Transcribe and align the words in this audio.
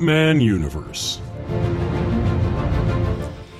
Batman 0.00 0.40
universe. 0.40 1.20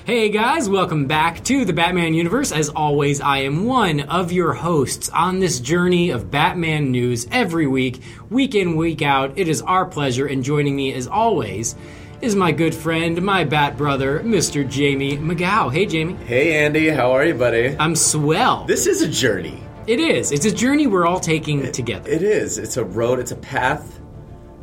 Hey 0.06 0.30
guys, 0.30 0.70
welcome 0.70 1.06
back 1.06 1.44
to 1.44 1.66
the 1.66 1.74
Batman 1.74 2.14
universe. 2.14 2.50
As 2.50 2.70
always, 2.70 3.20
I 3.20 3.40
am 3.40 3.66
one 3.66 4.00
of 4.00 4.32
your 4.32 4.54
hosts 4.54 5.10
on 5.10 5.40
this 5.40 5.60
journey 5.60 6.08
of 6.08 6.30
Batman 6.30 6.90
news 6.90 7.26
every 7.30 7.66
week, 7.66 8.00
week 8.30 8.54
in, 8.54 8.76
week 8.76 9.02
out. 9.02 9.34
It 9.36 9.48
is 9.48 9.60
our 9.60 9.84
pleasure, 9.84 10.24
and 10.24 10.42
joining 10.42 10.74
me 10.74 10.94
as 10.94 11.06
always 11.06 11.76
is 12.22 12.34
my 12.34 12.52
good 12.52 12.74
friend, 12.74 13.20
my 13.20 13.44
Bat 13.44 13.76
brother, 13.76 14.20
Mr. 14.20 14.64
Jaime 14.64 15.18
McGow. 15.18 15.70
Hey, 15.70 15.84
Jaime. 15.84 16.14
Hey 16.24 16.64
Andy, 16.64 16.88
how 16.88 17.12
are 17.12 17.26
you, 17.26 17.34
buddy? 17.34 17.76
I'm 17.78 17.94
swell. 17.94 18.64
This 18.64 18.86
is 18.86 19.02
a 19.02 19.08
journey. 19.08 19.62
It 19.86 20.00
is. 20.00 20.32
It's 20.32 20.46
a 20.46 20.54
journey 20.54 20.86
we're 20.86 21.06
all 21.06 21.20
taking 21.20 21.70
together. 21.70 22.08
It 22.08 22.22
is. 22.22 22.56
It's 22.56 22.78
a 22.78 22.84
road. 22.84 23.18
It's 23.18 23.32
a 23.32 23.36
path. 23.36 23.99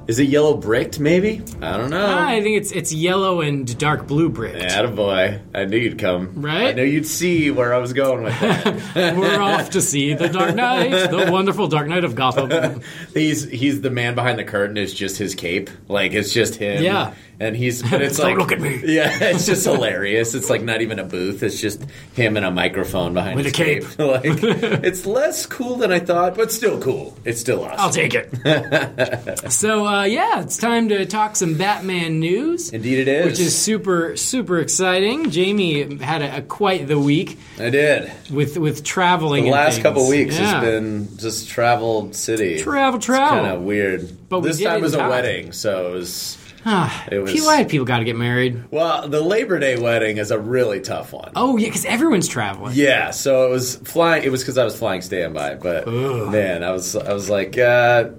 Is 0.08 0.20
it 0.20 0.30
yellow 0.30 0.56
bricked? 0.56 1.02
Maybe. 1.02 1.42
I 1.62 1.76
don't 1.76 1.90
know. 1.90 2.06
Ah, 2.06 2.28
I 2.30 2.42
think 2.42 2.58
it's 2.58 2.72
it's 2.72 2.94
yellow 2.94 3.42
and 3.42 3.78
dark 3.78 4.08
blue 4.08 4.30
brick. 4.30 4.56
Attaboy. 4.56 5.42
I 5.54 5.66
knew 5.66 5.78
you'd 5.78 6.00
come. 6.00 6.42
Right? 6.42 6.68
I 6.68 6.72
knew 6.72 6.86
you'd 6.86 7.06
see 7.06 7.52
where 7.52 7.74
I 7.74 7.80
was 7.80 7.92
going 7.92 8.24
with 8.24 8.40
that. 8.40 9.16
We're 9.18 9.42
off 9.42 9.72
to 9.72 9.82
see 9.82 10.14
the 10.14 10.30
Dark 10.30 10.56
Knight, 10.56 11.12
the 11.12 11.30
wonderful 11.30 11.68
Dark 11.68 11.88
Knight 11.88 12.06
of 12.06 12.16
Gotham. 12.16 12.82
he's 13.14 13.44
he's 13.50 13.82
the 13.82 13.90
man 13.90 14.16
behind 14.16 14.40
the 14.40 14.46
curtain. 14.46 14.78
It's 14.78 14.94
just 14.94 15.18
his 15.18 15.36
cape. 15.36 15.70
Like 15.90 16.14
it's 16.14 16.32
just 16.32 16.56
him. 16.56 16.82
Yeah. 16.84 17.14
And 17.40 17.56
he's 17.56 17.84
but 17.88 18.02
it's 18.02 18.18
like 18.28 18.38
look 18.38 18.52
at 18.52 18.60
me. 18.60 18.82
Yeah, 18.88 19.16
it's 19.22 19.46
just 19.46 19.64
hilarious. 19.72 20.34
It's 20.34 20.50
like 20.50 20.64
not 20.64 20.82
even 20.82 20.98
a 20.98 21.04
booth. 21.04 21.44
It's 21.44 21.62
just 21.62 21.84
him 22.16 22.36
and 22.36 22.46
a 22.46 22.50
microphone 22.52 23.14
behind 23.14 23.36
With 23.36 23.46
his 23.46 23.54
a 23.54 23.58
cape. 23.58 24.00
like 24.00 24.24
it's 24.26 25.06
less 25.06 25.46
cool 25.46 25.76
than 25.76 25.92
I 25.92 26.00
thought, 26.00 26.36
but 26.36 26.52
still 26.52 26.82
cool. 26.82 27.16
It's 27.26 27.40
still 27.40 27.64
awesome. 27.64 27.80
I'll 27.80 27.92
take 27.92 28.14
it. 28.16 29.52
so 29.52 29.86
uh, 29.86 30.04
yeah, 30.06 30.42
it's 30.42 30.58
time 30.58 30.90
to 30.90 31.06
talk 31.06 31.36
some 31.36 31.54
Batman 31.56 32.20
news. 32.20 32.72
Indeed, 32.72 33.00
it 33.00 33.08
is. 33.08 33.26
Which 33.28 33.40
is 33.40 33.56
super 33.56 34.16
super 34.18 34.60
exciting. 34.60 35.30
Jaime 35.32 35.98
had 35.98 36.22
a, 36.22 36.38
a 36.38 36.42
quite 36.42 36.88
the 36.88 37.00
week 37.00 37.38
I 37.60 37.70
did. 37.70 38.12
with 38.32 38.58
with 38.58 38.84
traveling. 38.84 39.44
The 39.46 39.52
last 39.52 39.76
things. 39.76 39.84
couple 39.84 40.10
weeks 40.10 40.40
Yeah. 40.40 40.60
has 40.60 40.64
been 40.64 41.18
just 41.18 41.50
travel 41.50 42.14
city. 42.14 42.62
Travel, 42.62 43.00
travel. 43.00 43.40
Kind 43.44 43.56
of 43.56 43.62
weird. 43.62 44.28
But 44.30 44.42
this 44.42 44.60
time 44.62 44.82
was 44.82 44.96
a 44.96 45.08
wedding, 45.08 45.52
so 45.52 45.90
it 45.92 45.94
was. 45.94 46.38
Ah, 46.70 47.06
It 47.10 47.20
was- 47.20 47.34
why 47.46 47.64
people 47.64 47.86
got 47.86 48.00
to 48.00 48.04
get 48.06 48.18
married? 48.18 48.62
Well, 48.72 49.08
the 49.08 49.22
Labor 49.22 49.58
Day 49.58 49.78
wedding 49.78 50.18
is 50.18 50.32
a 50.32 50.38
really 50.40 50.82
tough 50.82 51.14
one. 51.14 51.32
Oh 51.36 51.56
yeah, 51.58 51.68
because 51.68 51.86
everyone's 51.86 52.28
traveling. 52.28 52.74
Yeah, 52.76 53.12
so 53.12 53.48
it 53.48 53.52
was 53.52 53.78
flying. 53.78 54.24
It 54.24 54.30
was 54.32 54.42
because 54.44 54.58
I 54.58 54.66
was 54.66 54.78
flying 54.78 55.02
standby, 55.02 55.56
but 55.56 55.88
man, 55.88 56.64
I 56.64 56.72
was 56.72 56.96
I 56.96 57.14
was 57.14 57.30
like, 57.30 57.58
uh, 57.58 58.10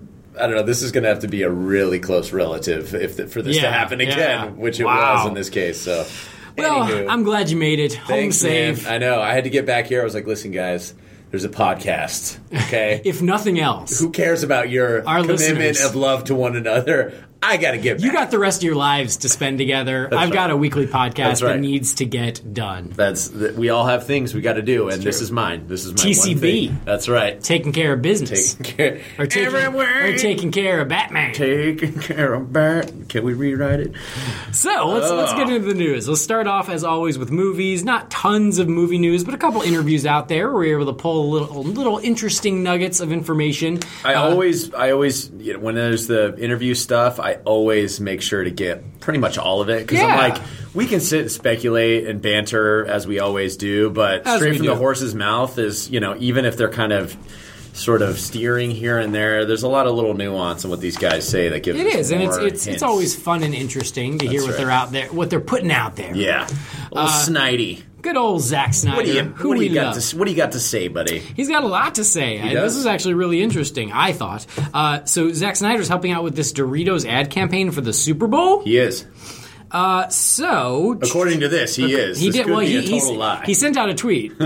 I 0.41 0.47
don't 0.47 0.55
know. 0.57 0.63
This 0.63 0.83
is 0.83 0.92
going 0.92 1.03
to 1.03 1.08
have 1.11 1.19
to 1.20 1.29
be 1.29 1.42
a 1.42 1.51
really 1.51 1.98
close 1.98 2.33
relative 2.33 2.95
if 2.95 3.17
th- 3.17 3.29
for 3.29 3.42
this 3.42 3.58
to 3.58 3.70
happen 3.70 4.01
again, 4.01 4.19
yeah. 4.19 4.47
which 4.47 4.81
it 4.81 4.85
Wow. 4.85 5.17
was 5.19 5.27
in 5.29 5.35
this 5.35 5.51
case. 5.51 5.81
So, 5.81 6.07
Well, 6.57 6.87
anywho. 6.87 7.07
I'm 7.11 7.25
glad 7.25 7.51
you 7.51 7.57
made 7.57 7.81
it 7.81 7.95
home 7.95 8.07
Thanks, 8.17 8.42
man. 8.42 8.79
I 8.89 8.98
know. 8.98 9.20
I 9.20 9.35
had 9.35 9.45
to 9.45 9.51
get 9.51 9.67
back 9.67 9.87
here. 9.87 10.01
I 10.01 10.05
was 10.05 10.14
like, 10.14 10.27
listen, 10.27 10.53
guys, 10.53 10.95
there's 11.31 11.45
a 11.45 11.48
podcast. 11.48 12.39
Okay. 12.67 13.03
If 13.05 13.20
nothing 13.20 13.58
else, 13.61 13.98
Who 14.01 14.11
cares 14.11 14.42
about 14.45 14.70
your 14.70 15.07
Our 15.07 15.23
commitment 15.23 15.58
listeners. 15.58 15.85
of 15.91 15.97
love 15.97 16.25
to 16.25 16.35
one 16.35 16.57
another? 16.57 17.13
I 17.41 17.57
got 17.57 17.71
to 17.73 17.79
back. 17.79 18.01
you 18.01 18.13
got 18.13 18.31
the 18.31 18.39
rest 18.39 18.61
of 18.61 18.65
your 18.65 18.75
lives 18.75 19.19
to 19.19 19.29
spend 19.29 19.59
together. 19.59 20.07
I've 20.07 20.13
right. 20.29 20.33
got 20.33 20.51
a 20.51 20.57
weekly 20.57 20.87
podcast 20.87 21.15
That's 21.17 21.41
that 21.41 21.61
needs 21.61 21.95
to 21.95 22.05
get 22.05 22.53
done. 22.53 22.93
That's 22.97 23.29
th- 23.29 23.55
we 23.55 23.71
all 23.71 23.87
have 23.87 24.07
things 24.07 24.35
we 24.35 24.41
got 24.41 24.55
to 24.55 24.63
do, 24.63 24.89
and 24.89 25.01
this 25.03 25.21
is 25.21 25.31
mine. 25.31 25.69
This 25.69 25.85
is 25.85 25.93
my 25.93 25.99
TCB. 25.99 26.31
One 26.35 26.41
thing. 26.41 26.81
That's 26.85 27.09
right. 27.09 27.41
Taking 27.41 27.73
care 27.73 27.93
of 27.93 28.03
business. 28.03 28.55
Taking 28.55 28.77
care. 28.77 29.01
or 29.19 29.27
taking, 29.27 29.55
Everywhere. 29.55 30.09
or 30.15 30.19
taking 30.19 30.51
care 30.51 30.81
of 30.81 30.89
Batman. 30.89 31.33
Taking 31.33 32.01
care 32.01 32.35
of 32.35 32.53
Batman. 32.53 33.07
Can 33.07 33.25
we 33.25 33.35
rewrite 33.35 33.81
it? 33.81 33.93
So 34.53 34.89
let's 34.89 35.11
let's 35.11 35.33
get 35.35 35.49
into 35.49 35.69
the 35.69 35.75
news. 35.75 36.09
Let's 36.09 36.20
start 36.20 36.47
off 36.49 36.69
as 36.69 36.83
always 36.85 37.19
with 37.19 37.31
movies. 37.31 37.85
Not 37.85 38.11
tons 38.11 38.59
of 38.59 38.69
movie 38.69 38.99
news, 38.99 39.23
but 39.25 39.35
a 39.35 39.39
couple 39.39 39.63
interviews 39.63 40.05
out 40.07 40.29
there 40.29 40.49
where 40.49 40.57
we're 40.59 40.81
able 40.81 40.93
to 40.93 40.99
pull 41.01 41.23
a 41.23 41.29
little, 41.39 41.63
little 41.63 41.99
interesting 41.99 42.63
nuggets 42.63 43.01
of 43.01 43.13
information. 43.13 43.79
I 44.05 44.15
Uh, 44.15 44.23
always, 44.31 44.75
I 44.75 44.91
always, 44.91 45.31
you 45.39 45.53
know, 45.55 45.61
when 45.61 45.77
there's 45.77 46.07
the 46.09 46.37
interview 46.39 46.75
stuff, 46.75 47.20
I 47.20 47.27
always 47.36 48.00
make 48.00 48.22
sure 48.22 48.42
to 48.44 48.50
get 48.50 49.00
pretty 49.00 49.18
much 49.18 49.39
all 49.39 49.61
of 49.61 49.68
it 49.70 49.86
because 49.86 50.00
Yeah. 50.00 50.06
I'm 50.06 50.30
like, 50.33 50.42
we 50.74 50.86
can 50.86 51.00
sit 51.00 51.20
and 51.22 51.30
speculate 51.30 52.06
and 52.06 52.20
banter 52.22 52.86
as 52.86 53.06
we 53.06 53.20
always 53.20 53.56
do, 53.56 53.90
but 53.90 54.27
As 54.27 54.36
straight 54.40 54.56
from 54.56 54.66
do. 54.66 54.70
the 54.70 54.77
horse's 54.77 55.14
mouth 55.14 55.58
is, 55.58 55.90
you 55.90 56.00
know, 56.00 56.16
even 56.18 56.44
if 56.44 56.56
they're 56.56 56.70
kind 56.70 56.92
of 56.92 57.16
sort 57.72 58.02
of 58.02 58.18
steering 58.18 58.70
here 58.72 58.98
and 58.98 59.14
there, 59.14 59.44
there's 59.44 59.62
a 59.62 59.68
lot 59.68 59.86
of 59.86 59.94
little 59.94 60.14
nuance 60.14 60.64
in 60.64 60.70
what 60.70 60.80
these 60.80 60.96
guys 60.96 61.28
say 61.28 61.48
that 61.50 61.62
gives 61.62 61.78
It 61.78 61.86
is, 61.86 62.11
and 62.11 62.22
it's 62.22 62.36
it's 62.39 62.66
it's 62.66 62.83
always 62.83 63.14
fun 63.14 63.42
and 63.45 63.55
interesting 63.55 64.18
to 64.18 64.27
hear 64.27 64.40
what 64.42 64.50
right. 64.50 64.56
they're 64.58 64.70
out 64.70 64.90
there, 64.90 65.06
what 65.12 65.30
they're 65.30 65.39
putting 65.40 65.70
out 65.70 65.95
there. 65.95 66.12
yeah, 66.14 66.45
a 66.46 66.95
little 66.95 67.08
uh, 67.08 67.24
snidey. 67.24 67.83
Good 68.01 68.17
old 68.17 68.41
Zack 68.42 68.75
Snyder, 68.75 68.97
What 68.97 69.07
do 69.07 69.13
you, 69.13 69.23
who 69.25 69.48
what 69.48 69.59
do 69.59 69.64
you 69.64 69.75
got 69.75 69.95
love. 69.97 70.03
to, 70.05 70.17
what 70.17 70.25
do 70.27 70.31
you 70.31 70.36
got 70.36 70.53
to 70.53 70.61
say, 70.61 70.86
buddy? 70.89 71.19
He's 71.19 71.48
got 71.48 71.64
a 71.64 71.67
lot 71.67 71.97
to 71.97 72.05
say. 72.05 72.41
I- 72.41 72.55
does? 72.55 72.75
This 72.75 72.81
is 72.81 72.86
actually 72.86 73.14
really 73.14 73.42
interesting. 73.42 73.91
I 73.92 74.13
thought. 74.13 74.47
Uh, 74.73 75.05
so 75.05 75.33
Zack 75.33 75.57
Snyder's 75.57 75.89
helping 75.89 76.13
out 76.13 76.23
with 76.23 76.37
this 76.37 76.53
Doritos 76.53 77.05
ad 77.08 77.31
campaign 77.31 77.70
for 77.73 77.81
the 77.81 77.92
Super 77.92 78.27
Bowl. 78.29 78.63
He 78.63 78.79
is, 78.79 79.05
So 80.11 80.98
according 81.03 81.41
to 81.41 81.48
this, 81.48 81.77
he 81.77 81.92
is. 81.95 82.19
he 82.20 82.27
This 82.29 82.37
did 82.37 82.47
well. 82.47 82.61
He, 82.61 82.77
a 82.77 82.83
total 82.83 82.95
he's- 82.95 83.11
lie. 83.11 83.42
he 83.47 83.55
sent 83.55 83.77
out 83.77 83.89
a 83.91 83.95
tweet. 83.95 84.33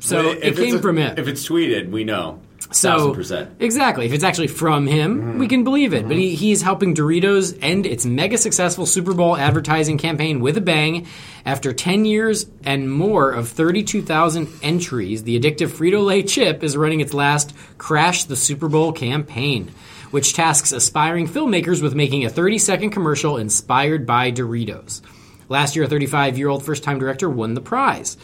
So 0.00 0.32
it 0.32 0.54
came 0.54 0.80
from 0.82 0.98
him. 0.98 1.16
If 1.16 1.28
it's 1.28 1.48
tweeted, 1.48 1.88
we 1.90 2.04
know. 2.04 2.38
So. 2.72 3.14
Mm-hmm. 3.14 3.62
exactly, 3.62 4.06
if 4.06 4.12
it's 4.12 4.24
actually 4.24 4.48
from 4.48 4.86
him, 4.86 5.38
we 5.38 5.46
can 5.46 5.64
believe 5.64 5.94
it. 5.94 6.08
But 6.08 6.16
he, 6.16 6.34
he's 6.34 6.62
helping 6.62 6.94
Doritos 6.94 7.56
end 7.60 7.86
its 7.86 8.04
mega 8.04 8.36
successful 8.36 8.86
Super 8.86 9.14
Bowl 9.14 9.36
advertising 9.36 9.98
campaign 9.98 10.40
with 10.40 10.56
a 10.56 10.60
bang. 10.60 11.06
After 11.44 11.72
ten 11.72 12.04
years 12.04 12.46
and 12.64 12.90
more 12.90 13.30
of 13.30 13.48
thirty-two 13.48 14.02
thousand 14.02 14.48
entries, 14.62 15.22
the 15.22 15.38
addictive 15.38 15.68
Frito 15.68 16.04
Lay 16.04 16.22
chip 16.22 16.64
is 16.64 16.76
running 16.76 17.00
its 17.00 17.14
last 17.14 17.54
"Crash 17.78 18.24
the 18.24 18.36
Super 18.36 18.68
Bowl" 18.68 18.92
campaign, 18.92 19.70
which 20.10 20.32
tasks 20.32 20.72
aspiring 20.72 21.28
filmmakers 21.28 21.82
with 21.82 21.94
making 21.94 22.24
a 22.24 22.30
thirty-second 22.30 22.90
commercial 22.90 23.36
inspired 23.36 24.06
by 24.06 24.32
Doritos. 24.32 25.02
Last 25.48 25.76
year, 25.76 25.84
a 25.84 25.88
35 25.88 26.38
year 26.38 26.48
old 26.48 26.64
first 26.64 26.82
time 26.82 26.98
director 26.98 27.28
won 27.28 27.54
the 27.54 27.60
prize. 27.60 28.16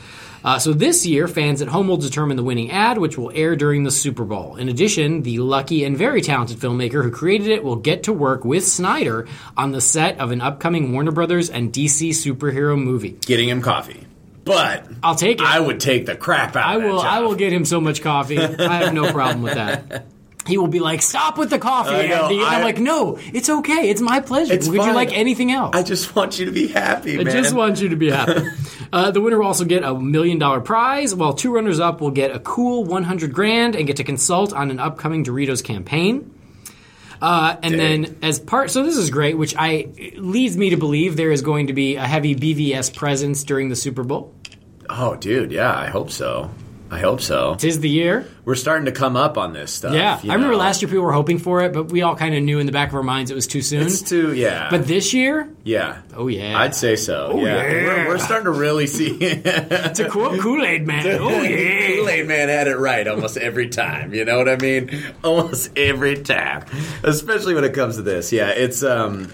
Uh, 0.43 0.59
so 0.59 0.73
this 0.73 1.05
year, 1.05 1.29
fans 1.29 1.61
at 1.61 1.69
home 1.69 1.89
will 1.89 1.99
determine 1.99 2.37
the 2.37 2.43
winning 2.43 2.71
ad, 2.71 2.97
which 2.97 3.19
will 3.19 3.31
air 3.35 3.57
during 3.57 3.85
the 3.85 3.91
Super 3.91 4.25
Bowl. 4.25 4.57
In 4.57 4.69
addition, 4.69 5.23
the 5.23 5.39
lucky 5.39 5.85
and 5.85 5.97
very 5.97 6.23
talented 6.23 6.59
filmmaker 6.59 7.03
who 7.03 7.11
created 7.11 7.49
it 7.49 7.63
will 7.63 7.77
get 7.77 8.05
to 8.05 8.13
work 8.13 8.45
with 8.45 8.67
Snyder 8.67 9.29
on 9.57 9.73
the 9.73 9.83
set 9.83 10.19
of 10.19 10.31
an 10.31 10.41
upcoming 10.41 10.93
Warner 10.93 11.13
Brothers 11.13 11.51
and 11.51 11.73
DC 11.73 12.11
superhero 12.11 12.83
movie. 12.83 13.19
Getting 13.27 13.51
him 13.51 13.61
coffee. 13.61 14.07
But 14.45 14.87
I'll 15.03 15.15
take 15.15 15.41
it. 15.41 15.47
I 15.47 15.61
would 15.61 15.81
take 15.81 16.07
the 16.07 16.17
crap 16.17 16.57
out 16.57 16.65
I 16.65 16.79
will. 16.79 17.01
I 17.01 17.21
will 17.21 17.35
get 17.35 17.53
him 17.53 17.67
so 17.67 17.81
much 17.81 18.01
coffee. 18.01 18.39
I 18.39 18.79
have 18.79 18.95
no 18.95 19.13
problem 19.13 19.43
with 19.43 19.55
that. 19.55 20.07
He 20.51 20.59
will 20.59 20.67
be 20.69 20.81
like, 20.81 21.01
"Stop 21.01 21.39
with 21.39 21.49
the 21.49 21.59
coffee, 21.59 21.95
I 21.95 22.07
know, 22.09 22.25
Andy." 22.25 22.37
And 22.41 22.45
I'm 22.47 22.61
I- 22.61 22.65
like, 22.65 22.79
"No, 22.79 23.19
it's 23.33 23.49
okay. 23.49 23.89
It's 23.89 24.01
my 24.03 24.21
pleasure. 24.21 24.53
It's 24.53 24.69
Would 24.69 24.85
you 24.85 24.93
like 24.93 25.17
anything 25.17 25.51
else?" 25.53 25.75
I 25.75 25.83
just 25.83 26.15
want 26.15 26.39
you 26.39 26.45
to 26.47 26.53
be 26.53 26.67
happy, 26.69 27.19
I 27.19 27.25
man. 27.25 27.33
just 27.33 27.55
want 27.55 27.81
you 27.81 27.89
to 27.89 27.97
be 27.97 28.11
happy. 28.11 28.45
uh, 28.93 29.11
the 29.11 29.21
winner 29.23 29.39
will 29.39 29.47
also 29.47 29.65
get 29.65 29.83
a 29.85 29.95
million 29.95 30.39
dollar 30.39 30.61
prize, 30.61 31.15
while 31.15 31.33
two 31.33 31.55
runners 31.55 31.81
up 31.81 32.01
will 32.03 32.11
get 32.11 32.35
a 32.35 32.39
cool 32.41 32.85
100 32.85 33.33
grand 33.33 33.75
and 33.77 33.87
get 33.87 33.97
to 33.97 34.05
consult 34.05 34.53
on 34.53 34.71
an 34.71 34.79
upcoming 34.81 35.25
Doritos 35.25 35.63
campaign. 35.65 36.35
Uh, 37.23 37.57
and 37.63 37.77
Dang. 37.77 38.03
then, 38.03 38.17
as 38.23 38.39
part, 38.39 38.71
so 38.71 38.83
this 38.83 38.97
is 38.97 39.11
great, 39.11 39.37
which 39.37 39.55
I 39.59 39.89
leads 40.17 40.57
me 40.57 40.71
to 40.71 40.77
believe 40.79 41.17
there 41.17 41.31
is 41.31 41.43
going 41.43 41.67
to 41.67 41.75
be 41.75 41.97
a 41.97 42.07
heavy 42.07 42.35
BVS 42.35 42.95
presence 42.97 43.45
during 43.45 43.69
the 43.69 43.77
Super 43.77 44.03
Bowl. 44.03 44.35
oh, 44.89 45.17
dude, 45.17 45.53
yeah, 45.53 45.71
I 45.77 45.87
hope 45.89 46.11
so. 46.11 46.51
I 46.91 46.99
hope 46.99 47.21
so. 47.21 47.55
Tis 47.55 47.79
the 47.79 47.89
year. 47.89 48.27
We're 48.45 48.57
starting 48.57 48.87
to 48.87 48.93
come 48.93 49.17
up 49.17 49.39
on 49.39 49.53
this 49.53 49.73
stuff. 49.73 49.95
Yeah, 49.95 50.19
I 50.23 50.35
remember 50.35 50.55
know. 50.55 50.59
last 50.59 50.83
year 50.83 50.89
people 50.89 51.05
were 51.05 51.13
hoping 51.13 51.39
for 51.39 51.63
it, 51.63 51.73
but 51.73 51.85
we 51.85 52.03
all 52.03 52.17
kind 52.17 52.35
of 52.35 52.43
knew 52.43 52.59
in 52.59 52.67
the 52.67 52.73
back 52.73 52.89
of 52.89 52.97
our 52.97 53.03
minds 53.03 53.31
it 53.31 53.35
was 53.35 53.47
too 53.47 53.63
soon. 53.63 53.83
It's 53.83 54.03
too, 54.03 54.35
yeah. 54.35 54.69
but 54.71 54.89
this 54.89 55.15
year, 55.15 55.49
yeah. 55.63 56.03
oh 56.17 56.27
yeah, 56.27 56.59
I'd 56.59 56.75
say 56.75 56.97
so. 56.97 57.37
yeah. 57.37 57.63
yeah. 57.63 57.85
We're, 57.85 58.09
we're 58.09 58.19
starting 58.19 58.47
to 58.47 58.59
really 58.59 58.89
see. 58.89 59.19
to 59.19 60.09
quote 60.11 60.41
Kool 60.41 60.65
Aid 60.65 60.85
Man, 60.85 61.07
oh 61.07 61.43
yeah. 61.43 61.97
Kool-Aid 61.97 62.27
Man 62.27 62.49
had 62.49 62.67
it 62.67 62.77
right 62.77 63.07
almost 63.07 63.37
every 63.37 63.69
time. 63.69 64.13
You 64.13 64.25
know 64.25 64.39
what 64.39 64.49
I 64.49 64.57
mean? 64.57 64.91
Almost 65.25 65.77
every 65.79 66.23
time, 66.23 66.65
especially 67.03 67.55
when 67.55 67.65
it 67.65 67.75
comes 67.75 67.97
to 67.97 68.03
this. 68.03 68.33
Yeah, 68.33 68.51
it's. 68.51 68.83
um 68.83 69.33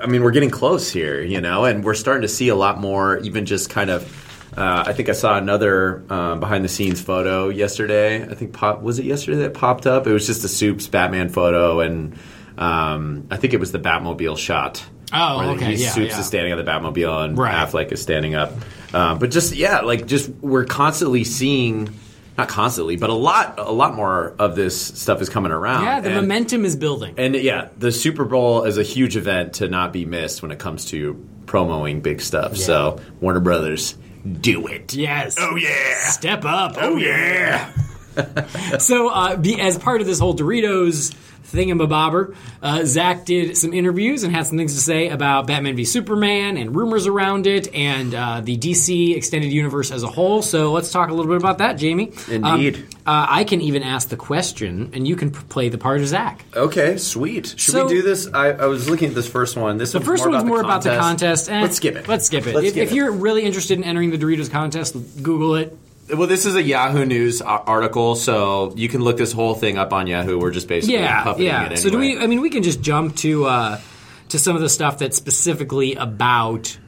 I 0.00 0.06
mean, 0.06 0.22
we're 0.22 0.30
getting 0.30 0.50
close 0.50 0.90
here, 0.90 1.20
you 1.20 1.40
know, 1.40 1.64
and 1.64 1.84
we're 1.84 1.94
starting 1.94 2.22
to 2.22 2.28
see 2.28 2.48
a 2.48 2.54
lot 2.54 2.80
more. 2.80 3.18
Even 3.18 3.44
just 3.44 3.70
kind 3.70 3.90
of. 3.90 4.23
Uh, 4.56 4.84
I 4.86 4.92
think 4.92 5.08
I 5.08 5.12
saw 5.12 5.36
another 5.36 6.04
uh, 6.08 6.36
behind 6.36 6.64
the 6.64 6.68
scenes 6.68 7.00
photo 7.00 7.48
yesterday. 7.48 8.22
I 8.22 8.34
think 8.34 8.52
pop 8.52 8.82
was 8.82 8.98
it 8.98 9.04
yesterday 9.04 9.38
that 9.42 9.54
popped 9.54 9.86
up. 9.86 10.06
It 10.06 10.12
was 10.12 10.26
just 10.26 10.44
a 10.44 10.48
Soups 10.48 10.86
Batman 10.86 11.28
photo, 11.28 11.80
and 11.80 12.16
um, 12.56 13.26
I 13.30 13.36
think 13.36 13.52
it 13.54 13.60
was 13.60 13.72
the 13.72 13.80
Batmobile 13.80 14.38
shot. 14.38 14.84
Oh, 15.12 15.50
okay, 15.54 15.74
yeah, 15.74 15.90
Soups 15.90 16.12
yeah. 16.12 16.20
is 16.20 16.26
standing 16.26 16.52
on 16.52 16.58
the 16.58 16.64
Batmobile, 16.70 17.24
and 17.24 17.38
Right. 17.38 17.54
Affleck 17.54 17.92
is 17.92 18.00
standing 18.02 18.34
up. 18.34 18.52
Uh, 18.92 19.14
but 19.16 19.30
just 19.30 19.54
yeah, 19.54 19.80
like 19.80 20.06
just 20.06 20.28
we're 20.40 20.64
constantly 20.64 21.24
seeing 21.24 21.92
not 22.38 22.48
constantly, 22.48 22.96
but 22.96 23.10
a 23.10 23.14
lot 23.14 23.54
a 23.58 23.70
lot 23.72 23.94
more 23.94 24.34
of 24.38 24.56
this 24.56 24.80
stuff 24.80 25.20
is 25.20 25.28
coming 25.28 25.52
around. 25.52 25.84
Yeah, 25.84 26.00
the 26.00 26.08
and, 26.10 26.16
momentum 26.16 26.64
is 26.64 26.74
building. 26.76 27.14
and 27.16 27.34
yeah, 27.34 27.68
the 27.78 27.92
Super 27.92 28.24
Bowl 28.24 28.64
is 28.64 28.78
a 28.78 28.82
huge 28.82 29.16
event 29.16 29.54
to 29.54 29.68
not 29.68 29.92
be 29.92 30.04
missed 30.04 30.42
when 30.42 30.50
it 30.50 30.58
comes 30.58 30.86
to 30.86 31.14
promoing 31.44 32.02
big 32.02 32.20
stuff. 32.20 32.56
So 32.56 33.00
Warner 33.20 33.40
Brothers, 33.40 33.96
do 34.24 34.66
it. 34.66 34.94
yes. 34.94 35.36
Oh 35.38 35.56
yeah. 35.56 35.94
Step 36.10 36.44
up. 36.44 36.76
Oh, 36.76 36.94
oh 36.94 36.96
yeah. 36.96 37.70
So, 38.78 39.08
uh, 39.08 39.36
be, 39.36 39.60
as 39.60 39.78
part 39.78 40.00
of 40.00 40.06
this 40.06 40.18
whole 40.18 40.34
Doritos 40.34 41.14
thingamabobber, 41.52 42.34
uh, 42.62 42.84
Zack 42.84 43.24
did 43.24 43.56
some 43.56 43.72
interviews 43.72 44.24
and 44.24 44.34
had 44.34 44.46
some 44.46 44.58
things 44.58 44.74
to 44.74 44.80
say 44.80 45.08
about 45.08 45.46
Batman 45.46 45.76
v 45.76 45.84
Superman 45.84 46.56
and 46.56 46.74
rumors 46.74 47.06
around 47.06 47.46
it 47.46 47.72
and 47.74 48.14
uh, 48.14 48.40
the 48.40 48.56
DC 48.56 49.14
extended 49.16 49.52
universe 49.52 49.90
as 49.92 50.02
a 50.02 50.08
whole. 50.08 50.42
So, 50.42 50.72
let's 50.72 50.90
talk 50.90 51.10
a 51.10 51.14
little 51.14 51.30
bit 51.30 51.40
about 51.40 51.58
that, 51.58 51.80
Jaime. 51.80 52.12
Um, 52.28 52.32
Indeed. 52.60 52.84
uh, 53.06 53.26
I 53.28 53.44
can 53.44 53.60
even 53.60 53.82
ask 53.82 54.08
the 54.08 54.16
question, 54.16 54.90
and 54.94 55.06
you 55.06 55.14
can 55.16 55.30
p- 55.30 55.40
play 55.48 55.68
the 55.68 55.78
part 55.78 56.00
of 56.00 56.08
Zack. 56.08 56.44
Okay, 56.56 56.96
sweet. 56.96 57.54
Should 57.56 57.72
So- 57.74 57.86
we 57.86 57.94
do 57.94 58.02
this? 58.02 58.28
I, 58.32 58.48
I 58.50 58.66
was 58.66 58.88
looking 58.90 59.08
at 59.10 59.14
this 59.14 59.28
first 59.28 59.56
one. 59.56 59.76
This 59.78 59.92
The 59.92 60.00
first 60.00 60.28
one's 60.28 60.44
more 60.44 60.60
about 60.60 60.82
the 60.82 60.96
contest. 60.96 61.48
Eh, 61.50 61.60
Let's 61.60 61.76
skip 61.76 61.94
it. 61.96 62.08
Let's 62.08 62.26
skip 62.26 62.46
it. 62.46 62.54
Let's 62.54 62.66
if 62.68 62.72
skip 62.72 62.82
if 62.84 62.92
it. 62.92 62.94
you're 62.96 63.12
really 63.12 63.42
interested 63.44 63.78
in 63.78 63.84
entering 63.84 64.10
the 64.10 64.18
Doritos 64.18 64.50
contest, 64.50 64.96
Google 65.22 65.54
it. 65.56 65.76
Well, 66.12 66.26
this 66.28 66.44
is 66.44 66.54
a 66.54 66.62
Yahoo 66.62 67.04
News 67.06 67.40
article, 67.40 68.14
so 68.14 68.74
you 68.76 68.88
can 68.88 69.02
look 69.02 69.16
this 69.16 69.32
whole 69.32 69.54
thing 69.54 69.78
up 69.78 69.92
on 69.92 70.06
Yahoo. 70.06 70.38
We're 70.38 70.50
just 70.50 70.68
basically 70.68 70.96
Yeah, 70.96 71.24
puppeting 71.24 71.38
yeah. 71.44 71.62
it 71.62 71.66
anyway. 71.66 71.76
So 71.76 71.90
do 71.90 71.98
we? 71.98 72.18
I 72.18 72.26
mean, 72.26 72.40
we 72.42 72.50
can 72.50 72.62
just 72.62 72.82
jump 72.82 73.16
to 73.16 73.46
uh, 73.46 73.80
to 74.28 74.38
some 74.38 74.54
of 74.54 74.60
the 74.62 74.68
stuff 74.68 74.98
that's 74.98 75.16
specifically 75.16 75.94
about 75.94 76.78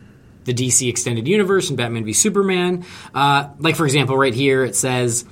the 0.44 0.52
DC 0.54 0.88
extended 0.88 1.26
universe 1.26 1.70
and 1.70 1.76
Batman 1.78 2.04
v 2.04 2.12
Superman. 2.12 2.84
Uh, 3.14 3.48
like 3.58 3.74
for 3.76 3.86
example, 3.86 4.16
right 4.18 4.34
here 4.34 4.64
it 4.64 4.76
says, 4.76 5.24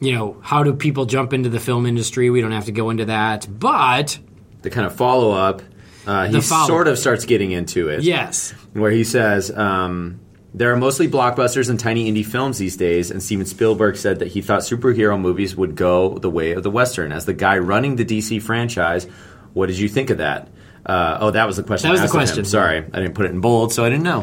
you 0.00 0.12
know, 0.12 0.36
how 0.42 0.62
do 0.62 0.74
people 0.74 1.06
jump 1.06 1.32
into 1.32 1.48
the 1.48 1.60
film 1.60 1.86
industry? 1.86 2.28
We 2.30 2.40
don't 2.42 2.52
have 2.52 2.66
to 2.66 2.72
go 2.72 2.90
into 2.90 3.06
that, 3.06 3.46
but 3.50 4.18
the 4.62 4.70
kind 4.70 4.86
of 4.86 4.94
follow 4.94 5.30
up? 5.32 5.62
Uh, 6.06 6.26
he 6.26 6.38
follow-up. 6.42 6.66
sort 6.66 6.86
of 6.88 6.98
starts 6.98 7.24
getting 7.24 7.52
into 7.52 7.88
it. 7.88 8.02
yes, 8.02 8.50
where 8.74 8.90
he 8.90 9.04
says 9.04 9.50
um, 9.50 10.20
there 10.54 10.72
are 10.72 10.76
mostly 10.76 11.08
blockbusters 11.08 11.68
and 11.68 11.78
tiny 11.80 12.10
indie 12.10 12.24
films 12.24 12.58
these 12.58 12.76
days, 12.76 13.10
and 13.10 13.20
Steven 13.20 13.44
Spielberg 13.44 13.96
said 13.96 14.20
that 14.20 14.28
he 14.28 14.40
thought 14.40 14.60
superhero 14.60 15.20
movies 15.20 15.56
would 15.56 15.74
go 15.74 16.16
the 16.18 16.30
way 16.30 16.52
of 16.52 16.62
the 16.62 16.70
western. 16.70 17.10
As 17.10 17.24
the 17.24 17.34
guy 17.34 17.58
running 17.58 17.96
the 17.96 18.04
DC 18.04 18.40
franchise, 18.40 19.04
what 19.52 19.66
did 19.66 19.78
you 19.78 19.88
think 19.88 20.10
of 20.10 20.18
that? 20.18 20.48
Uh, 20.86 21.18
oh, 21.20 21.30
that 21.32 21.46
was 21.46 21.56
the 21.56 21.64
question. 21.64 21.88
That 21.88 22.00
was 22.00 22.02
the 22.02 22.08
question. 22.08 22.44
Sorry, 22.44 22.78
I 22.78 23.00
didn't 23.00 23.14
put 23.14 23.26
it 23.26 23.32
in 23.32 23.40
bold, 23.40 23.72
so 23.72 23.84
I 23.84 23.90
didn't 23.90 24.04
know. 24.04 24.22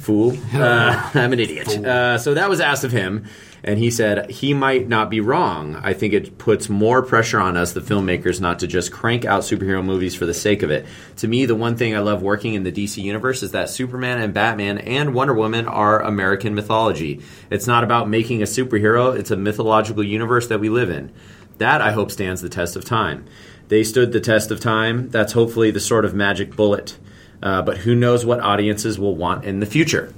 Fool. 0.00 0.36
Uh, 0.54 1.10
I'm 1.14 1.32
an 1.32 1.40
idiot. 1.40 1.68
Uh, 1.68 2.18
so 2.18 2.34
that 2.34 2.48
was 2.48 2.60
asked 2.60 2.84
of 2.84 2.92
him, 2.92 3.26
and 3.64 3.78
he 3.78 3.90
said 3.90 4.30
he 4.30 4.54
might 4.54 4.88
not 4.88 5.08
be 5.08 5.20
wrong. 5.20 5.76
I 5.76 5.92
think 5.92 6.12
it 6.12 6.38
puts 6.38 6.68
more 6.68 7.02
pressure 7.02 7.38
on 7.38 7.56
us, 7.56 7.72
the 7.72 7.80
filmmakers, 7.80 8.40
not 8.40 8.58
to 8.60 8.66
just 8.66 8.90
crank 8.90 9.24
out 9.24 9.42
superhero 9.42 9.84
movies 9.84 10.14
for 10.14 10.26
the 10.26 10.34
sake 10.34 10.62
of 10.62 10.70
it. 10.70 10.84
To 11.16 11.28
me, 11.28 11.46
the 11.46 11.54
one 11.54 11.76
thing 11.76 11.94
I 11.94 12.00
love 12.00 12.22
working 12.22 12.54
in 12.54 12.64
the 12.64 12.72
DC 12.72 13.02
universe 13.02 13.42
is 13.42 13.52
that 13.52 13.70
Superman 13.70 14.20
and 14.20 14.34
Batman 14.34 14.78
and 14.78 15.14
Wonder 15.14 15.34
Woman 15.34 15.68
are 15.68 16.02
American 16.02 16.54
mythology. 16.54 17.20
It's 17.50 17.66
not 17.66 17.84
about 17.84 18.08
making 18.08 18.42
a 18.42 18.46
superhero, 18.46 19.16
it's 19.16 19.30
a 19.30 19.36
mythological 19.36 20.02
universe 20.02 20.48
that 20.48 20.60
we 20.60 20.68
live 20.68 20.90
in. 20.90 21.12
That, 21.58 21.80
I 21.80 21.92
hope, 21.92 22.10
stands 22.10 22.42
the 22.42 22.48
test 22.48 22.74
of 22.74 22.84
time. 22.84 23.26
They 23.68 23.84
stood 23.84 24.12
the 24.12 24.20
test 24.20 24.50
of 24.50 24.58
time. 24.58 25.08
That's 25.10 25.32
hopefully 25.32 25.70
the 25.70 25.80
sort 25.80 26.04
of 26.04 26.14
magic 26.14 26.56
bullet. 26.56 26.98
Uh, 27.42 27.62
but 27.62 27.78
who 27.78 27.94
knows 27.94 28.24
what 28.24 28.40
audiences 28.40 28.98
will 28.98 29.16
want 29.16 29.44
in 29.44 29.60
the 29.60 29.66
future? 29.66 30.12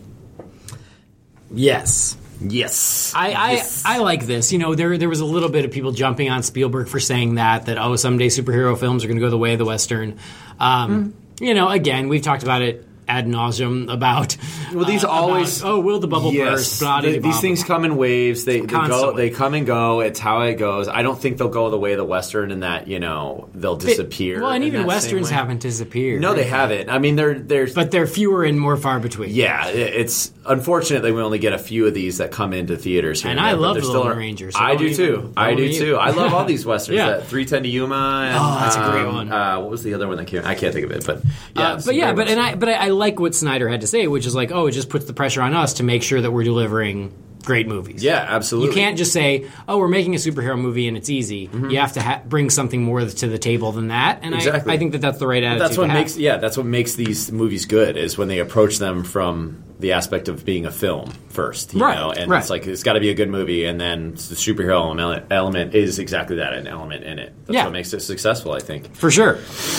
yes. 1.50 2.17
Yes. 2.41 3.13
I, 3.17 3.33
I, 3.33 3.53
Yes. 3.53 3.83
I 3.85 3.99
like 3.99 4.27
this. 4.27 4.53
You 4.53 4.59
know, 4.59 4.75
there 4.75 4.97
there 4.99 5.09
was 5.09 5.21
a 5.21 5.25
little 5.25 5.49
bit 5.49 5.65
of 5.65 5.71
people 5.71 5.93
jumping 5.93 6.31
on 6.31 6.43
Spielberg 6.43 6.89
for 6.89 7.01
saying 7.01 7.37
that 7.37 7.67
that 7.67 7.79
oh 7.79 7.97
someday 7.97 8.29
superhero 8.29 8.79
films 8.79 9.05
are 9.05 9.09
going 9.09 9.19
to 9.19 9.25
go 9.25 9.31
the 9.31 9.39
way 9.39 9.53
of 9.53 9.59
the 9.59 9.65
western. 9.65 10.19
Um, 10.61 11.15
You 11.41 11.55
know, 11.55 11.69
again, 11.69 12.09
we've 12.09 12.23
talked 12.23 12.43
about 12.45 12.63
it 12.63 12.87
ad 13.09 13.27
nauseum 13.27 13.93
about. 13.93 14.37
Well, 14.73 14.85
these 14.87 15.05
uh, 15.05 15.09
always- 15.09 15.61
about, 15.61 15.71
oh, 15.71 15.81
will 15.81 15.99
the 16.01 16.07
bubble 16.09 16.33
burst? 16.33 16.81
Blah, 16.81 17.03
The- 17.03 17.19
these 17.19 17.39
things 17.41 17.63
come 17.63 17.85
in 17.85 17.97
waves. 17.97 18.45
They, 18.45 18.61
they 18.61 18.67
go. 18.67 19.13
They 19.13 19.31
come 19.31 19.55
and 19.55 19.67
go. 19.67 20.01
It's 20.01 20.19
how 20.19 20.41
it 20.43 20.55
goes. 20.55 20.89
I 20.89 21.03
don't 21.03 21.21
think 21.21 21.37
they'll 21.39 21.49
go 21.49 21.71
the 21.71 21.79
way 21.79 21.93
of 21.93 21.99
the 21.99 22.05
western, 22.05 22.51
and 22.51 22.63
that 22.63 22.89
you 22.89 22.99
know 23.01 23.49
they'll 23.55 23.77
disappear. 23.77 24.41
Well, 24.41 24.51
and 24.51 24.65
even 24.65 24.87
westerns 24.87 25.29
haven't 25.31 25.61
disappeared. 25.61 26.21
No, 26.23 26.35
they 26.35 26.45
haven't. 26.45 26.89
I 26.89 26.99
mean, 26.99 27.15
they're 27.17 27.39
they're. 27.39 27.67
but 27.73 27.91
they're 27.91 28.07
fewer 28.07 28.43
and 28.45 28.59
more 28.59 28.77
far 28.77 28.99
between. 29.01 29.31
yeah, 29.31 29.69
it- 29.69 29.95
it's 29.95 30.33
unfortunately 30.46 31.12
we 31.12 31.20
only 31.23 31.38
get 31.38 31.52
a 31.52 31.58
few 31.58 31.87
of 31.87 31.94
these 31.94 32.19
that 32.19 32.31
come 32.31 32.52
into 32.52 32.76
theaters 32.76 33.23
here. 33.23 33.31
And 33.31 33.38
there, 33.38 33.46
I 33.46 33.52
but 33.52 33.61
love 33.61 33.76
The 33.81 33.88
Lone 33.93 34.06
ar- 34.08 34.14
Ranger, 34.17 34.50
so 34.50 34.58
I 34.58 34.76
do 34.76 34.85
even- 34.85 34.96
too. 34.96 35.32
I 35.37 35.55
do 35.55 35.62
even- 35.62 35.79
too. 35.87 35.96
I 35.96 36.11
love 36.11 36.32
all 36.35 36.44
these 36.44 36.64
westerns. 36.67 36.96
Yeah. 36.96 37.20
Three 37.20 37.44
Ten 37.44 37.62
to 37.62 37.69
Yuma. 37.69 37.94
And, 38.29 38.38
Oh, 38.38 38.61
that's 38.61 38.76
a 38.76 38.91
great 38.91 39.06
um, 39.06 39.14
one. 39.14 39.32
Uh, 39.32 39.61
what 39.61 39.70
was 39.70 39.82
the 39.82 39.94
other 39.94 40.06
one 40.08 40.17
that 40.19 40.26
came? 40.26 40.43
I 40.44 40.55
can't 40.55 40.73
think 40.75 40.87
of 40.87 40.93
it, 40.93 41.05
but 41.06 41.23
yeah, 41.56 41.62
Uh, 41.75 41.81
but 41.85 41.94
yeah, 41.94 42.12
but 42.12 42.29
and. 42.29 42.41
I 42.41 42.55
but 42.55 42.69
I, 42.69 42.73
I 42.75 42.88
like 42.88 43.19
what 43.20 43.35
Snyder 43.35 43.69
had 43.69 43.81
to 43.82 43.87
say, 43.87 44.06
which 44.06 44.26
is 44.26 44.35
like, 44.35 44.50
oh, 44.52 44.67
it 44.67 44.73
just 44.73 44.88
puts 44.88 45.05
the 45.06 45.12
pressure 45.14 45.43
on 45.43 45.55
us 45.55 45.75
to 45.75 45.82
make 45.82 46.02
sure 46.02 46.20
that 46.20 46.31
we're 46.31 46.44
delivering 46.44 47.12
great 47.44 47.69
movies. 47.69 48.02
yeah, 48.02 48.25
absolutely. 48.29 48.69
You 48.70 48.75
can't 48.75 48.96
just 48.99 49.12
say, 49.12 49.46
"Oh, 49.69 49.79
we're 49.79 49.88
making 49.88 50.14
a 50.14 50.19
superhero 50.19 50.58
movie 50.58 50.88
and 50.88 50.96
it's 50.96 51.11
easy." 51.11 51.49
You 51.52 51.79
have 51.79 51.93
to 51.94 52.02
ha- 52.02 52.23
bring 52.26 52.50
something 52.50 52.82
more 52.82 53.00
to 53.00 53.26
the 53.29 53.38
table 53.38 53.73
than 53.73 53.88
that, 53.88 54.20
and 54.23 54.35
Mm-hmm. 54.35 54.49
Exactly. 54.49 54.73
I, 54.73 54.75
I 54.75 54.79
think 54.79 54.93
that 54.93 55.00
that's 55.00 55.19
the 55.19 55.26
right 55.26 55.43
attitude. 55.43 55.62
That's 55.62 55.79
what 55.79 55.88
makes 55.88 56.17
yeah. 56.17 56.37
That's 56.38 56.56
what 56.56 56.67
makes 56.67 56.94
these 56.94 57.31
movies 57.31 57.67
good 57.67 57.96
is 57.96 58.19
when 58.19 58.29
they 58.29 58.38
approach 58.41 58.79
them 58.79 59.05
from 59.05 59.62
the 59.81 59.93
aspect 59.93 60.29
of 60.29 60.44
being 60.44 60.64
a 60.67 60.70
film 60.70 61.11
first, 61.29 61.75
you 61.75 61.81
Right, 61.81 61.96
know, 61.96 62.11
and 62.11 62.31
right. 62.31 62.38
it's 62.41 62.49
like 62.49 62.67
it's 62.67 62.82
got 62.84 62.93
to 62.94 63.01
be 63.01 63.10
a 63.10 63.15
good 63.15 63.29
movie, 63.29 63.65
and 63.65 63.79
then 63.81 64.13
the 64.13 64.17
superhero 64.36 65.22
element, 65.31 65.74
is 65.74 65.98
exactly 65.98 66.36
that 66.36 66.55
an 66.55 66.67
element 66.67 67.05
in 67.05 67.19
it. 67.19 67.34
That's 67.46 67.55
Yeah. 67.55 67.65
what 67.65 67.72
makes 67.72 67.93
it 67.93 68.01
successful, 68.01 68.53
I 68.53 68.60
think. 68.60 68.94
for 68.94 69.10
sure. 69.10 69.39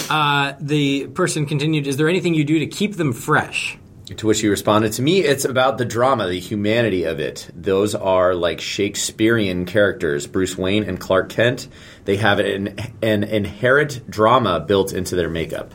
Uh, 0.10 0.54
the 0.60 1.08
person 1.08 1.46
continued, 1.46 1.88
"Is 1.88 1.98
there 1.98 2.10
anything 2.10 2.34
you 2.36 2.44
do 2.44 2.60
to 2.60 2.68
keep 2.68 2.96
them 2.98 3.14
fresh?" 3.14 3.78
To 4.18 4.28
which 4.28 4.42
he 4.42 4.48
responded, 4.48 4.92
"To 4.94 5.02
me, 5.02 5.22
it's 5.22 5.46
about 5.46 5.80
the 5.80 5.86
drama, 5.86 6.28
the 6.28 6.40
humanity 6.40 7.06
of 7.06 7.20
it. 7.20 7.48
Those 7.56 7.96
are 7.96 8.36
like 8.36 8.62
Shakespearean 8.62 9.66
characters, 9.66 10.28
Bruce 10.28 10.56
Wayne 10.56 10.84
and 10.84 11.00
Clark 11.00 11.30
Kent. 11.30 11.68
They 12.06 12.18
have 12.18 12.40
an 12.40 12.76
an 13.02 13.24
inherent 13.24 14.08
drama 14.10 14.60
built 14.60 14.94
into 14.94 15.16
their 15.16 15.30
makeup." 15.30 15.74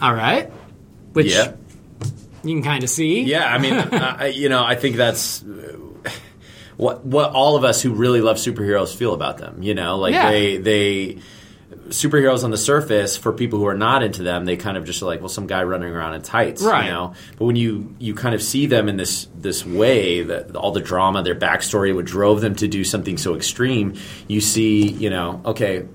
All 0.00 0.14
right, 0.14 0.50
which 1.12 1.26
Yeah. 1.34 1.52
you 2.42 2.54
can 2.54 2.62
kind 2.62 2.82
of 2.82 2.88
see. 2.88 3.20
Yeah, 3.22 3.44
I 3.44 3.58
mean, 3.58 3.74
I, 3.92 4.28
you 4.28 4.48
know, 4.48 4.64
I 4.64 4.74
think 4.74 4.96
that's 4.96 5.44
what 6.78 7.04
what 7.04 7.32
all 7.32 7.56
of 7.56 7.64
us 7.64 7.82
who 7.82 7.92
really 7.92 8.20
love 8.22 8.36
superheroes 8.38 8.94
feel 8.96 9.12
about 9.12 9.36
them. 9.38 9.62
You 9.62 9.74
know, 9.74 9.98
like 9.98 10.14
Yeah. 10.14 10.30
they 10.30 10.56
they 10.56 11.18
superheroes 11.88 12.44
on 12.44 12.50
the 12.50 12.58
surface 12.58 13.16
for 13.16 13.32
people 13.32 13.58
who 13.58 13.66
are 13.66 13.76
not 13.76 14.02
into 14.02 14.22
them, 14.22 14.44
they 14.44 14.56
kind 14.56 14.76
of 14.76 14.84
just 14.84 15.02
are 15.02 15.06
like, 15.06 15.20
well, 15.20 15.28
some 15.28 15.46
guy 15.46 15.62
running 15.62 15.92
around 15.92 16.14
in 16.14 16.22
tights, 16.22 16.62
Right. 16.62 16.86
You 16.86 16.90
know, 16.90 17.14
but 17.38 17.44
when 17.44 17.56
you 17.56 17.94
you 17.98 18.14
kind 18.14 18.34
of 18.34 18.42
see 18.42 18.66
them 18.66 18.88
in 18.88 18.96
this 18.96 19.28
this 19.34 19.64
way, 19.64 20.22
that 20.22 20.56
all 20.56 20.72
the 20.72 20.80
drama, 20.80 21.22
their 21.22 21.34
backstory, 21.34 21.94
what 21.94 22.04
drove 22.04 22.40
them 22.40 22.54
to 22.56 22.68
do 22.68 22.84
something 22.84 23.18
so 23.18 23.34
extreme, 23.34 23.94
you 24.26 24.40
see, 24.40 24.88
you 24.88 25.10
know, 25.10 25.40
okay. 25.44 25.86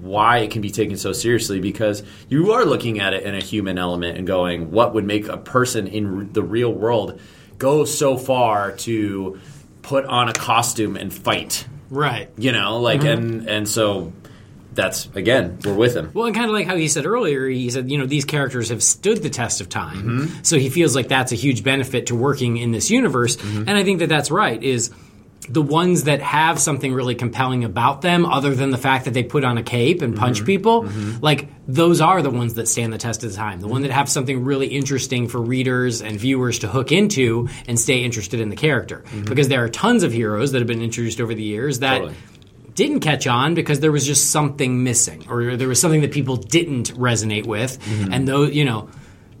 Why 0.00 0.38
it 0.38 0.50
can 0.50 0.62
be 0.62 0.70
taken 0.70 0.96
so 0.96 1.12
seriously 1.12 1.60
because 1.60 2.02
you 2.30 2.52
are 2.52 2.64
looking 2.64 3.00
at 3.00 3.12
it 3.12 3.22
in 3.24 3.34
a 3.34 3.40
human 3.40 3.76
element 3.76 4.16
and 4.16 4.26
going, 4.26 4.70
what 4.70 4.94
would 4.94 5.04
make 5.04 5.28
a 5.28 5.36
person 5.36 5.86
in 5.86 6.20
r- 6.20 6.24
the 6.24 6.42
real 6.42 6.72
world 6.72 7.20
go 7.58 7.84
so 7.84 8.16
far 8.16 8.72
to 8.72 9.38
put 9.82 10.06
on 10.06 10.30
a 10.30 10.32
costume 10.32 10.96
and 10.96 11.12
fight? 11.12 11.66
Right. 11.90 12.30
You 12.38 12.52
know, 12.52 12.78
like 12.80 13.00
mm-hmm. 13.00 13.40
and 13.40 13.48
and 13.48 13.68
so 13.68 14.14
that's 14.72 15.06
again, 15.14 15.58
we're 15.64 15.74
with 15.74 15.96
him. 15.96 16.10
Well, 16.14 16.26
and 16.26 16.34
kind 16.34 16.46
of 16.46 16.52
like 16.52 16.66
how 16.66 16.76
he 16.76 16.88
said 16.88 17.06
earlier, 17.06 17.48
he 17.48 17.70
said, 17.70 17.90
you 17.90 17.98
know, 17.98 18.06
these 18.06 18.24
characters 18.24 18.68
have 18.68 18.82
stood 18.82 19.22
the 19.22 19.30
test 19.30 19.60
of 19.60 19.68
time. 19.68 19.96
Mm-hmm. 19.96 20.42
So 20.42 20.58
he 20.58 20.70
feels 20.70 20.94
like 20.94 21.08
that's 21.08 21.32
a 21.32 21.36
huge 21.36 21.64
benefit 21.64 22.06
to 22.06 22.14
working 22.14 22.56
in 22.56 22.70
this 22.70 22.90
universe. 22.90 23.36
Mm-hmm. 23.36 23.68
And 23.68 23.70
I 23.70 23.84
think 23.84 23.98
that 23.98 24.08
that's 24.08 24.30
right, 24.30 24.62
is 24.62 24.90
the 25.48 25.62
ones 25.62 26.04
that 26.04 26.20
have 26.20 26.60
something 26.60 26.92
really 26.92 27.14
compelling 27.16 27.64
about 27.64 28.02
them, 28.02 28.24
other 28.24 28.54
than 28.54 28.70
the 28.70 28.78
fact 28.78 29.06
that 29.06 29.14
they 29.14 29.24
put 29.24 29.42
on 29.42 29.58
a 29.58 29.62
cape 29.62 30.02
and 30.02 30.12
Mm-hmm. 30.14 30.20
punch 30.22 30.44
people, 30.44 30.88
like 31.22 31.48
those 31.66 32.00
are 32.00 32.22
the 32.22 32.30
ones 32.30 32.54
that 32.54 32.68
stand 32.68 32.92
the 32.92 32.98
test 32.98 33.24
of 33.24 33.32
time. 33.32 33.60
The 33.60 33.66
one 33.66 33.82
that 33.82 33.90
have 33.90 34.08
something 34.08 34.44
really 34.44 34.68
interesting 34.68 35.26
for 35.28 35.40
readers 35.40 36.02
and 36.02 36.20
viewers 36.20 36.60
to 36.60 36.68
hook 36.68 36.92
into 36.92 37.48
and 37.66 37.80
stay 37.80 38.04
interested 38.04 38.38
in 38.38 38.50
the 38.50 38.56
character. 38.56 39.02
Because 39.24 39.48
there 39.48 39.64
are 39.64 39.68
tons 39.68 40.02
of 40.02 40.12
heroes 40.12 40.52
that 40.52 40.58
have 40.58 40.68
been 40.68 40.82
introduced 40.82 41.20
over 41.20 41.34
the 41.34 41.42
years 41.42 41.80
that 41.80 42.02
Mm-hmm. 42.02 42.08
Totally. 42.08 42.29
Didn't 42.74 43.00
catch 43.00 43.26
on 43.26 43.54
because 43.54 43.80
there 43.80 43.92
was 43.92 44.06
just 44.06 44.30
something 44.30 44.82
missing 44.84 45.24
or 45.28 45.56
there 45.56 45.68
was 45.68 45.80
something 45.80 46.00
that 46.02 46.12
people 46.12 46.36
didn't 46.36 46.94
resonate 46.94 47.46
with 47.46 47.78
Mm-hmm. 47.80 48.12
and 48.12 48.28
those 48.28 48.54
you 48.54 48.64
know 48.64 48.88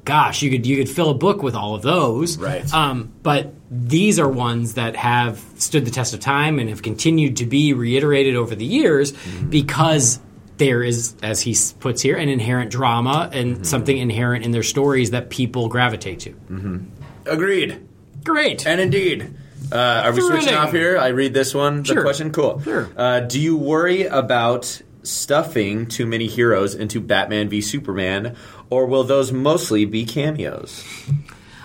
gosh 0.04 0.42
you 0.42 0.50
could 0.50 0.66
you 0.66 0.76
could 0.78 0.88
fill 0.88 1.10
a 1.10 1.14
book 1.14 1.42
with 1.42 1.54
all 1.54 1.74
of 1.74 1.82
those 1.82 2.38
Right. 2.38 2.72
um, 2.72 3.12
but 3.22 3.52
these 3.70 4.18
are 4.18 4.28
ones 4.28 4.74
that 4.74 4.96
have 4.96 5.42
stood 5.56 5.84
the 5.84 5.90
test 5.90 6.14
of 6.14 6.20
time 6.20 6.58
and 6.58 6.68
have 6.70 6.82
continued 6.82 7.36
to 7.36 7.46
be 7.46 7.72
reiterated 7.72 8.34
over 8.36 8.54
the 8.54 8.64
years 8.64 9.12
Mm-hmm. 9.12 9.50
because 9.50 10.18
there 10.56 10.82
is 10.82 11.14
as 11.22 11.40
he 11.40 11.56
puts 11.78 12.02
here 12.02 12.16
an 12.16 12.28
inherent 12.28 12.70
drama 12.70 13.30
and 13.32 13.54
Mm-hmm. 13.56 13.62
something 13.64 13.96
inherent 13.96 14.44
in 14.44 14.50
their 14.50 14.62
stories 14.62 15.10
that 15.12 15.30
people 15.30 15.68
gravitate 15.68 16.20
to 16.20 16.34
Agreed. 17.26 17.80
great 18.24 18.66
And 18.66 18.80
indeed. 18.80 19.34
Uh, 19.72 20.02
are 20.04 20.12
we 20.12 20.20
switching 20.20 20.54
off 20.54 20.72
here? 20.72 20.98
I 20.98 21.08
read 21.08 21.34
this 21.34 21.54
one. 21.54 21.82
The 21.82 22.02
question. 22.02 22.32
Cool. 22.32 22.60
Sure. 22.62 22.88
Uh, 22.96 23.20
do 23.20 23.40
you 23.40 23.56
worry 23.56 24.04
about 24.04 24.82
stuffing 25.02 25.86
too 25.86 26.06
many 26.06 26.26
heroes 26.26 26.74
into 26.74 27.00
Batman 27.00 27.48
v 27.48 27.60
Superman, 27.60 28.36
or 28.68 28.86
will 28.86 29.04
those 29.04 29.32
mostly 29.32 29.84
be 29.84 30.04
cameos? 30.04 30.84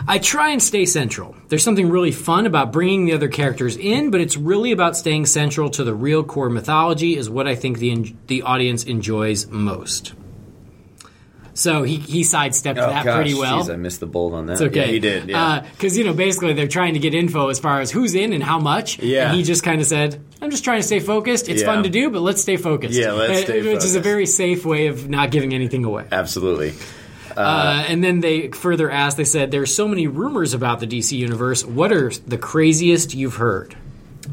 I 0.08 0.20
try 0.20 0.50
and 0.52 0.62
stay 0.62 0.86
central. 0.86 1.36
There's 1.50 1.64
something 1.64 1.90
really 1.90 2.12
fun 2.12 2.46
about 2.46 2.72
bringing 2.72 3.06
the 3.06 3.14
other 3.14 3.28
characters 3.28 3.76
in, 3.76 4.12
but 4.12 4.22
it's 4.22 4.38
really 4.38 4.72
about 4.72 4.96
staying 4.96 5.26
central 5.26 5.70
to 5.72 5.84
the 5.84 5.96
real 5.96 6.24
core 6.24 6.50
mythology 6.50 7.18
is 7.18 7.30
what 7.30 7.48
I 7.48 7.56
think 7.56 7.80
the 7.80 8.14
the 8.28 8.44
audience 8.44 8.84
enjoys 8.84 9.48
most. 9.48 10.14
So 11.58 11.84
he, 11.84 11.96
he 11.96 12.24
sidestepped 12.26 12.78
that 12.78 13.04
pretty 13.06 13.34
well. 13.34 13.60
Oh, 13.60 13.64
Jeez, 13.64 13.74
I 13.74 13.78
missed 13.78 14.02
the 14.02 14.06
bold 14.06 14.34
on 14.34 14.46
that. 14.48 14.54
It's 14.54 14.62
okay. 14.62 14.82
Yeah, 14.82 14.86
he 14.88 15.00
did. 15.00 15.30
Yeah. 15.30 15.62
Because, 15.72 15.98
you 15.98 16.04
know, 16.04 16.14
basically 16.14 16.52
they're 16.54 16.68
trying 16.68 16.96
to 16.96 17.00
get 17.00 17.14
info 17.16 17.48
as 17.48 17.60
far 17.60 17.80
as 17.80 17.90
who's 17.90 18.14
in 18.14 18.34
and 18.34 18.44
how 18.44 18.60
much. 18.60 19.00
Yeah. 19.00 19.30
And 19.30 19.38
he 19.38 19.44
just 19.44 19.64
kind 19.64 19.80
of 19.80 19.88
said, 19.88 20.22
I'm 20.42 20.52
just 20.52 20.66
trying 20.66 20.80
to 20.82 20.84
stay 20.86 21.00
focused. 21.00 21.48
It's 21.48 21.62
Yeah. 21.62 21.68
fun 21.74 21.84
to 21.84 21.90
do, 21.90 22.10
but 22.12 22.22
let's 22.22 22.42
stay 22.42 22.58
focused. 22.58 23.00
Yeah, 23.00 23.14
let's 23.14 23.40
Uh, 23.40 23.44
stay 23.46 23.62
Which 23.74 23.86
is 23.86 23.96
a 23.96 24.02
very 24.02 24.26
safe 24.26 24.66
way 24.66 24.88
of 24.88 25.08
not 25.10 25.32
giving 25.32 25.54
anything 25.54 25.86
away. 25.86 26.04
Absolutely. 26.12 26.74
Uh, 27.38 27.86
and 27.88 28.04
then 28.04 28.20
they 28.20 28.50
further 28.50 28.90
asked, 28.92 29.18
they 29.18 29.24
said, 29.24 29.52
There's 29.52 29.74
so 29.74 29.88
many 29.88 30.08
rumors 30.08 30.54
about 30.54 30.80
the 30.82 30.88
DC 30.88 31.18
Universe. 31.18 31.66
What 31.66 31.92
are 31.92 32.12
the 32.28 32.38
craziest 32.38 33.14
you've 33.14 33.36
heard? 33.36 33.76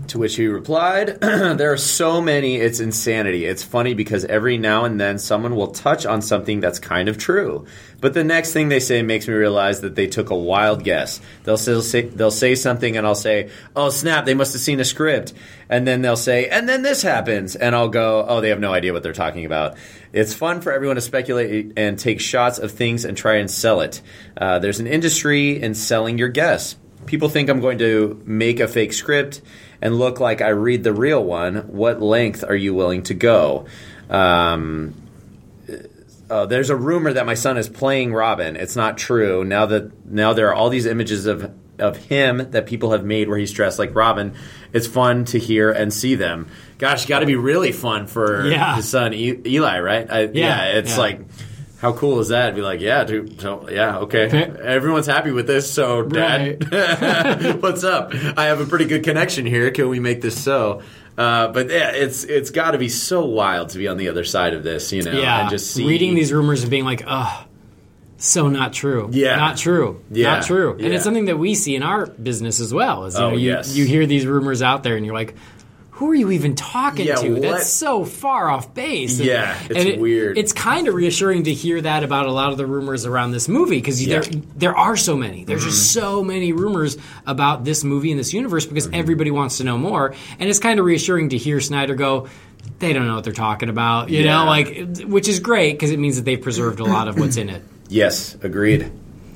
To 0.09 0.19
which 0.19 0.37
he 0.37 0.47
replied, 0.47 1.21
There 1.21 1.73
are 1.73 1.79
so 1.79 2.21
many, 2.21 2.57
it's 2.57 2.81
insanity. 2.81 3.45
It's 3.45 3.63
funny 3.63 3.95
because 3.95 4.25
every 4.25 4.59
now 4.59 4.85
and 4.85 5.01
then 5.01 5.19
someone 5.19 5.55
will 5.55 5.69
touch 5.69 6.05
on 6.05 6.23
something 6.23 6.61
that's 6.61 6.79
kind 6.79 7.09
of 7.09 7.19
true. 7.19 7.67
But 8.01 8.15
the 8.15 8.25
next 8.25 8.53
thing 8.53 8.69
they 8.69 8.81
say 8.81 9.03
makes 9.03 9.29
me 9.29 9.35
realize 9.35 9.81
that 9.83 9.95
they 9.95 10.09
took 10.09 10.31
a 10.31 10.37
wild 10.37 10.83
guess. 10.83 11.21
They'll 11.45 11.57
say, 11.57 12.03
they'll 12.03 12.31
say 12.33 12.57
something 12.57 12.97
and 12.97 13.07
I'll 13.07 13.15
say, 13.15 13.51
Oh 13.77 13.91
snap, 13.91 14.25
they 14.25 14.35
must 14.35 14.53
have 14.55 14.63
seen 14.63 14.81
a 14.81 14.85
script. 14.85 15.33
And 15.69 15.87
then 15.87 16.03
they'll 16.03 16.17
say, 16.17 16.49
And 16.49 16.69
then 16.69 16.83
this 16.83 17.03
happens. 17.03 17.55
And 17.55 17.75
I'll 17.75 17.89
go, 17.89 18.27
Oh, 18.29 18.41
they 18.41 18.49
have 18.49 18.61
no 18.61 18.75
idea 18.75 18.93
what 18.93 19.03
they're 19.03 19.13
talking 19.13 19.45
about. 19.45 19.77
It's 20.13 20.35
fun 20.35 20.61
for 20.61 20.73
everyone 20.73 20.97
to 20.97 21.03
speculate 21.03 21.73
and 21.77 21.99
take 21.99 22.21
shots 22.21 22.59
of 22.59 22.73
things 22.73 23.05
and 23.05 23.17
try 23.17 23.37
and 23.37 23.51
sell 23.51 23.81
it. 23.81 24.03
Uh, 24.37 24.59
there's 24.59 24.81
an 24.81 24.89
industry 24.89 25.63
in 25.63 25.75
selling 25.75 26.19
your 26.19 26.29
guess. 26.29 26.77
People 27.07 27.29
think 27.29 27.49
I'm 27.51 27.61
going 27.61 27.79
to 27.79 28.21
make 28.25 28.61
a 28.61 28.69
fake 28.69 28.93
script 28.93 29.43
and 29.81 29.99
look 29.99 30.21
like 30.21 30.41
I 30.41 30.49
read 30.51 30.85
the 30.85 30.93
real 30.93 31.23
one. 31.23 31.57
What 31.69 32.01
length 32.01 32.45
are 32.49 32.55
you 32.57 32.75
willing 32.75 33.03
to 33.05 33.15
go? 33.15 33.67
Um, 34.09 34.95
uh, 36.31 36.47
there's 36.47 36.71
a 36.71 36.77
rumor 36.77 37.13
that 37.13 37.27
my 37.27 37.35
son 37.35 37.59
is 37.59 37.69
playing 37.69 38.13
Robin. 38.15 38.57
It's 38.57 38.77
not 38.77 38.97
true. 38.99 39.45
Now 39.45 39.67
that 39.67 40.07
now 40.07 40.33
there 40.33 40.49
are 40.49 40.55
all 40.55 40.71
these 40.71 40.87
images 40.87 41.27
of 41.27 41.53
of 41.79 41.97
him 41.97 42.51
that 42.53 42.67
people 42.67 42.93
have 42.93 43.05
made 43.05 43.29
where 43.29 43.39
he's 43.39 43.53
dressed 43.53 43.79
like 43.79 43.95
Robin. 43.95 44.35
It's 44.73 44.87
fun 44.87 45.25
to 45.27 45.39
hear 45.39 45.71
and 45.73 45.93
see 45.93 46.15
them. 46.15 46.49
Gosh, 46.79 47.07
got 47.07 47.21
to 47.21 47.27
be 47.27 47.35
really 47.37 47.73
fun 47.73 48.07
for 48.07 48.47
Yeah. 48.47 48.77
his 48.77 48.89
son 48.89 49.13
e- 49.15 49.41
Eli, 49.45 49.81
right? 49.81 50.11
I, 50.11 50.21
yeah, 50.33 50.67
it's 50.79 50.93
yeah. 50.93 50.99
like. 50.99 51.21
How 51.83 51.93
cool 51.93 52.21
is 52.21 52.29
that? 52.29 52.55
Be 52.55 52.63
like, 52.63 52.81
yeah, 52.81 53.03
dude. 53.03 53.41
So, 53.41 53.69
yeah, 53.69 53.99
okay. 53.99 54.29
Everyone's 54.31 55.07
happy 55.07 55.33
with 55.33 55.49
this. 55.49 55.69
So, 55.71 56.03
Dad, 56.05 56.63
what's 57.61 57.83
up? 57.83 58.15
I 58.15 58.45
have 58.47 58.61
a 58.61 58.67
pretty 58.67 58.85
good 58.85 59.03
connection 59.03 59.45
here. 59.47 59.69
Can 59.73 59.89
we 59.89 59.99
make 59.99 60.21
this 60.21 60.41
so? 60.41 60.83
Uh, 61.19 61.49
but 61.49 61.69
yeah, 61.71 61.91
it's 61.91 62.23
it's 62.23 62.51
got 62.51 62.71
to 62.71 62.79
be 62.79 62.89
so 62.89 63.27
wild 63.27 63.71
to 63.71 63.79
be 63.79 63.89
on 63.89 63.97
the 63.97 64.09
other 64.09 64.23
side 64.23 64.55
of 64.55 64.63
this, 64.63 64.93
you 64.93 65.03
know, 65.03 65.11
Yeah. 65.13 65.41
and 65.43 65.51
just 65.51 65.73
see 65.73 65.85
Reading 65.87 66.15
these 66.15 66.33
rumors 66.33 66.63
and 66.63 66.71
being 66.71 66.85
like, 66.85 67.03
Ugh. 67.05 67.47
So 68.17 68.47
not 68.49 68.73
true. 68.73 69.09
Yeah. 69.13 69.35
not 69.35 69.57
true. 69.57 70.01
Yeah. 70.09 70.35
not 70.37 70.45
true. 70.45 70.73
And 70.75 70.81
Yeah. 70.83 70.91
it's 70.95 71.03
something 71.05 71.25
that 71.25 71.37
we 71.39 71.57
see 71.57 71.75
in 71.75 71.83
our 71.83 72.07
business 72.07 72.61
as 72.61 72.73
well. 72.73 73.07
Is 73.07 73.17
you 73.19 73.21
Oh, 73.25 73.31
know, 73.31 73.37
you, 73.37 73.51
yes. 73.51 73.75
you 73.77 73.85
hear 73.85 74.07
these 74.07 74.25
rumors 74.25 74.63
out 74.63 74.85
there, 74.85 74.97
and 74.97 75.05
you're 75.05 75.15
like, 75.17 75.35
"Who 75.97 76.11
are 76.11 76.15
you 76.15 76.31
even 76.33 76.55
talking 76.55 77.07
Yeah, 77.07 77.17
to? 77.17 77.33
what? 77.35 77.43
That's 77.43 77.71
so 77.71 78.05
far 78.05 78.51
off 78.51 78.75
base." 78.75 79.19
And- 79.19 79.27
Yeah, 79.29 79.57
it's 79.71 79.85
it- 79.85 80.01
weird. 80.01 80.37
It's 80.39 80.53
kind 80.53 80.89
of 80.89 80.95
reassuring 80.95 81.45
to 81.45 81.53
hear 81.55 81.81
that 81.81 82.03
about 82.03 82.27
a 82.27 82.33
lot 82.33 82.51
of 82.51 82.59
the 82.59 82.67
rumors 82.67 83.07
around 83.07 83.33
this 83.33 83.49
movie 83.49 83.77
because 83.77 84.05
Yeah. 84.05 84.19
Mm-hmm. 84.21 84.33
there 84.59 84.73
there 84.73 84.77
are 84.77 84.97
so 84.97 85.17
many. 85.17 85.45
There's 85.45 85.65
just 85.65 85.93
so 85.93 86.23
many 86.25 86.53
rumors 86.53 86.97
about 87.27 87.65
this 87.65 87.85
movie 87.85 88.11
and 88.11 88.19
this 88.19 88.33
universe 88.33 88.65
because 88.67 88.89
everybody 88.93 89.31
wants 89.31 89.59
to 89.59 89.65
know 89.65 89.77
more, 89.79 90.15
and 90.41 90.49
it's 90.49 90.59
kind 90.59 90.79
of 90.81 90.87
reassuring 90.87 91.29
to 91.31 91.37
hear 91.37 91.61
Snyder 91.61 91.95
go. 91.95 92.29
They 92.79 92.93
don't 92.93 93.07
know 93.07 93.17
what 93.17 93.25
they're 93.25 93.33
talking 93.33 93.69
about, 93.69 94.09
you 94.11 94.23
Yeah. 94.23 94.39
know, 94.39 94.45
like 94.47 95.03
which 95.07 95.29
is 95.29 95.41
great 95.41 95.73
because 95.73 95.91
it 95.91 95.99
means 95.99 96.17
that 96.17 96.25
they've 96.25 96.41
preserved 96.41 96.81
a 96.81 96.85
lot 96.85 97.09
of 97.09 97.19
what's 97.19 97.37
in 97.37 97.49
it. 97.51 97.63
Yes, 97.89 98.37
agreed. 98.43 98.91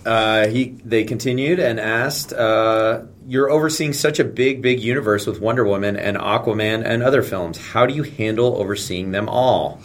Uh, 0.04 0.46
he 0.46 0.76
they 0.84 1.02
continued 1.04 1.58
and 1.58 1.80
asked, 1.80 2.32
uh, 2.32 3.00
"You're 3.26 3.50
overseeing 3.50 3.92
such 3.92 4.18
a 4.20 4.24
big, 4.24 4.62
big 4.62 4.80
universe 4.80 5.26
with 5.26 5.40
Wonder 5.40 5.64
Woman 5.64 5.96
and 5.96 6.16
Aquaman 6.16 6.84
and 6.84 7.02
other 7.02 7.22
films. 7.22 7.58
How 7.58 7.86
do 7.86 7.94
you 7.94 8.02
handle 8.02 8.56
overseeing 8.56 9.10
them 9.10 9.28
all?" 9.28 9.80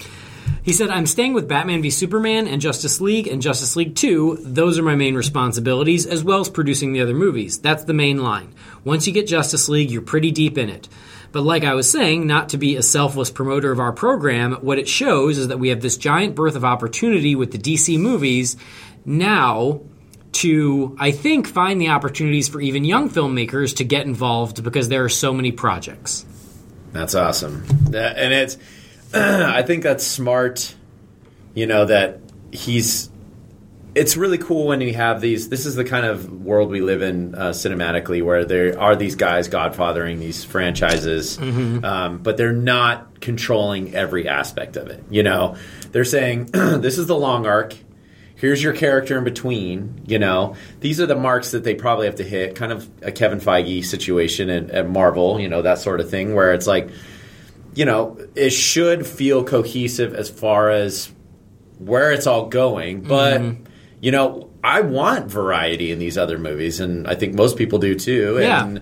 He 0.64 0.74
said, 0.74 0.90
I'm 0.90 1.08
staying 1.08 1.34
with 1.34 1.48
Batman 1.48 1.82
v 1.82 1.90
Superman 1.90 2.48
and 2.48 2.62
Justice 2.62 3.02
League 3.02 3.28
and 3.28 3.42
Justice 3.42 3.76
League 3.76 3.96
2. 3.96 4.40
Those 4.42 4.78
are 4.78 4.84
my 4.84 4.96
main 4.96 5.16
responsibilities, 5.16 6.06
as 6.06 6.24
well 6.24 6.40
as 6.40 6.50
producing 6.50 6.94
the 6.94 7.02
other 7.02 7.16
movies. 7.16 7.58
That's 7.58 7.84
the 7.84 7.94
main 7.94 8.22
line. 8.22 8.54
Once 8.84 9.08
you 9.08 9.14
get 9.14 9.28
Justice 9.28 9.70
League, 9.70 9.90
you're 9.90 10.02
pretty 10.02 10.30
deep 10.32 10.58
in 10.58 10.70
it. 10.70 10.88
But 11.32 11.44
like 11.44 11.64
I 11.64 11.74
was 11.74 11.90
saying, 11.90 12.28
not 12.28 12.50
to 12.50 12.58
be 12.58 12.76
a 12.76 12.84
selfless 12.84 13.32
promoter 13.32 13.72
of 13.72 13.80
our 13.80 13.94
program, 13.94 14.54
what 14.62 14.78
it 14.78 14.88
shows 14.88 15.38
is 15.38 15.48
that 15.48 15.60
we 15.60 15.70
have 15.70 15.82
this 15.82 15.98
giant 15.98 16.36
birth 16.36 16.56
of 16.56 16.66
opportunity 16.66 17.36
with 17.36 17.52
the 17.52 17.58
DC 17.58 17.98
movies 17.98 18.58
now 19.06 19.82
to, 20.34 20.96
I 21.00 21.12
think, 21.12 21.48
find 21.48 21.80
the 21.80 21.90
opportunities 21.90 22.48
for 22.48 22.62
even 22.62 22.86
young 22.86 23.10
filmmakers 23.10 23.76
to 23.78 23.84
get 23.84 24.06
involved 24.06 24.64
because 24.64 24.90
there 24.90 25.04
are 25.04 25.10
so 25.10 25.34
many 25.34 25.52
projects. 25.52 26.26
That's 26.94 27.16
awesome. 27.16 27.66
And 27.94 28.34
it's, 28.34 28.58
I 29.14 29.62
think 29.64 29.84
that's 29.84 30.06
smart. 30.06 30.76
You 31.54 31.68
know 31.68 31.86
that 31.86 32.20
he's. 32.52 33.10
It's 33.94 34.16
really 34.16 34.38
cool 34.38 34.68
when 34.68 34.80
you 34.80 34.94
have 34.94 35.20
these. 35.20 35.50
This 35.50 35.66
is 35.66 35.76
the 35.76 35.84
kind 35.84 36.06
of 36.06 36.32
world 36.32 36.70
we 36.70 36.80
live 36.80 37.02
in 37.02 37.36
uh, 37.36 37.50
cinematically, 37.50 38.24
where 38.24 38.46
there 38.46 38.80
are 38.80 38.96
these 38.96 39.16
guys 39.16 39.50
godfathering 39.50 40.20
these 40.20 40.46
franchises, 40.46 41.38
um, 41.38 42.20
but 42.20 42.38
they're 42.38 42.54
not 42.54 43.20
controlling 43.20 43.94
every 43.94 44.30
aspect 44.30 44.78
of 44.78 44.88
it. 44.88 45.04
You 45.10 45.24
know, 45.24 45.58
they're 45.92 46.06
saying 46.06 46.46
this 46.54 46.98
is 46.98 47.08
the 47.08 47.18
long 47.18 47.46
arc. 47.46 47.76
Here's 48.42 48.62
your 48.62 48.74
character 48.74 49.18
in 49.18 49.24
between. 49.24 50.02
You 50.06 50.20
know, 50.20 50.56
these 50.82 51.00
are 51.00 51.06
the 51.06 51.16
marks 51.16 51.52
that 51.52 51.64
they 51.64 51.76
probably 51.76 52.08
have 52.08 52.16
to 52.16 52.24
hit. 52.24 52.56
Kind 52.56 52.74
of 52.74 52.90
a 53.02 53.12
Kevin 53.12 53.40
Feige 53.40 53.86
situation 53.86 54.50
at, 54.50 54.70
at 54.72 54.90
Marvel. 54.90 55.40
You 55.40 55.48
know, 55.48 55.62
that 55.62 55.78
sort 55.78 56.02
of 56.02 56.10
thing, 56.10 56.36
where 56.36 56.54
it's 56.54 56.68
like 56.68 56.90
you 57.74 57.86
know, 57.86 58.18
it 58.36 58.50
should 58.52 59.08
feel 59.08 59.44
cohesive 59.44 60.14
as 60.14 60.30
far 60.30 60.70
as 60.70 61.12
where 61.78 62.12
it's 62.12 62.28
all 62.28 62.48
going. 62.48 63.02
But, 63.02 63.42
mm-hmm. 63.42 63.64
you 64.02 64.12
know, 64.12 64.50
I 64.64 64.82
want 64.82 65.28
variety 65.28 65.92
in 65.92 66.00
these 66.00 66.18
other 66.18 66.38
movies, 66.38 66.80
and 66.80 67.08
I 67.08 67.16
think 67.16 67.34
most 67.34 67.58
people 67.58 67.80
do 67.80 67.96
too. 67.96 68.38
Yeah. 68.40 68.66
And 68.66 68.82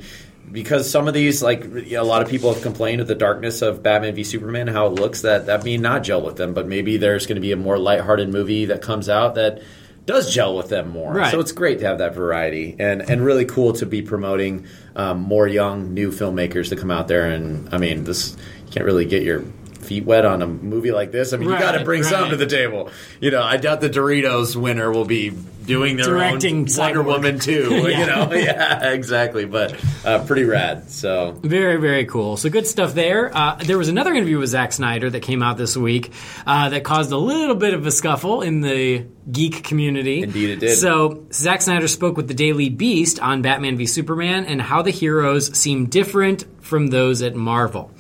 because 0.52 0.90
some 0.90 1.08
of 1.08 1.14
these, 1.14 1.42
like, 1.42 1.66
a 1.66 2.02
lot 2.02 2.22
of 2.22 2.30
people 2.30 2.54
have 2.54 2.62
complained 2.64 3.02
of 3.02 3.08
the 3.08 3.16
darkness 3.16 3.62
of 3.62 3.84
Batman 3.84 4.16
v 4.16 4.24
Superman, 4.24 4.68
how 4.68 4.88
it 4.88 4.94
looks, 4.94 5.22
that 5.22 5.46
that 5.46 5.64
may 5.64 5.78
not 5.78 6.04
gel 6.04 6.22
with 6.22 6.38
them. 6.38 6.54
But 6.54 6.68
maybe 6.68 6.98
there's 6.98 7.28
going 7.28 7.36
to 7.36 7.42
be 7.42 7.52
a 7.52 7.58
more 7.58 7.78
lighthearted 7.78 8.30
movie 8.30 8.66
that 8.66 8.82
comes 8.82 9.10
out 9.10 9.36
that 9.36 9.62
does 10.06 10.34
gel 10.34 10.56
with 10.56 10.70
them 10.70 10.90
more. 10.90 11.14
Right. 11.14 11.32
So 11.32 11.40
it's 11.40 11.52
great 11.52 11.80
to 11.80 11.86
have 11.86 12.00
that 12.00 12.16
variety, 12.16 12.76
and 12.80 13.08
and 13.08 13.24
really 13.24 13.46
cool 13.46 13.74
to 13.74 13.86
be 13.86 14.02
promoting 14.02 14.66
um, 14.96 15.20
more 15.20 15.48
young 15.48 15.94
new 15.94 16.12
filmmakers 16.12 16.70
to 16.70 16.76
come 16.76 16.90
out 16.90 17.08
there. 17.08 17.26
And 17.26 17.74
I 17.74 17.78
mean, 17.78 18.06
this 18.06 18.36
you 18.66 18.72
can't 18.72 18.86
really 18.86 19.06
get 19.06 19.22
your 19.22 19.44
feet 19.80 20.06
wet 20.06 20.26
on 20.26 20.42
a 20.42 20.48
movie 20.48 20.92
like 20.92 21.12
this. 21.12 21.34
I 21.34 21.38
mean, 21.38 21.50
you 21.50 21.58
got 21.58 21.74
to 21.74 21.84
bring 21.84 22.02
right. 22.02 22.10
something 22.10 22.32
to 22.32 22.38
the 22.38 22.46
table. 22.46 22.92
You 23.20 23.32
know, 23.32 23.42
I 23.42 23.58
doubt 23.58 23.82
the 23.82 23.90
Doritos 23.90 24.56
winner 24.56 24.92
will 24.92 25.06
be 25.06 25.32
doing 25.70 25.98
their 25.98 26.06
Directing 26.06 26.68
own 26.68 26.78
Wonder 26.78 27.04
Woman 27.04 27.40
too. 27.40 27.70
Yeah. 27.90 28.00
You 28.00 28.06
know, 28.08 28.34
yeah, 28.34 28.92
exactly. 28.92 29.46
But 29.46 29.80
uh, 30.06 30.24
pretty 30.26 30.44
rad. 30.44 30.90
So 30.90 31.32
Very, 31.32 31.78
very 31.78 32.06
cool. 32.06 32.38
So 32.38 32.50
good 32.50 32.68
stuff 32.68 32.94
there. 32.94 33.36
Uh, 33.36 33.56
there 33.56 33.78
was 33.78 33.90
another 33.90 34.14
interview 34.14 34.40
with 34.40 34.50
Zack 34.50 34.74
Snyder 34.74 35.10
that 35.10 35.22
came 35.22 35.42
out 35.42 35.58
this 35.58 35.78
week 35.78 36.12
uh, 36.46 36.70
that 36.70 36.84
caused 36.84 37.12
a 37.12 37.18
little 37.18 37.56
bit 37.56 37.74
of 37.74 37.86
a 37.86 37.92
scuffle 37.92 38.42
in 38.42 38.62
the 38.62 39.06
geek 39.32 39.64
community. 39.64 40.24
Indeed 40.24 40.50
it 40.50 40.60
did. 40.60 40.78
So 40.78 41.26
Zack 41.32 41.62
Snyder 41.62 41.88
spoke 41.88 42.18
with 42.18 42.28
the 42.28 42.34
Daily 42.34 42.70
Beast 42.70 43.20
on 43.20 43.42
Batman 43.42 43.78
v 43.78 43.86
Superman 43.86 44.46
and 44.46 44.62
how 44.62 44.82
the 44.82 44.92
heroes 44.92 45.56
seem 45.58 45.86
different 45.86 46.46
from 46.64 46.88
those 46.88 47.22
at 47.22 47.36
Marvel. 47.36 47.92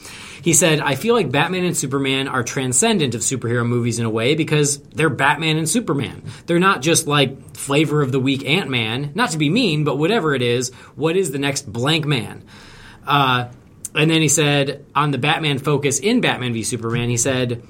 He 0.41 0.53
said, 0.53 0.79
I 0.79 0.96
feel 0.96 1.13
like 1.13 1.31
Batman 1.31 1.65
and 1.65 1.75
Superman 1.75 2.27
are 2.27 2.43
transcendent 2.43 3.15
of 3.15 3.22
superhero 3.22 3.65
movies 3.65 4.00
in 4.00 4.05
a 4.05 4.10
way 4.10 4.36
because 4.36 4.79
they're 4.79 5.10
Batman 5.10 5.58
and 5.58 5.67
Superman. 5.67 6.24
They're 6.46 6.60
not 6.60 6.81
just 6.81 7.08
like 7.08 7.55
flavor 7.55 8.01
of 8.01 8.12
the 8.12 8.19
week 8.19 8.46
Ant 8.46 8.69
Man. 8.69 9.12
Not 9.15 9.31
to 9.31 9.38
be 9.38 9.50
mean, 9.50 9.84
but 9.84 9.98
whatever 9.98 10.34
it 10.36 10.41
is, 10.41 10.74
what 10.96 11.17
is 11.17 11.31
the 11.31 11.39
next 11.39 11.72
blank 11.72 12.05
man? 12.05 12.43
Uh, 13.05 13.50
and 13.96 14.10
then 14.10 14.22
he 14.22 14.27
said, 14.27 14.86
on 14.96 15.12
the 15.12 15.17
Batman 15.17 15.60
focus 15.60 16.00
in 16.00 16.22
Batman 16.22 16.53
v 16.53 16.63
Superman, 16.63 17.10
he 17.10 17.17
said, 17.17 17.63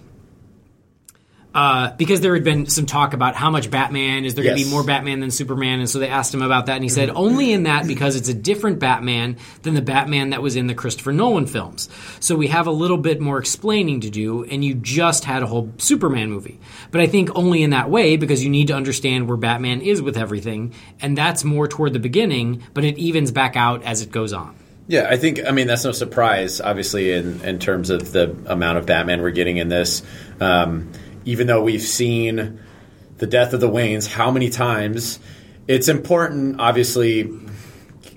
uh, 1.54 1.92
because 1.98 2.22
there 2.22 2.36
had 2.36 2.44
been 2.44 2.68
some 2.68 2.86
talk 2.86 3.14
about 3.14 3.36
how 3.36 3.50
much 3.50 3.72
Batman 3.72 4.24
is 4.24 4.36
there 4.36 4.44
going 4.44 4.58
to 4.58 4.64
be 4.64 4.70
more 4.70 4.84
Batman 4.84 5.20
than 5.20 5.32
Superman, 5.32 5.80
and 5.80 5.90
so 5.90 5.98
they 5.98 6.08
asked 6.08 6.34
him 6.34 6.44
about 6.44 6.68
that, 6.68 6.76
and 6.76 6.84
he 6.84 6.90
said 6.90 7.10
only 7.10 7.52
in 7.52 7.64
that 7.64 7.88
because 7.88 8.16
it's 8.16 8.30
a 8.30 8.36
different 8.36 8.80
Batman 8.80 9.38
than 9.64 9.74
the 9.74 9.82
Batman 9.82 10.30
that 10.30 10.44
was 10.44 10.56
in 10.56 10.68
the 10.68 10.76
Christopher 10.76 11.12
Nolan 11.12 11.48
films. 11.48 11.90
So 12.20 12.36
we 12.36 12.48
have 12.48 12.68
a 12.68 12.72
little 12.72 12.98
bit 12.98 13.20
more 13.20 13.40
explaining 13.40 14.02
to 14.02 14.12
do, 14.12 14.44
and 14.44 14.64
you 14.64 14.76
just 14.76 15.26
had 15.26 15.42
a 15.42 15.48
whole 15.48 15.74
Superman 15.78 16.30
movie. 16.30 16.60
But 16.92 17.02
I 17.02 17.08
think 17.08 17.36
only 17.36 17.64
in 17.64 17.72
that 17.72 17.90
way 17.90 18.16
because 18.16 18.44
you 18.44 18.50
need 18.52 18.68
to 18.68 18.74
understand 18.74 19.28
where 19.28 19.38
Batman 19.38 19.82
is 19.82 20.04
with 20.04 20.18
everything, 20.18 20.76
and 21.02 21.18
that's 21.18 21.44
more 21.44 21.68
toward 21.68 21.94
the 21.94 22.00
beginning, 22.00 22.62
but 22.76 22.84
it 22.84 23.00
evens 23.00 23.32
back 23.32 23.56
out 23.56 23.84
as 23.84 24.04
it 24.04 24.12
goes 24.12 24.34
on. 24.34 24.56
Yeah, 24.90 25.08
I 25.08 25.18
think 25.18 25.40
I 25.48 25.52
mean 25.52 25.68
that's 25.68 25.84
no 25.86 25.92
surprise, 25.92 26.62
obviously, 26.62 27.12
in 27.12 27.42
in 27.42 27.60
terms 27.60 27.92
of 27.92 28.12
the 28.12 28.36
amount 28.48 28.80
of 28.80 28.88
Batman 28.88 29.22
we're 29.22 29.30
getting 29.30 29.58
in 29.58 29.70
this. 29.70 30.02
Um, 30.40 30.92
even 31.30 31.48
though 31.48 31.62
we've 31.62 31.82
seen 31.82 32.60
the 33.18 33.28
death 33.28 33.54
of 33.54 33.60
the 33.60 33.70
Waynes 33.70 34.08
how 34.08 34.32
many 34.32 34.50
times, 34.50 35.20
it's 35.68 35.88
important, 35.88 36.60
obviously, 36.60 37.30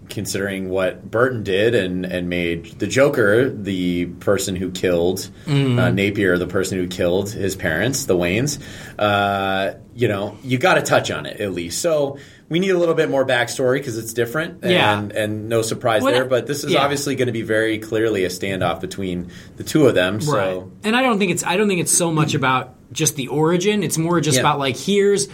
considering 0.09 0.69
what 0.69 1.11
Burton 1.11 1.43
did 1.43 1.75
and 1.75 2.05
and 2.05 2.29
made 2.29 2.67
the 2.79 2.87
Joker 2.87 3.49
the 3.51 4.07
person 4.07 4.57
who 4.57 4.71
killed 4.71 5.31
uh, 5.47 5.91
Napier, 5.91 6.39
the 6.39 6.47
person 6.47 6.79
who 6.79 6.87
killed 6.87 7.31
his 7.31 7.57
parents, 7.57 8.05
the 8.05 8.17
Waynes. 8.17 8.59
Uh, 8.99 9.75
you 9.95 10.09
know, 10.09 10.37
you 10.43 10.57
got 10.59 10.75
to 10.75 10.83
touch 10.83 11.11
on 11.11 11.27
it 11.27 11.41
at 11.41 11.53
least. 11.53 11.81
So. 11.81 12.19
We 12.49 12.59
need 12.59 12.69
a 12.69 12.79
little 12.79 12.95
bit 12.95 13.09
more 13.09 13.25
backstory 13.25 13.79
because 13.79 13.97
it's 13.97 14.13
different, 14.13 14.63
Yeah. 14.63 14.99
and, 14.99 15.11
and 15.13 15.49
no 15.49 15.63
surprise 15.63 16.05
there. 16.05 16.27
But 16.27 16.47
this 16.47 16.65
is 16.65 16.73
yeah. 16.73 16.83
obviously 16.83 17.17
going 17.17 17.29
to 17.29 17.33
be 17.33 17.41
very 17.41 17.79
clearly 17.79 18.27
a 18.27 18.29
standoff 18.29 18.79
between 18.83 19.31
the 19.57 19.65
two 19.65 19.87
of 19.87 19.95
them. 19.95 20.21
So 20.21 20.37
Right. 20.37 20.63
And 20.85 20.95
I 20.95 21.01
don't 21.01 21.19
think 21.19 21.31
it's 21.33 21.43
I 21.43 21.57
don't 21.57 21.67
think 21.67 21.81
it's 21.81 21.97
so 21.97 22.13
much 22.13 22.35
about 22.35 22.75
just 22.93 23.17
the 23.17 23.29
origin. 23.29 23.83
It's 23.83 23.99
more 23.99 24.21
just 24.21 24.37
Yeah. 24.37 24.41
about 24.43 24.59
like 24.59 24.77
here's 24.77 25.29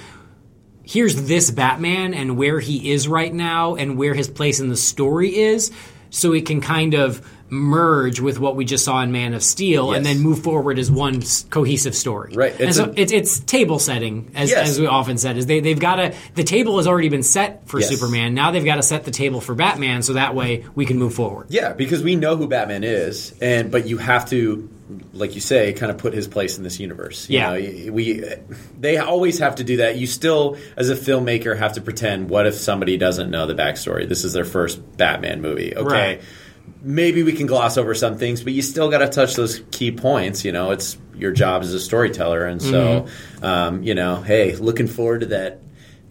here's 0.83 1.15
this 1.27 1.51
Batman 1.51 2.15
and 2.15 2.37
where 2.37 2.61
he 2.61 2.91
is 2.93 3.07
right 3.09 3.33
now 3.33 3.75
and 3.75 3.99
where 3.99 4.15
his 4.15 4.29
place 4.29 4.59
in 4.61 4.69
the 4.69 4.77
story 4.77 5.37
is 5.37 5.71
so 6.11 6.33
it 6.33 6.47
can 6.47 6.61
kind 6.63 6.95
of 6.95 7.21
merge 7.51 8.21
with 8.21 8.39
what 8.39 8.57
we 8.57 8.65
just 8.65 8.85
saw 8.85 9.01
in 9.03 9.11
Man 9.13 9.33
of 9.35 9.43
Steel 9.43 9.93
and 9.93 10.05
then 10.05 10.21
move 10.21 10.43
forward 10.43 10.79
as 10.79 10.91
one 10.91 11.23
cohesive 11.51 11.95
story. 11.95 12.33
Right. 12.35 12.53
And 12.59 12.69
It's 12.69 12.77
so 12.77 12.85
a- 12.87 12.93
it's 12.95 13.11
it's 13.13 13.41
table 13.41 13.79
setting 13.79 14.31
as, 14.35 14.51
Yes. 14.51 14.69
as 14.71 14.81
we 14.81 14.87
often 14.87 15.17
said 15.19 15.37
is 15.39 15.47
they 15.47 15.61
they've 15.61 15.79
got 15.79 15.97
to 15.97 16.13
the 16.35 16.45
table 16.45 16.77
has 16.79 16.87
already 16.87 17.09
been 17.09 17.23
set 17.23 17.67
for 17.67 17.81
Yes. 17.81 17.89
Superman. 17.89 18.35
Now 18.35 18.51
they've 18.51 18.65
got 18.65 18.77
to 18.77 18.83
set 18.83 19.05
the 19.05 19.11
table 19.11 19.41
for 19.41 19.55
Batman 19.55 20.03
so 20.03 20.15
that 20.15 20.35
way 20.35 20.65
we 20.75 20.85
can 20.87 20.99
move 20.99 21.15
forward. 21.15 21.47
yeah, 21.51 21.73
because 21.73 22.03
we 22.03 22.17
know 22.17 22.37
who 22.37 22.49
Batman 22.49 22.85
is, 22.85 23.33
and 23.41 23.71
but 23.71 23.87
you 23.87 23.97
have 23.99 24.29
to, 24.31 24.69
like 25.13 25.35
you 25.35 25.41
say, 25.41 25.73
kind 25.75 25.91
of 25.91 25.99
put 25.99 26.15
his 26.15 26.27
place 26.29 26.57
in 26.59 26.65
this 26.65 26.81
universe. 26.81 27.29
You 27.29 27.39
Yeah. 27.39 27.53
know, 27.87 27.93
we 27.93 28.25
they 28.81 28.97
always 28.99 29.39
have 29.41 29.57
to 29.57 29.65
do 29.65 29.79
that. 29.79 29.97
You 29.97 30.07
still, 30.07 30.57
as 30.77 30.89
a 30.91 30.95
filmmaker, 30.97 31.57
have 31.59 31.75
to 31.75 31.81
pretend. 31.81 32.31
What 32.31 32.47
if 32.47 32.55
somebody 32.55 32.97
doesn't 32.97 33.31
know 33.31 33.47
the 33.47 33.55
backstory? 33.55 34.09
This 34.09 34.25
is 34.25 34.33
their 34.33 34.45
first 34.45 34.81
Batman 34.97 35.41
movie. 35.43 35.77
Okay. 35.77 35.83
Right. 35.95 36.23
Maybe 36.83 37.23
we 37.23 37.33
can 37.33 37.47
gloss 37.47 37.77
over 37.77 37.95
some 37.95 38.19
things, 38.19 38.43
but 38.43 38.53
you 38.53 38.63
still 38.63 38.91
got 38.91 38.99
to 38.99 39.09
touch 39.09 39.35
those 39.35 39.61
key 39.71 39.91
points. 39.91 40.45
You 40.45 40.53
know, 40.53 40.71
it's 40.71 40.97
your 41.17 41.33
job 41.33 41.63
as 41.63 41.75
a 41.75 41.81
storyteller, 41.81 42.45
and 42.45 42.63
so, 42.63 43.07
Mm-hmm. 43.07 43.45
um, 43.45 43.83
you 43.83 43.95
know, 43.95 44.17
hey, 44.23 44.55
looking 44.55 44.87
forward 44.87 45.21
to 45.21 45.27
that 45.27 45.61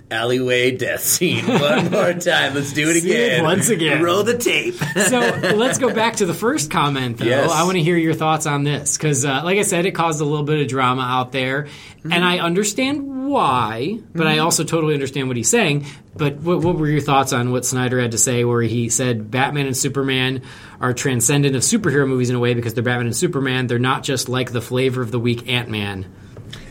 alleyway 0.09 0.71
death 0.75 1.01
scene 1.03 1.45
one 1.47 1.91
more 1.91 2.13
time. 2.13 2.53
Let's 2.53 2.73
do 2.73 2.89
it 2.89 3.01
See 3.01 3.11
it 3.11 3.25
again. 3.33 3.43
once 3.43 3.69
again. 3.69 4.01
Roll 4.01 4.23
the 4.23 4.37
tape. 4.37 4.73
so 5.09 5.19
let's 5.55 5.77
go 5.77 5.93
back 5.93 6.17
to 6.17 6.25
the 6.25 6.33
first 6.33 6.71
comment, 6.71 7.17
though. 7.17 7.25
Yes. 7.25 7.51
I 7.51 7.63
want 7.63 7.75
to 7.77 7.83
hear 7.83 7.97
your 7.97 8.13
thoughts 8.13 8.45
on 8.45 8.63
this 8.63 8.97
because, 8.97 9.25
uh, 9.25 9.41
like 9.43 9.57
I 9.57 9.63
said, 9.63 9.85
it 9.85 9.91
caused 9.91 10.21
a 10.21 10.25
little 10.25 10.45
bit 10.45 10.61
of 10.61 10.67
drama 10.67 11.01
out 11.03 11.31
there, 11.31 11.67
Mm-hmm. 11.97 12.13
and 12.13 12.23
I 12.23 12.37
understand 12.37 13.27
why, 13.27 13.97
but 14.13 14.27
I 14.27 14.37
also 14.37 14.63
totally 14.63 14.93
understand 14.93 15.27
what 15.27 15.35
he's 15.35 15.49
saying. 15.49 15.87
But 16.15 16.35
what, 16.37 16.61
what 16.61 16.75
were 16.77 16.87
your 16.87 17.01
thoughts 17.01 17.33
on 17.33 17.51
what 17.51 17.65
Snyder 17.65 17.99
had 17.99 18.11
to 18.11 18.19
say, 18.19 18.45
where 18.45 18.61
he 18.61 18.87
said 18.89 19.31
Batman 19.31 19.65
and 19.65 19.75
Superman 19.75 20.43
are 20.79 20.93
transcendent 20.93 21.55
of 21.55 21.63
superhero 21.63 22.07
movies 22.07 22.29
in 22.29 22.35
a 22.35 22.39
way 22.39 22.53
because 22.53 22.75
they're 22.75 22.83
Batman 22.83 23.07
and 23.07 23.15
Superman. 23.15 23.65
They're 23.67 23.79
not 23.79 24.03
just 24.03 24.29
like 24.29 24.51
the 24.51 24.61
flavor 24.61 25.01
of 25.01 25.09
the 25.11 25.19
week 25.19 25.49
Ant 25.49 25.69
Man. 25.69 26.05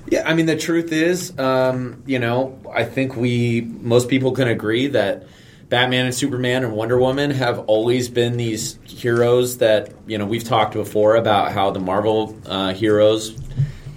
Yeah, 0.08 0.22
I 0.24 0.34
mean 0.34 0.46
the 0.46 0.56
truth 0.56 0.92
is, 0.92 1.36
um, 1.38 2.02
you 2.06 2.18
know, 2.18 2.60
I 2.72 2.84
think 2.84 3.16
we 3.16 3.62
most 3.62 4.08
people 4.08 4.32
can 4.32 4.46
agree 4.46 4.88
that 4.88 5.26
Batman 5.68 6.06
and 6.06 6.14
Superman 6.14 6.62
and 6.62 6.74
Wonder 6.74 6.96
Woman 6.96 7.32
have 7.32 7.58
always 7.60 8.08
been 8.08 8.36
these 8.36 8.78
heroes 8.84 9.58
that 9.58 9.92
you 10.06 10.16
know 10.16 10.24
we've 10.24 10.44
talked 10.44 10.74
before 10.74 11.16
about 11.16 11.50
how 11.50 11.70
the 11.72 11.80
Marvel 11.80 12.38
uh, 12.46 12.72
heroes. 12.72 13.36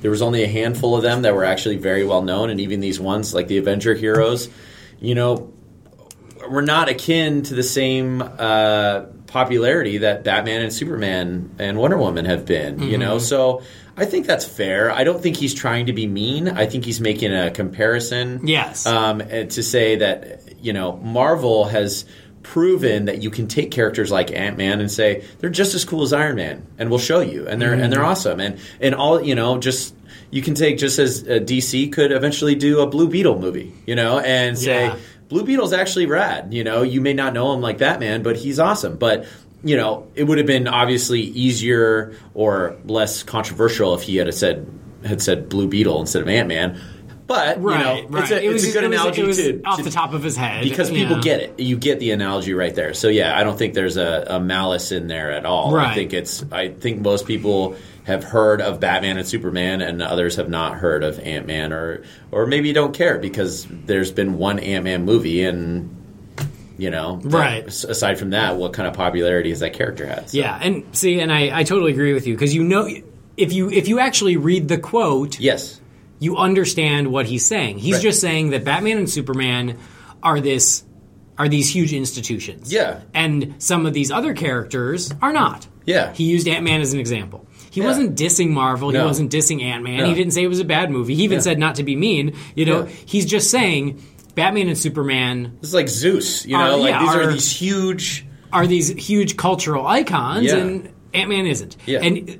There 0.01 0.09
was 0.09 0.21
only 0.21 0.43
a 0.43 0.47
handful 0.47 0.95
of 0.95 1.03
them 1.03 1.23
that 1.23 1.35
were 1.35 1.43
actually 1.43 1.77
very 1.77 2.05
well 2.05 2.23
known, 2.23 2.49
and 2.49 2.59
even 2.59 2.79
these 2.79 2.99
ones 2.99 3.33
like 3.33 3.47
the 3.47 3.57
Avenger 3.57 3.93
heroes, 3.93 4.49
you 4.99 5.13
know, 5.13 5.53
we're 6.49 6.61
not 6.61 6.89
akin 6.89 7.43
to 7.43 7.53
the 7.53 7.63
same 7.63 8.21
uh, 8.21 9.05
popularity 9.29 9.99
that 9.99 10.23
Batman 10.23 10.61
and 10.61 10.73
Superman 10.73 11.55
and 11.59 11.77
Wonder 11.77 11.97
Woman 11.97 12.25
have 12.25 12.45
been. 12.45 12.81
You 12.81 12.97
know, 12.97 13.19
so 13.19 13.61
I 13.95 14.05
think 14.05 14.25
that's 14.27 14.45
fair. 14.45 14.91
I 14.91 15.03
don't 15.03 15.21
think 15.21 15.37
he's 15.37 15.53
trying 15.53 15.85
to 15.87 15.93
be 15.93 16.07
mean. 16.07 16.47
I 16.49 16.65
think 16.65 16.85
he's 16.85 16.99
making 16.99 17.33
a 17.33 17.51
comparison. 17.51 18.47
Yes. 18.47 18.85
Um, 18.85 19.19
to 19.19 19.63
say 19.63 19.97
that 19.97 20.63
you 20.63 20.73
know 20.73 20.97
Marvel 20.97 21.65
has 21.65 22.05
proven 22.41 23.05
that 23.05 23.21
you 23.21 23.29
can 23.29 23.47
take 23.47 23.69
characters 23.69 24.09
like 24.11 24.31
Ant 24.31 24.57
Man 24.57 24.79
and 24.79 24.89
say 24.89 25.23
they're 25.39 25.49
just 25.49 25.75
as 25.75 25.85
cool 25.85 26.03
as 26.03 26.13
Iron 26.13 26.35
Man, 26.37 26.65
and 26.77 26.89
we'll 26.89 26.99
show 26.99 27.19
you, 27.19 27.47
and 27.47 27.61
they're 27.61 27.73
and 27.73 27.91
they're 27.91 28.05
awesome, 28.05 28.39
and 28.39 28.59
and 28.81 28.95
all 28.95 29.21
you 29.21 29.35
know 29.35 29.57
just. 29.59 29.95
You 30.31 30.43
can 30.43 30.53
take 30.53 30.77
just 30.77 30.99
as 30.99 31.23
uh, 31.23 31.39
DC 31.41 31.91
could 31.91 32.11
eventually 32.11 32.53
do 32.53 32.81
a 32.81 32.87
Blue 32.87 33.07
Beetle 33.07 33.39
movie, 33.39 33.73
you 33.87 33.95
know, 33.95 34.19
and 34.19 34.55
say 34.55 34.85
Yeah. 34.85 34.95
Blue 35.29 35.43
Beetle's 35.43 35.73
actually 35.73 36.05
rad. 36.07 36.53
You 36.53 36.63
know, 36.63 36.81
you 36.81 37.01
may 37.01 37.13
not 37.13 37.33
know 37.33 37.53
him 37.53 37.61
like 37.61 37.77
that 37.79 37.99
man, 37.99 38.23
but 38.23 38.35
he's 38.35 38.59
awesome. 38.59 38.97
But 38.97 39.25
you 39.63 39.77
know, 39.77 40.07
it 40.15 40.23
would 40.23 40.37
have 40.37 40.47
been 40.47 40.67
obviously 40.67 41.21
easier 41.21 42.15
or 42.33 42.77
less 42.85 43.23
controversial 43.23 43.93
if 43.95 44.01
he 44.01 44.17
had 44.17 44.33
said 44.33 44.67
had 45.05 45.21
said 45.21 45.49
Blue 45.49 45.67
Beetle 45.67 45.99
instead 46.01 46.21
of 46.21 46.27
Ant 46.27 46.47
Man. 46.47 46.81
But 47.27 47.61
Right, 47.61 47.77
you 47.77 47.83
know, 47.85 48.07
right. 48.09 48.23
it's 48.23 48.31
a, 48.31 48.43
it 48.43 48.49
was, 48.51 48.63
it's 48.63 48.73
a 48.75 48.79
good 48.81 48.85
it 48.85 48.87
was- 48.89 48.95
analogy 48.99 49.21
it 49.21 49.27
was 49.27 49.37
to, 49.37 49.61
off 49.63 49.77
to- 49.77 49.83
the 49.83 49.91
top 49.91 50.13
of 50.13 50.23
his 50.23 50.35
head 50.35 50.63
because 50.63 50.89
people 50.89 51.21
get 51.21 51.41
it. 51.41 51.59
You 51.59 51.77
get 51.77 51.99
the 51.99 52.09
analogy 52.11 52.53
right 52.55 52.73
there. 52.73 52.95
So 52.95 53.07
yeah, 53.07 53.37
I 53.37 53.43
don't 53.43 53.55
think 53.57 53.75
there's 53.75 53.97
a, 53.97 54.25
a 54.31 54.39
malice 54.39 54.91
in 54.91 55.05
there 55.07 55.31
at 55.31 55.45
all. 55.45 55.75
I 55.75 55.93
think 55.93 56.13
it's. 56.13 56.43
I 56.51 56.69
think 56.69 57.01
most 57.01 57.27
people 57.27 57.75
have 58.09 58.23
heard 58.23 58.61
of 58.61 58.79
Batman 58.79 59.17
and 59.17 59.25
Superman, 59.27 59.81
and 59.81 60.01
others 60.01 60.35
have 60.35 60.49
not 60.49 60.75
heard 60.75 61.03
of 61.03 61.19
Ant 61.19 61.47
Man, 61.47 61.71
or 61.73 62.03
or 62.31 62.45
maybe 62.45 62.73
don't 62.73 62.93
care 62.93 63.17
because 63.17 63.65
there's 63.85 64.11
been 64.11 64.37
one 64.37 64.59
Ant 64.59 64.83
Man 64.83 65.05
movie, 65.05 65.43
and 65.43 65.95
you 66.77 66.89
know, 66.89 67.19
Right. 67.23 67.65
s- 67.67 67.83
aside 67.83 68.17
from 68.19 68.29
that, 68.29 68.55
what 68.57 68.71
kind 68.73 68.87
of 68.87 68.93
popularity 68.93 69.49
has 69.49 69.59
that 69.61 69.73
character 69.73 70.05
had? 70.05 70.29
So- 70.29 70.37
Yeah, 70.37 70.57
and 70.61 70.83
see, 70.93 71.19
and 71.19 71.31
I, 71.31 71.59
I 71.59 71.63
totally 71.63 71.91
agree 71.91 72.13
with 72.13 72.25
you 72.27 72.35
because 72.35 72.53
you 72.55 72.63
know, 72.63 72.87
if 73.37 73.51
you 73.53 73.69
if 73.69 73.87
you 73.87 73.99
actually 73.99 74.37
read 74.37 74.67
the 74.67 74.77
quote, 74.77 75.39
Yes. 75.39 75.79
you 76.19 76.37
understand 76.37 77.07
what 77.11 77.25
he's 77.25 77.45
saying. 77.45 77.79
He's 77.79 77.95
Right. 77.95 78.03
just 78.03 78.21
saying 78.21 78.49
that 78.51 78.63
Batman 78.65 78.97
and 78.97 79.09
Superman 79.09 79.75
are 80.23 80.39
this 80.39 80.83
are 81.37 81.47
these 81.47 81.73
huge 81.73 81.93
institutions. 81.93 82.71
Yeah. 82.73 82.99
And 83.13 83.55
some 83.59 83.85
of 83.85 83.93
these 83.93 84.11
other 84.11 84.33
characters 84.33 85.13
are 85.21 85.31
not. 85.31 85.65
Yeah. 85.85 86.11
He 86.13 86.25
used 86.25 86.47
Ant 86.49 86.65
Man 86.65 86.81
as 86.81 86.93
an 86.93 86.99
example. 86.99 87.45
He 87.71 87.81
Yeah. 87.81 87.87
wasn't 87.87 88.15
dissing 88.17 88.49
Marvel. 88.49 88.89
He 88.89 88.97
wasn't 88.97 89.31
dissing 89.31 89.61
Ant 89.63 89.83
Man. 89.83 89.97
No. 89.99 90.05
He 90.07 90.13
didn't 90.15 90.33
say 90.33 90.43
it 90.43 90.47
was 90.47 90.59
a 90.59 90.65
bad 90.65 90.89
movie. 90.91 91.15
He 91.15 91.23
even 91.23 91.37
Yeah. 91.37 91.41
said 91.43 91.59
not 91.59 91.75
to 91.75 91.83
be 91.83 91.95
mean. 91.95 92.33
You 92.55 92.65
know, 92.65 92.87
he's 93.05 93.25
just 93.25 93.49
saying 93.51 94.01
Batman 94.35 94.67
and 94.69 94.77
Superman 94.77 95.53
This 95.61 95.69
is 95.69 95.73
like 95.73 95.89
Zeus. 95.89 96.45
You 96.45 96.57
know, 96.57 96.75
Uh, 96.75 96.77
like 96.77 96.99
these 96.99 97.09
are 97.09 97.23
our- 97.23 97.31
these 97.33 97.51
huge. 97.51 98.25
are 98.53 98.65
these 98.67 98.89
huge 98.89 99.37
cultural 99.37 99.85
icons, 99.85 100.51
and 100.51 100.89
Ant 101.13 101.29
Man 101.29 101.45
isn't. 101.45 101.75
Yeah. 101.85 101.99
And 102.01 102.37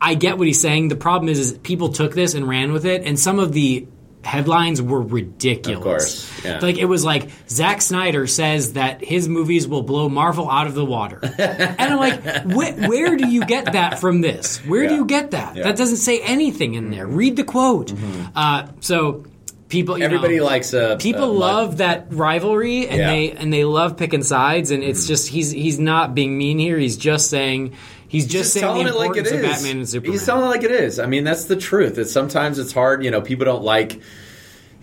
I 0.00 0.14
get 0.14 0.36
what 0.38 0.46
he's 0.46 0.60
saying. 0.60 0.88
The 0.88 0.96
problem 0.96 1.28
is, 1.30 1.38
is 1.38 1.52
people 1.62 1.88
took 1.88 2.14
this 2.14 2.34
and 2.34 2.46
ran 2.46 2.72
with 2.72 2.84
it, 2.84 3.02
and 3.04 3.18
some 3.18 3.38
of 3.38 3.52
the 3.52 3.86
headlines 4.24 4.80
were 4.80 5.00
ridiculous. 5.02 5.76
Of 5.78 5.82
course, 5.82 6.44
yeah. 6.44 6.58
Like 6.60 6.78
it 6.78 6.84
was 6.86 7.04
like 7.04 7.28
Zack 7.48 7.80
Snyder 7.82 8.26
says 8.26 8.74
that 8.74 9.04
his 9.04 9.28
movies 9.28 9.66
will 9.68 9.82
blow 9.82 10.08
Marvel 10.08 10.50
out 10.50 10.66
of 10.66 10.74
the 10.74 10.84
water, 10.84 11.18
and 11.38 11.80
I'm 11.92 11.98
like, 11.98 12.22
wh- 12.44 12.88
where 12.88 13.16
do 13.16 13.28
you 13.28 13.44
get 13.44 13.72
that 13.72 13.98
from 13.98 14.20
this? 14.20 14.58
Where 14.66 14.88
do 14.88 14.94
you 14.94 15.04
get 15.04 15.32
that? 15.32 15.54
Yeah. 15.56 15.60
Mm-hmm. 15.62 15.68
That 15.68 15.76
doesn't 15.76 15.96
say 15.98 16.20
anything 16.22 16.74
in 16.74 16.90
there. 16.90 17.06
Read 17.06 17.36
the 17.36 17.44
quote. 17.44 17.92
Uh, 18.34 18.68
so 18.80 19.24
people, 19.72 20.02
Everybody 20.02 20.36
know, 20.36 20.44
likes 20.44 20.72
a 20.74 20.96
people 21.00 21.24
a- 21.24 21.32
love 21.32 21.78
that 21.78 22.06
rivalry 22.10 22.86
and 22.86 22.98
Yeah. 22.98 23.06
they 23.10 23.30
and 23.32 23.50
they 23.52 23.64
love 23.64 23.96
picking 23.96 24.22
sides 24.22 24.70
and 24.70 24.82
Mm-hmm. 24.82 24.90
it's 24.90 25.06
just 25.08 25.28
he's 25.28 25.50
he's 25.50 25.78
not 25.78 26.14
being 26.14 26.36
mean 26.36 26.58
here 26.58 26.78
he's 26.78 26.96
just 26.98 27.30
saying 27.30 27.72
he's 28.06 28.26
just, 28.26 28.52
saying 28.52 28.62
telling 28.66 28.84
the 28.84 28.92
it 28.92 28.96
like 28.96 29.16
it 29.16 29.26
importance 29.26 29.28
is. 29.28 29.32
of 29.32 29.42
Batman 29.42 29.76
and 29.78 29.88
Superman 29.88 30.12
He's 30.12 30.26
telling 30.26 30.44
it 30.44 30.48
like 30.48 30.62
it 30.62 30.70
is. 30.72 30.98
I 31.00 31.06
mean, 31.06 31.24
that's 31.24 31.44
the 31.46 31.56
truth. 31.56 31.96
It's 31.96 32.12
sometimes 32.12 32.58
it's 32.58 32.72
hard. 32.72 33.02
You 33.02 33.10
know, 33.10 33.22
people 33.22 33.46
don't 33.46 33.64
like. 33.64 34.00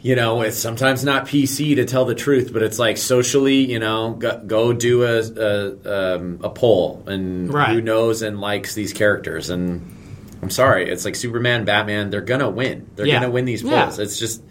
You 0.01 0.15
know, 0.15 0.41
it's 0.43 0.57
sometimes 0.57 1.03
not 1.03 1.25
PC 1.27 1.75
to 1.75 1.83
tell 1.85 2.05
the 2.05 2.15
truth, 2.15 2.51
but 2.53 2.63
it's 2.63 2.79
like 2.79 2.97
socially. 2.97 3.69
You 3.69 3.79
know, 3.79 4.13
go, 4.17 4.41
go 4.47 4.73
do 4.73 5.03
a 5.03 5.19
a, 5.19 6.15
um, 6.15 6.39
a 6.41 6.49
poll, 6.49 7.03
and 7.05 7.53
Right. 7.53 7.69
who 7.73 7.81
knows 7.81 8.21
and 8.21 8.39
likes 8.41 8.73
these 8.75 8.93
characters, 8.93 9.49
and 9.49 9.81
I'm 10.41 10.49
sorry, 10.49 10.89
it's 10.89 11.03
like 11.03 11.15
Superman, 11.15 11.65
Batman. 11.65 12.09
They're 12.11 12.21
gonna 12.21 12.49
win. 12.49 12.87
They're 12.95 13.05
Yeah. 13.07 13.19
gonna 13.19 13.29
win 13.31 13.43
these 13.45 13.61
Yeah. 13.61 13.83
polls. 13.87 13.99
It's 13.99 14.17
just 14.17 14.41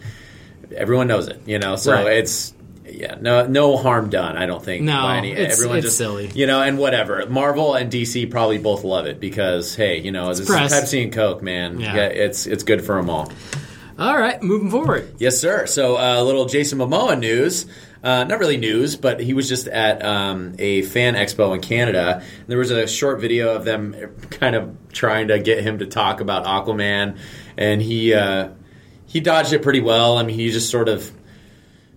everyone 0.76 1.07
knows 1.07 1.28
it, 1.28 1.40
you 1.46 1.59
know. 1.59 1.76
So 1.76 1.92
Right. 1.92 2.18
it's 2.18 2.54
yeah, 2.90 3.16
no 3.20 3.46
no 3.46 3.76
harm 3.76 4.09
done. 4.11 4.37
I 4.37 4.46
don't 4.46 4.64
think. 4.64 4.83
No, 4.83 5.02
by 5.02 5.18
any, 5.18 5.33
it's- 5.33 5.52
everyone 5.59 5.78
it's 5.78 5.87
just 5.88 5.98
silly. 5.98 6.31
you 6.35 6.46
know, 6.46 6.62
and 6.62 6.78
whatever. 6.78 7.24
Marvel 7.28 7.74
and 7.74 7.92
DC 7.92 8.31
probably 8.31 8.59
both 8.59 8.83
love 8.85 9.07
it 9.07 9.20
because 9.20 9.74
hey, 9.76 9.98
you 9.98 10.11
know, 10.11 10.33
this 10.33 10.46
press. 10.48 10.72
is 10.72 10.90
Pepsi 10.92 11.02
and 11.04 11.12
Coke, 11.12 11.42
man. 11.42 11.81
Yeah. 11.81 11.94
Yeah, 11.96 12.02
it's 12.07 12.46
it's 12.46 12.62
good 12.64 12.85
for 12.85 12.96
them 12.96 13.11
all. 13.11 13.31
All 13.98 14.16
right, 14.16 14.40
moving 14.42 14.70
forward. 14.70 15.12
Yes, 15.18 15.38
sir. 15.38 15.66
So 15.66 15.96
a 15.96 16.20
uh, 16.20 16.22
little 16.22 16.46
Jason 16.46 16.78
Momoa 16.78 17.18
news. 17.18 17.66
Uh, 18.00 18.22
not 18.22 18.38
really 18.38 18.57
news, 18.57 18.94
but 18.94 19.18
he 19.18 19.35
was 19.35 19.48
just 19.48 19.66
at 19.66 20.04
um, 20.04 20.54
a 20.61 20.83
fan 20.83 21.14
expo 21.16 21.52
in 21.52 21.61
Canada. 21.61 22.22
There 22.46 22.57
was 22.59 22.70
a 22.70 22.87
short 22.87 23.20
video 23.20 23.57
of 23.57 23.64
them 23.64 23.96
kind 24.31 24.54
of 24.54 24.70
trying 24.92 25.28
to 25.28 25.40
get 25.40 25.64
him 25.64 25.81
to 25.81 25.87
talk 25.87 26.20
about 26.20 26.44
Aquaman, 26.44 27.18
and 27.57 27.83
he 27.83 28.14
uh, 28.14 28.50
he 29.09 29.21
dodged 29.21 29.53
it 29.53 29.62
pretty 29.62 29.81
well. 29.81 30.18
I 30.18 30.23
mean, 30.23 30.38
he 30.38 30.51
just 30.51 30.71
sort 30.71 30.88
of 30.88 31.11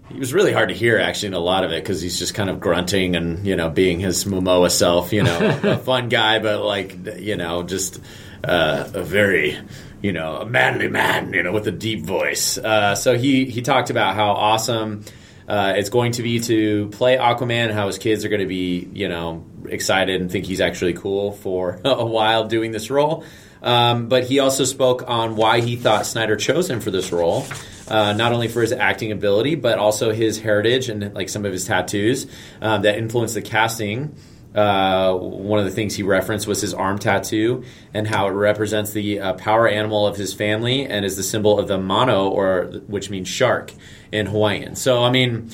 he 0.09 0.19
was 0.19 0.33
really 0.33 0.53
hard 0.53 0.69
to 0.69 0.75
hear 0.75 0.97
actually 0.97 1.27
in 1.27 1.33
a 1.33 1.39
lot 1.39 1.63
of 1.63 1.71
it 1.71 1.83
because 1.83 2.01
he's 2.01 2.17
just 2.17 2.33
kind 2.33 2.49
of 2.49 2.59
grunting 2.59 3.15
and 3.15 3.45
you 3.45 3.55
know 3.55 3.69
being 3.69 3.99
his 3.99 4.25
Momoa 4.25 4.71
self, 4.71 5.13
you 5.13 5.21
know, 5.21 5.59
a 5.63 5.77
fun 5.77 6.09
guy, 6.09 6.39
but 6.39 6.63
like 6.63 6.97
you 7.19 7.35
know 7.35 7.63
just 7.63 7.99
uh, 8.43 8.89
a 8.93 9.03
very 9.03 9.57
you 10.01 10.13
know 10.13 10.37
a 10.37 10.45
manly 10.45 10.87
man, 10.87 11.33
you 11.33 11.43
know, 11.43 11.51
with 11.51 11.67
a 11.67 11.71
deep 11.71 12.03
voice. 12.03 12.57
Uh, 12.57 12.95
so 12.95 13.17
he 13.17 13.45
he 13.45 13.61
talked 13.61 13.89
about 13.89 14.15
how 14.15 14.31
awesome. 14.31 15.03
Uh, 15.47 15.73
it's 15.75 15.89
going 15.89 16.13
to 16.13 16.23
be 16.23 16.39
to 16.39 16.87
play 16.89 17.17
Aquaman, 17.17 17.73
how 17.73 17.87
his 17.87 17.97
kids 17.97 18.23
are 18.23 18.29
going 18.29 18.39
to 18.39 18.47
be, 18.47 18.87
you 18.93 19.09
know, 19.09 19.43
excited 19.67 20.21
and 20.21 20.31
think 20.31 20.45
he's 20.45 20.61
actually 20.61 20.93
cool 20.93 21.33
for 21.33 21.81
a 21.85 22.05
while 22.05 22.47
doing 22.47 22.71
this 22.71 22.89
role. 22.89 23.25
Um, 23.61 24.07
but 24.07 24.23
he 24.23 24.39
also 24.39 24.63
spoke 24.63 25.03
on 25.07 25.35
why 25.35 25.61
he 25.61 25.75
thought 25.75 26.05
Snyder 26.05 26.35
chose 26.35 26.69
him 26.69 26.81
for 26.81 26.91
this 26.91 27.11
role, 27.11 27.45
uh, 27.87 28.13
not 28.13 28.31
only 28.31 28.47
for 28.47 28.61
his 28.61 28.71
acting 28.71 29.11
ability, 29.11 29.55
but 29.55 29.77
also 29.77 30.11
his 30.11 30.39
heritage 30.39 30.89
and 30.89 31.13
like 31.13 31.29
some 31.29 31.45
of 31.45 31.51
his 31.51 31.65
tattoos 31.65 32.27
um, 32.61 32.81
that 32.81 32.97
influenced 32.97 33.35
the 33.35 33.41
casting. 33.41 34.15
Uh, 34.55 35.13
one 35.13 35.59
of 35.59 35.65
the 35.65 35.71
things 35.71 35.95
he 35.95 36.03
referenced 36.03 36.45
was 36.45 36.59
his 36.59 36.73
arm 36.73 36.99
tattoo 36.99 37.63
and 37.93 38.05
how 38.05 38.27
it 38.27 38.31
represents 38.31 38.91
the 38.91 39.19
uh, 39.19 39.33
power 39.33 39.65
animal 39.65 40.05
of 40.05 40.17
his 40.17 40.33
family 40.33 40.85
and 40.85 41.05
is 41.05 41.15
the 41.15 41.23
symbol 41.23 41.57
of 41.57 41.69
the 41.69 41.77
mano, 41.77 42.27
or 42.27 42.65
which 42.87 43.09
means 43.09 43.29
shark 43.29 43.71
in 44.11 44.25
Hawaiian. 44.25 44.75
So, 44.75 45.03
I 45.03 45.09
mean, 45.09 45.51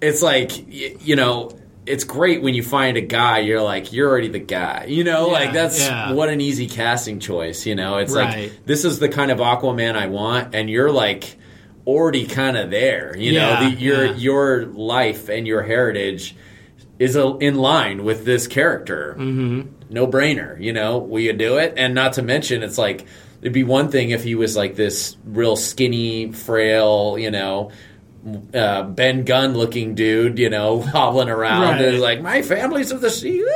it's 0.00 0.22
like 0.22 0.52
you 0.66 1.14
know 1.16 1.56
it's 1.86 2.04
great 2.04 2.42
when 2.42 2.54
you 2.54 2.62
find 2.62 2.96
a 2.96 3.00
guy 3.00 3.38
you're 3.38 3.62
like 3.62 3.92
you're 3.92 4.08
already 4.10 4.28
the 4.28 4.38
guy 4.38 4.86
you 4.88 5.04
know 5.04 5.26
Yeah, 5.28 5.32
like 5.32 5.52
that's 5.52 5.80
yeah. 5.80 6.12
what 6.12 6.28
an 6.28 6.40
easy 6.40 6.66
casting 6.66 7.20
choice 7.20 7.64
you 7.66 7.74
know 7.74 7.98
it's 7.98 8.12
Right. 8.14 8.50
like 8.50 8.66
this 8.66 8.84
is 8.84 8.98
the 8.98 9.08
kind 9.08 9.30
of 9.30 9.38
aquaman 9.38 9.94
i 9.96 10.06
want 10.06 10.54
and 10.54 10.68
you're 10.68 10.90
like 10.90 11.36
already 11.86 12.26
kind 12.26 12.56
of 12.56 12.70
there 12.70 13.16
you 13.16 13.32
Yeah, 13.32 13.60
know 13.60 13.70
the, 13.70 13.76
your 13.76 14.04
your 14.14 14.66
life 14.66 15.28
and 15.28 15.46
your 15.46 15.62
heritage 15.62 16.34
is 16.98 17.14
a, 17.14 17.36
in 17.38 17.54
line 17.56 18.02
with 18.04 18.24
this 18.24 18.46
character 18.48 19.14
Mm-hmm. 19.18 19.60
no 19.90 20.06
brainer 20.06 20.60
you 20.60 20.72
know 20.72 20.98
will 20.98 21.20
you 21.20 21.32
do 21.32 21.58
it 21.58 21.74
and 21.76 21.94
not 21.94 22.14
to 22.14 22.22
mention 22.22 22.62
it's 22.64 22.78
like 22.78 23.06
it'd 23.42 23.52
be 23.52 23.64
one 23.64 23.90
thing 23.90 24.10
if 24.10 24.24
he 24.24 24.34
was 24.34 24.56
like 24.56 24.74
this 24.74 25.16
real 25.24 25.54
skinny 25.56 26.32
frail 26.32 27.16
you 27.18 27.30
know 27.30 27.70
uh, 28.54 28.82
Ben 28.84 29.24
Gunn 29.24 29.54
looking 29.54 29.94
dude, 29.94 30.38
you 30.38 30.50
know, 30.50 30.80
hobbling 30.82 31.28
around 31.28 31.62
Right. 31.62 31.80
and 31.84 32.00
like 32.00 32.20
my 32.22 32.42
family's 32.42 32.90
of 32.92 33.00
the 33.00 33.10
sea. 33.10 33.44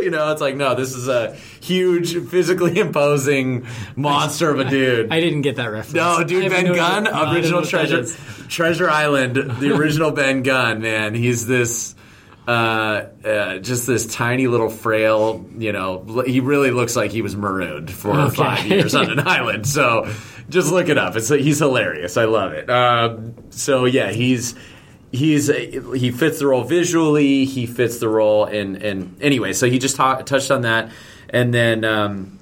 You 0.00 0.08
know, 0.08 0.32
it's 0.32 0.40
like 0.40 0.56
no, 0.56 0.74
this 0.74 0.94
is 0.94 1.08
a 1.08 1.34
huge, 1.60 2.16
physically 2.30 2.78
imposing 2.80 3.66
monster 3.96 4.48
of 4.48 4.58
a 4.58 4.64
dude. 4.64 5.12
I 5.12 5.20
didn't 5.20 5.42
get 5.42 5.56
that 5.56 5.66
reference. 5.66 5.92
no, 5.92 6.24
dude, 6.24 6.48
Ben 6.50 6.72
Gunn, 6.72 7.04
no, 7.04 7.10
I 7.10 7.12
don't 7.18 7.26
know 7.26 7.32
original 7.34 7.62
Treasure. 7.66 8.06
Treasure 8.48 8.88
Island, 8.88 9.36
the 9.36 9.74
original 9.76 10.10
Ben 10.10 10.42
Gunn, 10.42 10.80
man. 10.80 11.12
He's 11.14 11.46
this. 11.46 11.94
Uh, 12.48 13.06
uh, 13.24 13.58
just 13.58 13.86
this 13.86 14.06
tiny 14.06 14.46
little 14.48 14.70
frail, 14.70 15.44
you 15.56 15.72
know. 15.72 16.22
He 16.26 16.40
really 16.40 16.70
looks 16.72 16.96
like 16.96 17.12
he 17.12 17.22
was 17.22 17.36
marooned 17.36 17.90
for 17.92 18.10
Okay. 18.18 18.34
five 18.34 18.66
years 18.66 18.94
on 18.94 19.10
an 19.10 19.20
island. 19.26 19.66
So 19.68 20.12
just 20.48 20.72
look 20.72 20.88
it 20.88 20.98
up. 20.98 21.14
It's 21.16 21.28
he's 21.28 21.58
hilarious. 21.60 22.16
I 22.16 22.24
love 22.24 22.52
it. 22.52 22.68
Um, 22.68 23.34
so 23.50 23.84
yeah, 23.84 24.10
he's 24.10 24.56
he's 25.12 25.46
he 25.48 26.10
fits 26.10 26.40
the 26.40 26.46
role 26.48 26.64
visually. 26.64 27.44
He 27.44 27.66
fits 27.66 27.98
the 27.98 28.08
role 28.08 28.46
in 28.46 28.76
and 28.82 29.16
anyway. 29.22 29.52
So 29.52 29.68
he 29.70 29.78
just 29.78 29.94
ta- 29.96 30.22
touched 30.22 30.50
on 30.50 30.62
that, 30.62 30.90
and 31.28 31.54
then. 31.54 31.84
Um, 31.84 32.36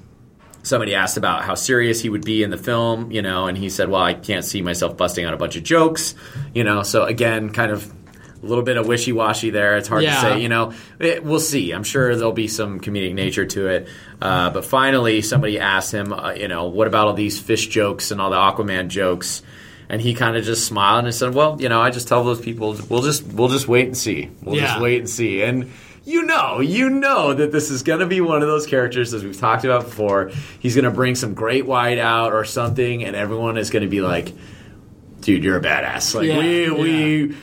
somebody 0.65 0.95
asked 0.95 1.17
about 1.17 1.45
how 1.45 1.55
serious 1.55 1.99
he 1.99 2.11
would 2.11 2.25
be 2.25 2.43
in 2.43 2.51
the 2.51 2.59
film, 2.59 3.11
you 3.11 3.23
know, 3.23 3.47
and 3.47 3.57
he 3.57 3.71
said, 3.71 3.89
"Well, 3.89 4.03
I 4.03 4.13
can't 4.13 4.45
see 4.45 4.61
myself 4.61 4.99
busting 4.99 5.25
out 5.25 5.33
a 5.33 5.37
bunch 5.39 5.57
of 5.57 5.63
jokes," 5.63 6.15
you 6.55 6.63
know. 6.63 6.83
So 6.83 7.05
again, 7.05 7.51
kind 7.51 7.73
of 7.73 7.91
a 8.43 8.47
little 8.47 8.63
bit 8.65 8.77
of 8.77 8.87
wishy-washy 8.87 9.51
there. 9.51 9.77
It's 9.77 9.89
hard 9.89 10.03
Yeah. 10.05 10.15
to 10.15 10.21
say, 10.21 10.41
you 10.41 10.49
know. 10.49 10.73
It, 11.01 11.25
we'll 11.25 11.41
see. 11.41 11.73
I'm 11.73 11.83
sure 11.85 12.15
there'll 12.15 12.33
be 12.33 12.49
some 12.49 12.81
comedic 12.81 13.15
nature 13.15 13.47
to 13.47 13.67
it. 13.69 13.89
Uh, 14.23 14.51
but 14.51 14.65
finally, 14.65 15.23
somebody 15.23 15.59
asked 15.59 15.93
him, 15.93 16.13
uh, 16.13 16.33
you 16.33 16.49
know, 16.49 16.67
what 16.67 16.87
about 16.87 17.07
all 17.09 17.15
these 17.15 17.39
fish 17.41 17.67
jokes 17.69 18.11
and 18.11 18.21
all 18.21 18.31
the 18.31 18.37
Aquaman 18.37 18.89
jokes? 18.89 19.43
And 19.89 20.01
he 20.03 20.13
kind 20.15 20.37
of 20.37 20.45
just 20.45 20.67
smiled 20.67 21.07
and 21.07 21.15
said, 21.15 21.35
"Well, 21.35 21.57
you 21.61 21.71
know, 21.71 21.81
I 21.81 21.89
just 21.89 22.09
tell 22.09 22.23
those 22.23 22.41
people, 22.43 22.77
we'll 22.91 23.01
just 23.01 23.27
we'll 23.27 23.49
just 23.49 23.69
wait 23.69 23.87
and 23.87 23.97
see. 23.97 24.29
We'll 24.43 24.57
Yeah. 24.57 24.67
just 24.67 24.81
wait 24.83 24.99
and 24.99 25.09
see." 25.09 25.41
And 25.43 25.71
you 26.05 26.25
know, 26.25 26.61
you 26.61 26.91
know 26.91 27.33
that 27.33 27.53
this 27.53 27.71
is 27.71 27.83
going 27.83 28.01
to 28.01 28.07
be 28.07 28.21
one 28.21 28.43
of 28.43 28.49
those 28.49 28.67
characters, 28.67 29.15
as 29.15 29.25
we've 29.25 29.39
talked 29.39 29.65
about 29.65 29.85
before. 29.85 30.31
He's 30.61 30.75
going 30.75 30.85
to 30.85 30.91
bring 30.91 31.15
some 31.15 31.33
great 31.33 31.65
white 31.65 31.99
out 31.99 32.35
or 32.35 32.45
something, 32.45 33.03
and 33.03 33.17
everyone 33.17 33.57
is 33.57 33.71
going 33.71 33.83
to 33.83 33.89
be 33.89 34.03
like, 34.03 34.31
"Dude, 35.23 35.43
you're 35.43 35.57
a 35.57 35.63
badass!" 35.63 36.15
Like 36.15 36.27
Yeah, 36.27 36.39
we 36.39 36.65
yeah. 36.67 36.73
we 36.75 37.35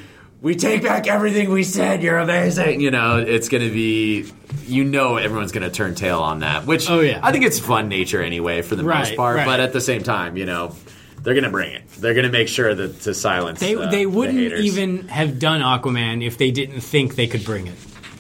we 0.46 0.56
take 0.56 0.84
back 0.84 1.08
everything 1.08 1.50
we 1.50 1.64
said. 1.64 2.04
You're 2.04 2.20
amazing. 2.20 2.80
You 2.80 2.92
know, 2.92 3.18
it's 3.18 3.50
going 3.50 3.64
to 3.68 3.74
be. 3.74 4.32
You 4.68 4.84
know, 4.84 5.18
everyone's 5.18 5.52
going 5.52 5.64
to 5.68 5.72
turn 5.76 5.96
tail 5.96 6.20
on 6.20 6.40
that. 6.40 6.66
Which 6.68 6.88
Oh, 6.90 7.00
yeah. 7.00 7.20
I 7.24 7.32
think 7.32 7.46
it's 7.46 7.60
fun 7.60 7.90
nature 7.90 8.22
anyway 8.22 8.62
for 8.62 8.76
the 8.76 8.84
most 8.84 9.16
part. 9.16 9.38
right. 9.38 9.46
But 9.46 9.60
at 9.60 9.74
the 9.74 9.82
same 9.82 10.04
time, 10.04 10.38
you 10.38 10.46
know. 10.46 10.76
They're 11.24 11.34
gonna 11.34 11.50
bring 11.50 11.74
it. 11.74 11.90
They're 11.98 12.14
gonna 12.14 12.30
make 12.30 12.48
sure 12.48 12.76
that 12.76 13.02
to 13.02 13.16
silence. 13.16 13.60
They, 13.60 13.76
uh, 13.76 13.90
they 13.90 14.06
wouldn't 14.06 14.38
haters. 14.38 14.64
even 14.64 15.08
have 15.08 15.40
done 15.40 15.62
Aquaman 15.62 16.24
if 16.24 16.38
they 16.38 16.52
didn't 16.52 16.82
think 16.82 17.16
they 17.16 17.26
could 17.26 17.44
bring 17.44 17.66
it. 17.66 17.74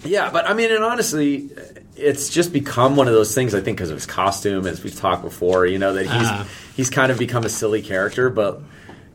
Yeah, 0.03 0.31
but 0.31 0.49
I 0.49 0.55
mean, 0.55 0.71
and 0.71 0.83
honestly, 0.83 1.51
it's 1.95 2.29
just 2.29 2.51
become 2.51 2.95
one 2.95 3.07
of 3.07 3.13
those 3.13 3.35
things. 3.35 3.53
I 3.53 3.61
think 3.61 3.77
because 3.77 3.91
of 3.91 3.97
his 3.97 4.07
costume, 4.07 4.65
as 4.65 4.83
we've 4.83 4.95
talked 4.95 5.21
before, 5.21 5.67
you 5.67 5.77
know 5.77 5.93
that 5.93 6.05
he's 6.07 6.11
Uh-huh. 6.27 6.43
he's 6.75 6.89
kind 6.89 7.11
of 7.11 7.19
become 7.19 7.43
a 7.45 7.49
silly 7.49 7.83
character. 7.83 8.31
But 8.31 8.63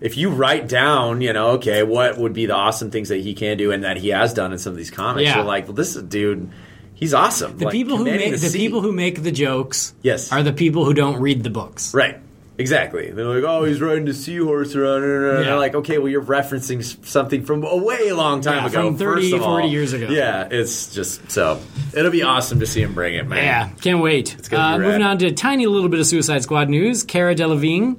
if 0.01 0.17
you 0.17 0.31
write 0.31 0.69
down, 0.69 1.21
you 1.21 1.33
know, 1.33 1.51
okay, 1.53 1.83
what 1.83 2.19
would 2.19 2.33
be 2.33 2.47
the 2.47 2.55
awesome 2.55 2.91
things 2.91 3.09
that 3.11 3.21
he 3.21 3.35
can 3.35 3.57
do 3.57 3.71
and 3.73 3.85
that 3.85 3.97
he 3.99 4.09
has 4.11 4.33
done 4.35 4.53
in 4.53 4.59
some 4.59 4.73
of 4.73 4.77
these 4.77 4.91
comics, 4.91 5.29
Yeah. 5.29 5.37
you're 5.37 5.45
like, 5.45 5.67
well, 5.67 5.75
this 5.75 5.91
is 5.91 5.97
a 5.97 6.03
dude. 6.03 6.51
He's 6.95 7.15
awesome. 7.15 7.57
The 7.59 7.67
people 7.69 7.97
who 7.97 8.05
make 8.05 8.39
the, 8.39 8.51
people 8.51 8.83
who 8.83 8.93
make 8.93 9.23
the 9.23 9.33
jokes 9.33 9.95
Yes. 10.03 10.31
are 10.33 10.43
the 10.43 10.53
people 10.53 10.85
who 10.85 10.93
don't 10.95 11.19
read 11.21 11.43
the 11.43 11.51
books. 11.51 11.95
Right. 11.95 12.19
Exactly. 12.59 13.11
They're 13.11 13.25
like, 13.25 13.43
oh, 13.43 13.65
he's 13.65 13.81
riding 13.81 14.07
a 14.07 14.13
seahorse 14.13 14.75
around. 14.77 15.03
And 15.05 15.39
Yeah. 15.39 15.45
they're 15.51 15.57
like, 15.59 15.75
okay, 15.77 15.97
well, 15.97 16.09
you're 16.09 16.21
referencing 16.23 16.83
something 17.07 17.43
from 17.47 17.65
a 17.65 17.75
way 17.75 18.13
long 18.13 18.43
time 18.43 18.57
Yeah, 18.65 18.67
ago. 18.67 18.89
from 18.89 18.99
30, 18.99 19.23
first 19.23 19.33
of 19.35 19.41
all. 19.43 19.49
40 19.57 19.69
years 19.69 19.93
ago. 19.95 20.09
Yeah, 20.11 20.47
it's 20.51 20.95
just 20.95 21.31
so. 21.31 21.59
It'll 21.97 22.11
be 22.11 22.23
awesome 22.23 22.61
to 22.61 22.67
see 22.67 22.83
him 22.83 22.93
bring 22.93 23.15
it, 23.15 23.27
man. 23.27 23.39
Yeah, 23.39 23.69
can't 23.81 24.03
wait. 24.03 24.37
Uh, 24.53 24.77
moving 24.79 25.01
on 25.01 25.17
to 25.21 25.27
a 25.29 25.33
tiny 25.33 25.65
little 25.67 25.89
bit 25.89 26.01
of 26.01 26.07
Suicide 26.07 26.43
Squad 26.43 26.69
news. 26.69 27.03
Cara 27.03 27.35
Delevingne, 27.35 27.97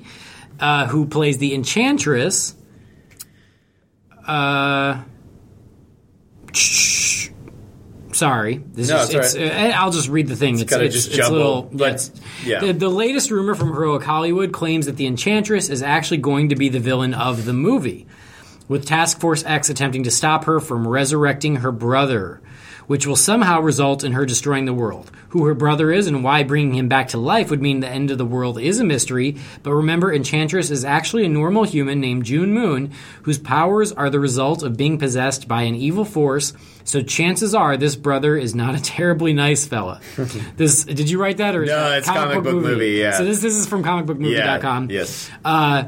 uh, 0.62 0.88
who 0.88 1.06
plays 1.08 1.38
the 1.39 1.54
Enchantress. 1.54 2.56
Uh, 4.26 5.02
shh. 6.54 7.30
sorry, 8.12 8.58
this 8.74 8.89
No, 8.89 8.97
is. 9.02 9.10
it's 9.13 9.36
all 9.36 9.43
uh, 9.43 9.71
I'll 9.76 9.91
just 9.91 10.08
read 10.10 10.28
the 10.28 10.36
thing. 10.36 10.60
It's, 10.60 10.69
kinda 10.69 10.86
it's, 10.86 10.93
just 10.95 11.08
it's 11.08 11.17
jumbled, 11.17 11.38
little, 11.38 11.62
but- 11.74 12.10
yeah. 12.45 12.60
The, 12.60 12.74
the 12.74 12.89
latest 12.89 13.32
rumor 13.32 13.56
from 13.56 13.69
Heroic 13.74 14.04
Hollywood 14.04 14.52
claims 14.52 14.86
that 14.86 14.97
the 14.97 15.08
Enchantress 15.08 15.69
is 15.69 15.82
actually 15.82 16.17
going 16.17 16.50
to 16.50 16.56
be 16.56 16.69
the 16.69 16.80
villain 16.80 17.13
of 17.13 17.45
the 17.45 17.54
movie 17.54 18.08
with 18.67 18.86
Task 18.86 19.19
Force 19.19 19.43
X 19.45 19.69
attempting 19.69 20.04
to 20.04 20.12
stop 20.12 20.45
her 20.45 20.60
from 20.60 20.88
resurrecting 20.88 21.58
her 21.58 21.71
brother, 21.71 22.41
which 22.91 23.08
will 23.08 23.15
somehow 23.15 23.62
result 23.62 24.04
in 24.04 24.12
her 24.12 24.25
destroying 24.25 24.65
the 24.65 24.73
world. 24.73 25.10
Who 25.30 25.45
her 25.45 25.54
brother 25.54 25.93
is 25.93 26.08
and 26.08 26.25
why 26.25 26.43
bringing 26.43 26.75
him 26.75 26.89
back 26.89 27.08
to 27.08 27.17
life 27.17 27.49
would 27.49 27.62
mean 27.62 27.80
the 27.80 27.88
end 27.88 28.12
of 28.12 28.17
the 28.17 28.25
world 28.25 28.60
is 28.60 28.82
a 28.82 28.84
mystery, 28.84 29.38
but 29.63 29.73
remember, 29.73 30.13
Enchantress 30.13 30.69
is 30.69 30.84
actually 30.84 31.25
a 31.25 31.30
normal 31.30 31.63
human 31.63 32.01
named 32.01 32.25
June 32.25 32.51
Moon, 32.54 32.91
whose 33.21 33.39
powers 33.39 33.93
are 33.93 34.10
the 34.10 34.19
result 34.19 34.62
of 34.62 34.75
being 34.75 34.97
possessed 34.97 35.47
by 35.47 35.62
an 35.62 35.73
evil 35.73 36.04
force, 36.04 36.51
so 36.84 37.01
chances 37.01 37.56
are 37.56 37.77
this 37.77 37.95
brother 37.95 38.36
is 38.36 38.54
not 38.54 38.75
a 38.75 38.82
terribly 38.84 39.32
nice 39.32 39.65
fella. 39.65 40.01
this 40.58 40.84
Did 40.84 41.10
you 41.10 41.17
write 41.17 41.38
that? 41.38 41.56
or 41.56 41.63
No, 41.65 41.93
it's 41.93 42.10
comic 42.10 42.43
book 42.43 42.56
movie, 42.56 42.99
yeah. 42.99 43.12
So 43.17 43.23
this, 43.23 43.41
this 43.41 43.56
is 43.56 43.67
from 43.67 43.86
comicbookmovie.com. 43.86 44.89
Yeah. 44.89 44.97
Yes. 44.97 45.32
Uh, 45.45 45.86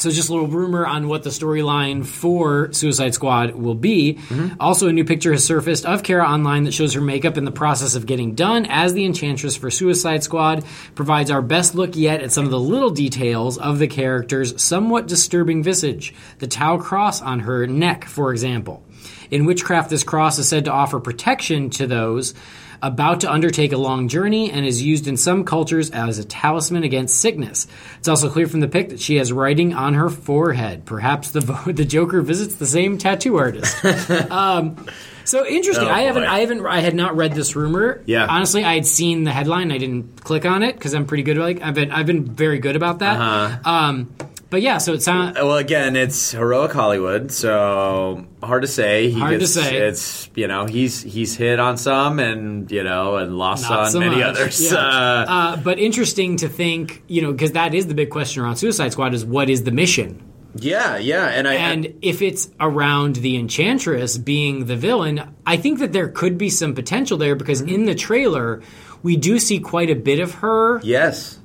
So 0.00 0.10
just 0.10 0.30
a 0.30 0.32
little 0.32 0.48
rumor 0.48 0.86
on 0.86 1.08
what 1.08 1.22
the 1.22 1.30
storyline 1.30 2.06
for 2.06 2.72
Suicide 2.72 3.14
Squad 3.14 3.54
will 3.54 3.74
be. 3.74 4.14
Mm-hmm. 4.14 4.54
Also, 4.58 4.88
a 4.88 4.92
new 4.92 5.04
picture 5.04 5.32
has 5.32 5.44
surfaced 5.44 5.84
of 5.84 6.02
Cara 6.02 6.26
online 6.26 6.64
that 6.64 6.72
shows 6.72 6.94
her 6.94 7.00
makeup 7.00 7.36
in 7.36 7.44
the 7.44 7.52
process 7.52 7.94
of 7.94 8.06
getting 8.06 8.34
done 8.34 8.66
as 8.66 8.94
the 8.94 9.04
Enchantress 9.04 9.56
for 9.56 9.70
Suicide 9.70 10.22
Squad 10.22 10.64
provides 10.94 11.30
our 11.30 11.42
best 11.42 11.74
look 11.74 11.96
yet 11.96 12.22
at 12.22 12.32
some 12.32 12.44
of 12.44 12.50
the 12.50 12.58
little 12.58 12.90
details 12.90 13.58
of 13.58 13.78
the 13.78 13.88
character's 13.88 14.60
somewhat 14.62 15.06
disturbing 15.06 15.62
visage. 15.62 16.14
The 16.38 16.46
Tau 16.46 16.78
cross 16.78 17.20
on 17.20 17.40
her 17.40 17.66
neck, 17.66 18.04
for 18.06 18.32
example. 18.32 18.82
In 19.30 19.44
Witchcraft, 19.44 19.90
this 19.90 20.02
cross 20.02 20.38
is 20.38 20.48
said 20.48 20.64
to 20.64 20.72
offer 20.72 20.98
protection 20.98 21.70
to 21.70 21.86
those 21.86 22.34
about 22.82 23.20
to 23.20 23.30
undertake 23.30 23.72
a 23.72 23.76
long 23.76 24.08
journey 24.08 24.50
and 24.50 24.66
is 24.66 24.82
used 24.82 25.06
in 25.06 25.16
some 25.16 25.44
cultures 25.44 25.90
as 25.90 26.18
a 26.18 26.24
talisman 26.24 26.82
against 26.82 27.20
sickness. 27.20 27.66
It's 27.98 28.08
also 28.08 28.30
clear 28.30 28.46
from 28.46 28.60
the 28.60 28.68
pic 28.68 28.90
that 28.90 29.00
she 29.00 29.16
has 29.16 29.32
writing 29.32 29.74
on 29.74 29.94
her 29.94 30.08
forehead. 30.08 30.86
Perhaps 30.86 31.30
the 31.30 31.40
the 31.74 31.84
Joker 31.84 32.22
visits 32.22 32.54
the 32.56 32.66
same 32.66 32.98
tattoo 32.98 33.36
artist. 33.36 33.84
um, 34.30 34.86
so 35.24 35.46
interesting. 35.46 35.86
Oh, 35.86 35.90
I 35.90 36.02
haven't, 36.02 36.24
boy. 36.24 36.28
I 36.28 36.40
haven't, 36.40 36.66
I 36.66 36.80
had 36.80 36.94
not 36.94 37.16
read 37.16 37.34
this 37.34 37.54
rumor. 37.54 38.02
Yeah. 38.06 38.26
honestly, 38.28 38.64
I 38.64 38.74
had 38.74 38.86
seen 38.86 39.24
the 39.24 39.32
headline. 39.32 39.70
I 39.70 39.78
didn't 39.78 40.24
click 40.24 40.44
on 40.44 40.62
it 40.62 40.74
because 40.74 40.94
I'm 40.94 41.06
pretty 41.06 41.22
good. 41.22 41.36
Like 41.36 41.62
I've 41.62 41.74
been, 41.74 41.92
I've 41.92 42.06
been 42.06 42.24
very 42.24 42.58
good 42.58 42.76
about 42.76 43.00
that. 43.00 43.20
Uh-huh. 43.20 43.70
Um, 43.70 44.14
but 44.50 44.60
yeah, 44.62 44.78
so 44.78 44.92
it 44.92 45.02
sounds. 45.02 45.36
Well, 45.36 45.56
again, 45.56 45.96
it's 45.96 46.32
heroic 46.32 46.72
Hollywood, 46.72 47.30
so 47.32 48.26
hard 48.42 48.62
to 48.62 48.68
say. 48.68 49.08
He 49.10 49.18
Hard 49.18 49.40
to 49.40 49.46
say. 49.46 49.76
It's 49.76 50.28
you 50.34 50.48
know 50.48 50.66
he's 50.66 51.00
he's 51.02 51.36
hit 51.36 51.58
on 51.60 51.76
some 51.76 52.18
and 52.18 52.70
you 52.70 52.82
know 52.84 53.16
and 53.16 53.38
lost 53.38 53.70
Not 53.70 53.78
on 53.80 53.90
so 53.90 54.00
many 54.00 54.16
much. 54.16 54.24
others. 54.24 54.60
Yeah. 54.60 54.74
Uh, 54.80 55.24
Uh, 55.28 55.56
but 55.56 55.78
interesting 55.78 56.36
to 56.38 56.48
think, 56.48 57.02
you 57.06 57.22
know, 57.22 57.32
because 57.32 57.52
that 57.52 57.74
is 57.74 57.86
the 57.86 57.94
big 57.94 58.10
question 58.10 58.42
around 58.42 58.56
Suicide 58.56 58.92
Squad: 58.92 59.14
is 59.14 59.24
what 59.24 59.48
is 59.48 59.62
the 59.64 59.70
mission? 59.70 60.22
yeah, 60.56 60.96
yeah, 60.98 61.26
and 61.28 61.46
I 61.46 61.54
And 61.54 61.94
if 62.02 62.20
it's 62.22 62.50
around 62.58 63.16
the 63.16 63.36
Enchantress 63.36 64.18
being 64.18 64.64
the 64.66 64.74
villain, 64.74 65.22
I 65.46 65.56
think 65.56 65.78
that 65.78 65.92
there 65.92 66.08
could 66.08 66.38
be 66.38 66.50
some 66.50 66.74
potential 66.74 67.16
there 67.18 67.36
because 67.36 67.62
Mm-hmm. 67.62 67.74
in 67.74 67.84
the 67.84 67.94
trailer 67.94 68.60
we 69.04 69.16
do 69.16 69.38
see 69.38 69.60
quite 69.60 69.90
a 69.90 69.94
bit 69.94 70.18
of 70.18 70.34
her 70.42 70.80
yes, 70.82 71.38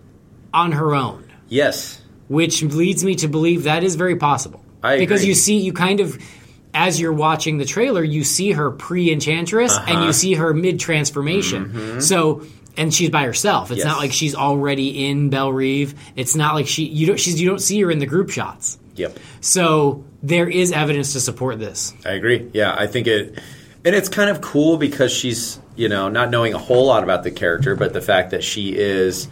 on 0.55 0.71
her 0.71 0.95
own, 0.95 1.23
yes, 1.49 2.01
which 2.27 2.61
leads 2.63 3.03
me 3.03 3.15
to 3.15 3.27
believe 3.27 3.63
that 3.63 3.83
is 3.83 3.95
very 3.95 4.15
possible. 4.15 4.63
I 4.83 4.97
because 4.99 5.21
agree. 5.21 5.29
you 5.29 5.35
see, 5.35 5.57
you 5.57 5.73
kind 5.73 5.99
of. 5.99 6.17
As 6.77 6.99
you're 6.99 7.13
watching 7.13 7.57
the 7.57 7.63
trailer, 7.63 8.03
you 8.03 8.25
see 8.25 8.51
her 8.51 8.69
pre-enchantress 8.69 9.77
and 9.77 9.89
Uh-huh. 9.97 10.05
you 10.07 10.11
see 10.11 10.33
her 10.33 10.53
mid-transformation. 10.53 11.65
Mm-hmm. 11.69 11.99
So, 12.01 12.41
and 12.75 12.93
she's 12.93 13.09
by 13.09 13.23
herself. 13.23 13.71
It's 13.71 13.77
Yes. 13.77 13.85
not 13.85 13.97
like 13.99 14.11
she's 14.11 14.35
already 14.35 15.05
in 15.07 15.29
Belle 15.29 15.53
Reve. 15.53 15.95
It's 16.17 16.35
not 16.35 16.53
like 16.53 16.67
she 16.67 16.83
you 16.83 17.07
don't 17.07 17.17
she's 17.17 17.39
you 17.39 17.47
don't 17.47 17.61
see 17.61 17.79
her 17.81 17.89
in 17.91 17.99
the 17.99 18.05
group 18.05 18.29
shots. 18.29 18.77
yep. 18.97 19.17
So 19.39 20.03
there 20.21 20.49
is 20.49 20.73
evidence 20.73 21.13
to 21.13 21.21
support 21.21 21.59
this. 21.59 21.93
I 22.05 22.11
agree. 22.11 22.49
Yeah, 22.53 22.75
I 22.77 22.87
think 22.87 23.07
it, 23.07 23.39
and 23.85 23.95
it's 23.95 24.09
kind 24.09 24.29
of 24.29 24.41
cool 24.41 24.75
because 24.75 25.13
she's 25.13 25.57
you 25.77 25.87
know 25.87 26.09
not 26.09 26.29
knowing 26.29 26.53
a 26.53 26.57
whole 26.57 26.87
lot 26.87 27.03
about 27.03 27.23
the 27.23 27.31
character, 27.31 27.77
but 27.77 27.93
the 27.93 28.01
fact 28.01 28.31
that 28.31 28.43
she 28.43 28.75
is 28.75 29.29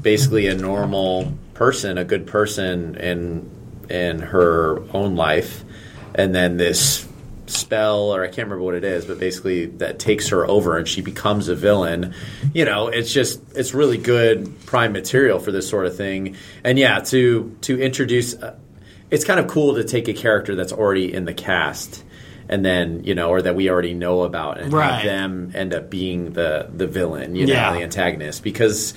basically 0.00 0.46
a 0.46 0.54
normal 0.54 1.34
person, 1.60 1.98
a 1.98 2.04
good 2.06 2.26
person 2.26 2.96
in 2.96 3.50
in 3.90 4.18
her 4.20 4.80
own 4.94 5.14
life, 5.14 5.62
and 6.14 6.34
then 6.34 6.56
this 6.56 7.06
spell 7.46 8.14
or 8.14 8.22
I 8.22 8.28
can't 8.28 8.46
remember 8.48 8.62
what 8.64 8.76
it 8.76 8.84
is, 8.84 9.04
but 9.04 9.18
basically 9.20 9.66
that 9.66 9.98
takes 9.98 10.28
her 10.28 10.48
over 10.48 10.78
and 10.78 10.88
she 10.88 11.02
becomes 11.02 11.48
a 11.48 11.54
villain. 11.54 12.14
You 12.54 12.64
know, 12.64 12.88
it's 12.88 13.12
just 13.12 13.42
it's 13.54 13.74
really 13.74 13.98
good 13.98 14.64
prime 14.64 14.92
material 14.92 15.38
for 15.38 15.52
this 15.52 15.68
sort 15.68 15.84
of 15.84 15.94
thing. 15.94 16.36
And 16.64 16.78
yeah, 16.78 17.00
to 17.00 17.54
to 17.62 17.78
introduce 17.78 18.34
uh, 18.40 18.56
it's 19.10 19.26
kind 19.26 19.38
of 19.38 19.46
cool 19.46 19.74
to 19.74 19.84
take 19.84 20.08
a 20.08 20.14
character 20.14 20.54
that's 20.56 20.72
already 20.72 21.12
in 21.12 21.26
the 21.26 21.34
cast 21.34 22.04
and 22.48 22.64
then 22.64 23.04
you 23.04 23.14
know 23.14 23.28
or 23.28 23.42
that 23.42 23.54
we 23.54 23.68
already 23.68 23.92
know 23.92 24.22
about 24.22 24.58
and 24.60 24.72
Right. 24.72 24.92
have 24.94 25.04
them 25.04 25.52
end 25.54 25.74
up 25.74 25.90
being 25.90 26.32
the 26.32 26.70
the 26.74 26.86
villain 26.86 27.34
you 27.36 27.46
Yeah. 27.46 27.68
know 27.70 27.76
the 27.76 27.82
antagonist 27.82 28.42
because 28.42 28.94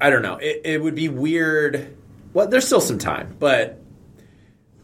i 0.00 0.10
don't 0.10 0.22
know 0.22 0.36
it, 0.36 0.62
it 0.64 0.82
would 0.82 0.94
be 0.94 1.08
weird 1.08 1.96
well 2.32 2.46
there's 2.48 2.66
still 2.66 2.80
some 2.80 2.98
time 2.98 3.36
but 3.38 3.80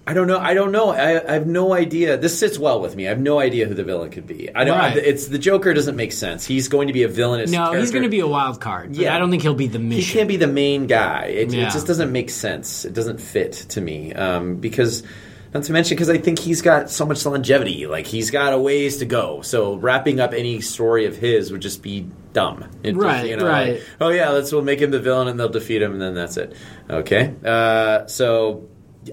I 0.07 0.13
don't 0.13 0.27
know. 0.27 0.39
I 0.41 0.55
don't 0.55 0.73
know. 0.73 0.91
I, 0.91 1.25
I 1.25 1.35
have 1.35 1.47
no 1.47 1.73
idea. 1.73 2.17
This 2.17 2.37
sits 2.37 2.59
well 2.59 2.81
with 2.81 2.97
me. 2.97 3.07
I 3.07 3.11
have 3.11 3.21
no 3.21 3.39
idea 3.39 3.67
who 3.67 3.75
the 3.75 3.85
villain 3.85 4.11
could 4.11 4.27
be. 4.27 4.53
I 4.53 4.65
don't. 4.65 4.77
Right. 4.77 4.97
It's 4.97 5.29
the 5.29 5.39
Joker 5.39 5.73
doesn't 5.73 5.95
make 5.95 6.11
sense. 6.11 6.45
He's 6.45 6.67
going 6.69 6.89
to 6.89 6.93
be 6.93 7.05
a 7.05 7.09
villainous. 7.09 7.53
No, 7.53 7.75
he's 7.75 7.93
going 7.93 8.03
to 8.03 8.09
be 8.09 8.19
a 8.19 8.27
wild 8.27 8.61
card. 8.61 8.89
But 8.89 8.99
Yeah. 8.99 9.15
I 9.15 9.21
don't 9.21 9.31
think 9.31 9.43
he'll 9.43 9.55
be 9.55 9.69
the 9.69 9.79
main. 9.79 10.01
He 10.01 10.05
can't 10.05 10.27
be 10.27 10.37
the 10.37 10.49
main 10.49 10.89
guy. 10.89 11.27
It, 11.27 11.53
Yeah. 11.53 11.69
it 11.69 11.73
just 11.73 11.87
doesn't 11.87 12.11
make 12.11 12.31
sense. 12.31 12.85
It 12.85 12.93
doesn't 12.93 13.21
fit 13.21 13.53
to 13.69 13.81
me 13.81 14.13
um, 14.15 14.57
because, 14.57 15.05
not 15.53 15.65
to 15.65 15.73
mention, 15.73 15.97
because 15.97 16.09
I 16.09 16.19
think 16.19 16.39
he's 16.39 16.63
got 16.63 16.91
so 16.91 17.05
much 17.05 17.27
longevity. 17.27 17.87
Like 17.87 18.07
he's 18.07 18.31
got 18.31 18.53
a 18.53 18.59
ways 18.59 18.99
to 18.99 19.05
go. 19.05 19.43
So 19.43 19.75
wrapping 19.77 20.21
up 20.21 20.33
any 20.33 20.61
story 20.61 21.07
of 21.07 21.17
his 21.17 21.51
would 21.51 21.63
just 21.63 21.83
be 21.83 22.09
dumb. 22.33 22.65
It 22.83 22.93
just, 22.93 23.05
Right, 23.05 23.27
you 23.27 23.37
know, 23.37 23.47
right. 23.49 23.73
like, 23.75 23.83
oh 24.01 24.11
yeah, 24.11 24.31
let's 24.31 24.53
we'll 24.53 24.63
make 24.63 24.81
him 24.81 24.91
the 24.91 25.01
villain 25.01 25.29
and 25.29 25.41
they'll 25.41 25.49
defeat 25.49 25.83
him 25.83 25.93
and 25.93 26.01
then 26.01 26.15
that's 26.15 26.37
it. 26.37 26.55
Okay. 26.89 27.35
Uh, 27.45 28.07
so. 28.07 28.69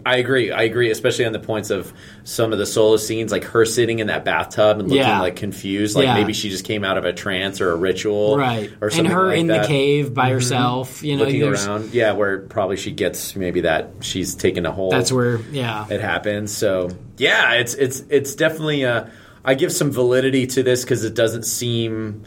I 0.06 0.18
agree. 0.18 0.52
I 0.52 0.64
agree, 0.64 0.92
especially 0.92 1.26
on 1.26 1.32
the 1.32 1.40
points 1.40 1.70
of 1.70 1.94
some 2.26 2.52
of 2.52 2.60
the 2.60 2.66
solo 2.66 2.98
scenes, 2.98 3.32
like 3.32 3.46
her 3.46 3.64
sitting 3.64 4.00
in 4.00 4.08
that 4.08 4.26
bathtub 4.26 4.80
and 4.80 4.90
looking 4.90 4.98
Yeah. 5.04 5.22
like 5.22 5.38
confused, 5.38 5.96
like 5.96 6.04
Yeah. 6.06 6.16
maybe 6.16 6.34
she 6.34 6.50
just 6.50 6.66
came 6.66 6.84
out 6.84 6.98
of 6.98 7.06
a 7.06 7.14
trance 7.14 7.62
or 7.62 7.72
a 7.72 7.76
ritual, 7.76 8.38
right. 8.38 8.70
Or 8.82 8.90
and 8.94 9.08
her 9.08 9.28
like 9.28 9.38
in 9.40 9.48
that. 9.48 9.54
Mm-hmm. 9.54 9.62
the 9.62 9.68
cave 9.68 10.14
by 10.14 10.30
herself. 10.32 11.04
You 11.04 11.16
know, 11.16 11.24
looking 11.24 11.44
around. 11.44 11.94
Yeah, 11.94 12.12
where 12.14 12.40
probably 12.40 12.76
she 12.76 12.92
gets 12.92 13.36
maybe 13.38 13.62
that 13.62 13.92
she's 14.02 14.36
taken 14.36 14.66
a 14.66 14.72
hold. 14.72 14.92
That's 14.92 15.12
where, 15.12 15.40
yeah. 15.54 15.86
it 15.90 16.02
happens. 16.02 16.52
So 16.56 16.90
yeah, 17.18 17.54
it's 17.54 17.74
it's 17.74 18.04
it's 18.10 18.36
definitely. 18.36 18.84
Uh, 18.84 19.06
I 19.46 19.54
give 19.54 19.72
some 19.72 19.92
validity 19.92 20.48
to 20.48 20.64
this 20.64 20.84
because 20.84 21.06
it 21.06 21.14
doesn't 21.14 21.44
seem 21.44 22.24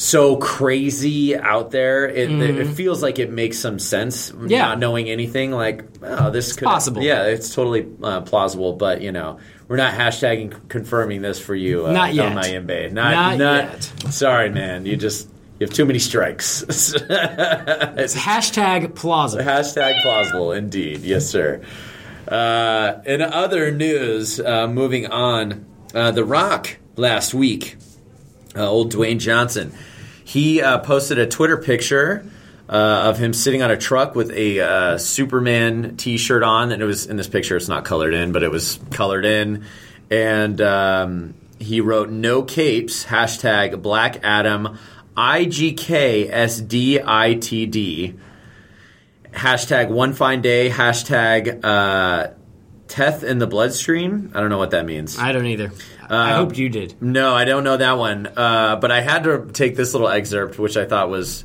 so 0.00 0.36
crazy 0.36 1.36
out 1.36 1.70
there. 1.72 2.08
It, 2.08 2.30
it 2.30 2.68
feels 2.68 3.02
like 3.02 3.18
it 3.18 3.30
makes 3.30 3.58
some 3.58 3.78
sense. 3.78 4.30
Mm-hmm. 4.30 4.46
Yeah. 4.46 4.60
not 4.60 4.78
knowing 4.78 5.10
anything, 5.10 5.50
like 5.50 5.84
oh, 6.02 6.30
this 6.30 6.54
could 6.54 6.64
possible. 6.64 7.02
Yeah, 7.02 7.24
it's 7.26 7.54
totally 7.54 7.86
uh, 8.02 8.22
plausible. 8.22 8.72
But 8.72 9.02
you 9.02 9.12
know, 9.12 9.38
we're 9.68 9.76
not 9.76 9.92
hashtagging 9.92 10.68
confirming 10.70 11.20
this 11.20 11.38
for 11.38 11.54
you. 11.54 11.86
Uh, 11.86 11.92
Not 11.92 12.14
yet. 12.14 12.32
Mayimbe. 12.32 12.90
Not 12.90 13.12
Not 13.12 13.38
not. 13.38 13.64
yet. 13.72 13.82
Sorry, 14.12 14.48
man. 14.48 14.86
You 14.86 14.96
just 14.96 15.28
you 15.58 15.66
have 15.66 15.74
too 15.74 15.84
many 15.84 15.98
strikes. 15.98 16.64
It's 16.72 18.16
hashtag 18.16 18.94
plausible. 18.94 19.44
Hashtag 19.44 20.00
plausible, 20.00 20.52
indeed. 20.52 21.02
Yes, 21.02 21.28
sir. 21.28 21.60
Uh, 22.26 23.02
in 23.04 23.20
other 23.20 23.70
news, 23.70 24.40
uh, 24.40 24.66
moving 24.66 25.08
on, 25.08 25.66
uh, 25.94 26.12
The 26.12 26.24
Rock 26.24 26.78
last 26.96 27.34
week, 27.34 27.76
uh, 28.56 28.66
old 28.66 28.92
Dwayne 28.94 29.18
Johnson, 29.18 29.74
he 30.30 30.62
uh, 30.62 30.78
posted 30.78 31.18
a 31.18 31.26
Twitter 31.26 31.56
picture 31.56 32.24
uh, 32.68 33.08
of 33.08 33.18
him 33.18 33.32
sitting 33.32 33.62
on 33.62 33.72
a 33.72 33.76
truck 33.76 34.14
with 34.14 34.30
a 34.30 34.60
uh, 34.60 34.96
Superman 34.96 35.96
T-shirt 35.96 36.44
on, 36.44 36.70
and 36.70 36.80
it 36.80 36.84
was 36.84 37.06
in 37.06 37.16
this 37.16 37.26
picture. 37.26 37.56
It's 37.56 37.66
not 37.66 37.84
colored 37.84 38.14
in, 38.14 38.30
but 38.30 38.44
it 38.44 38.50
was 38.52 38.78
colored 38.92 39.24
in, 39.24 39.64
and 40.08 40.60
um, 40.60 41.34
he 41.58 41.80
wrote 41.80 42.10
"No 42.10 42.44
capes." 42.44 43.04
Hashtag 43.04 43.82
Black 43.82 44.20
Adam. 44.22 44.78
IGKSDITD 45.16 46.30
hashtag 49.32 49.88
one 49.88 50.12
fine 50.12 50.40
day 50.40 50.70
hashtag 50.70 51.64
uh, 51.64 52.28
Teth 52.86 53.24
in 53.24 53.38
the 53.38 53.46
bloodstream. 53.46 54.30
I 54.34 54.40
don't 54.40 54.48
know 54.48 54.58
what 54.58 54.70
that 54.70 54.86
means. 54.86 55.18
I 55.18 55.32
don't 55.32 55.46
either. 55.46 55.72
I 56.16 56.32
hoped 56.32 56.58
you 56.58 56.68
did. 56.68 57.00
no, 57.00 57.32
I 57.34 57.44
don't 57.44 57.62
know 57.64 57.76
that 57.76 57.92
one. 57.98 58.26
Uh, 58.36 58.76
but 58.76 58.90
I 58.90 59.00
had 59.00 59.24
to 59.24 59.46
take 59.52 59.76
this 59.76 59.92
little 59.94 60.08
excerpt, 60.08 60.58
which 60.58 60.76
I 60.76 60.84
thought 60.84 61.08
was 61.08 61.44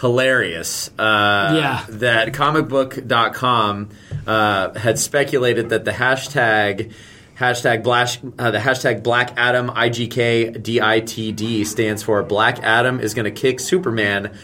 hilarious. 0.00 0.88
Uh, 0.98 1.52
Yeah. 1.56 1.84
That 1.88 2.32
comicbook.com 2.32 3.90
uh, 4.26 4.78
had 4.78 4.98
speculated 4.98 5.68
that 5.70 5.84
the 5.84 5.92
hashtag. 5.92 6.92
Hashtag 7.38 7.82
black, 7.82 8.10
uh, 8.38 8.50
the 8.50 8.58
hashtag 8.58 9.02
Black 9.02 9.32
Adam 9.38 9.70
IGK 9.70 10.58
DITD 10.62 11.64
stands 11.64 12.02
for 12.02 12.22
Black 12.22 12.58
Adam 12.62 13.00
is 13.00 13.14
going 13.14 13.24
to 13.24 13.30
kick 13.30 13.60
Superman 13.60 14.36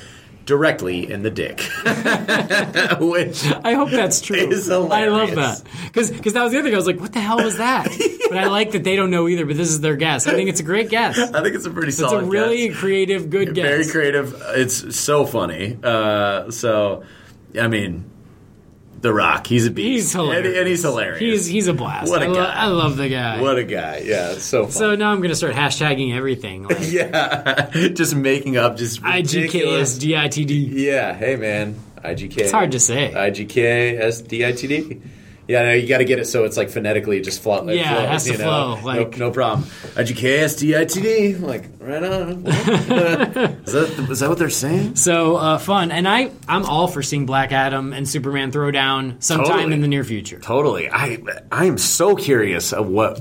directly 0.47 1.11
in 1.11 1.23
the 1.23 1.31
dick. 1.31 1.61
Which 3.01 3.45
I 3.65 3.75
hope 3.75 3.91
that's 3.91 4.21
true. 4.21 4.39
I 4.39 5.07
love 5.09 5.35
that 5.35 5.63
because 5.85 6.11
that 6.11 6.43
was 6.43 6.53
the 6.53 6.59
other 6.59 6.63
thing. 6.63 6.73
I 6.75 6.77
was 6.77 6.87
like, 6.87 7.01
"What 7.01 7.13
the 7.13 7.21
hell 7.21 7.43
was 7.43 7.59
that?" 7.59 7.89
but 8.31 8.39
I 8.39 8.47
like 8.47 8.71
that 8.73 8.85
they 8.85 8.97
don't 8.97 9.11
know 9.11 9.29
either. 9.29 9.45
But 9.45 9.57
this 9.57 9.69
is 9.69 9.81
their 9.81 9.97
guess. 9.97 10.27
I 10.27 10.33
think 10.33 10.49
it's 10.49 10.61
a 10.61 10.65
great 10.65 10.89
guess. 10.89 11.19
I 11.19 11.43
think 11.43 11.55
it's 11.55 11.67
a 11.67 11.71
pretty 11.71 11.93
solid 11.93 12.19
It's 12.19 12.27
a 12.27 12.31
really 12.31 12.69
guess. 12.69 12.79
creative, 12.79 13.29
good 13.29 13.55
guess. 13.55 13.65
Very 13.67 13.87
creative. 13.89 14.41
It's 14.55 14.97
so 14.97 15.27
funny. 15.27 15.79
Uh, 15.83 16.51
so, 16.51 17.03
I 17.61 17.69
mean, 17.69 18.11
The 19.01 19.13
Rock, 19.13 19.47
he's 19.47 19.67
a 19.67 19.71
beast. 19.71 19.87
He's 19.89 20.13
hilarious. 20.13 20.47
And, 20.49 20.57
and 20.57 20.69
he's 20.69 20.83
hilarious. 20.83 21.21
He's 21.21 21.47
he's 21.47 21.69
a 21.69 21.75
blast. 21.75 22.11
What 22.11 22.23
a 22.23 22.25
I, 22.25 22.29
lo- 22.29 22.35
guy. 22.35 22.53
I 22.55 22.67
love 22.67 22.97
the 22.97 23.09
guy. 23.09 23.41
what 23.41 23.59
a 23.59 23.65
guy. 23.65 24.03
Yeah, 24.05 24.35
so 24.35 24.65
fun. 24.65 24.73
so 24.73 24.95
now 24.97 25.11
I'm 25.13 25.19
going 25.19 25.29
to 25.31 25.37
start 25.37 25.55
hashtagging 25.55 26.15
everything. 26.17 26.65
Like 26.65 26.79
yeah, 26.83 27.71
just 27.93 28.15
making 28.17 28.57
up 28.57 28.77
just 28.77 29.03
ridiculous. 29.03 29.99
IGKS 29.99 30.31
DITD. 30.47 30.69
Yeah, 30.73 31.13
hey 31.15 31.37
man, 31.37 31.79
IGK. 31.99 32.39
It's 32.39 32.53
hard 32.53 32.73
to 32.73 32.81
say. 32.81 33.13
IGK 33.15 34.01
S 34.01 34.21
D 34.23 34.47
I 34.47 34.53
T 34.53 34.67
D. 34.67 35.01
Yeah, 35.49 35.63
no, 35.63 35.73
you 35.75 35.87
got 35.87 35.99
to 35.99 36.05
get 36.05 36.19
it 36.19 36.27
so 36.27 36.45
it's 36.45 36.57
like 36.57 36.71
phonetically 36.71 37.21
just 37.21 37.41
flo- 37.41 37.69
it 37.69 37.77
Yeah, 37.77 37.93
it 37.93 37.97
flows, 37.99 38.09
has 38.09 38.25
to 38.25 38.33
you 38.33 38.39
know? 38.39 38.45
flow, 38.45 38.77
No- 38.81 38.83
like- 39.03 39.19
no, 39.19 39.31
problem. 39.31 39.63
IGK 39.95 40.39
S 40.43 40.57
D 40.57 40.77
I 40.77 40.85
T 40.85 41.01
D. 41.01 41.35
Like 41.37 41.69
right 41.79 42.03
on. 42.03 42.47
is 42.47 43.73
that 43.73 44.07
is 44.11 44.21
that 44.21 44.29
what 44.29 44.39
they're 44.39 44.51
saying? 44.51 44.97
So 44.97 45.37
uh, 45.37 45.59
fun, 45.59 45.91
and 45.93 46.09
I 46.09 46.31
I'm 46.49 46.65
all 46.65 46.89
for 46.89 47.03
seeing 47.03 47.27
Black 47.27 47.53
Adam 47.53 47.93
and 47.93 48.09
Superman 48.09 48.51
Throwdown 48.51 49.23
sometime 49.23 49.47
Totally. 49.59 49.75
in 49.75 49.81
the 49.81 49.89
near 49.89 50.05
future. 50.05 50.41
Totally. 50.41 50.91
I 50.91 51.19
I 51.53 51.67
am 51.67 51.79
so 51.79 52.17
curious 52.17 52.73
of 52.73 52.89
what 52.89 53.21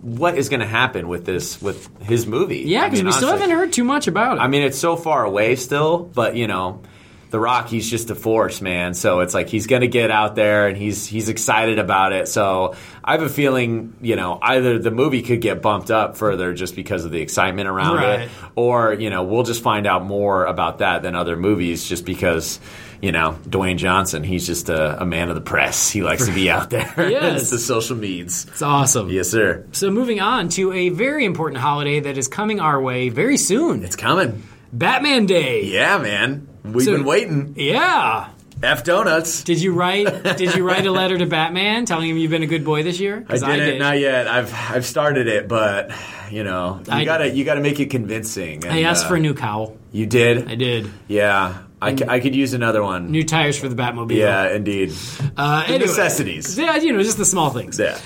what 0.00 0.38
is 0.38 0.48
going 0.48 0.60
to 0.60 0.66
happen 0.66 1.08
with 1.08 1.24
this 1.26 1.60
with 1.60 1.88
his 2.02 2.24
movie. 2.26 2.58
Yeah, 2.60 2.82
I 2.82 2.84
because 2.86 3.00
mean, 3.00 3.06
we 3.06 3.12
still 3.12 3.30
haven't 3.30 3.50
heard 3.50 3.72
too 3.72 3.82
much 3.84 4.06
about 4.06 4.36
it. 4.38 4.40
I 4.40 4.46
mean, 4.46 4.62
it's 4.62 4.78
so 4.78 4.94
far 4.96 5.24
away 5.24 5.56
still, 5.56 5.98
but 5.98 6.36
you 6.36 6.46
know, 6.46 6.82
The 7.30 7.38
Rock, 7.38 7.68
he's 7.68 7.90
just 7.90 8.08
a 8.10 8.14
force, 8.14 8.60
man. 8.62 8.94
So 8.94 9.20
it's 9.20 9.34
like 9.34 9.48
he's 9.48 9.66
going 9.66 9.82
to 9.82 9.88
get 9.88 10.10
out 10.10 10.34
there 10.34 10.66
and 10.66 10.76
he's 10.76 11.06
he's 11.06 11.28
excited 11.28 11.78
about 11.78 12.12
it. 12.12 12.26
So 12.28 12.74
I 13.04 13.12
have 13.12 13.22
a 13.22 13.28
feeling, 13.28 13.94
you 14.00 14.16
know, 14.16 14.38
either 14.40 14.78
the 14.78 14.90
movie 14.90 15.20
could 15.22 15.40
get 15.42 15.60
bumped 15.60 15.90
up 15.90 16.16
further 16.16 16.54
just 16.54 16.74
because 16.74 17.04
of 17.04 17.10
the 17.10 17.20
excitement 17.20 17.68
around 17.68 17.96
Right. 17.96 18.20
it, 18.22 18.30
or 18.54 18.94
you 18.94 19.10
know, 19.10 19.24
we'll 19.24 19.42
just 19.42 19.62
find 19.62 19.86
out 19.86 20.04
more 20.04 20.46
about 20.46 20.78
that 20.78 21.02
than 21.02 21.14
other 21.14 21.36
movies, 21.36 21.86
just 21.88 22.04
because. 22.04 22.60
You 23.00 23.12
know, 23.12 23.38
Dwayne 23.44 23.76
Johnson, 23.76 24.24
he's 24.24 24.44
just 24.44 24.68
a, 24.68 25.00
a 25.02 25.06
man 25.06 25.28
of 25.28 25.36
the 25.36 25.40
press. 25.40 25.88
He 25.88 26.02
likes 26.02 26.26
to 26.26 26.32
be 26.34 26.50
out 26.56 26.70
there. 26.70 26.92
Yes. 27.08 27.40
it's 27.42 27.50
the 27.50 27.58
social 27.60 27.96
meds. 27.96 28.48
it's 28.48 28.60
awesome. 28.60 29.08
Yes, 29.08 29.30
sir. 29.30 29.64
So 29.70 29.88
moving 29.92 30.18
on 30.18 30.48
to 30.48 30.72
a 30.72 30.88
very 30.88 31.24
important 31.24 31.60
holiday 31.60 32.00
that 32.00 32.18
is 32.18 32.26
coming 32.26 32.58
our 32.58 32.80
way 32.82 33.08
very 33.08 33.36
soon. 33.36 33.84
It's 33.84 33.94
coming. 33.94 34.42
Batman 34.72 35.26
Day. 35.26 35.66
Yeah, 35.66 35.98
man. 35.98 36.48
We've 36.72 36.84
So- 36.84 36.92
been 36.92 37.04
waiting. 37.04 37.54
Yeah. 37.56 38.28
F 38.60 38.82
donuts. 38.82 39.44
Did 39.44 39.62
you 39.62 39.72
write 39.72 40.36
Did 40.36 40.56
you 40.56 40.66
write 40.66 40.84
a 40.84 40.90
letter 40.90 41.16
to 41.16 41.26
Batman 41.36 41.84
telling 41.86 42.10
him 42.10 42.16
you've 42.16 42.32
been 42.32 42.42
a 42.42 42.46
good 42.48 42.64
boy 42.64 42.82
this 42.82 42.98
year? 42.98 43.24
I 43.28 43.36
didn't, 43.38 43.78
not 43.78 44.00
yet. 44.00 44.26
I've 44.26 44.52
I've 44.52 44.84
started 44.84 45.28
it, 45.28 45.46
but 45.46 45.92
you 46.32 46.42
know, 46.42 46.80
you 46.86 46.92
I- 46.92 47.04
gotta 47.04 47.30
you 47.30 47.44
gotta 47.44 47.60
make 47.60 47.78
it 47.78 47.86
convincing. 47.90 48.66
I 48.66 48.82
asked 48.82 49.04
uh, 49.04 49.10
for 49.10 49.14
a 49.14 49.20
new 49.20 49.34
cowl. 49.34 49.76
You 49.92 50.06
did? 50.06 50.50
I 50.50 50.56
did. 50.56 50.90
Yeah, 51.06 51.58
I, 51.80 51.94
c- 51.94 52.04
I 52.08 52.18
could 52.18 52.34
use 52.34 52.52
another 52.52 52.82
one. 52.82 53.12
New 53.12 53.22
tires 53.22 53.56
for 53.56 53.68
the 53.68 53.76
Batmobile. 53.76 54.16
yeah, 54.16 54.50
indeed. 54.52 54.92
Uh, 55.36 55.62
anyway. 55.66 55.86
necessities. 55.86 56.58
Yeah, 56.58 56.76
you 56.78 56.92
know, 56.92 57.00
just 57.02 57.16
the 57.16 57.24
small 57.24 57.50
things. 57.50 57.78
Yeah. 57.78 57.96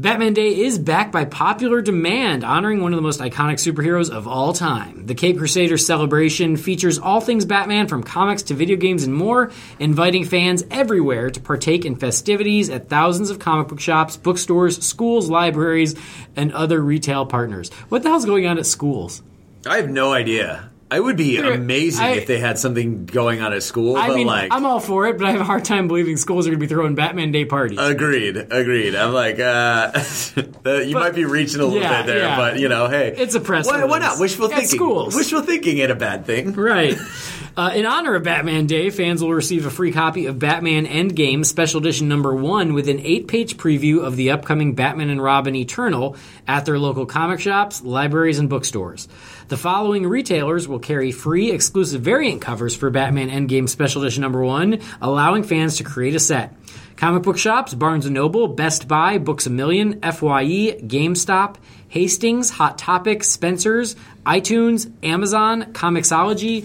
Batman 0.00 0.32
Day 0.32 0.58
is 0.58 0.78
back 0.78 1.12
by 1.12 1.26
popular 1.26 1.82
demand, 1.82 2.42
honoring 2.42 2.80
one 2.80 2.94
of 2.94 2.96
the 2.96 3.02
most 3.02 3.20
iconic 3.20 3.56
superheroes 3.56 4.08
of 4.08 4.26
all 4.26 4.54
time. 4.54 5.04
The 5.04 5.14
Cape 5.14 5.36
Crusader 5.36 5.76
celebration 5.76 6.56
features 6.56 6.98
all 6.98 7.20
things 7.20 7.44
Batman 7.44 7.86
from 7.86 8.02
comics 8.02 8.44
to 8.44 8.54
video 8.54 8.78
games 8.78 9.04
and 9.04 9.14
more, 9.14 9.52
inviting 9.78 10.24
fans 10.24 10.64
everywhere 10.70 11.28
to 11.28 11.38
partake 11.38 11.84
in 11.84 11.96
festivities 11.96 12.70
at 12.70 12.88
thousands 12.88 13.28
of 13.28 13.40
comic 13.40 13.68
book 13.68 13.78
shops, 13.78 14.16
bookstores, 14.16 14.82
schools, 14.82 15.28
libraries, 15.28 15.94
and 16.34 16.50
other 16.52 16.80
retail 16.80 17.26
partners. 17.26 17.70
What 17.90 18.02
the 18.02 18.08
hell's 18.08 18.24
going 18.24 18.46
on 18.46 18.56
at 18.56 18.64
schools? 18.64 19.22
I 19.66 19.76
have 19.76 19.90
no 19.90 20.14
idea. 20.14 20.69
It 20.92 21.02
would 21.02 21.16
be 21.16 21.36
amazing 21.36 22.04
I- 22.04 22.10
if 22.16 22.26
they 22.26 22.38
had 22.40 22.58
something 22.58 23.06
going 23.06 23.40
on 23.40 23.52
at 23.52 23.62
school, 23.62 23.96
I 23.96 24.08
but 24.08 24.16
mean, 24.16 24.26
like 24.26 24.52
I'm 24.52 24.66
all 24.66 24.80
for 24.80 25.06
it, 25.06 25.18
but 25.18 25.26
I 25.26 25.30
have 25.32 25.40
a 25.40 25.44
hard 25.44 25.64
time 25.64 25.86
believing 25.88 26.16
schools 26.16 26.46
are 26.46 26.50
going 26.50 26.58
to 26.60 26.66
be 26.66 26.68
throwing 26.72 26.94
Batman 26.96 27.30
Day 27.32 27.44
parties. 27.44 27.78
Agreed, 27.80 28.36
agreed. 28.36 28.94
I'm 28.96 29.12
like, 29.12 29.38
uh, 29.38 29.92
uh, 30.66 30.72
you 30.80 30.94
might 30.94 31.14
be 31.14 31.24
reaching 31.24 31.60
a 31.60 31.64
little 31.64 31.80
Yeah, 31.80 32.02
bit 32.02 32.06
there, 32.08 32.18
yeah. 32.18 32.36
but 32.36 32.58
you 32.58 32.68
know, 32.68 32.88
hey, 32.88 33.14
It's 33.16 33.34
a 33.36 33.40
press 33.40 33.66
Why, 33.66 33.84
why 33.84 33.98
not? 34.00 34.18
Wishful 34.18 34.46
At 34.46 34.50
thinking. 34.58 34.68
schools. 34.78 35.14
Wishful 35.14 35.42
thinking 35.42 35.78
ain't 35.78 35.92
a 35.92 35.94
bad 35.94 36.26
thing. 36.26 36.52
Right. 36.54 36.96
Uh, 37.56 37.72
in 37.74 37.84
honor 37.84 38.14
of 38.14 38.22
Batman 38.22 38.66
Day, 38.66 38.90
fans 38.90 39.20
will 39.20 39.34
receive 39.34 39.66
a 39.66 39.70
free 39.70 39.90
copy 39.90 40.26
of 40.26 40.38
Batman 40.38 40.86
Endgame 40.86 41.44
Special 41.44 41.80
Edition 41.80 42.06
Number 42.08 42.32
One 42.32 42.74
with 42.74 42.88
an 42.88 43.00
eight-page 43.00 43.56
preview 43.56 44.04
of 44.04 44.14
the 44.14 44.30
upcoming 44.30 44.74
Batman 44.76 45.10
and 45.10 45.20
Robin 45.20 45.56
Eternal 45.56 46.16
at 46.46 46.64
their 46.64 46.78
local 46.78 47.06
comic 47.06 47.40
shops, 47.40 47.82
libraries, 47.82 48.38
and 48.38 48.48
bookstores. 48.48 49.08
The 49.50 49.56
following 49.56 50.06
retailers 50.06 50.68
will 50.68 50.78
carry 50.78 51.10
free 51.10 51.50
exclusive 51.50 52.02
variant 52.02 52.40
covers 52.40 52.76
for 52.76 52.88
Batman 52.88 53.30
Endgame 53.30 53.68
Special 53.68 54.00
Edition 54.00 54.20
Number 54.20 54.44
One, 54.44 54.78
allowing 55.02 55.42
fans 55.42 55.78
to 55.78 55.82
create 55.82 56.14
a 56.14 56.20
set. 56.20 56.54
Comic 56.94 57.24
book 57.24 57.36
shops, 57.36 57.74
Barnes 57.74 58.08
& 58.10 58.10
Noble, 58.10 58.46
Best 58.46 58.86
Buy, 58.86 59.18
Books 59.18 59.48
A 59.48 59.50
Million, 59.50 60.02
FYE, 60.02 60.78
GameStop, 60.86 61.56
Hastings, 61.88 62.50
Hot 62.50 62.78
Topic, 62.78 63.24
Spencer's, 63.24 63.96
iTunes, 64.24 64.88
Amazon, 65.02 65.72
Comixology, 65.72 66.64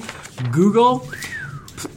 Google, 0.51 1.07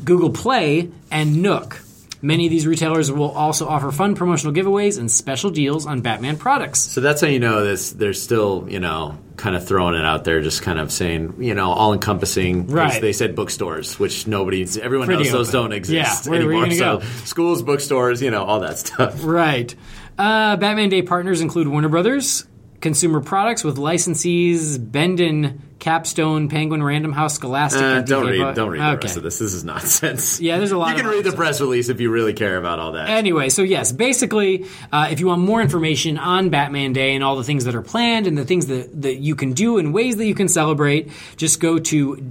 Google 0.07 0.31
Play, 0.31 0.91
and 1.11 1.43
Nook. 1.43 1.83
Many 2.23 2.47
of 2.47 2.51
these 2.51 2.67
retailers 2.67 3.13
will 3.13 3.33
also 3.33 3.69
offer 3.69 3.93
fun 3.93 4.15
promotional 4.15 4.55
giveaways 4.55 4.99
and 4.99 5.11
special 5.11 5.51
deals 5.51 5.85
on 5.85 6.01
Batman 6.01 6.39
products. 6.39 6.81
So 6.81 7.03
that's 7.03 7.21
how 7.21 7.27
you 7.27 7.41
know 7.41 7.63
this. 7.63 7.93
They're 7.93 8.15
still, 8.15 8.65
you 8.71 8.81
know, 8.81 9.19
kind 9.39 9.57
of 9.57 9.67
throwing 9.67 9.95
it 9.95 10.05
out 10.05 10.25
there, 10.25 10.43
just 10.43 10.61
kind 10.63 10.79
of 10.79 10.93
saying, 10.93 11.37
you 11.39 11.55
know, 11.55 11.71
all 11.71 11.93
encompassing. 11.95 12.67
Right. 12.67 13.01
They 13.01 13.13
said 13.15 13.35
bookstores, 13.35 13.99
which 13.99 14.27
nobody's, 14.27 14.77
everyone 14.77 15.07
Pretty 15.07 15.23
knows 15.25 15.33
those 15.33 15.51
don't 15.53 15.73
exist 15.73 16.27
Yeah, 16.27 16.31
where- 16.31 16.41
where 16.41 16.65
anymore. 16.65 16.65
gonna 16.65 16.75
so 16.77 16.99
go? 16.99 17.05
schools, 17.25 17.63
bookstores, 17.63 18.21
you 18.21 18.31
know, 18.31 18.45
all 18.45 18.61
that 18.61 18.79
stuff. 18.79 19.23
Right. 19.25 19.75
Uh, 20.19 20.57
Batman 20.57 20.89
Day 20.89 21.03
partners 21.03 21.41
include 21.41 21.69
Warner 21.69 21.89
Brothers, 21.89 22.45
Consumer 22.81 23.21
Products 23.21 23.63
with 23.65 23.77
licensees 23.77 24.77
Bendon, 24.81 25.63
Capstone, 25.79 26.49
Penguin, 26.49 26.83
Random 26.83 27.13
House, 27.13 27.35
Scholastic. 27.35 27.81
Uh, 27.81 28.01
don't 28.01 28.27
DK 28.27 28.45
read, 28.47 28.55
don't 28.57 28.71
read 28.71 28.81
the 28.81 28.87
Okay. 28.95 29.07
rest 29.07 29.17
of 29.17 29.23
this. 29.23 29.39
This 29.39 29.55
is 29.55 29.63
nonsense. 29.65 30.41
Yeah, 30.41 30.59
there's 30.59 30.73
a 30.73 30.79
lot 30.79 30.91
of 30.93 30.97
You 30.99 31.05
can 31.05 31.11
read 31.13 31.25
the 31.25 31.33
press 31.33 31.61
release 31.61 31.89
if 31.89 32.01
you 32.01 32.11
really 32.11 32.33
care 32.33 32.57
about 32.57 32.79
all 32.81 32.93
that. 32.93 33.09
Anyway, 33.09 33.49
so 33.49 33.63
yes, 33.63 33.93
basically, 33.93 34.65
uh, 34.93 35.09
if 35.11 35.21
you 35.21 35.27
want 35.29 35.43
more 35.43 35.63
information 35.63 36.19
on 36.19 36.49
Batman 36.51 36.93
Day 36.93 37.15
and 37.15 37.23
all 37.23 37.37
the 37.37 37.45
things 37.45 37.65
that 37.65 37.75
are 37.77 37.83
planned 37.83 38.27
and 38.27 38.37
the 38.37 38.45
things 38.45 38.67
that, 38.67 39.03
that 39.03 39.17
you 39.17 39.35
can 39.37 39.53
do 39.53 39.79
and 39.79 39.95
ways 39.95 40.17
that 40.17 40.27
you 40.27 40.35
can 40.35 40.49
celebrate, 40.49 41.11
just 41.37 41.61
go 41.61 41.79
to 41.79 42.23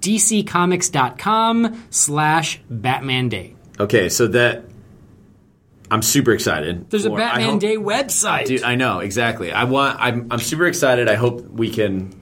dccomics.com 0.00 1.84
slash 1.90 2.60
Batman 2.68 3.28
Day. 3.28 3.54
okay, 3.80 4.08
so 4.08 4.26
that 4.28 4.64
I'm 5.90 6.02
super 6.02 6.32
excited. 6.32 6.88
There's 6.90 7.04
a 7.04 7.10
for- 7.10 7.16
I 7.16 7.24
Batman 7.28 7.50
hope- 7.50 7.60
Day 7.60 7.76
website. 7.76 8.46
Dude, 8.46 8.62
I 8.62 8.74
know 8.76 9.00
exactly. 9.00 9.52
I 9.52 9.64
want. 9.64 9.98
I'm. 10.00 10.28
I'm 10.30 10.38
super 10.38 10.66
excited. 10.66 11.08
I 11.08 11.14
hope 11.16 11.48
we 11.50 11.70
can. 11.70 12.14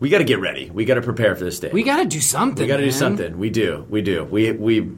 We 0.00 0.08
got 0.08 0.18
to 0.18 0.24
get 0.24 0.40
ready. 0.40 0.70
We 0.70 0.86
got 0.86 0.94
to 0.94 1.02
prepare 1.02 1.36
for 1.36 1.44
this 1.44 1.60
day. 1.60 1.70
we 1.72 1.82
got 1.82 1.98
to 1.98 2.06
do 2.06 2.20
something. 2.20 2.62
We 2.62 2.66
got 2.66 2.78
to 2.78 2.84
do 2.84 2.90
something. 2.90 3.38
We 3.38 3.50
do. 3.50 3.86
We 3.88 4.00
do. 4.00 4.24
We 4.24 4.50
we 4.52 4.90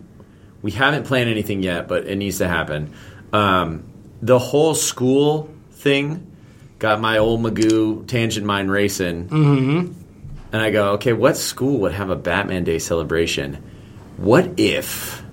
we 0.62 0.70
haven't 0.70 1.06
planned 1.06 1.28
anything 1.28 1.62
yet, 1.62 1.88
but 1.88 2.06
it 2.06 2.16
needs 2.16 2.38
to 2.38 2.48
happen. 2.48 2.94
Um, 3.32 3.84
the 4.22 4.38
whole 4.38 4.74
school 4.74 5.52
thing 5.72 6.32
got 6.78 7.00
my 7.00 7.18
old 7.18 7.40
Magoo 7.40 8.06
tangent 8.06 8.46
mind 8.46 8.70
racing, 8.70 9.28
mm-hmm. 9.28 9.92
and 10.52 10.62
I 10.62 10.70
go, 10.70 10.92
okay, 10.92 11.12
what 11.12 11.36
school 11.36 11.80
would 11.80 11.92
have 11.92 12.10
a 12.10 12.16
Batman 12.16 12.62
Day 12.62 12.78
celebration? 12.78 13.62
What 14.16 14.60
if? 14.60 15.24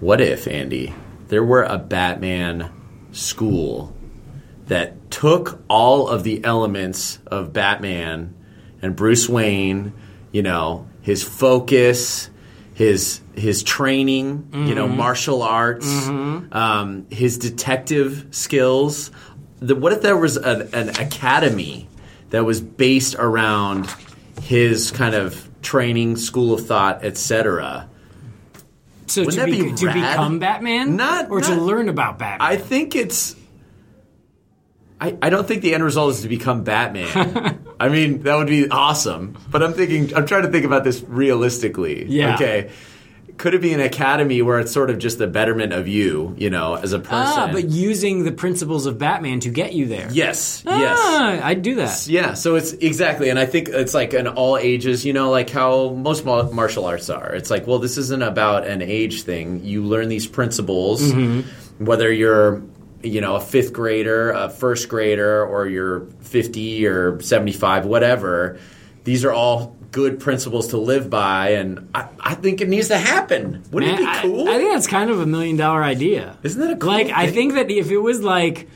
What 0.00 0.22
if 0.22 0.48
Andy? 0.48 0.94
There 1.28 1.44
were 1.44 1.64
a 1.64 1.76
Batman 1.76 2.70
school 3.12 3.94
that 4.66 5.10
took 5.10 5.62
all 5.68 6.08
of 6.08 6.22
the 6.24 6.44
elements 6.44 7.18
of 7.26 7.52
Batman 7.52 8.34
and 8.82 8.94
Bruce 8.96 9.28
Wayne, 9.28 9.92
you 10.32 10.42
know, 10.42 10.86
his 11.02 11.22
focus, 11.22 12.30
his 12.74 13.20
his 13.34 13.62
training, 13.62 14.48
you 14.52 14.74
know, 14.74 14.88
martial 14.88 15.42
arts, 15.42 15.86
um, 16.08 17.06
his 17.10 17.38
detective 17.38 18.26
skills. 18.30 19.10
The, 19.60 19.74
what 19.74 19.92
if 19.92 20.02
there 20.02 20.16
was 20.16 20.36
an, 20.36 20.68
an 20.74 20.88
academy 20.90 21.88
that 22.30 22.44
was 22.44 22.60
based 22.60 23.14
around 23.14 23.88
his 24.42 24.90
kind 24.90 25.14
of 25.14 25.48
training, 25.62 26.16
school 26.16 26.52
of 26.54 26.66
thought, 26.66 27.04
etc. 27.04 27.88
So 29.06 29.22
to, 29.22 29.26
Wouldn't 29.26 29.46
that 29.46 29.46
be, 29.50 29.70
be 29.70 29.76
to 29.76 29.86
become 29.92 30.38
Batman? 30.38 30.96
Not- 30.96 31.30
or 31.30 31.40
to 31.40 31.54
learn 31.54 31.88
about 31.88 32.18
Batman? 32.18 32.46
I 32.46 32.56
think 32.56 32.94
it's. 32.96 33.36
I, 35.00 35.16
I 35.20 35.28
don't 35.30 35.46
think 35.46 35.62
the 35.62 35.74
end 35.74 35.84
result 35.84 36.12
is 36.14 36.22
to 36.22 36.28
become 36.28 36.64
Batman. 36.64 37.60
I 37.80 37.88
mean, 37.90 38.22
that 38.22 38.34
would 38.36 38.46
be 38.48 38.68
awesome. 38.70 39.36
But 39.50 39.62
I'm 39.62 39.74
thinking, 39.74 40.14
I'm 40.16 40.26
trying 40.26 40.42
to 40.44 40.48
think 40.50 40.64
about 40.64 40.84
this 40.84 41.02
realistically. 41.06 42.06
Yeah. 42.06 42.34
Okay. 42.34 42.70
Could 43.36 43.52
it 43.52 43.60
be 43.60 43.74
an 43.74 43.80
academy 43.80 44.40
where 44.40 44.58
it's 44.60 44.72
sort 44.72 44.88
of 44.88 44.98
just 44.98 45.18
the 45.18 45.26
betterment 45.26 45.74
of 45.74 45.86
you, 45.86 46.34
you 46.38 46.48
know, 46.48 46.74
as 46.76 46.94
a 46.94 46.98
person? 46.98 47.14
ah, 47.36 47.50
but 47.52 47.68
using 47.68 48.24
the 48.24 48.32
principles 48.32 48.86
of 48.86 48.96
Batman 48.96 49.40
to 49.40 49.50
get 49.50 49.74
you 49.74 49.84
there. 49.84 50.08
yes, 50.10 50.62
yes. 50.64 50.98
Ah, 50.98 51.40
I'd 51.46 51.60
do 51.60 51.74
that. 51.74 52.06
Yeah, 52.06 52.32
so 52.32 52.54
it's 52.54 52.72
exactly, 52.72 53.28
and 53.28 53.38
I 53.38 53.44
think 53.44 53.68
it's 53.68 53.92
like 53.92 54.14
an 54.14 54.26
all 54.26 54.56
ages, 54.56 55.04
you 55.04 55.12
know, 55.12 55.30
like 55.30 55.50
how 55.50 55.90
most 55.90 56.24
martial 56.24 56.86
arts 56.86 57.10
are. 57.10 57.34
It's 57.34 57.50
like, 57.50 57.66
well, 57.66 57.78
this 57.78 57.98
isn't 57.98 58.22
about 58.22 58.66
an 58.66 58.80
age 58.80 59.24
thing. 59.24 59.62
You 59.62 59.82
learn 59.84 60.08
these 60.08 60.26
principles, 60.26 61.02
Mm-hmm. 61.02 61.84
whether 61.84 62.10
you're, 62.10 62.62
you 63.06 63.20
know, 63.20 63.36
a 63.36 63.40
fifth 63.40 63.72
grader, 63.72 64.30
a 64.30 64.50
first 64.50 64.88
grader, 64.88 65.44
or 65.44 65.66
you're 65.66 66.00
50 66.20 66.86
or 66.86 67.20
75, 67.20 67.86
whatever. 67.86 68.58
these 69.04 69.24
are 69.24 69.32
all 69.32 69.76
good 69.92 70.20
principles 70.20 70.68
to 70.68 70.76
live 70.76 71.08
by, 71.08 71.50
and 71.50 71.88
I, 71.94 72.08
I 72.20 72.34
think 72.34 72.60
it 72.60 72.68
needs 72.68 72.88
to 72.88 72.98
happen. 72.98 73.62
Wouldn't 73.70 73.98
Man, 73.98 74.02
it 74.02 74.22
be 74.22 74.28
cool? 74.28 74.48
I, 74.48 74.54
I 74.54 74.58
think 74.58 74.72
that's 74.72 74.86
kind 74.86 75.10
of 75.10 75.20
a 75.20 75.26
million 75.26 75.56
dollar 75.56 75.82
idea. 75.82 76.36
Isn't 76.42 76.60
that 76.60 76.72
a 76.72 76.76
cool 76.76 76.90
like? 76.90 77.10
I 77.10 77.30
think 77.30 77.54
that 77.54 77.70
if 77.70 77.90
it 77.90 77.98
was 77.98 78.20
like 78.20 78.68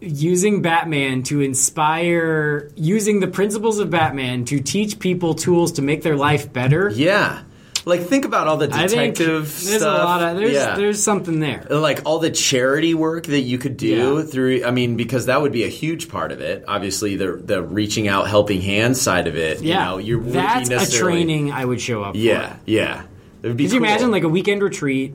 using 0.00 0.60
Batman 0.62 1.22
to 1.24 1.40
inspire, 1.40 2.70
using 2.76 3.20
the 3.20 3.28
principles 3.28 3.78
of 3.78 3.90
Batman 3.90 4.44
to 4.46 4.60
teach 4.60 4.98
people 4.98 5.34
tools 5.34 5.72
to 5.72 5.82
make 5.82 6.02
their 6.02 6.16
life 6.16 6.52
better. 6.52 6.90
yeah, 6.90 7.42
like 7.86 8.02
think 8.02 8.24
about 8.24 8.46
all 8.48 8.56
the 8.56 8.66
detective 8.66 9.44
there's 9.44 9.80
stuff. 9.80 10.00
a 10.00 10.04
lot 10.04 10.22
of 10.22 10.36
there's 10.36 10.52
yeah. 10.52 10.74
there's 10.76 11.02
something 11.02 11.40
there. 11.40 11.66
like 11.70 12.02
all 12.04 12.18
the 12.18 12.30
charity 12.30 12.94
work 12.94 13.24
that 13.26 13.40
you 13.40 13.58
could 13.58 13.76
do 13.76 14.16
Yeah. 14.18 14.22
through 14.22 14.64
i 14.64 14.70
mean 14.70 14.96
because 14.96 15.26
that 15.26 15.40
would 15.42 15.52
be 15.52 15.64
a 15.64 15.68
huge 15.68 16.08
part 16.08 16.32
of 16.32 16.40
it 16.40 16.64
obviously 16.68 17.16
the 17.16 17.32
the 17.32 17.62
reaching 17.62 18.08
out 18.08 18.28
helping 18.28 18.60
hands 18.60 19.00
side 19.00 19.26
of 19.26 19.36
it 19.36 19.60
Yeah, 19.62 19.78
you 19.78 19.84
know 19.90 19.98
you 19.98 20.16
wouldn't 20.18 20.34
be 20.34 20.38
that's 20.40 20.68
a 20.68 20.72
necessarily- 20.74 21.12
training 21.24 21.52
I 21.52 21.64
would 21.64 21.80
show 21.80 22.02
up. 22.02 22.14
yeah 22.16 22.54
for. 22.54 22.60
yeah 22.66 23.02
it 23.42 23.48
would 23.48 23.56
be 23.56 23.64
Could 23.64 23.72
you 23.74 23.78
cool. 23.80 23.88
imagine 23.88 24.10
like 24.10 24.24
a 24.24 24.28
weekend 24.28 24.62
retreat? 24.62 25.14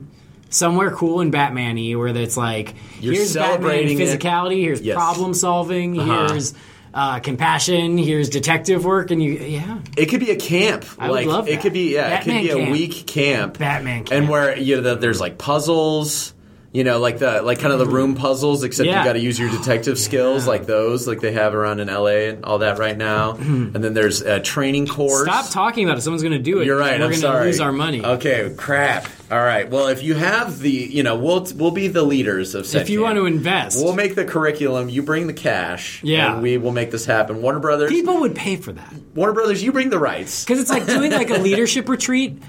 Somewhere 0.50 0.92
cool 0.92 1.20
and 1.20 1.32
Batman-y, 1.32 1.94
where 1.96 2.08
it's 2.16 2.36
like 2.36 2.74
You're 3.00 3.14
here's 3.14 3.34
Batman 3.34 3.56
celebrating 3.60 3.98
it. 4.00 4.08
physicality, 4.20 4.60
here's 4.60 4.80
Yes. 4.80 4.94
problem 4.94 5.34
solving, 5.34 5.98
Uh-huh. 5.98 6.28
here's 6.28 6.54
uh, 6.94 7.18
compassion, 7.18 7.98
here's 7.98 8.28
detective 8.28 8.84
work, 8.84 9.10
and 9.10 9.22
you 9.22 9.32
yeah, 9.32 9.80
it 9.96 10.06
could 10.06 10.20
be 10.20 10.30
a 10.30 10.36
camp 10.36 10.84
I 10.98 11.08
would 11.10 11.14
like 11.14 11.26
love 11.26 11.48
it 11.48 11.60
could 11.60 11.72
be 11.72 11.94
yeah 11.94 12.08
Batman 12.08 12.36
it 12.36 12.40
could 12.40 12.42
be 12.42 12.50
a 12.50 12.64
camp. 12.64 12.72
week 12.72 13.06
camp 13.06 13.58
Batman 13.58 14.04
camp. 14.04 14.12
and 14.12 14.28
where 14.28 14.56
you 14.56 14.76
know 14.76 14.82
the, 14.82 14.94
there's 14.94 15.20
like 15.20 15.36
puzzles 15.36 16.33
you 16.74 16.84
know 16.84 16.98
like 16.98 17.18
the 17.18 17.40
like 17.40 17.60
kind 17.60 17.72
of 17.72 17.78
the 17.78 17.86
room 17.86 18.14
puzzles 18.16 18.62
except 18.64 18.86
Yeah. 18.86 18.98
you 18.98 19.04
got 19.04 19.12
to 19.14 19.20
use 19.20 19.38
your 19.38 19.48
detective 19.48 19.98
skills 19.98 20.46
like 20.46 20.66
those 20.66 21.06
like 21.06 21.20
they 21.20 21.32
have 21.32 21.54
around 21.54 21.80
in 21.80 21.86
LA 21.88 22.28
and 22.34 22.44
all 22.44 22.58
that 22.58 22.78
right 22.78 22.96
now 22.98 23.32
and 23.36 23.72
then 23.74 23.94
there's 23.94 24.20
a 24.20 24.40
training 24.40 24.86
course 24.88 25.22
Stop 25.22 25.50
talking 25.50 25.84
about 25.86 25.96
it. 25.98 26.02
Someone's 26.02 26.22
going 26.22 26.32
to 26.32 26.38
do 26.40 26.60
it. 26.60 26.66
You're 26.66 26.76
right. 26.76 26.98
We're 26.98 27.04
I'm 27.06 27.10
gonna 27.12 27.16
sorry. 27.22 27.46
lose 27.46 27.60
our 27.60 27.72
money. 27.72 28.04
Okay, 28.04 28.52
crap. 28.58 29.06
All 29.30 29.38
right. 29.38 29.70
Well, 29.70 29.86
if 29.88 30.02
you 30.02 30.14
have 30.14 30.58
the, 30.58 30.70
you 30.70 31.02
know, 31.02 31.16
we'll 31.16 31.46
we'll 31.56 31.70
be 31.70 31.88
the 31.88 32.02
leaders 32.02 32.54
of. 32.54 32.72
If 32.74 32.90
you 32.90 33.02
want 33.02 33.16
to 33.16 33.26
invest, 33.26 33.82
we'll 33.82 33.94
make 33.94 34.14
the 34.16 34.24
curriculum. 34.24 34.88
You 34.88 35.02
bring 35.02 35.26
the 35.28 35.32
cash. 35.32 36.02
Yeah. 36.04 36.34
and 36.34 36.42
we 36.42 36.58
will 36.58 36.72
make 36.72 36.90
this 36.90 37.06
happen. 37.06 37.40
Warner 37.40 37.60
Brothers. 37.60 37.90
people 37.90 38.20
would 38.20 38.34
pay 38.34 38.56
for 38.56 38.72
that 38.72 38.92
Warner 39.14 39.32
Brothers. 39.32 39.62
You 39.62 39.72
bring 39.72 39.90
the 39.90 39.98
rights. 39.98 40.44
because 40.44 40.60
it's 40.60 40.70
like 40.70 40.86
doing 40.86 41.12
like 41.12 41.30
a 41.30 41.38
leadership 41.38 41.88
retreat, 41.88 42.42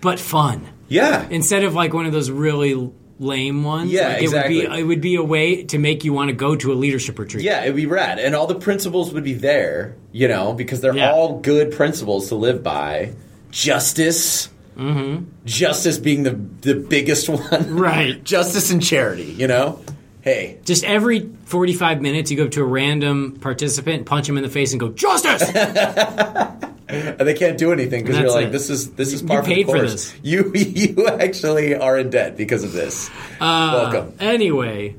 but 0.00 0.20
fun 0.20 0.66
Yeah. 0.88 1.26
instead 1.30 1.64
of 1.64 1.74
like 1.74 1.92
one 1.94 2.06
of 2.06 2.12
those 2.12 2.30
really 2.30 2.90
lame 3.22 3.62
ones. 3.64 3.90
Yeah, 3.90 4.08
like, 4.08 4.18
it 4.18 4.22
exactly. 4.24 4.58
Would 4.66 4.70
be, 4.74 4.80
it 4.80 4.82
would 4.84 5.00
be 5.00 5.14
a 5.14 5.22
way 5.22 5.64
to 5.64 5.78
make 5.78 6.04
you 6.04 6.12
want 6.12 6.28
to 6.28 6.34
go 6.34 6.56
to 6.56 6.72
a 6.72 6.74
leadership 6.74 7.18
retreat. 7.18 7.44
yeah, 7.44 7.62
it'd 7.62 7.76
be 7.76 7.86
rad, 7.86 8.18
and 8.18 8.34
all 8.34 8.46
the 8.46 8.54
principles 8.56 9.12
would 9.14 9.24
be 9.24 9.34
there, 9.34 9.96
you 10.12 10.28
know, 10.28 10.52
because 10.52 10.80
they're 10.80 10.94
Yeah. 10.96 11.12
all 11.12 11.38
good 11.40 11.72
principles 11.72 12.28
to 12.28 12.34
live 12.34 12.62
by. 12.62 13.12
Justice, 13.50 14.48
mm-hmm. 14.76 15.24
justice 15.44 15.98
being 15.98 16.22
the 16.24 16.32
the 16.62 16.74
biggest 16.74 17.28
one, 17.30 17.76
Right. 17.76 18.22
Justice 18.24 18.70
and 18.70 18.82
charity, 18.82 19.24
you 19.24 19.46
know. 19.46 19.78
Hey, 20.22 20.58
Just 20.64 20.84
every 20.84 21.28
45 21.46 22.00
minutes, 22.00 22.30
you 22.30 22.36
go 22.36 22.44
up 22.44 22.52
to 22.52 22.62
a 22.62 22.64
random 22.64 23.38
participant, 23.40 24.06
punch 24.06 24.28
him 24.28 24.36
in 24.36 24.44
the 24.44 24.48
face, 24.48 24.72
and 24.72 24.78
go, 24.78 24.90
Justice! 24.90 25.42
And 26.92 27.20
they 27.20 27.34
can't 27.34 27.56
do 27.58 27.72
anything 27.72 28.04
because 28.04 28.18
you're 28.20 28.30
like, 28.30 28.46
it. 28.48 28.52
this 28.52 28.68
is 28.70 28.92
this 28.92 29.12
is 29.12 29.22
You 29.22 29.28
par 29.28 29.42
for 29.42 29.48
the 29.48 29.54
paid 29.54 29.66
for 29.66 29.76
course. 29.76 29.92
this. 29.92 30.14
You 30.22 30.52
you 30.54 31.06
actually 31.08 31.74
are 31.74 31.98
in 31.98 32.10
debt 32.10 32.36
because 32.36 32.64
of 32.64 32.72
this. 32.72 33.08
Uh, 33.40 33.90
Welcome. 33.92 34.14
Anyway, 34.20 34.94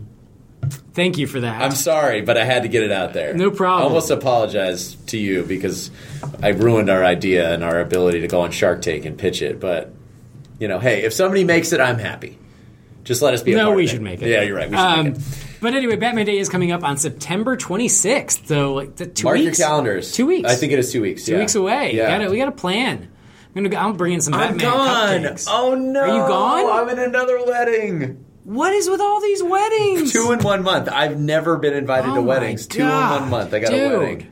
thank 0.94 1.18
you 1.18 1.28
for 1.28 1.39
that. 1.41 1.62
I'm 1.62 1.72
sorry, 1.72 2.22
but 2.22 2.38
I 2.38 2.46
had 2.46 2.64
to 2.64 2.70
get 2.70 2.84
it 2.84 2.91
out 2.91 3.14
there. 3.14 3.34
No 3.34 3.52
problem. 3.52 3.82
I 3.84 3.86
almost 3.86 4.10
apologize 4.12 4.96
to 5.08 5.18
you 5.18 5.44
because 5.44 5.91
I 6.41 6.50
ruined 6.50 6.89
our 6.89 7.04
idea 7.04 7.54
and 7.54 7.64
our 7.64 7.80
ability 7.80 8.22
to 8.22 8.28
go 8.28 8.41
on 8.41 8.52
Shark 8.52 8.82
Tank 8.82 9.06
and 9.06 9.18
pitch 9.18 9.41
it. 9.41 9.60
But 9.60 9.94
you 10.60 10.68
know, 10.68 10.80
hey, 10.80 11.04
if 11.04 11.14
somebody 11.14 11.44
makes 11.44 11.74
it, 11.74 11.80
I'm 11.80 12.00
happy. 12.00 12.38
Just 13.04 13.22
let 13.22 13.34
us 13.34 13.44
be. 13.44 13.54
a 13.54 13.58
no, 13.58 13.66
part 13.66 13.76
we 13.78 13.84
of 13.84 13.89
should 13.89 14.02
make 14.02 14.22
it. 14.22 14.30
Yeah, 14.30 14.41
you're 14.44 14.56
right. 14.56 14.70
We 14.70 14.78
should 14.78 14.82
Um, 14.86 15.06
make 15.06 15.16
it. 15.18 15.22
But 15.64 15.76
anyway, 15.76 15.95
Batman 15.95 16.26
Day 16.26 16.39
is 16.39 16.49
coming 16.49 16.74
up 16.74 16.84
on 16.84 16.97
September 16.97 17.55
26th. 17.55 18.47
So, 18.47 18.74
like, 18.74 18.97
the 18.97 19.05
two 19.05 19.24
Mark 19.24 19.38
weeks. 19.38 19.57
your 19.57 19.66
calendars. 19.66 20.11
Two 20.11 20.26
weeks. 20.26 20.49
I 20.49 20.55
think 20.55 20.74
it 20.74 20.80
is 20.80 20.91
two 20.91 21.01
weeks. 21.01 21.24
two 21.24 21.32
yeah. 21.32 21.39
weeks 21.39 21.55
away. 21.55 21.95
Yeah. 21.95 22.09
Gotta, 22.09 22.30
we 22.30 22.36
got 22.36 22.49
a 22.49 22.51
plan. 22.51 22.97
I'm 22.99 23.53
gonna. 23.53 23.70
Go, 23.70 23.78
I'm 23.78 23.95
bringing 23.95 24.20
some 24.20 24.34
I'm 24.34 24.57
Batman 24.57 24.72
gone. 24.72 25.22
cupcakes. 25.22 25.47
Oh 25.49 25.74
no! 25.74 26.01
Are 26.01 26.07
you 26.07 26.28
gone? 26.28 26.82
I'm 26.82 26.89
in 26.89 26.99
another 26.99 27.45
wedding. 27.45 28.26
What 28.43 28.74
is 28.74 28.89
with 28.89 28.99
all 28.99 29.22
these 29.22 29.41
weddings? 29.41 30.11
Two 30.11 30.34
in 30.34 30.39
one 30.39 30.64
month. 30.64 30.89
I've 30.91 31.18
never 31.18 31.55
been 31.57 31.74
invited 31.74 32.11
Oh 32.11 32.16
to 32.16 32.22
weddings. 32.24 32.68
Two 32.68 32.82
in 32.82 32.89
one 32.89 33.30
month. 33.30 33.53
I 33.53 33.59
got 33.59 33.72
dude. 33.72 33.91
a 33.93 33.99
wedding. 33.99 34.32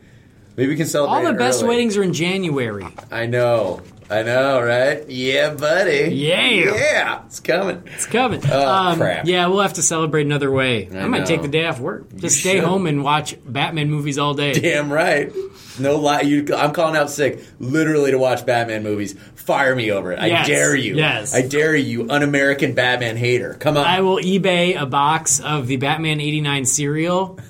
Maybe 0.57 0.69
we 0.69 0.75
can 0.75 0.85
celebrate. 0.85 1.15
all 1.15 1.31
the 1.31 1.37
best 1.37 1.61
early. 1.61 1.69
weddings 1.69 1.95
are 1.95 2.03
in 2.03 2.11
January. 2.11 2.85
I 3.09 3.25
know. 3.25 3.81
I 4.11 4.23
know, 4.23 4.61
right? 4.61 5.09
Yeah, 5.09 5.53
buddy. 5.53 6.13
Yeah. 6.13 6.41
Yeah, 6.75 7.25
it's 7.25 7.39
coming. 7.39 7.83
It's 7.95 8.05
coming. 8.05 8.41
Oh, 8.51 8.67
um, 8.67 8.97
crap. 8.97 9.25
Yeah, 9.25 9.47
we'll 9.47 9.61
have 9.61 9.73
to 9.73 9.81
celebrate 9.81 10.25
another 10.25 10.51
way. 10.51 10.89
I, 10.91 10.99
I 10.99 11.07
might 11.07 11.19
know. 11.19 11.25
take 11.25 11.41
the 11.41 11.47
day 11.47 11.65
off 11.65 11.79
work. 11.79 12.13
Just 12.15 12.41
stay 12.41 12.55
should. 12.55 12.63
home 12.65 12.87
and 12.87 13.03
watch 13.05 13.37
Batman 13.45 13.89
movies 13.89 14.17
all 14.17 14.33
day. 14.33 14.51
Damn 14.53 14.91
right. 14.91 15.31
No 15.79 15.95
lie. 15.95 16.21
You, 16.21 16.45
I'm 16.55 16.73
calling 16.73 16.97
out 16.97 17.09
sick, 17.09 17.41
literally 17.59 18.11
to 18.11 18.17
watch 18.17 18.45
Batman 18.45 18.83
movies. 18.83 19.15
Fire 19.35 19.75
me 19.75 19.89
over 19.91 20.11
it. 20.11 20.19
I 20.19 20.27
Yes, 20.27 20.47
dare 20.47 20.75
you. 20.75 20.95
yes. 20.97 21.33
I 21.33 21.41
dare 21.47 21.75
you, 21.75 22.09
un-American 22.09 22.73
Batman 22.73 23.15
hater. 23.15 23.53
Come 23.55 23.77
on. 23.77 23.85
I 23.85 24.01
will 24.01 24.17
eBay 24.17 24.79
a 24.79 24.85
box 24.85 25.39
of 25.39 25.67
the 25.67 25.77
Batman 25.77 26.19
89 26.19 26.65
cereal 26.65 27.39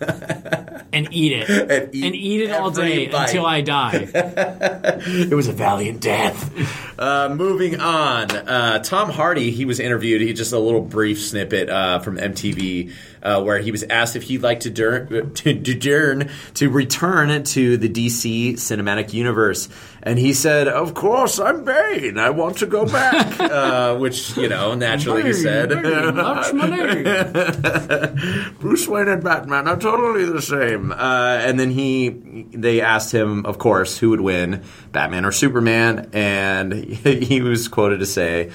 and 0.94 1.08
eat 1.12 1.32
it. 1.34 1.50
And 1.72 1.96
eat 1.96 2.04
and 2.06 2.16
eat 2.16 2.42
it 2.42 2.52
all 2.52 2.72
day 2.72 3.08
bite. 3.08 3.28
until 3.30 3.46
I 3.46 3.62
die. 3.62 4.08
It 5.04 5.34
was 5.34 5.48
a 5.48 5.54
valiant 5.54 6.02
death. 6.02 7.00
uh, 7.00 7.34
moving 7.34 7.80
on, 7.80 8.30
uh, 8.32 8.80
Tom 8.84 9.10
Hardy. 9.10 9.52
He 9.52 9.66
was 9.66 9.80
interviewed. 9.80 10.22
He 10.22 10.34
just 10.34 10.54
a 10.54 10.60
little 10.60 10.82
brief 10.82 11.22
snippet 11.22 11.70
uh, 11.70 12.00
from 12.00 12.18
MTV 12.18 12.92
uh, 13.24 13.41
where 13.41 13.59
he 13.59 13.72
was 13.72 13.84
asked 13.84 14.15
if 14.15 14.24
he'd 14.24 14.41
like 14.41 14.61
to 14.61 14.69
dur- 14.69 15.05
to, 15.05 15.61
to, 15.61 16.30
to 16.53 16.69
return 16.69 17.43
to 17.43 17.78
the 17.78 17.89
DC 17.89 18.53
cinematic 18.53 19.13
universe, 19.13 19.69
and 20.03 20.17
he 20.17 20.34
said, 20.34 20.67
"Of 20.67 20.93
course, 20.93 21.39
I'm 21.39 21.63
Bane. 21.63 22.17
I 22.17 22.30
want 22.32 22.57
to 22.57 22.65
go 22.65 22.86
back." 22.86 23.39
uh, 23.39 23.97
which 23.97 24.36
you 24.38 24.49
know, 24.49 24.74
naturally, 24.76 25.24
he 25.24 25.34
said. 25.34 25.69
Bane, 25.69 26.15
that's 26.15 26.53
my 26.53 26.69
name. 26.69 28.55
Bruce 28.59 28.88
Wayne 28.88 29.07
and 29.07 29.24
Batman 29.24 29.67
are 29.67 29.78
totally 29.78 30.26
the 30.26 30.41
same. 30.41 30.91
Uh, 30.91 31.39
and 31.41 31.59
then 31.59 31.72
he, 31.72 32.09
they 32.51 32.82
asked 32.82 33.13
him, 33.13 33.45
of 33.45 33.57
course, 33.57 33.97
who 33.97 34.09
would 34.11 34.22
win, 34.22 34.63
Batman 34.91 35.26
or 35.26 35.32
Superman, 35.32 36.09
and 36.13 36.74
he 36.84 37.41
was 37.41 37.67
quoted 37.67 37.99
to 37.99 38.05
say. 38.05 38.51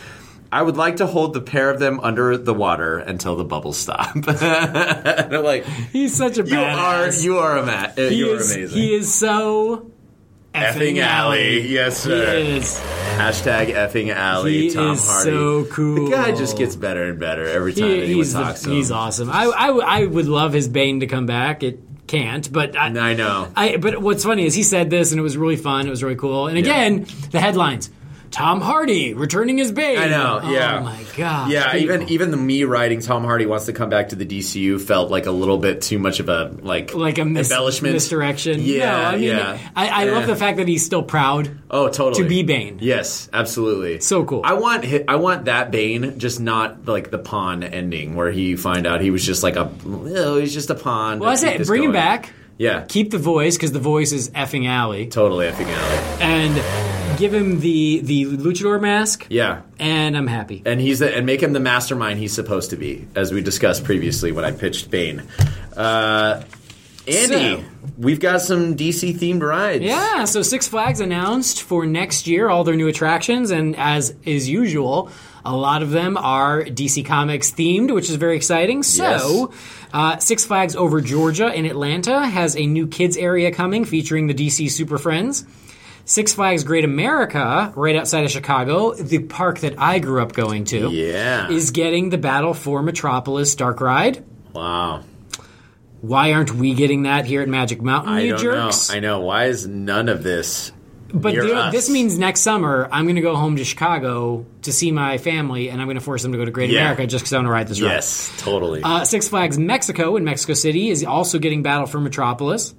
I 0.52 0.62
would 0.62 0.76
like 0.76 0.96
to 0.96 1.06
hold 1.06 1.34
the 1.34 1.40
pair 1.40 1.70
of 1.70 1.78
them 1.78 1.98
under 2.00 2.36
the 2.38 2.54
water 2.54 2.98
until 2.98 3.36
the 3.36 3.44
bubbles 3.44 3.76
stop. 3.76 4.14
and 4.14 4.26
I'm 5.36 5.44
like, 5.44 5.64
He's 5.64 6.14
such 6.14 6.38
a 6.38 6.44
you 6.44 6.58
are, 6.58 7.06
badass. 7.08 7.24
you 7.24 7.38
are 7.38 7.58
a 7.58 7.66
mat. 7.66 7.98
Uh, 7.98 8.02
he 8.08 8.16
You 8.16 8.32
are 8.32 8.36
is, 8.36 8.54
amazing. 8.54 8.78
He 8.78 8.94
is 8.94 9.12
so 9.14 9.90
effing 10.54 10.98
alley, 11.02 11.66
yes 11.68 11.98
sir. 11.98 12.38
He 12.40 12.56
is. 12.58 12.80
Hashtag 13.16 13.74
effing 13.74 14.14
alley. 14.14 14.68
He 14.68 14.74
Tom 14.74 14.92
is 14.94 15.06
Hardy. 15.06 15.30
so 15.30 15.64
cool. 15.66 16.04
The 16.06 16.10
guy 16.10 16.34
just 16.34 16.56
gets 16.56 16.76
better 16.76 17.04
and 17.04 17.18
better 17.18 17.44
every 17.46 17.72
time 17.74 17.88
He- 17.88 17.94
anyone 17.96 18.12
he's 18.16 18.32
the- 18.32 18.42
talks 18.42 18.62
to 18.62 18.70
him. 18.70 18.76
he's 18.76 18.90
awesome. 18.90 19.30
I, 19.30 19.44
I, 19.44 19.68
I 19.68 20.04
would 20.06 20.26
love 20.26 20.52
his 20.52 20.68
Bane 20.68 21.00
to 21.00 21.06
come 21.06 21.26
back. 21.26 21.62
It 21.62 21.80
can't, 22.06 22.50
but 22.52 22.76
I, 22.76 22.86
I 22.86 23.14
know. 23.14 23.48
I, 23.56 23.78
but 23.78 24.00
what's 24.00 24.22
funny 24.24 24.46
is 24.46 24.54
he 24.54 24.62
said 24.62 24.90
this, 24.90 25.10
and 25.10 25.18
it 25.18 25.22
was 25.22 25.36
really 25.36 25.56
fun. 25.56 25.86
It 25.86 25.90
was 25.90 26.02
really 26.04 26.14
cool. 26.16 26.46
And 26.46 26.56
again, 26.56 27.06
the 27.32 27.40
headlines: 27.40 27.90
Tom 28.36 28.60
Hardy 28.60 29.14
returning 29.14 29.60
as 29.60 29.72
Bane. 29.72 29.98
I 29.98 30.08
know, 30.08 30.40
yeah. 30.50 30.78
Oh 30.80 30.84
my 30.84 31.02
god. 31.16 31.50
Yeah, 31.50 31.72
people. 31.72 31.94
even 31.96 32.08
even 32.10 32.30
the 32.30 32.36
me 32.36 32.64
writing 32.64 33.00
Tom 33.00 33.24
Hardy 33.24 33.46
wants 33.46 33.64
to 33.66 33.72
come 33.72 33.88
back 33.88 34.10
to 34.10 34.16
the 34.16 34.26
DCU 34.26 34.78
felt 34.80 35.10
like 35.10 35.24
a 35.26 35.30
little 35.30 35.56
bit 35.56 35.80
too 35.80 35.98
much 35.98 36.20
of 36.20 36.28
a 36.28 36.54
like 36.60 36.94
like 36.94 37.16
a 37.18 37.24
mis- 37.24 37.50
embellishment 37.50 37.94
misdirection. 37.94 38.60
Yeah, 38.60 38.90
no, 38.90 39.04
I 39.04 39.12
mean, 39.16 39.22
yeah. 39.24 39.58
I, 39.74 39.88
I 39.88 40.04
love 40.10 40.24
Eh. 40.24 40.26
the 40.26 40.36
fact 40.36 40.58
that 40.58 40.68
he's 40.68 40.84
still 40.84 41.02
proud. 41.02 41.50
Oh, 41.70 41.88
totally. 41.88 42.22
to 42.22 42.28
be 42.28 42.42
Bane. 42.42 42.78
Yes, 42.80 43.30
absolutely. 43.32 44.00
So 44.00 44.24
cool. 44.24 44.42
I 44.44 44.52
want 44.52 44.84
I 45.08 45.16
want 45.16 45.46
that 45.46 45.70
Bane, 45.70 46.18
just 46.18 46.38
not 46.38 46.86
like 46.86 47.10
the 47.10 47.18
pawn 47.18 47.62
ending 47.62 48.16
where 48.16 48.30
he 48.30 48.54
find 48.56 48.86
out 48.86 49.00
he 49.00 49.10
was 49.10 49.24
just 49.24 49.42
like 49.42 49.56
a 49.56 49.72
oh, 49.86 50.38
he's 50.38 50.52
just 50.52 50.68
a 50.68 50.74
pawn. 50.74 51.20
Well, 51.20 51.30
I 51.30 51.36
to 51.36 51.40
keep 51.40 51.50
say 51.52 51.58
this 51.58 51.68
bring 51.68 51.84
him 51.84 51.92
back. 51.92 52.30
Yeah, 52.58 52.86
Keep 52.88 53.10
the 53.10 53.18
voice 53.18 53.56
because 53.56 53.72
the 53.72 53.78
voice 53.80 54.12
is 54.12 54.30
effing 54.30 54.66
alley, 54.66 55.08
totally 55.08 55.46
effing 55.46 55.66
alley. 55.68 56.22
and 56.22 56.95
give 57.16 57.32
him 57.34 57.60
the 57.60 58.00
the 58.00 58.24
luchador 58.26 58.80
mask. 58.80 59.26
Yeah. 59.28 59.62
and 59.78 60.16
I'm 60.16 60.26
happy. 60.26 60.62
And 60.64 60.80
he's 60.80 60.98
the, 61.00 61.14
and 61.14 61.26
make 61.26 61.42
him 61.42 61.52
the 61.52 61.60
mastermind 61.60 62.18
he's 62.18 62.32
supposed 62.34 62.70
to 62.70 62.76
be, 62.76 63.06
as 63.14 63.32
we 63.32 63.40
discussed 63.42 63.84
previously 63.84 64.32
when 64.32 64.44
I 64.44 64.52
pitched 64.52 64.90
Bane. 64.90 65.22
Uh, 65.76 66.42
Andy, 67.08 67.56
So- 67.62 67.64
we've 67.98 68.18
got 68.20 68.40
some 68.42 68.74
DC 68.76 69.16
themed 69.18 69.42
rides. 69.42 69.84
Yeah, 69.84 70.24
so 70.24 70.42
Six 70.42 70.66
Flags 70.66 71.00
announced 71.00 71.62
for 71.62 71.86
next 71.86 72.26
year 72.26 72.48
all 72.48 72.64
their 72.64 72.74
new 72.74 72.88
attractions, 72.88 73.50
and 73.52 73.76
as 73.76 74.14
is 74.24 74.48
usual, 74.48 75.10
a 75.44 75.54
lot 75.54 75.82
of 75.82 75.90
them 75.92 76.16
are 76.16 76.64
DC 76.64 77.04
Comics 77.06 77.52
themed, 77.52 77.94
which 77.94 78.10
is 78.10 78.16
very 78.16 78.34
exciting. 78.34 78.82
So, 78.82 79.52
uh, 79.92 80.18
Six 80.18 80.44
Flags 80.44 80.74
Over 80.74 81.00
Georgia 81.00 81.52
in 81.54 81.64
Atlanta 81.64 82.26
has 82.26 82.56
a 82.56 82.66
new 82.66 82.88
kids 82.88 83.16
area 83.16 83.52
coming 83.52 83.84
featuring 83.84 84.26
the 84.26 84.34
DC 84.34 84.68
Super 84.68 84.98
Friends. 84.98 85.44
Six 86.08 86.34
Flags 86.34 86.62
Great 86.62 86.84
America, 86.84 87.72
right 87.74 87.96
outside 87.96 88.24
of 88.24 88.30
Chicago, 88.30 88.94
the 88.94 89.18
park 89.18 89.58
that 89.60 89.74
I 89.76 89.98
grew 89.98 90.22
up 90.22 90.32
going 90.34 90.64
to, 90.66 90.88
Yeah. 90.90 91.50
is 91.50 91.72
getting 91.72 92.10
the 92.10 92.16
Battle 92.18 92.54
for 92.54 92.80
Metropolis 92.82 93.54
Dark 93.56 93.80
Ride. 93.80 94.24
wow. 94.54 95.02
Why 96.02 96.34
aren't 96.34 96.54
we 96.54 96.74
getting 96.74 97.02
that 97.04 97.24
here 97.24 97.42
at 97.42 97.48
Magic 97.48 97.82
Mountain, 97.82 98.12
I 98.12 98.20
you 98.20 98.30
don't 98.32 98.40
jerks? 98.40 98.88
know. 98.90 98.94
I 98.96 99.00
know. 99.00 99.20
Why 99.20 99.46
is 99.46 99.66
none 99.66 100.08
of 100.08 100.22
this? 100.22 100.70
But 101.12 101.32
near 101.32 101.46
the- 101.46 101.56
us? 101.56 101.72
this 101.72 101.90
means 101.90 102.18
next 102.18 102.42
summer 102.42 102.88
I'm 102.92 103.06
going 103.06 103.16
to 103.16 103.22
go 103.22 103.34
home 103.34 103.56
to 103.56 103.64
Chicago 103.64 104.44
to 104.62 104.72
see 104.72 104.92
my 104.92 105.18
family, 105.18 105.70
and 105.70 105.80
I'm 105.80 105.86
going 105.88 105.96
to 105.96 106.02
force 106.04 106.22
them 106.22 106.30
to 106.32 106.38
go 106.38 106.44
to 106.44 106.50
Great 106.52 106.70
Yeah. 106.70 106.82
America 106.82 107.06
just 107.08 107.24
because 107.24 107.32
I 107.32 107.38
want 107.38 107.46
to 107.46 107.50
ride 107.50 107.66
this 107.66 107.80
ride. 107.80 107.88
Yes, 107.88 108.30
totally. 108.38 108.82
Uh, 108.84 109.04
Six 109.04 109.28
Flags 109.28 109.58
Mexico 109.58 110.16
in 110.16 110.22
Mexico 110.24 110.52
City 110.54 110.90
is 110.90 111.02
also 111.02 111.38
getting 111.40 111.62
Battle 111.62 111.86
for 111.86 111.98
Metropolis. 111.98 112.74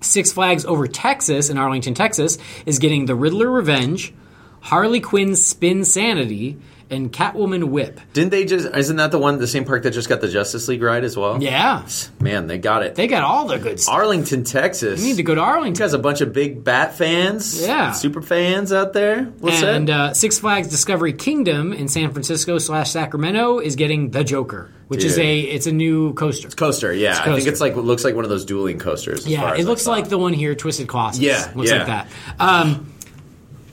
Six 0.00 0.32
Flags 0.32 0.64
over 0.64 0.86
Texas 0.86 1.50
in 1.50 1.58
Arlington, 1.58 1.94
Texas 1.94 2.38
is 2.66 2.78
getting 2.78 3.06
The 3.06 3.14
Riddler 3.14 3.50
Revenge, 3.50 4.12
Harley 4.60 5.00
Quinn's 5.00 5.44
Spin 5.44 5.84
Sanity, 5.84 6.56
and 6.90 7.12
Catwoman 7.12 7.64
Whip. 7.64 8.00
Didn't 8.12 8.30
they 8.30 8.44
just? 8.44 8.74
Isn't 8.74 8.96
that 8.96 9.10
the 9.10 9.18
one, 9.18 9.38
the 9.38 9.46
same 9.46 9.64
park 9.64 9.82
that 9.82 9.90
just 9.90 10.08
got 10.08 10.20
the 10.20 10.28
Justice 10.28 10.68
League 10.68 10.82
ride 10.82 11.04
as 11.04 11.16
well? 11.16 11.42
Yeah, 11.42 11.86
Man, 12.20 12.46
they 12.46 12.58
got 12.58 12.82
it. 12.82 12.94
they 12.94 13.06
got 13.06 13.22
all 13.22 13.46
the 13.46 13.58
good 13.58 13.80
stuff. 13.80 13.94
Arlington, 13.94 14.44
Texas. 14.44 15.00
You 15.00 15.08
need 15.08 15.16
to 15.16 15.22
go 15.22 15.34
to 15.34 15.40
Arlington. 15.40 15.82
has 15.82 15.92
a 15.94 15.98
bunch 15.98 16.20
of 16.20 16.32
big 16.32 16.64
Bat 16.64 16.94
fans. 16.96 17.60
Yeah. 17.60 17.92
super 17.92 18.22
fans 18.22 18.72
out 18.72 18.92
there. 18.92 19.24
What's 19.24 19.62
and 19.62 19.90
uh, 19.90 20.14
Six 20.14 20.38
Flags 20.38 20.68
Discovery 20.68 21.12
Kingdom 21.12 21.72
in 21.72 21.88
San 21.88 22.12
Francisco 22.12 22.58
slash 22.58 22.90
Sacramento 22.90 23.58
is 23.58 23.76
getting 23.76 24.10
the 24.10 24.24
Joker, 24.24 24.70
which 24.88 25.04
is 25.04 25.18
a 25.18 25.40
it's 25.40 25.66
a 25.66 25.72
new 25.72 26.14
coaster. 26.14 26.46
It's 26.46 26.54
coaster. 26.54 26.92
Yeah, 26.92 27.20
I 27.20 27.34
think 27.34 27.46
it's 27.46 27.60
like 27.60 27.74
it 27.74 27.80
looks 27.80 28.04
like 28.04 28.14
one 28.14 28.24
of 28.24 28.30
those 28.30 28.44
dueling 28.44 28.78
coasters. 28.78 29.20
as 29.20 29.24
far 29.24 29.32
Yeah, 29.32 29.52
as 29.54 29.60
it 29.60 29.68
looks 29.68 29.86
like 29.86 30.08
the 30.08 30.18
one 30.18 30.32
here, 30.32 30.54
Twisted 30.54 30.88
Colossus. 30.88 31.20
Yeah, 31.20 31.52
looks 31.54 31.70
yeah. 31.70 31.78
like 31.78 31.86
that. 31.86 32.08
Um, 32.38 32.92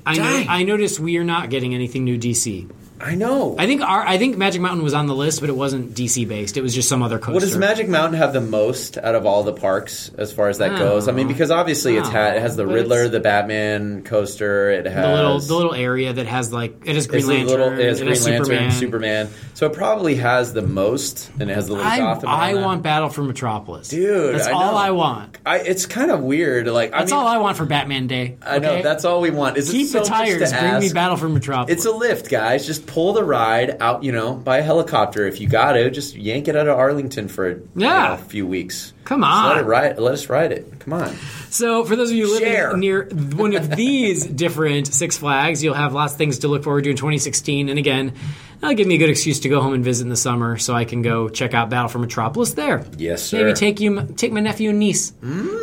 I, 0.06 0.18
know, 0.18 0.46
I 0.50 0.64
noticed 0.64 1.00
we 1.00 1.18
are 1.18 1.24
not 1.24 1.50
getting 1.50 1.74
anything 1.74 2.04
new 2.04 2.20
DC. 2.20 2.70
I 3.00 3.16
know. 3.16 3.56
I 3.60 3.66
think 3.68 3.82
our 3.82 4.02
I 4.06 4.18
think 4.18 4.38
Magic 4.38 4.62
Mountain 4.62 4.84
was 4.84 4.94
on 4.94 5.08
the 5.08 5.16
list, 5.16 5.42
but 5.42 5.50
it 5.50 5.56
wasn't 5.56 5.94
DC 5.94 6.28
based. 6.28 6.56
It 6.56 6.62
was 6.62 6.74
just 6.74 6.88
some 6.88 7.04
other 7.04 7.18
coaster. 7.20 7.34
What 7.34 7.42
does 7.42 7.58
Magic 7.58 7.90
Mountain 7.90 8.18
have 8.18 8.32
the 8.32 8.40
most 8.42 8.98
out 8.98 9.16
of 9.16 9.26
all 9.26 9.44
the 9.44 9.52
parks 9.54 10.10
as 10.18 10.32
far 10.32 10.48
as 10.48 10.60
that 10.60 10.72
I 10.76 10.78
goes? 10.78 11.08
I 11.10 11.12
mean, 11.12 11.28
because 11.28 11.52
obviously 11.52 11.98
it's 11.98 12.08
I 12.08 12.12
ha- 12.12 12.28
it 12.36 12.42
has 12.42 12.56
the 12.56 12.66
but 12.66 12.74
Riddler, 12.74 13.10
the 13.10 13.20
Batman 13.20 14.04
coaster. 14.04 14.70
It 14.72 14.86
has 14.86 15.06
the 15.06 15.14
little 15.14 15.40
the 15.40 15.56
little 15.56 15.74
area 15.76 16.14
that 16.14 16.26
has 16.26 16.54
like 16.54 16.86
it 16.88 16.96
has 16.96 17.08
Green 17.08 17.20
it's 17.20 17.28
Lantern, 17.28 17.48
little- 17.48 17.80
it 17.80 17.86
has 17.86 18.00
it 18.02 18.06
Green 18.06 18.22
Lantern, 18.24 18.46
Superman. 18.46 18.72
Superman. 18.72 19.30
So 19.56 19.66
it 19.68 19.74
probably 19.74 20.16
has 20.16 20.54
the 20.54 20.62
most, 20.62 21.30
and 21.40 21.50
it 21.50 21.54
has 21.54 21.68
the 21.68 21.74
little 21.74 21.88
I, 21.88 21.98
Gotham. 21.98 22.30
I 22.30 22.54
want 22.56 22.82
Battle 22.84 23.10
for 23.10 23.24
Metropolis, 23.24 23.90
Dude, 23.90 24.36
That's 24.36 24.48
I 24.48 24.52
all 24.52 24.72
know. 24.72 24.78
I 24.78 24.92
want. 24.92 25.38
I, 25.46 25.60
it's 25.60 25.86
kind 25.86 26.12
of 26.12 26.22
weird. 26.22 26.68
Like 26.68 26.92
That's 26.92 27.12
I 27.12 27.16
mean, 27.16 27.22
all 27.24 27.28
I 27.30 27.38
want 27.38 27.58
for 27.58 27.66
Batman 27.66 28.08
Day. 28.08 28.38
I 28.42 28.60
know 28.60 28.82
that's 28.82 29.04
all 29.06 29.22
we 29.22 29.32
want. 29.32 29.58
Is 29.58 29.70
it 29.70 29.74
keep 29.74 29.88
so 29.88 30.00
the 30.00 30.06
tires. 30.06 30.52
Bring 30.54 30.80
me? 30.80 30.94
Battle 30.94 31.18
for 31.18 31.28
Metropolis. 31.30 31.72
It's 31.78 31.86
a 31.86 31.92
lift, 31.92 32.30
guys. 32.30 32.66
Just 32.66 32.85
pull 32.88 33.14
the 33.14 33.24
ride 33.24 33.78
out, 33.82 34.04
you 34.04 34.12
know, 34.12 34.34
by 34.34 34.58
a 34.58 34.64
helicopter 34.64 35.28
if 35.28 35.40
you 35.42 35.48
got 35.48 35.74
to. 35.74 35.90
Just 35.90 36.16
yank 36.16 36.48
it 36.48 36.56
out 36.56 36.68
of 36.68 36.78
Arlington 36.78 37.28
for 37.28 37.50
you 37.50 37.68
Yeah. 37.76 38.08
know, 38.10 38.14
a 38.14 38.18
few 38.18 38.46
weeks. 38.48 38.94
Come 39.04 39.22
Just 39.22 39.32
on. 39.32 39.50
let 39.50 39.58
it 39.58 39.66
ride. 39.66 40.00
Let 40.00 40.14
us 40.14 40.30
ride 40.30 40.52
it. 40.52 40.80
Come 40.80 40.94
on. 40.94 41.16
So, 41.50 41.86
for 41.86 41.96
those 41.96 42.10
of 42.10 42.16
you 42.16 42.32
living 42.32 42.52
Share. 42.52 42.76
near 42.76 43.06
one 43.36 43.56
of 43.56 43.76
these 43.76 44.26
different 44.26 44.88
Six 44.88 45.18
Flags, 45.18 45.64
you'll 45.64 45.74
have 45.76 45.94
lots 45.94 46.14
of 46.14 46.18
things 46.18 46.40
to 46.40 46.48
look 46.48 46.64
forward 46.64 46.84
to 46.86 46.90
in 46.90 46.96
2016. 46.96 47.70
And 47.70 47.78
again, 47.78 48.14
that'll 48.60 48.76
give 48.76 48.88
me 48.88 48.96
a 48.96 48.98
good 48.98 49.10
excuse 49.12 49.40
to 49.42 49.50
go 49.50 49.62
home 49.62 49.74
and 49.74 49.84
visit 49.84 50.04
in 50.04 50.10
the 50.10 50.16
summer, 50.16 50.58
so 50.58 50.74
I 50.74 50.86
can 50.86 51.02
go 51.04 51.30
check 51.30 51.54
out 51.54 51.70
Battle 51.70 51.88
for 51.90 52.00
Metropolis 52.00 52.54
there. 52.54 52.86
Yes, 52.98 53.22
sir. 53.24 53.38
Maybe 53.44 53.54
take 53.54 53.80
you, 53.80 54.08
take 54.18 54.32
my 54.32 54.40
nephew 54.40 54.72
and 54.72 54.80
niece. 54.80 55.14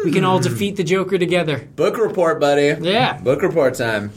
We 0.04 0.12
can 0.12 0.24
all 0.24 0.38
mm. 0.38 0.44
defeat 0.44 0.76
the 0.76 0.84
Joker 0.84 1.18
together. 1.18 1.58
Book 1.76 1.98
report, 1.98 2.40
buddy. 2.40 2.74
Yeah. 2.80 3.18
Book 3.18 3.42
report 3.42 3.74
time. 3.74 4.12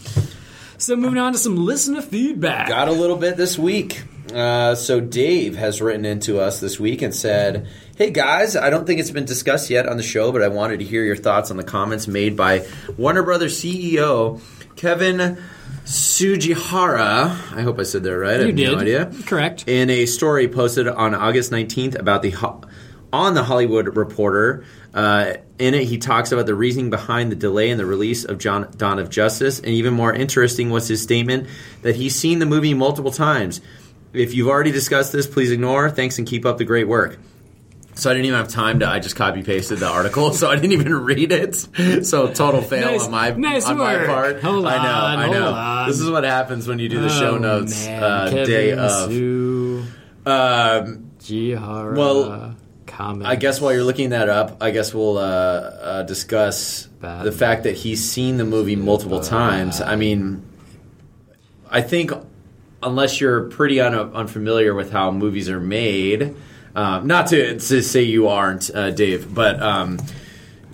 So, 0.77 0.95
moving 0.95 1.19
on 1.19 1.31
to 1.33 1.37
some 1.37 1.55
listener 1.55 2.01
feedback. 2.01 2.67
Got 2.67 2.87
a 2.87 2.91
little 2.91 3.15
bit 3.17 3.37
this 3.37 3.57
week. 3.57 4.03
Uh, 4.33 4.75
so 4.75 4.99
Dave 4.99 5.55
has 5.55 5.81
written 5.81 6.03
into 6.03 6.39
us 6.39 6.59
this 6.59 6.79
week 6.79 7.01
and 7.03 7.13
said, 7.15 7.67
"Hey 7.95 8.09
guys, 8.09 8.55
I 8.55 8.69
don't 8.71 8.85
think 8.85 8.99
it's 8.99 9.11
been 9.11 9.23
discussed 9.25 9.69
yet 9.69 9.87
on 9.87 9.97
the 9.97 10.03
show, 10.03 10.31
but 10.31 10.41
I 10.41 10.47
wanted 10.49 10.79
to 10.79 10.85
hear 10.85 11.03
your 11.03 11.15
thoughts 11.15 11.51
on 11.51 11.57
the 11.57 11.63
comments 11.63 12.07
made 12.07 12.35
by 12.35 12.65
Warner 12.97 13.23
Brothers 13.23 13.57
CEO 13.61 14.41
Kevin 14.75 15.37
Tsujihara. 15.85 17.55
I 17.55 17.61
hope 17.61 17.79
I 17.79 17.83
said 17.83 18.03
that 18.03 18.17
right. 18.17 18.39
I 18.39 18.43
You 18.43 18.47
have 18.47 18.55
did. 18.55 18.71
no 18.73 18.79
idea. 18.79 19.11
Correct. 19.25 19.63
In 19.67 19.89
a 19.89 20.05
story 20.07 20.47
posted 20.47 20.87
on 20.87 21.13
August 21.15 21.51
19th 21.51 21.97
about 21.97 22.21
the 22.23 22.33
on 23.13 23.33
the 23.35 23.43
Hollywood 23.43 23.95
Reporter, 23.95 24.65
uh, 24.93 25.33
in 25.59 25.73
it 25.73 25.85
he 25.85 25.97
talks 25.97 26.31
about 26.31 26.45
the 26.45 26.55
reasoning 26.55 26.89
behind 26.89 27.31
the 27.31 27.35
delay 27.35 27.69
in 27.69 27.77
the 27.77 27.85
release 27.85 28.25
of 28.25 28.37
John 28.37 28.69
Dawn 28.77 28.99
of 28.99 29.09
Justice, 29.09 29.59
and 29.59 29.69
even 29.69 29.93
more 29.93 30.13
interesting 30.13 30.69
was 30.69 30.87
his 30.87 31.01
statement 31.01 31.47
that 31.81 31.95
he's 31.95 32.15
seen 32.15 32.39
the 32.39 32.45
movie 32.45 32.73
multiple 32.73 33.11
times. 33.11 33.61
If 34.13 34.33
you've 34.33 34.47
already 34.47 34.71
discussed 34.71 35.11
this, 35.11 35.27
please 35.27 35.51
ignore. 35.51 35.89
Thanks 35.89 36.17
and 36.17 36.27
keep 36.27 36.45
up 36.45 36.57
the 36.57 36.63
great 36.65 36.87
work. 36.87 37.17
So 37.97 38.09
I 38.09 38.13
didn't 38.13 38.25
even 38.25 38.37
have 38.39 38.49
time 38.49 38.79
to. 38.79 38.87
I 38.89 38.99
just 38.99 39.15
copy 39.15 39.41
pasted 39.43 39.79
the 39.79 39.87
article, 39.87 40.33
so 40.33 40.49
I 40.49 40.55
didn't 40.55 40.73
even 40.73 40.93
read 40.93 41.31
it. 41.31 41.55
So 42.05 42.27
total 42.33 42.61
fail 42.61 42.91
Nice- 42.91 43.05
on 43.05 43.11
my 43.11 43.29
nice 43.31 43.65
on 43.65 43.77
my 43.77 44.05
part. 44.05 44.41
Hold 44.41 44.65
I 44.65 44.75
know, 44.83 44.89
on, 45.05 45.19
I 45.19 45.29
know. 45.31 45.53
on. 45.53 45.87
This 45.87 46.01
is 46.01 46.09
what 46.09 46.25
happens 46.25 46.67
when 46.67 46.79
you 46.79 46.89
do 46.89 46.99
the 46.99 47.07
show 47.09 47.35
Oh, 47.35 47.37
notes 47.37 47.85
man. 47.85 48.03
uh, 48.03 48.29
day 48.45 48.73
of. 48.73 49.09
Sue, 49.09 49.85
Um, 50.25 51.11
Jihara, 51.23 51.97
Well, 51.97 52.55
comment. 52.95 53.27
I 53.27 53.35
guess 53.35 53.59
while 53.59 53.73
you're 53.73 53.83
looking 53.83 54.09
that 54.09 54.29
up, 54.29 54.57
I 54.61 54.71
guess 54.71 54.93
we'll 54.93 55.17
uh, 55.17 55.21
uh, 55.21 56.03
discuss 56.03 56.85
Bad. 56.85 57.25
the 57.25 57.31
fact 57.31 57.63
that 57.63 57.75
he's 57.75 58.03
seen 58.03 58.37
the 58.37 58.45
movie 58.45 58.75
multiple 58.75 59.19
times. 59.19 59.81
I 59.81 59.95
mean, 59.95 60.43
I 61.69 61.81
think 61.81 62.11
unless 62.81 63.19
you're 63.19 63.49
pretty 63.49 63.79
un- 63.81 63.93
unfamiliar 63.93 64.73
with 64.73 64.91
how 64.91 65.11
movies 65.11 65.49
are 65.49 65.59
made, 65.59 66.35
um, 66.75 67.07
not 67.07 67.27
to, 67.27 67.59
to 67.59 67.81
say 67.81 68.03
you 68.03 68.27
aren't, 68.27 68.73
uh, 68.73 68.91
Dave, 68.91 69.33
but. 69.33 69.61
Um, 69.61 69.99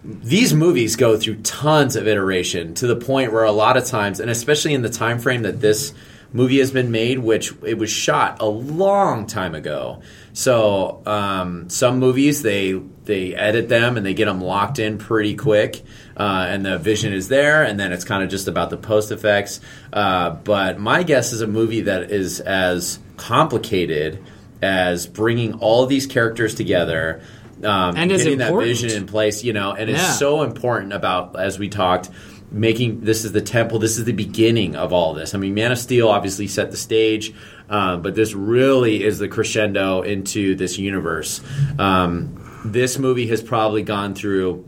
these 0.04 0.52
movies 0.52 0.96
go 0.96 1.16
through 1.16 1.36
tons 1.44 1.96
of 1.96 2.08
iteration 2.08 2.74
to 2.74 2.88
the 2.88 2.96
point 2.96 3.32
where 3.32 3.44
a 3.44 3.52
lot 3.52 3.78
of 3.78 3.86
times 3.86 4.20
and 4.20 4.32
especially 4.32 4.74
in 4.74 4.82
the 4.82 4.90
time 4.90 5.20
frame 5.20 5.44
that 5.44 5.62
this 5.62 5.94
movie 6.34 6.60
has 6.60 6.72
been 6.72 6.92
made 6.92 7.20
which 7.20 7.54
it 7.66 7.78
was 7.78 7.90
shot 7.90 8.38
a 8.42 8.46
long 8.46 9.26
time 9.28 9.54
ago. 9.56 10.02
So 10.34 11.02
um, 11.06 11.70
some 11.70 12.00
movies 12.00 12.42
they 12.42 12.74
they 13.04 13.36
edit 13.36 13.68
them 13.68 13.98
and 13.98 14.06
they 14.06 14.14
get 14.14 14.26
them 14.26 14.40
locked 14.42 14.80
in 14.80 14.98
pretty 14.98 15.36
quick 15.36 15.82
uh, 16.16 16.46
and 16.50 16.66
the 16.66 16.78
vision 16.78 17.12
is 17.14 17.28
there 17.28 17.64
and 17.64 17.80
then 17.80 17.92
it's 17.92 18.04
kind 18.06 18.24
of 18.24 18.30
just 18.30 18.48
about 18.48 18.70
the 18.70 18.78
post 18.78 19.12
effects. 19.12 19.60
Uh, 19.92 20.30
but 20.32 20.80
my 20.80 21.04
guess 21.04 21.34
is 21.34 21.42
a 21.42 21.48
movie 21.48 21.82
that 21.82 22.12
is 22.12 22.40
as 22.40 23.00
complicated 23.18 24.24
as 24.62 25.08
bringing 25.08 25.54
all 25.56 25.86
these 25.88 26.06
characters 26.06 26.54
together 26.56 27.22
um, 27.64 27.96
And 27.96 28.10
getting 28.10 28.40
that 28.40 28.56
vision 28.56 28.90
in 28.92 29.06
place, 29.06 29.44
you 29.44 29.54
know, 29.54 29.74
and 29.74 29.88
it's 29.90 30.02
Yeah. 30.02 30.12
so 30.14 30.42
important 30.42 30.94
about 30.94 31.40
as 31.40 31.60
we 31.60 31.70
talked, 31.70 32.10
making 32.52 33.02
this 33.02 33.24
is 33.24 33.32
the 33.32 33.42
temple, 33.42 33.80
this 33.80 33.98
is 33.98 34.06
the 34.06 34.12
beginning 34.12 34.76
of 34.76 34.92
all 34.92 35.14
this. 35.14 35.34
I 35.34 35.38
mean, 35.38 35.54
Man 35.54 35.72
of 35.72 35.78
Steel 35.78 36.10
obviously 36.10 36.48
set 36.48 36.70
the 36.70 36.78
stage, 36.78 37.34
um, 37.70 38.02
but 38.02 38.14
this 38.14 38.34
really 38.34 39.04
is 39.04 39.20
the 39.20 39.28
crescendo 39.28 40.02
into 40.02 40.56
this 40.56 40.78
universe. 40.78 41.42
Um, 41.80 42.62
this 42.66 43.00
movie 43.00 43.28
has 43.28 43.42
probably 43.42 43.84
gone 43.84 44.14
through 44.14 44.68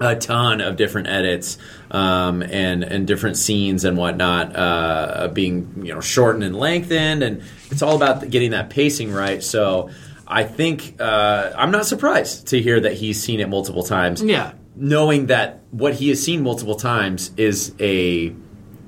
a 0.00 0.16
ton 0.16 0.62
of 0.62 0.76
different 0.76 1.08
edits 1.08 1.58
um, 1.90 2.42
and 2.42 2.82
and 2.82 3.06
different 3.06 3.36
scenes 3.36 3.84
and 3.84 3.98
whatnot 3.98 4.56
uh, 4.56 5.28
being 5.32 5.82
you 5.84 5.94
know 5.94 6.00
shortened 6.00 6.42
and 6.42 6.56
lengthened, 6.56 7.22
and 7.22 7.42
it's 7.70 7.82
all 7.82 7.96
about 7.96 8.28
getting 8.30 8.52
that 8.52 8.70
pacing 8.70 9.12
right. 9.12 9.42
So. 9.42 9.90
I 10.32 10.44
think 10.44 10.94
uh, 11.00 11.50
I'm 11.56 11.72
not 11.72 11.86
surprised 11.86 12.46
to 12.48 12.62
hear 12.62 12.78
that 12.78 12.92
he's 12.92 13.20
seen 13.20 13.40
it 13.40 13.48
multiple 13.48 13.82
times. 13.82 14.22
Yeah. 14.22 14.52
Knowing 14.76 15.26
that 15.26 15.60
what 15.70 15.94
he 15.94 16.08
has 16.10 16.22
seen 16.22 16.42
multiple 16.42 16.76
times 16.76 17.30
is 17.36 17.74
a 17.80 18.34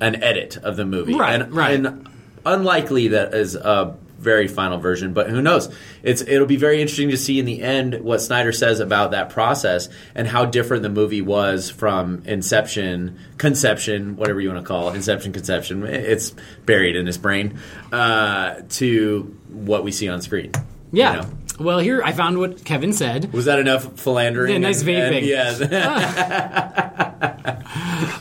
an 0.00 0.22
edit 0.22 0.56
of 0.58 0.76
the 0.76 0.84
movie, 0.84 1.14
Right, 1.14 1.40
and, 1.40 1.52
right. 1.54 1.74
and 1.74 2.08
unlikely 2.44 3.08
that 3.08 3.34
is 3.34 3.54
a 3.54 3.96
very 4.18 4.46
final 4.48 4.78
version. 4.78 5.12
But 5.12 5.28
who 5.30 5.42
knows? 5.42 5.72
It's 6.02 6.22
it'll 6.22 6.46
be 6.46 6.56
very 6.56 6.80
interesting 6.80 7.10
to 7.10 7.16
see 7.16 7.38
in 7.40 7.44
the 7.44 7.60
end 7.62 8.00
what 8.02 8.20
Snyder 8.20 8.52
says 8.52 8.78
about 8.80 9.10
that 9.12 9.30
process 9.30 9.88
and 10.14 10.26
how 10.28 10.44
different 10.44 10.82
the 10.84 10.88
movie 10.88 11.22
was 11.22 11.70
from 11.70 12.22
Inception, 12.24 13.18
Conception, 13.38 14.16
whatever 14.16 14.40
you 14.40 14.48
want 14.52 14.60
to 14.64 14.66
call 14.66 14.88
it, 14.90 14.94
Inception, 14.96 15.32
Conception. 15.32 15.84
It's 15.84 16.34
buried 16.66 16.94
in 16.96 17.06
his 17.06 17.18
brain 17.18 17.58
uh, 17.92 18.62
to 18.70 19.36
what 19.48 19.82
we 19.84 19.90
see 19.92 20.08
on 20.08 20.20
screen. 20.22 20.52
yeah. 20.92 21.14
You 21.14 21.20
know? 21.22 21.28
Well, 21.58 21.78
here 21.78 22.02
I 22.02 22.12
found 22.12 22.38
what 22.38 22.64
Kevin 22.64 22.92
said. 22.92 23.32
Was 23.32 23.44
that 23.44 23.58
enough 23.58 23.98
philandering? 24.00 24.52
Yeah, 24.52 24.58
nice 24.58 24.82
vague. 24.82 25.24
Yes. 25.24 25.60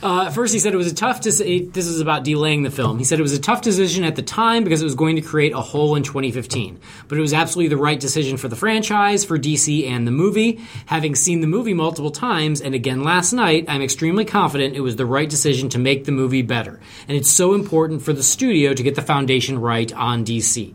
Uh, 0.04 0.32
first, 0.32 0.52
he 0.52 0.60
said 0.60 0.74
it 0.74 0.78
was 0.78 0.92
a 0.92 0.96
tough. 0.96 1.22
Deci- 1.22 1.72
this 1.74 1.86
is 1.86 2.00
about 2.00 2.24
delaying 2.24 2.64
the 2.64 2.72
film. 2.72 2.98
He 2.98 3.04
said 3.04 3.20
it 3.20 3.22
was 3.22 3.34
a 3.34 3.40
tough 3.40 3.62
decision 3.62 4.04
at 4.04 4.16
the 4.16 4.24
time 4.24 4.64
because 4.64 4.82
it 4.82 4.86
was 4.86 4.96
going 4.96 5.16
to 5.16 5.22
create 5.22 5.54
a 5.54 5.62
hole 5.62 5.96
in 5.96 6.02
2015. 6.02 6.80
But 7.08 7.18
it 7.20 7.22
was 7.22 7.34
absolutely 7.34 7.70
the 7.70 7.82
right 7.82 8.00
decision 8.00 8.38
for 8.38 8.48
the 8.48 8.56
franchise, 8.56 9.24
for 9.24 9.38
DC, 9.38 9.88
and 9.88 10.08
the 10.08 10.12
movie. 10.12 10.60
Having 10.88 11.16
seen 11.16 11.42
the 11.42 11.48
movie 11.48 11.76
multiple 11.76 12.10
times 12.12 12.62
and 12.62 12.74
again 12.74 13.04
last 13.04 13.32
night, 13.32 13.66
I'm 13.68 13.82
extremely 13.84 14.26
confident 14.26 14.76
it 14.76 14.82
was 14.82 14.96
the 14.96 15.06
right 15.06 15.30
decision 15.30 15.70
to 15.70 15.78
make 15.80 16.06
the 16.06 16.12
movie 16.12 16.42
better. 16.42 16.80
And 17.08 17.16
it's 17.16 17.30
so 17.30 17.54
important 17.54 18.02
for 18.02 18.14
the 18.14 18.24
studio 18.24 18.74
to 18.74 18.84
get 18.84 18.96
the 18.96 19.02
foundation 19.04 19.60
right 19.60 19.92
on 19.94 20.26
DC. 20.26 20.74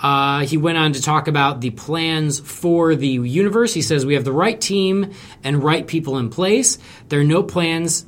Uh, 0.00 0.40
he 0.40 0.56
went 0.56 0.78
on 0.78 0.92
to 0.92 1.02
talk 1.02 1.28
about 1.28 1.60
the 1.60 1.70
plans 1.70 2.38
for 2.40 2.94
the 2.94 3.08
universe. 3.08 3.72
He 3.72 3.82
says 3.82 4.04
we 4.04 4.14
have 4.14 4.24
the 4.24 4.32
right 4.32 4.60
team 4.60 5.12
and 5.42 5.62
right 5.62 5.86
people 5.86 6.18
in 6.18 6.28
place. 6.28 6.78
There 7.08 7.20
are 7.20 7.24
no 7.24 7.42
plans 7.42 8.06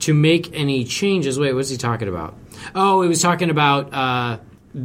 to 0.00 0.14
make 0.14 0.52
any 0.54 0.84
changes. 0.84 1.38
Wait, 1.38 1.52
what's 1.52 1.70
he 1.70 1.76
talking 1.76 2.08
about? 2.08 2.34
Oh, 2.74 3.02
he 3.02 3.08
was 3.08 3.22
talking 3.22 3.50
about 3.50 3.92
uh, 3.92 4.38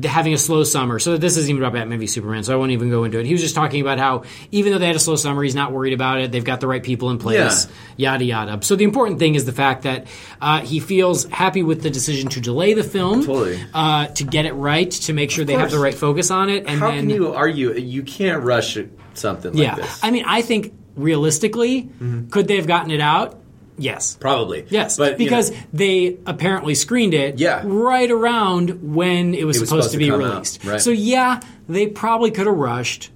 having 0.04 0.34
a 0.34 0.38
slow 0.38 0.64
summer. 0.64 1.00
So 1.00 1.18
this 1.18 1.38
isn't 1.38 1.50
even 1.50 1.62
about 1.62 1.74
Batman 1.74 2.00
v 2.00 2.08
Superman. 2.08 2.44
So 2.44 2.54
I 2.54 2.56
won't 2.58 2.72
even 2.72 2.90
go 2.90 3.04
into 3.04 3.20
it. 3.20 3.26
He 3.26 3.34
was 3.34 3.42
just 3.42 3.56
talking 3.56 3.82
about 3.82 3.98
how 3.98 4.24
even 4.52 4.72
though 4.72 4.80
they 4.80 4.88
had 4.88 4.96
a 4.96 5.00
slow 5.00 5.16
summer, 5.16 5.44
he's 5.44 5.56
not 5.56 5.72
worried 5.72 5.94
about 5.94 6.22
it. 6.22 6.32
They've 6.32 6.44
got 6.44 6.60
the 6.60 6.68
right 6.68 6.84
people 6.84 7.10
in 7.10 7.18
place. 7.18 7.68
Yada 7.98 8.24
yada. 8.24 8.64
So 8.64 8.76
the 8.76 8.84
important 8.84 9.20
thing 9.20 9.36
is 9.36 9.46
the 9.46 9.52
fact 9.52 9.84
that 9.84 10.08
uh, 10.42 10.62
he 10.62 10.80
feels 10.80 11.26
happy 11.26 11.64
with 11.64 11.84
the 11.84 11.90
decision 11.90 12.30
to 12.30 12.42
delay 12.42 12.74
the 12.74 12.84
film, 12.84 13.26
Totally. 13.26 13.60
uh, 13.74 14.08
to 14.08 14.24
get 14.24 14.46
it 14.46 14.54
right, 14.54 14.90
to 14.90 15.14
make 15.14 15.32
sure 15.32 15.46
they 15.46 15.54
have 15.54 15.72
the 15.72 15.80
right 15.80 15.94
focus 15.94 16.32
on 16.32 16.50
it, 16.50 16.66
and 16.68 16.80
How 16.80 16.92
then 16.92 17.02
can 17.02 17.10
you 17.10 17.34
argue? 17.34 17.74
You 17.74 18.04
can't 18.04 18.44
rush 18.44 18.78
something 19.14 19.54
like 19.54 19.62
yeah. 19.62 19.76
this. 19.76 20.04
I 20.04 20.12
mean, 20.12 20.26
I 20.26 20.42
think 20.42 20.74
realistically, 20.96 21.90
could 22.32 22.48
they 22.48 22.56
have 22.58 22.68
gotten 22.68 22.92
it 22.92 23.02
out? 23.02 23.40
Yes. 23.78 24.16
Probably. 24.20 24.66
Yes, 24.70 24.98
but 24.98 25.20
you 25.20 25.26
because 25.26 25.52
know, 25.52 25.58
they 25.74 26.18
apparently 26.26 26.76
screened 26.76 27.14
it 27.14 27.40
Yeah. 27.40 27.62
right 27.66 28.10
around 28.10 28.94
when 28.94 29.34
it 29.34 29.46
was, 29.46 29.58
It 29.58 29.62
was 29.62 29.70
supposed, 29.70 29.92
to 29.92 29.98
be 29.98 30.12
released. 30.12 30.64
right. 30.64 30.80
So 30.82 30.92
yeah, 30.92 31.40
they 31.68 31.88
probably 31.88 32.32
could 32.32 32.46
have 32.48 32.56
rushed, 32.56 33.10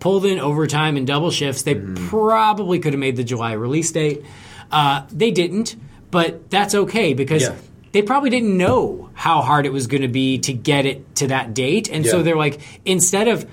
pulled 0.00 0.26
in 0.26 0.38
overtime 0.38 0.96
and 0.96 1.06
double 1.06 1.30
shifts. 1.30 1.62
They 1.62 1.74
Mm-hmm. 1.76 2.08
probably 2.08 2.78
could 2.78 2.92
have 2.92 3.00
made 3.00 3.16
the 3.16 3.24
July 3.24 3.52
release 3.52 3.90
date. 3.92 4.22
Uh, 4.70 5.02
they 5.12 5.30
didn't, 5.30 5.76
but 6.10 6.50
that's 6.50 6.74
okay 6.74 7.14
because 7.14 7.42
Yeah. 7.42 7.54
they 7.92 8.02
probably 8.02 8.30
didn't 8.30 8.56
know 8.56 9.08
how 9.14 9.40
hard 9.42 9.64
it 9.66 9.72
was 9.72 9.86
going 9.86 10.02
to 10.02 10.08
be 10.08 10.38
to 10.38 10.52
get 10.52 10.86
it 10.86 11.14
to 11.16 11.28
that 11.28 11.54
date, 11.54 11.88
and 11.90 12.04
so 12.04 12.22
they're 12.22 12.36
like, 12.36 12.60
instead 12.84 13.28
of 13.28 13.46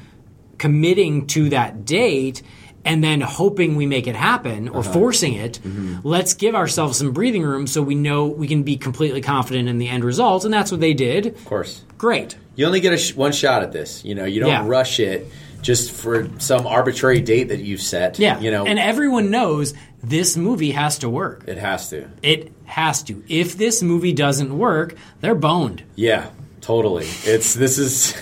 committing 0.57 1.28
to 1.28 1.49
that 1.49 1.86
date 1.86 2.41
and 2.86 3.03
then 3.03 3.21
hoping 3.21 3.75
we 3.75 3.86
make 3.86 4.07
it 4.07 4.15
happen 4.15 4.69
or 4.69 4.80
Uh-huh. 4.80 4.91
forcing 4.93 5.34
it, 5.34 5.59
Mm-hmm. 5.63 6.07
let's 6.07 6.34
give 6.34 6.55
ourselves 6.55 6.97
some 6.97 7.11
breathing 7.11 7.43
room 7.43 7.67
so 7.67 7.82
we 7.82 7.95
know 7.95 8.25
we 8.27 8.47
can 8.47 8.63
be 8.63 8.77
completely 8.77 9.21
confident 9.21 9.67
in 9.69 9.77
the 9.77 9.88
end 9.89 10.03
result. 10.03 10.45
And 10.45 10.53
that's 10.53 10.71
what 10.71 10.80
they 10.80 10.93
did. 10.93 11.25
of 11.27 11.45
course, 11.45 11.84
Great. 11.97 12.38
you 12.55 12.65
only 12.65 12.80
get 12.80 12.93
a 12.93 12.97
sh- 12.97 13.15
one 13.15 13.32
shot 13.34 13.63
at 13.63 13.71
this. 13.71 14.03
You 14.05 14.15
know, 14.15 14.25
you 14.25 14.39
don't 14.39 14.49
Yeah. 14.49 14.63
rush 14.65 14.99
it 14.99 15.27
just 15.61 15.91
for 15.91 16.30
some 16.38 16.65
arbitrary 16.65 17.19
date 17.19 17.49
that 17.49 17.59
you've 17.59 17.82
set. 17.82 18.17
Yeah. 18.17 18.39
you 18.39 18.49
know, 18.49 18.65
and 18.65 18.80
everyone 18.80 19.30
knows 19.30 19.73
this 20.01 20.38
movie 20.38 20.71
has 20.71 20.99
to 20.99 21.09
work. 21.09 21.43
it 21.47 21.57
has 21.57 21.89
to. 21.89 22.05
It 22.23 22.53
has 22.63 23.03
to. 23.03 23.21
If 23.27 23.57
this 23.57 23.84
movie 23.84 24.13
doesn't 24.13 24.57
work, 24.57 24.95
they're 25.19 25.36
boned. 25.36 25.84
Yeah, 25.95 26.27
totally. 26.61 27.07
It's 27.25 27.53
this 27.55 27.77
is 27.77 28.15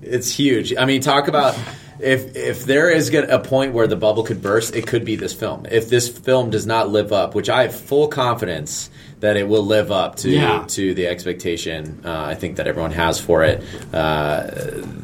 it's 0.00 0.30
huge. 0.30 0.74
I 0.74 0.86
mean, 0.86 1.02
talk 1.02 1.28
about 1.28 1.54
if 2.00 2.36
if 2.36 2.64
there 2.64 2.90
is 2.90 3.12
a 3.12 3.38
point 3.38 3.72
where 3.72 3.86
the 3.86 3.96
bubble 3.96 4.22
could 4.22 4.42
burst, 4.42 4.74
it 4.76 4.86
could 4.86 5.04
be 5.04 5.16
this 5.16 5.32
film. 5.32 5.66
If 5.70 5.88
this 5.88 6.08
film 6.08 6.50
does 6.50 6.66
not 6.66 6.90
live 6.90 7.12
up, 7.12 7.34
which 7.34 7.48
I 7.48 7.62
have 7.62 7.74
full 7.74 8.08
confidence 8.08 8.90
that 9.20 9.36
it 9.36 9.48
will 9.48 9.64
live 9.64 9.90
up 9.90 10.16
to 10.16 10.30
Yeah. 10.30 10.64
to 10.68 10.94
the 10.94 11.08
expectation 11.08 12.02
uh, 12.04 12.22
I 12.26 12.34
think 12.36 12.56
that 12.56 12.68
everyone 12.68 12.92
has 12.92 13.18
for 13.18 13.42
it, 13.42 13.62
uh, 13.92 14.46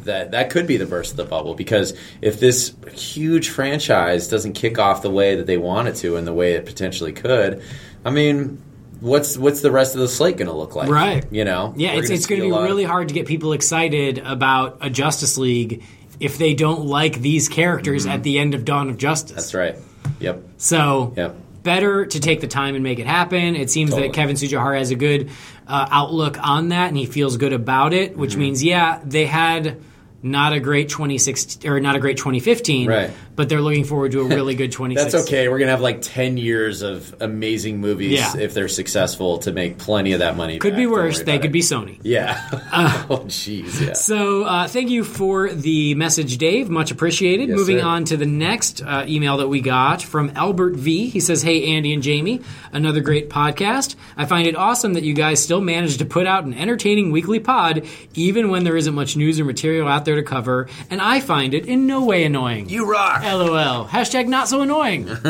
that 0.05 0.31
that 0.31 0.49
could 0.49 0.67
be 0.67 0.77
the 0.77 0.85
burst 0.85 1.11
of 1.11 1.17
the 1.17 1.25
bubble. 1.25 1.53
Because 1.53 1.93
if 2.21 2.39
this 2.39 2.73
huge 2.93 3.49
franchise 3.49 4.29
doesn't 4.29 4.53
kick 4.53 4.79
off 4.79 5.01
the 5.01 5.11
way 5.11 5.35
that 5.35 5.47
they 5.47 5.57
want 5.57 5.87
it 5.89 5.95
to, 5.97 6.15
and 6.15 6.25
the 6.25 6.33
way 6.33 6.53
it 6.53 6.65
potentially 6.65 7.13
could, 7.13 7.61
I 8.03 8.09
mean. 8.11 8.61
What's 9.01 9.37
what's 9.37 9.59
the 9.59 9.71
rest 9.71 9.93
of 9.93 10.01
the 10.01 10.07
slate 10.07 10.37
going 10.37 10.47
to 10.47 10.53
look 10.53 10.73
like? 10.73 10.89
Right. 10.89 11.25
You 11.29 11.43
know. 11.43 11.73
Yeah, 11.75 11.93
We're 11.93 11.99
it's, 11.99 12.07
gonna 12.07 12.15
it's 12.17 12.25
going 12.27 12.41
to 12.41 12.47
be 12.47 12.51
really 12.53 12.85
hard 12.85 13.09
to 13.09 13.13
get 13.13 13.27
people 13.27 13.51
excited 13.51 14.19
about 14.19 14.77
a 14.81 14.89
Justice 14.89 15.37
League 15.37 15.83
if 16.19 16.37
they 16.37 16.53
don't 16.53 16.85
like 16.85 17.19
these 17.21 17.49
characters 17.49 18.05
at 18.05 18.23
the 18.23 18.37
end 18.39 18.53
of 18.53 18.65
Dawn 18.65 18.89
of 18.89 18.97
Justice. 18.97 19.31
Mm-hmm. 19.31 19.35
That's 19.35 19.53
right. 19.53 19.75
Yep. 20.19 20.43
So 20.57 21.13
Yep. 21.17 21.35
better 21.63 22.05
to 22.05 22.19
take 22.19 22.41
the 22.41 22.47
time 22.47 22.75
and 22.75 22.83
make 22.83 22.99
it 22.99 23.07
happen. 23.07 23.55
It 23.55 23.69
seems 23.69 23.89
Totally. 23.91 24.07
that 24.09 24.13
Kevin 24.15 24.35
Tsujihara 24.35 24.77
has 24.77 24.91
a 24.91 24.95
good 24.95 25.29
uh, 25.67 25.87
outlook 25.91 26.37
on 26.41 26.69
that, 26.69 26.89
and 26.89 26.97
he 26.97 27.05
feels 27.05 27.37
good 27.37 27.53
about 27.53 27.93
it. 27.93 28.11
Mm-hmm. 28.11 28.19
Which 28.21 28.35
means, 28.37 28.63
yeah, 28.63 29.01
they 29.03 29.25
had 29.25 29.81
not 30.21 30.53
a 30.53 30.59
great 30.59 30.89
2016 30.89 31.69
or 31.69 31.79
not 31.79 31.95
a 31.95 31.99
great 31.99 32.17
2015, 32.17 32.87
Right. 32.89 33.11
But 33.35 33.49
they're 33.49 33.61
looking 33.61 33.83
forward 33.83 34.11
to 34.13 34.21
a 34.21 34.25
really 34.25 34.55
good 34.55 34.71
2016. 34.71 34.95
That's 35.19 35.27
okay. 35.27 35.49
We're 35.49 35.59
gonna 35.59 35.71
have 35.71 35.81
like 35.81 36.01
ten 36.01 36.37
years 36.37 36.81
of 36.81 37.13
amazing 37.21 37.79
movies 37.81 38.11
Yeah. 38.13 38.37
if 38.37 38.53
they're 38.53 38.67
successful 38.69 39.39
to 39.39 39.51
make 39.51 39.77
plenty 39.77 40.13
of 40.13 40.19
that 40.19 40.37
money. 40.37 40.57
Could 40.59 40.73
back. 40.73 40.77
be 40.79 40.87
worse. 40.87 41.21
They 41.21 41.37
could 41.37 41.49
it. 41.49 41.53
be 41.53 41.59
Sony. 41.61 41.99
Yeah. 42.03 42.41
oh 42.53 43.23
jeez. 43.27 43.85
Yeah. 43.85 43.93
So, 43.93 44.43
uh, 44.43 44.67
thank 44.67 44.89
you 44.89 45.03
for 45.03 45.49
the 45.51 45.95
message, 45.95 46.37
Dave. 46.37 46.69
Much 46.69 46.91
appreciated. 46.91 47.49
Yes, 47.49 47.57
Moving 47.57 47.79
sir. 47.79 47.85
on 47.85 48.05
to 48.05 48.17
the 48.17 48.25
next 48.25 48.81
uh, 48.81 49.05
email 49.07 49.37
that 49.37 49.47
we 49.47 49.59
got 49.61 50.01
from 50.01 50.31
Albert 50.35 50.75
V. 50.75 51.09
He 51.09 51.19
says, 51.19 51.41
Hey, 51.41 51.75
Andy 51.75 51.93
and 51.93 52.03
Jaime, 52.05 52.41
another 52.71 53.01
great 53.01 53.29
podcast. 53.29 53.95
I 54.15 54.25
find 54.25 54.47
it 54.47 54.55
awesome 54.55 54.93
that 54.93 55.03
you 55.03 55.13
guys 55.13 55.41
still 55.43 55.61
manage 55.61 55.97
to 55.97 56.05
put 56.05 56.25
out 56.25 56.45
an 56.45 56.53
entertaining 56.53 57.11
weekly 57.11 57.39
pod, 57.39 57.85
even 58.13 58.49
when 58.49 58.63
there 58.63 58.77
isn't 58.77 58.93
much 58.95 59.17
news 59.17 59.39
or 59.39 59.45
material 59.45 59.87
out 59.87 60.05
there 60.05 60.15
to 60.15 60.23
cover, 60.23 60.67
and 60.89 61.01
I 61.01 61.19
find 61.19 61.53
it 61.53 61.65
in 61.65 61.85
no 61.87 62.05
way 62.05 62.23
annoying. 62.23 62.69
You 62.69 62.89
rock. 62.89 63.23
LOL. 63.25 63.87
Hashtag 63.87 64.27
not 64.27 64.47
so 64.47 64.61
annoying. 64.61 65.09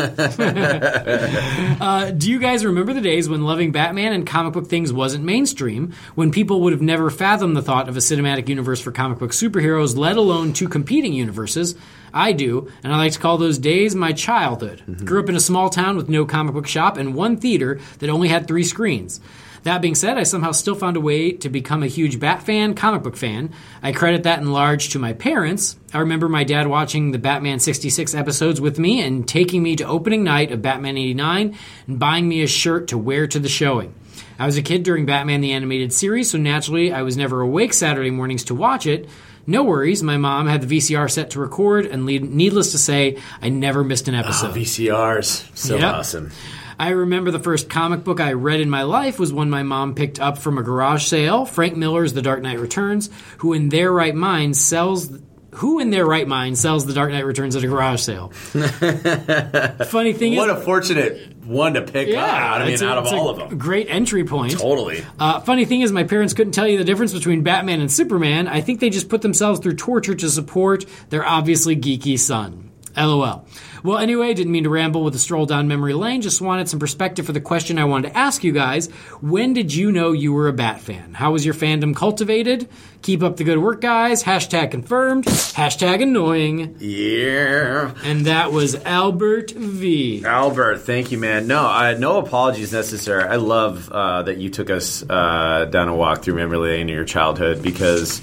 uh, 1.80 2.12
do 2.12 2.30
you 2.30 2.40
guys 2.40 2.66
remember 2.66 2.94
the 2.94 3.02
days 3.02 3.30
when 3.30 3.44
loving 3.44 3.72
Batman 3.72 4.12
and 4.12 4.28
comic 4.28 4.54
book 4.54 4.68
things 4.68 4.92
wasn't 4.92 5.24
mainstream? 5.24 5.94
When 6.14 6.32
people 6.32 6.62
would 6.62 6.74
have 6.74 6.82
never 6.82 7.10
fathomed 7.10 7.56
the 7.56 7.62
thought 7.62 7.88
of 7.88 7.96
a 7.96 8.02
cinematic 8.02 8.50
universe 8.50 8.82
for 8.82 8.92
comic 8.92 9.20
book 9.20 9.32
superheroes, 9.32 9.96
let 9.96 10.18
alone 10.18 10.52
two 10.52 10.68
competing 10.68 11.14
universes? 11.14 11.76
I 12.14 12.32
do, 12.32 12.72
and 12.84 12.94
I 12.94 12.98
like 12.98 13.14
to 13.14 13.20
call 13.20 13.38
those 13.38 13.58
days 13.58 13.96
my 13.96 14.14
childhood. 14.14 15.06
Grew 15.06 15.22
up 15.22 15.30
in 15.30 15.36
a 15.36 15.40
small 15.42 15.70
town 15.70 15.98
with 15.98 16.10
no 16.10 16.26
comic 16.26 16.54
book 16.54 16.68
shop 16.68 16.98
and 16.98 17.14
one 17.14 17.38
theater 17.38 17.80
that 18.00 18.10
only 18.10 18.28
had 18.30 18.48
three 18.48 18.64
screens. 18.64 19.20
That 19.66 19.82
being 19.82 19.96
said, 19.96 20.20
I 20.20 20.24
somehow 20.24 20.52
still 20.52 20.76
found 20.76 20.96
a 20.96 21.00
way 21.02 21.32
to 21.32 21.50
become 21.50 21.82
a 21.82 21.88
huge 21.88 22.20
Bat 22.20 22.44
fan, 22.44 22.76
comic 22.76 23.02
book 23.02 23.18
fan. 23.18 23.50
I 23.82 23.94
credit 23.94 24.22
that 24.22 24.38
in 24.40 24.52
large 24.54 24.90
to 24.90 25.00
my 25.00 25.14
parents. 25.14 25.76
I 25.92 25.98
remember 26.00 26.30
my 26.30 26.44
dad 26.44 26.68
watching 26.68 27.10
the 27.12 27.18
Batman 27.18 27.58
66 27.60 28.14
episodes 28.14 28.62
with 28.62 28.78
me 28.78 29.02
and 29.02 29.28
taking 29.28 29.64
me 29.64 29.76
to 29.78 29.84
opening 29.84 30.24
night 30.24 30.52
of 30.52 30.62
Batman 30.62 30.98
89 31.00 31.58
and 31.88 32.00
buying 32.00 32.30
me 32.30 32.44
a 32.44 32.48
shirt 32.48 32.90
to 32.90 32.98
wear 33.00 33.26
to 33.26 33.40
the 33.40 33.50
showing. 33.50 33.96
I 34.38 34.46
was 34.46 34.56
a 34.56 34.62
kid 34.62 34.84
during 34.84 35.08
Batman 35.08 35.42
the 35.42 35.54
Animated 35.54 35.92
Series, 35.92 36.30
so 36.30 36.38
naturally 36.38 36.94
I 36.94 37.02
was 37.02 37.18
never 37.18 37.42
awake 37.42 37.74
Saturday 37.74 38.12
mornings 38.12 38.44
to 38.46 38.56
watch 38.56 38.86
it. 38.86 39.10
No 39.48 39.64
worries, 39.64 40.04
my 40.04 40.18
mom 40.18 40.46
had 40.48 40.62
the 40.62 40.78
VCR 40.78 41.10
set 41.10 41.32
to 41.32 41.40
record, 41.40 41.88
and 41.88 42.06
needless 42.06 42.72
to 42.74 42.78
say, 42.78 43.18
I 43.42 43.50
never 43.50 43.84
missed 43.84 44.08
an 44.08 44.14
episode. 44.14 44.52
Ah, 44.52 44.54
VCRs. 44.54 45.50
So 45.58 45.78
Yep. 45.78 45.94
awesome. 45.96 46.32
I 46.78 46.90
remember 46.90 47.32
the 47.32 47.40
first 47.40 47.70
comic 47.70 48.04
book 48.04 48.20
I 48.20 48.34
read 48.34 48.60
in 48.60 48.70
my 48.70 48.84
life 48.84 49.20
was 49.20 49.32
one 49.32 49.50
my 49.50 49.64
mom 49.64 49.96
picked 49.96 50.20
up 50.20 50.38
from 50.38 50.58
a 50.58 50.64
garage 50.64 51.06
sale, 51.06 51.46
Frank 51.46 51.76
Miller's 51.76 52.14
The 52.14 52.22
Dark 52.22 52.42
Knight 52.42 52.60
Returns, 52.60 53.10
who 53.40 53.54
in 53.54 53.70
their 53.70 53.92
right 53.92 54.16
mind 54.16 54.58
sells 54.58 55.10
who 55.52 55.80
in 55.80 55.90
their 55.90 56.06
right 56.06 56.28
mind 56.28 56.58
sells 56.58 56.86
The 56.86 56.94
Dark 56.94 57.12
Knight 57.12 57.26
Returns 57.26 57.56
at 57.56 57.64
a 57.64 57.68
garage 57.68 58.02
sale. 58.02 58.30
Funny 59.86 60.12
thing 60.12 60.36
What 60.36 60.50
is 60.50 60.58
a 60.58 60.62
fortunate 60.62 61.34
one 61.46 61.76
to 61.76 61.82
pick 61.82 62.14
up. 62.16 62.28
I 62.28 62.66
mean, 62.66 62.84
a- 62.84 62.86
out 62.88 62.98
of 62.98 63.08
all 63.08 63.30
of 63.30 63.38
them. 63.38 63.58
Great 63.58 63.88
entry 63.90 64.26
point. 64.26 64.54
Totally. 64.60 65.04
Uh, 65.18 65.40
funny 65.40 65.64
thing 65.66 65.82
is, 65.82 65.92
my 65.92 66.04
parents 66.04 66.34
couldn't 66.34 66.54
tell 66.54 66.68
you 66.68 66.78
the 66.78 66.84
difference 66.84 67.14
between 67.14 67.44
Batman 67.44 67.80
and 67.80 67.92
Superman. 67.92 68.48
I 68.48 68.62
think 68.62 68.80
they 68.80 68.90
just 68.90 69.08
put 69.08 69.22
themselves 69.22 69.60
through 69.62 69.76
torture 69.76 70.16
to 70.16 70.30
support 70.30 70.86
their 71.10 71.26
obviously 71.26 71.76
geeky 71.78 72.20
son. 72.20 72.72
LOL. 72.98 73.46
Well, 73.86 74.00
anyway, 74.00 74.34
didn't 74.34 74.52
mean 74.52 74.64
to 74.64 74.70
ramble 74.72 75.04
with 75.04 75.14
a 75.14 75.20
stroll 75.20 75.46
down 75.46 75.68
memory 75.68 75.94
lane. 75.94 76.22
Just 76.22 76.42
wanted 76.42 76.68
some 76.68 76.80
perspective 76.80 77.28
for 77.28 77.34
the 77.34 77.40
question 77.40 77.78
I 77.78 77.86
wanted 77.86 78.10
to 78.10 78.18
ask 78.18 78.44
you 78.44 78.52
guys. 78.52 78.88
When 79.22 79.54
did 79.54 79.76
you 79.76 79.92
know 79.92 80.12
you 80.12 80.34
were 80.34 80.48
a 80.48 80.54
Bat 80.54 80.82
fan? 80.82 81.14
How 81.14 81.34
was 81.34 81.46
your 81.46 81.54
fandom 81.54 81.96
cultivated? 81.96 82.68
Keep 83.04 83.22
up 83.22 83.38
the 83.38 83.44
good 83.44 83.60
work, 83.60 83.82
guys. 83.82 84.24
Hashtag 84.24 84.72
confirmed. 84.72 85.26
Hashtag 85.26 86.02
annoying. 86.02 86.78
Yeah. 86.80 87.94
And 88.04 88.26
that 88.26 88.52
was 88.52 88.74
Albert 88.74 89.52
V. 89.52 90.26
Albert, 90.26 90.78
thank 90.80 91.12
you, 91.12 91.20
man. 91.20 91.46
No, 91.46 91.68
I, 91.68 91.94
no 91.94 92.18
apologies 92.18 92.74
necessary. 92.74 93.24
I 93.24 93.36
love 93.36 93.92
uh, 93.92 94.24
that 94.24 94.38
you 94.40 94.50
took 94.50 94.72
us 94.72 95.04
uh, 95.08 95.66
down 95.66 95.90
a 95.90 95.96
walk 95.96 96.24
through 96.24 96.34
memory 96.34 96.58
lane 96.58 96.82
in 96.82 96.88
your 96.88 97.06
childhood 97.06 97.62
because 97.62 98.20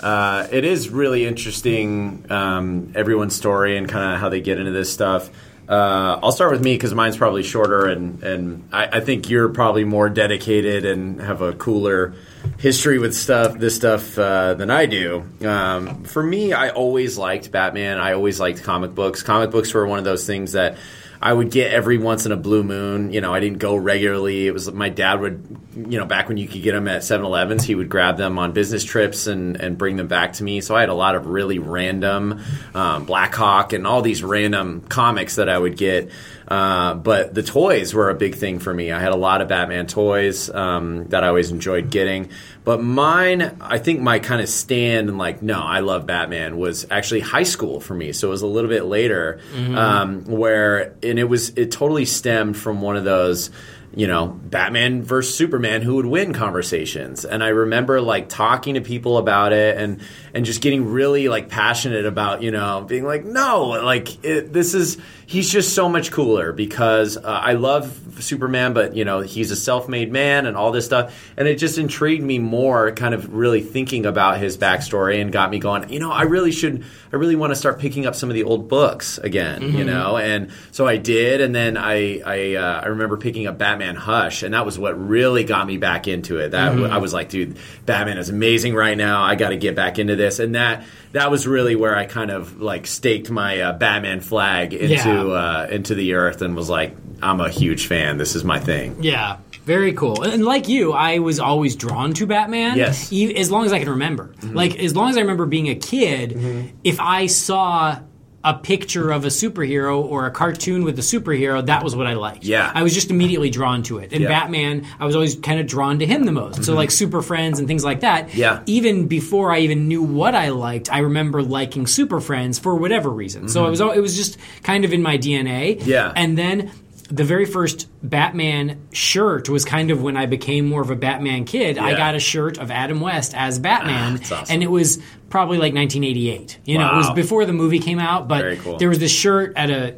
uh, 0.00 0.46
it 0.50 0.64
is 0.64 0.90
really 0.90 1.26
interesting. 1.26 2.26
Um, 2.30 2.92
everyone's 2.94 3.36
story 3.36 3.76
and 3.76 3.88
kind 3.88 4.14
of 4.14 4.20
how 4.20 4.28
they 4.28 4.40
get 4.40 4.58
into 4.58 4.72
this 4.72 4.92
stuff. 4.92 5.30
Uh, 5.68 6.18
I'll 6.22 6.32
start 6.32 6.50
with 6.50 6.62
me 6.62 6.74
because 6.74 6.92
mine's 6.92 7.16
probably 7.16 7.42
shorter, 7.42 7.86
and 7.86 8.22
and 8.22 8.68
I, 8.72 8.98
I 8.98 9.00
think 9.00 9.30
you're 9.30 9.48
probably 9.48 9.84
more 9.84 10.10
dedicated 10.10 10.84
and 10.84 11.20
have 11.20 11.40
a 11.40 11.52
cooler 11.52 12.14
history 12.58 12.98
with 12.98 13.14
stuff, 13.14 13.56
this 13.58 13.76
stuff 13.76 14.18
uh, 14.18 14.54
than 14.54 14.70
I 14.70 14.86
do. 14.86 15.24
Um, 15.42 16.04
for 16.04 16.22
me, 16.22 16.52
I 16.52 16.70
always 16.70 17.16
liked 17.16 17.52
Batman. 17.52 17.98
I 17.98 18.12
always 18.12 18.40
liked 18.40 18.64
comic 18.64 18.94
books. 18.94 19.22
Comic 19.22 19.50
books 19.50 19.72
were 19.72 19.86
one 19.86 19.98
of 19.98 20.04
those 20.04 20.26
things 20.26 20.52
that 20.52 20.76
I 21.22 21.32
would 21.32 21.52
get 21.52 21.72
every 21.72 21.98
once 21.98 22.26
in 22.26 22.32
a 22.32 22.36
blue 22.36 22.64
moon. 22.64 23.12
You 23.12 23.20
know, 23.20 23.32
I 23.32 23.38
didn't 23.38 23.58
go 23.58 23.76
regularly. 23.76 24.48
It 24.48 24.50
was 24.50 24.72
my 24.72 24.88
dad 24.88 25.20
would, 25.20 25.56
you 25.76 25.96
know, 25.96 26.04
back 26.04 26.28
when 26.28 26.36
you 26.36 26.48
could 26.48 26.62
get 26.62 26.72
them 26.72 26.88
at 26.88 27.02
7-Elevens, 27.02 27.62
he 27.62 27.76
would 27.76 27.88
grab 27.88 28.16
them 28.16 28.40
on 28.40 28.50
business 28.50 28.82
trips 28.82 29.28
and, 29.28 29.54
and 29.60 29.78
bring 29.78 29.94
them 29.96 30.08
back 30.08 30.32
to 30.34 30.44
me. 30.44 30.60
So 30.60 30.74
I 30.74 30.80
had 30.80 30.88
a 30.88 30.94
lot 30.94 31.14
of 31.14 31.26
really 31.26 31.60
random 31.60 32.40
um, 32.74 33.04
Black 33.04 33.32
Hawk 33.36 33.72
and 33.72 33.86
all 33.86 34.02
these 34.02 34.24
random 34.24 34.80
comics 34.80 35.36
that 35.36 35.48
I 35.48 35.56
would 35.56 35.76
get. 35.76 36.10
Uh, 36.48 36.94
but 36.94 37.34
the 37.34 37.42
toys 37.42 37.94
were 37.94 38.10
a 38.10 38.14
big 38.14 38.34
thing 38.34 38.58
for 38.58 38.72
me. 38.74 38.90
I 38.92 39.00
had 39.00 39.12
a 39.12 39.16
lot 39.16 39.40
of 39.40 39.48
Batman 39.48 39.86
toys 39.86 40.50
um, 40.50 41.06
that 41.08 41.24
I 41.24 41.28
always 41.28 41.50
enjoyed 41.50 41.90
getting. 41.90 42.30
But 42.64 42.82
mine, 42.82 43.56
I 43.60 43.78
think 43.78 44.00
my 44.00 44.18
kind 44.18 44.40
of 44.40 44.48
stand 44.48 45.08
and 45.08 45.18
like, 45.18 45.42
no, 45.42 45.60
I 45.60 45.80
love 45.80 46.06
Batman 46.06 46.56
was 46.58 46.86
actually 46.90 47.20
high 47.20 47.42
school 47.44 47.80
for 47.80 47.94
me. 47.94 48.12
So 48.12 48.28
it 48.28 48.30
was 48.30 48.42
a 48.42 48.46
little 48.46 48.70
bit 48.70 48.84
later 48.84 49.40
Mm-hmm. 49.52 49.76
um, 49.76 50.24
where, 50.24 50.94
and 51.02 51.18
it 51.18 51.24
was, 51.24 51.50
it 51.50 51.70
totally 51.70 52.04
stemmed 52.04 52.56
from 52.56 52.80
one 52.82 52.96
of 52.96 53.04
those 53.04 53.50
you 53.94 54.06
know, 54.06 54.26
Batman 54.26 55.02
versus 55.02 55.36
Superman, 55.36 55.82
who 55.82 55.96
would 55.96 56.06
win 56.06 56.32
conversations. 56.32 57.24
And 57.24 57.44
I 57.44 57.48
remember 57.48 58.00
like 58.00 58.28
talking 58.28 58.74
to 58.74 58.80
people 58.80 59.18
about 59.18 59.52
it 59.52 59.76
and 59.76 60.00
and 60.32 60.46
just 60.46 60.62
getting 60.62 60.86
really 60.86 61.28
like 61.28 61.50
passionate 61.50 62.06
about 62.06 62.42
you 62.42 62.50
know 62.50 62.84
being 62.88 63.04
like, 63.04 63.24
no, 63.24 63.68
like 63.84 64.24
it, 64.24 64.52
this 64.52 64.72
is 64.72 64.96
he's 65.26 65.50
just 65.50 65.74
so 65.74 65.90
much 65.90 66.10
cooler 66.10 66.52
because 66.52 67.18
uh, 67.18 67.22
I 67.22 67.52
love 67.54 68.22
Superman, 68.22 68.72
but 68.72 68.96
you 68.96 69.04
know 69.04 69.20
he's 69.20 69.50
a 69.50 69.56
self-made 69.56 70.10
man 70.10 70.46
and 70.46 70.56
all 70.56 70.72
this 70.72 70.86
stuff, 70.86 71.32
and 71.36 71.46
it 71.46 71.56
just 71.56 71.76
intrigued 71.76 72.24
me 72.24 72.38
more, 72.38 72.92
kind 72.92 73.14
of 73.14 73.34
really 73.34 73.60
thinking 73.60 74.06
about 74.06 74.38
his 74.38 74.56
backstory 74.56 75.20
and 75.20 75.30
got 75.32 75.50
me 75.50 75.58
going. 75.58 75.90
You 75.90 76.00
know, 76.00 76.10
I 76.10 76.22
really 76.22 76.52
should, 76.52 76.84
I 77.12 77.16
really 77.16 77.36
want 77.36 77.50
to 77.50 77.56
start 77.56 77.78
picking 77.78 78.06
up 78.06 78.14
some 78.14 78.30
of 78.30 78.34
the 78.34 78.44
old 78.44 78.68
books 78.68 79.18
again. 79.18 79.62
You 79.62 79.84
know, 79.84 80.16
and 80.16 80.50
so 80.70 80.86
I 80.86 80.96
did, 80.96 81.42
and 81.42 81.54
then 81.54 81.76
I 81.76 82.20
I 82.24 82.54
uh, 82.54 82.80
I 82.84 82.86
remember 82.86 83.18
picking 83.18 83.46
up 83.46 83.58
Batman 83.58 83.81
Hush, 83.96 84.42
and 84.42 84.54
that 84.54 84.64
was 84.66 84.78
what 84.78 84.92
really 85.08 85.44
got 85.44 85.66
me 85.66 85.76
back 85.76 86.08
into 86.08 86.38
it. 86.38 86.50
That 86.52 86.72
I 86.72 86.98
was 86.98 87.12
like, 87.12 87.28
dude, 87.28 87.56
Batman 87.86 88.18
is 88.18 88.28
amazing 88.28 88.74
right 88.74 88.96
now. 88.96 89.22
I 89.22 89.34
got 89.34 89.50
to 89.50 89.56
get 89.56 89.74
back 89.76 89.98
into 89.98 90.16
this, 90.16 90.38
and 90.38 90.54
that 90.54 90.84
that 91.12 91.30
was 91.30 91.46
really 91.46 91.76
where 91.76 91.96
I 91.96 92.06
kind 92.06 92.30
of 92.30 92.60
like 92.60 92.86
staked 92.86 93.30
my 93.30 93.60
uh, 93.60 93.72
Batman 93.72 94.20
flag 94.20 94.72
into 94.74 94.94
Yeah. 94.94 95.22
uh, 95.22 95.66
into 95.70 95.94
the 95.94 96.14
earth, 96.14 96.42
and 96.42 96.54
was 96.56 96.68
like, 96.70 96.96
I'm 97.22 97.40
a 97.40 97.48
huge 97.50 97.86
fan. 97.86 98.16
This 98.18 98.34
is 98.34 98.44
my 98.44 98.58
thing. 98.58 99.02
Yeah, 99.02 99.36
very 99.64 99.92
cool. 99.92 100.22
And 100.22 100.44
like 100.44 100.68
you, 100.68 100.92
I 100.92 101.18
was 101.20 101.38
always 101.38 101.76
drawn 101.76 102.12
to 102.14 102.26
Batman. 102.26 102.76
Yes. 102.76 103.06
Mm-hmm. 103.06 103.14
e- 103.14 103.36
as 103.36 103.50
long 103.50 103.64
as 103.64 103.72
I 103.72 103.78
can 103.78 103.90
remember. 103.90 104.34
Like 104.42 104.76
as 104.78 104.94
long 104.96 105.10
as 105.10 105.16
I 105.16 105.20
remember 105.20 105.46
being 105.46 105.68
a 105.68 105.74
kid, 105.76 106.72
if 106.84 106.98
I 107.00 107.26
saw 107.26 107.98
a 108.44 108.54
picture 108.54 109.10
of 109.10 109.24
a 109.24 109.28
superhero 109.28 110.02
or 110.02 110.26
a 110.26 110.30
cartoon 110.30 110.84
with 110.84 110.98
a 110.98 111.02
superhero, 111.02 111.64
that 111.64 111.84
was 111.84 111.94
what 111.94 112.06
I 112.06 112.14
liked. 112.14 112.44
Yeah. 112.44 112.70
I 112.74 112.82
was 112.82 112.92
just 112.92 113.10
immediately 113.10 113.50
drawn 113.50 113.82
to 113.84 113.98
it. 113.98 114.12
And 114.12 114.22
Yeah. 114.22 114.28
Mm-hmm. 114.28 114.40
Batman, 114.40 114.86
I 114.98 115.06
was 115.06 115.14
always 115.14 115.36
kind 115.36 115.60
of 115.60 115.66
drawn 115.66 116.00
to 116.00 116.06
him 116.06 116.24
the 116.24 116.32
most. 116.32 116.64
So 116.64 116.74
like 116.74 116.90
Super 116.90 117.22
Friends 117.22 117.58
and 117.58 117.68
things 117.68 117.84
like 117.84 118.00
that. 118.00 118.34
Yeah. 118.34 118.62
Even 118.66 119.06
before 119.06 119.52
I 119.52 119.60
even 119.60 119.86
knew 119.88 120.02
what 120.02 120.34
I 120.34 120.48
liked, 120.48 120.92
I 120.92 120.98
remember 120.98 121.42
liking 121.42 121.86
Super 121.86 122.20
Friends 122.20 122.58
for 122.58 122.74
whatever 122.74 123.10
reason. 123.10 123.48
So 123.48 123.66
it 123.66 123.70
was 123.70 123.80
it 123.80 124.00
was 124.00 124.16
just 124.16 124.38
kind 124.62 124.84
of 124.84 124.92
in 124.92 125.02
my 125.02 125.18
DNA. 125.18 125.78
Mm-hmm. 125.78 125.88
Yeah. 125.88 126.12
And 126.14 126.36
then 126.36 126.70
the 127.14 127.24
very 127.24 127.44
first 127.44 127.88
Batman 128.02 128.88
shirt 128.92 129.48
was 129.48 129.64
kind 129.66 129.90
of 129.90 130.02
when 130.02 130.16
I 130.16 130.24
became 130.26 130.66
more 130.68 130.80
of 130.80 130.90
a 130.90 130.96
Batman 130.96 131.44
kid. 131.44 131.76
I 131.76 131.94
got 131.94 132.14
a 132.14 132.18
shirt 132.18 132.56
of 132.58 132.70
Adam 132.70 133.00
West 133.00 133.34
as 133.34 133.58
Batman, 133.58 134.14
Ah, 134.14 134.16
that's 134.16 134.32
awesome. 134.32 134.54
and 134.54 134.62
it 134.62 134.70
was 134.70 134.98
probably 135.28 135.58
like 135.58 135.74
1988. 135.74 136.58
You 136.64 136.78
know, 136.78 136.92
it 136.94 136.96
was 136.96 137.10
before 137.10 137.44
the 137.44 137.52
movie 137.52 137.78
came 137.80 137.98
out, 137.98 138.28
but 138.28 138.58
cool. 138.60 138.78
there 138.78 138.88
was 138.88 138.98
this 138.98 139.12
shirt 139.12 139.52
at 139.56 139.70
a 139.70 139.94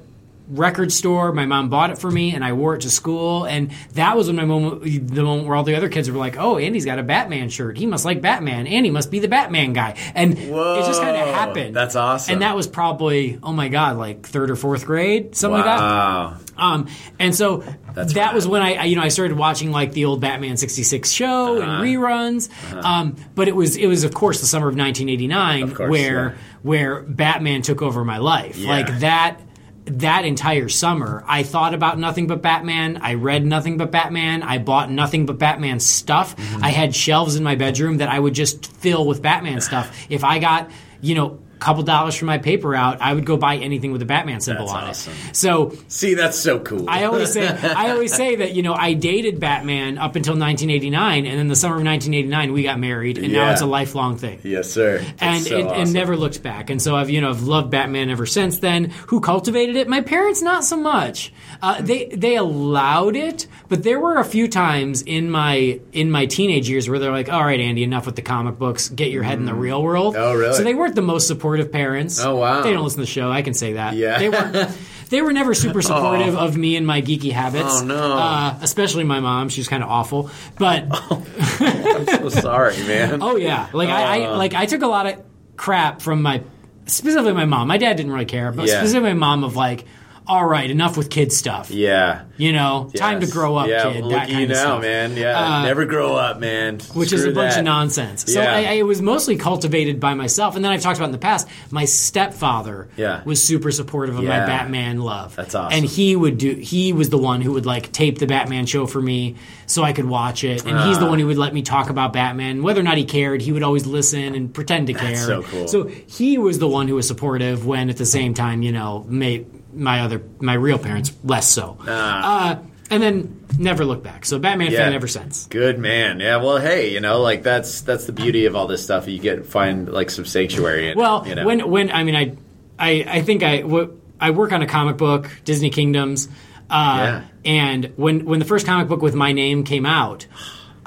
record 0.49 0.92
store. 0.92 1.32
My 1.32 1.47
mom 1.47 1.68
bought 1.70 1.90
it 1.90 1.99
for 1.99 2.11
me, 2.11 2.34
and 2.34 2.45
I 2.45 2.53
wore 2.53 2.74
it 2.74 2.82
to 2.82 2.90
school. 2.90 3.45
And 3.45 3.70
that 3.95 4.16
was 4.16 4.26
when 4.26 4.36
my 4.36 4.45
moment, 4.45 4.82
the 4.82 5.22
moment 5.22 5.49
where 5.49 5.57
all 5.57 5.62
the 5.64 5.74
other 5.76 5.88
kids 5.88 6.11
were 6.11 6.18
like, 6.18 6.36
"Oh, 6.38 6.59
Andy's 6.59 6.84
got 6.84 6.99
a 6.99 7.03
Batman 7.03 7.49
shirt. 7.49 7.78
He 7.78 7.86
must 7.86 8.05
like 8.05 8.20
Batman. 8.20 8.66
Andy 8.66 8.90
must 8.90 9.11
be 9.11 9.18
the 9.20 9.28
Batman 9.28 9.72
guy." 9.72 9.97
And 10.14 10.32
it 10.38 10.84
just 10.86 11.01
kind 11.01 11.16
of 11.16 11.28
happened. 11.34 11.74
that's 11.74 11.97
awesome. 11.97 12.32
And 12.34 12.42
that 12.42 12.55
was 12.57 12.66
probably, 12.66 13.38
oh 13.42 13.53
my 13.53 13.68
god, 13.68 13.97
like 13.97 14.26
third 14.26 14.51
or 14.51 14.57
fourth 14.57 14.84
grade, 14.86 15.34
something 15.34 15.57
like 15.57 15.64
that. 15.64 15.78
Wow. 15.78 16.36
Um, 16.57 16.86
and 17.18 17.34
so 17.34 17.64
That's 17.95 18.12
that 18.14 18.26
rad. 18.26 18.34
was 18.34 18.47
when 18.47 18.62
I, 18.62 18.74
I, 18.74 18.84
you 18.84 18.95
know, 18.97 19.03
I 19.03 19.09
started 19.09 19.36
watching 19.36 19.72
like 19.72 19.92
the 19.92 20.05
old 20.05 20.20
Batman 20.20 20.57
'66 20.57 21.11
show 21.11 21.57
Uh-huh. 21.59 21.62
and 21.62 21.82
reruns. 21.82 22.49
Um, 22.84 23.16
but 23.34 23.49
it 23.49 23.57
was, 23.57 23.76
it 23.76 23.86
was 23.86 24.05
of 24.05 24.14
course 24.14 24.40
the 24.40 24.47
summer 24.47 24.68
of 24.68 24.76
1989 24.76 25.62
Of 25.64 25.74
course, 25.74 25.90
where 25.90 26.28
yeah. 26.30 26.34
where 26.62 27.01
Batman 27.03 27.62
took 27.62 27.82
over 27.82 28.05
my 28.05 28.18
life. 28.18 28.57
Yeah. 28.59 28.70
Like 28.70 29.01
that. 29.01 29.40
That 29.87 30.24
entire 30.24 30.70
summer, 30.70 31.22
I 31.26 31.43
thought 31.43 31.74
about 31.74 31.99
nothing 31.99 32.26
but 32.26 32.41
Batman. 32.41 32.97
I 33.03 33.14
read 33.14 33.45
nothing 33.45 33.76
but 33.76 33.91
Batman. 33.91 34.43
I 34.43 34.57
bought 34.57 34.91
nothing 34.91 35.26
but 35.26 35.39
Batman 35.39 35.78
stuff. 35.78 36.35
Mm-hmm. 36.37 36.64
I 36.64 36.70
had 36.70 36.95
shelves 36.95 37.37
in 37.37 37.45
my 37.45 37.55
bedroom 37.55 37.99
that 37.99 38.09
I 38.09 38.18
would 38.18 38.35
just 38.35 38.66
fill 38.66 39.07
with 39.07 39.20
Batman 39.20 39.61
stuff. 39.61 40.07
If 40.09 40.24
I 40.24 40.39
got, 40.39 40.70
you 41.03 41.14
know, 41.14 41.39
couple 41.65 41.83
dollars 41.83 42.15
from 42.15 42.27
my 42.27 42.39
paper 42.39 42.69
route, 42.69 42.99
I 43.01 43.15
would 43.15 43.25
go 43.25 43.37
buy 43.37 43.57
anything 43.57 43.93
with 43.93 44.03
a 44.03 44.05
Batman 44.05 44.41
symbol 44.41 44.67
That's 44.67 44.77
on 44.77 44.85
awesome. 44.91 45.12
it. 45.31 45.37
So 45.37 45.73
See, 45.89 46.15
that's 46.15 46.39
so 46.39 46.59
cool. 46.61 46.89
I 46.89 47.05
always 47.05 47.33
say 47.33 47.47
I 47.77 47.91
always 47.91 48.12
say 48.15 48.37
that 48.37 48.55
you 48.55 48.62
know 48.62 48.75
I 48.75 48.93
dated 48.93 49.41
Batman 49.41 49.97
up 49.99 50.17
until 50.17 50.35
1989, 50.35 51.27
and 51.27 51.39
then 51.39 51.49
the 51.49 51.57
summer 51.57 51.77
of 51.77 51.85
1989 51.85 52.53
we 52.53 52.62
got 52.65 52.79
married, 52.79 53.19
and 53.19 53.33
now 53.33 53.51
it's 53.53 53.61
a 53.62 53.67
lifelong 53.67 54.17
thing. 54.17 54.41
yes, 54.43 54.71
sir. 54.71 54.99
That's 54.99 55.23
And 55.23 55.43
so 55.45 55.57
it, 55.59 55.65
awesome. 55.67 55.81
and 55.81 55.93
never 55.93 56.17
looked 56.17 56.43
back, 56.43 56.71
and 56.71 56.81
so 56.83 56.97
I've 56.97 57.09
you 57.11 57.21
know 57.21 57.31
I've 57.31 57.43
loved 57.43 57.71
Batman 57.71 58.11
ever 58.11 58.27
since 58.27 58.59
then. 58.59 58.91
Who 59.09 59.21
cultivated 59.21 59.77
it? 59.77 59.89
My 59.89 60.01
parents, 60.03 60.43
not 60.43 60.65
so 60.65 60.77
much. 60.77 61.33
Uh, 61.62 61.81
they 61.81 62.07
they 62.07 62.37
allowed 62.37 63.17
it, 63.17 63.47
but 63.69 63.83
there 63.83 63.99
were 64.01 64.17
a 64.19 64.25
few 64.25 64.49
times 64.49 65.03
in 65.03 65.31
my 65.31 65.81
in 65.93 66.11
my 66.11 66.27
teenage 66.27 66.69
years 66.69 66.89
where 66.91 66.99
they're 66.99 67.12
like, 67.12 67.31
"All 67.33 67.45
right, 67.45 67.61
Andy, 67.61 67.83
enough 67.85 68.07
with 68.07 68.17
the 68.17 68.23
comic 68.23 68.59
books. 68.59 68.89
Get 68.91 69.11
your 69.11 69.23
head 69.23 69.39
in 69.39 69.47
the 69.47 69.55
real 69.55 69.83
world." 69.83 70.15
Oh, 70.17 70.35
really? 70.35 70.53
So 70.55 70.62
they 70.62 70.75
weren't 70.75 70.95
the 70.95 71.03
most 71.03 71.27
supportive 71.27 71.53
parents. 71.64 72.18
Oh, 72.20 72.36
wow. 72.36 72.62
They 72.62 72.72
don't 72.72 72.82
listen 72.82 72.98
to 72.98 73.02
the 73.02 73.11
show. 73.11 73.30
I 73.30 73.42
can 73.42 73.55
say 73.55 73.74
that. 73.74 73.94
Yeah. 73.94 74.18
They 74.18 74.28
were. 74.28 74.68
They 75.11 75.20
were 75.20 75.34
never 75.34 75.52
super 75.55 75.82
supportive 75.82 76.34
of 76.34 76.57
me 76.57 76.74
and 76.76 76.86
my 76.86 77.00
geeky 77.02 77.30
habits. 77.30 77.82
Oh, 77.82 77.84
no. 77.84 78.14
Uh, 78.16 78.59
especially 78.62 79.05
my 79.05 79.20
mom. 79.20 79.48
She's 79.50 79.68
kind 79.68 79.82
of 79.84 79.88
awful. 79.90 80.30
But 80.59 80.86
I'm 81.11 82.07
so 82.07 82.28
sorry, 82.30 82.76
man. 82.78 83.22
oh 83.22 83.36
yeah, 83.36 83.68
like 83.72 83.90
I, 83.90 84.22
I 84.22 84.26
Uh. 84.26 84.36
like 84.38 84.55
I 84.55 84.66
took 84.66 84.82
a 84.82 84.86
lot 84.86 85.07
of 85.07 85.22
crap 85.57 86.00
from 86.02 86.22
my 86.22 86.42
specifically 86.86 87.32
my 87.34 87.44
mom. 87.44 87.68
My 87.68 87.76
dad 87.78 87.96
didn't 87.96 88.12
really 88.12 88.24
care, 88.24 88.50
but 88.50 88.66
Yeah. 88.66 88.78
specifically 88.78 89.11
my 89.12 89.18
mom 89.18 89.44
of 89.44 89.55
like, 89.57 89.84
all 90.27 90.47
right, 90.47 90.70
enough 90.70 90.97
with 90.97 91.11
kid 91.11 91.33
stuff. 91.33 91.70
Yeah. 91.70 92.22
You 92.37 92.53
know, 92.53 92.91
time 92.97 93.20
to 93.20 93.27
grow 93.27 93.57
up, 93.57 93.68
yeah, 93.68 93.93
kid. 93.93 94.03
Look 94.05 94.12
that 94.12 94.22
at 94.22 94.29
kind 94.29 94.39
you 94.39 94.45
of 94.47 94.51
now, 94.51 94.57
stuff. 94.57 94.83
man. 94.83 95.16
Yeah, 95.16 95.39
Uh, 95.39 95.62
never 95.64 95.85
grow 95.85 96.14
up, 96.16 96.41
man. 96.41 96.81
which 96.95 97.12
is 97.12 97.20
a 97.20 97.25
Screw 97.25 97.35
bunch 97.35 97.53
that. 97.53 97.59
of 97.61 97.64
nonsense. 97.66 98.25
So 98.33 98.41
Yeah. 98.41 98.53
I, 98.53 98.59
I, 98.64 98.72
it 98.72 98.87
was 98.87 99.03
mostly 99.03 99.37
cultivated 99.37 100.01
by 100.01 100.14
myself, 100.14 100.57
and 100.57 100.64
then 100.64 100.72
I've 100.72 100.81
talked 100.81 100.99
about 100.99 101.07
in 101.07 101.12
the 101.12 101.18
past. 101.18 101.47
My 101.70 101.85
stepfather 101.85 102.89
Yeah. 102.97 103.20
was 103.25 103.43
super 103.43 103.70
supportive 103.70 104.16
of 104.18 104.25
my 104.25 104.39
Batman 104.47 105.01
love. 105.01 105.37
That's 105.37 105.55
awesome. 105.55 105.77
And 105.77 105.85
he 105.85 106.16
would 106.16 106.39
do. 106.39 106.55
He 106.55 106.93
was 106.93 107.11
the 107.11 107.18
one 107.18 107.41
who 107.43 107.53
would 107.53 107.66
like 107.66 107.93
tape 107.93 108.18
the 108.18 108.27
Batman 108.27 108.66
show 108.66 108.87
for 108.87 109.01
me 109.03 109.37
so 109.66 109.83
I 109.83 109.93
could 109.93 110.07
watch 110.07 110.43
it, 110.45 110.64
and 110.64 110.79
he's 110.89 110.99
the 110.99 111.07
Ah. 111.07 111.11
one 111.11 111.18
who 111.18 111.27
would 111.27 111.39
let 111.39 111.53
me 111.55 111.62
talk 111.62 111.91
about 111.91 112.12
Batman, 112.12 112.62
whether 112.62 112.81
or 112.81 112.85
not 112.85 112.97
he 112.97 113.05
cared. 113.05 113.43
He 113.43 113.53
would 113.53 113.62
always 113.62 113.87
listen 113.87 114.35
and 114.35 114.53
pretend 114.53 114.87
to 114.89 114.95
care. 114.95 115.16
so 115.16 115.43
cool. 115.43 115.68
So 115.68 115.85
he 116.07 116.39
was 116.39 116.59
the 116.59 116.68
one 116.68 116.89
who 116.89 116.95
was 116.97 117.07
supportive 117.07 117.66
when, 117.66 117.91
at 117.91 117.97
the 117.97 118.07
same 118.07 118.33
time, 118.35 118.62
you 118.62 118.72
know, 118.72 119.05
may, 119.09 119.45
my 119.75 120.01
other 120.01 120.22
my 120.41 120.55
real 120.55 120.79
parents 120.79 121.12
less 121.25 121.49
so. 121.49 121.77
Uh, 121.87 122.57
and 122.91 123.03
then 123.03 123.45
never 123.59 123.85
looked 123.85 124.05
back. 124.05 124.25
So 124.25 124.39
Batman 124.39 124.70
Yeah. 124.70 124.79
fan 124.79 124.93
ever 124.93 125.09
since. 125.09 125.47
Good 125.47 125.79
man. 125.79 126.20
Yeah. 126.20 126.37
Well, 126.37 126.59
hey, 126.59 126.93
you 126.93 127.01
know, 127.01 127.20
like 127.20 127.43
that's 127.43 127.81
that's 127.83 128.05
the 128.07 128.12
beauty 128.12 128.47
of 128.47 128.55
all 128.57 128.66
this 128.66 128.83
stuff. 128.85 129.09
You 129.09 129.18
get 129.18 129.47
find 129.47 129.89
like 129.91 130.11
some 130.11 130.25
sanctuary. 130.25 130.91
In, 130.91 130.99
Well, 130.99 131.25
you 131.27 131.35
know? 131.35 131.47
when 131.47 131.68
when 131.70 131.91
I 131.91 132.05
mean 132.05 132.14
I 132.16 132.37
I 132.79 133.05
I 133.18 133.22
think 133.22 133.43
I 133.43 133.61
w- 133.62 133.99
I 134.20 134.31
work 134.31 134.53
on 134.53 134.62
a 134.62 134.66
comic 134.66 134.97
book, 134.97 135.29
Disney 135.45 135.70
Kingdoms, 135.70 136.29
uh, 136.70 136.99
Yeah. 136.99 137.22
and 137.45 137.93
when 137.97 138.25
when 138.27 138.39
the 138.39 138.45
first 138.45 138.66
comic 138.66 138.89
book 138.89 139.03
with 139.03 139.14
my 139.14 139.33
name 139.33 139.64
came 139.64 139.87
out, 139.87 140.27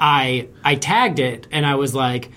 I 0.00 0.48
I 0.64 0.76
tagged 0.76 1.18
it 1.18 1.46
and 1.50 1.64
I 1.66 1.74
was 1.76 1.94
like. 1.94 2.30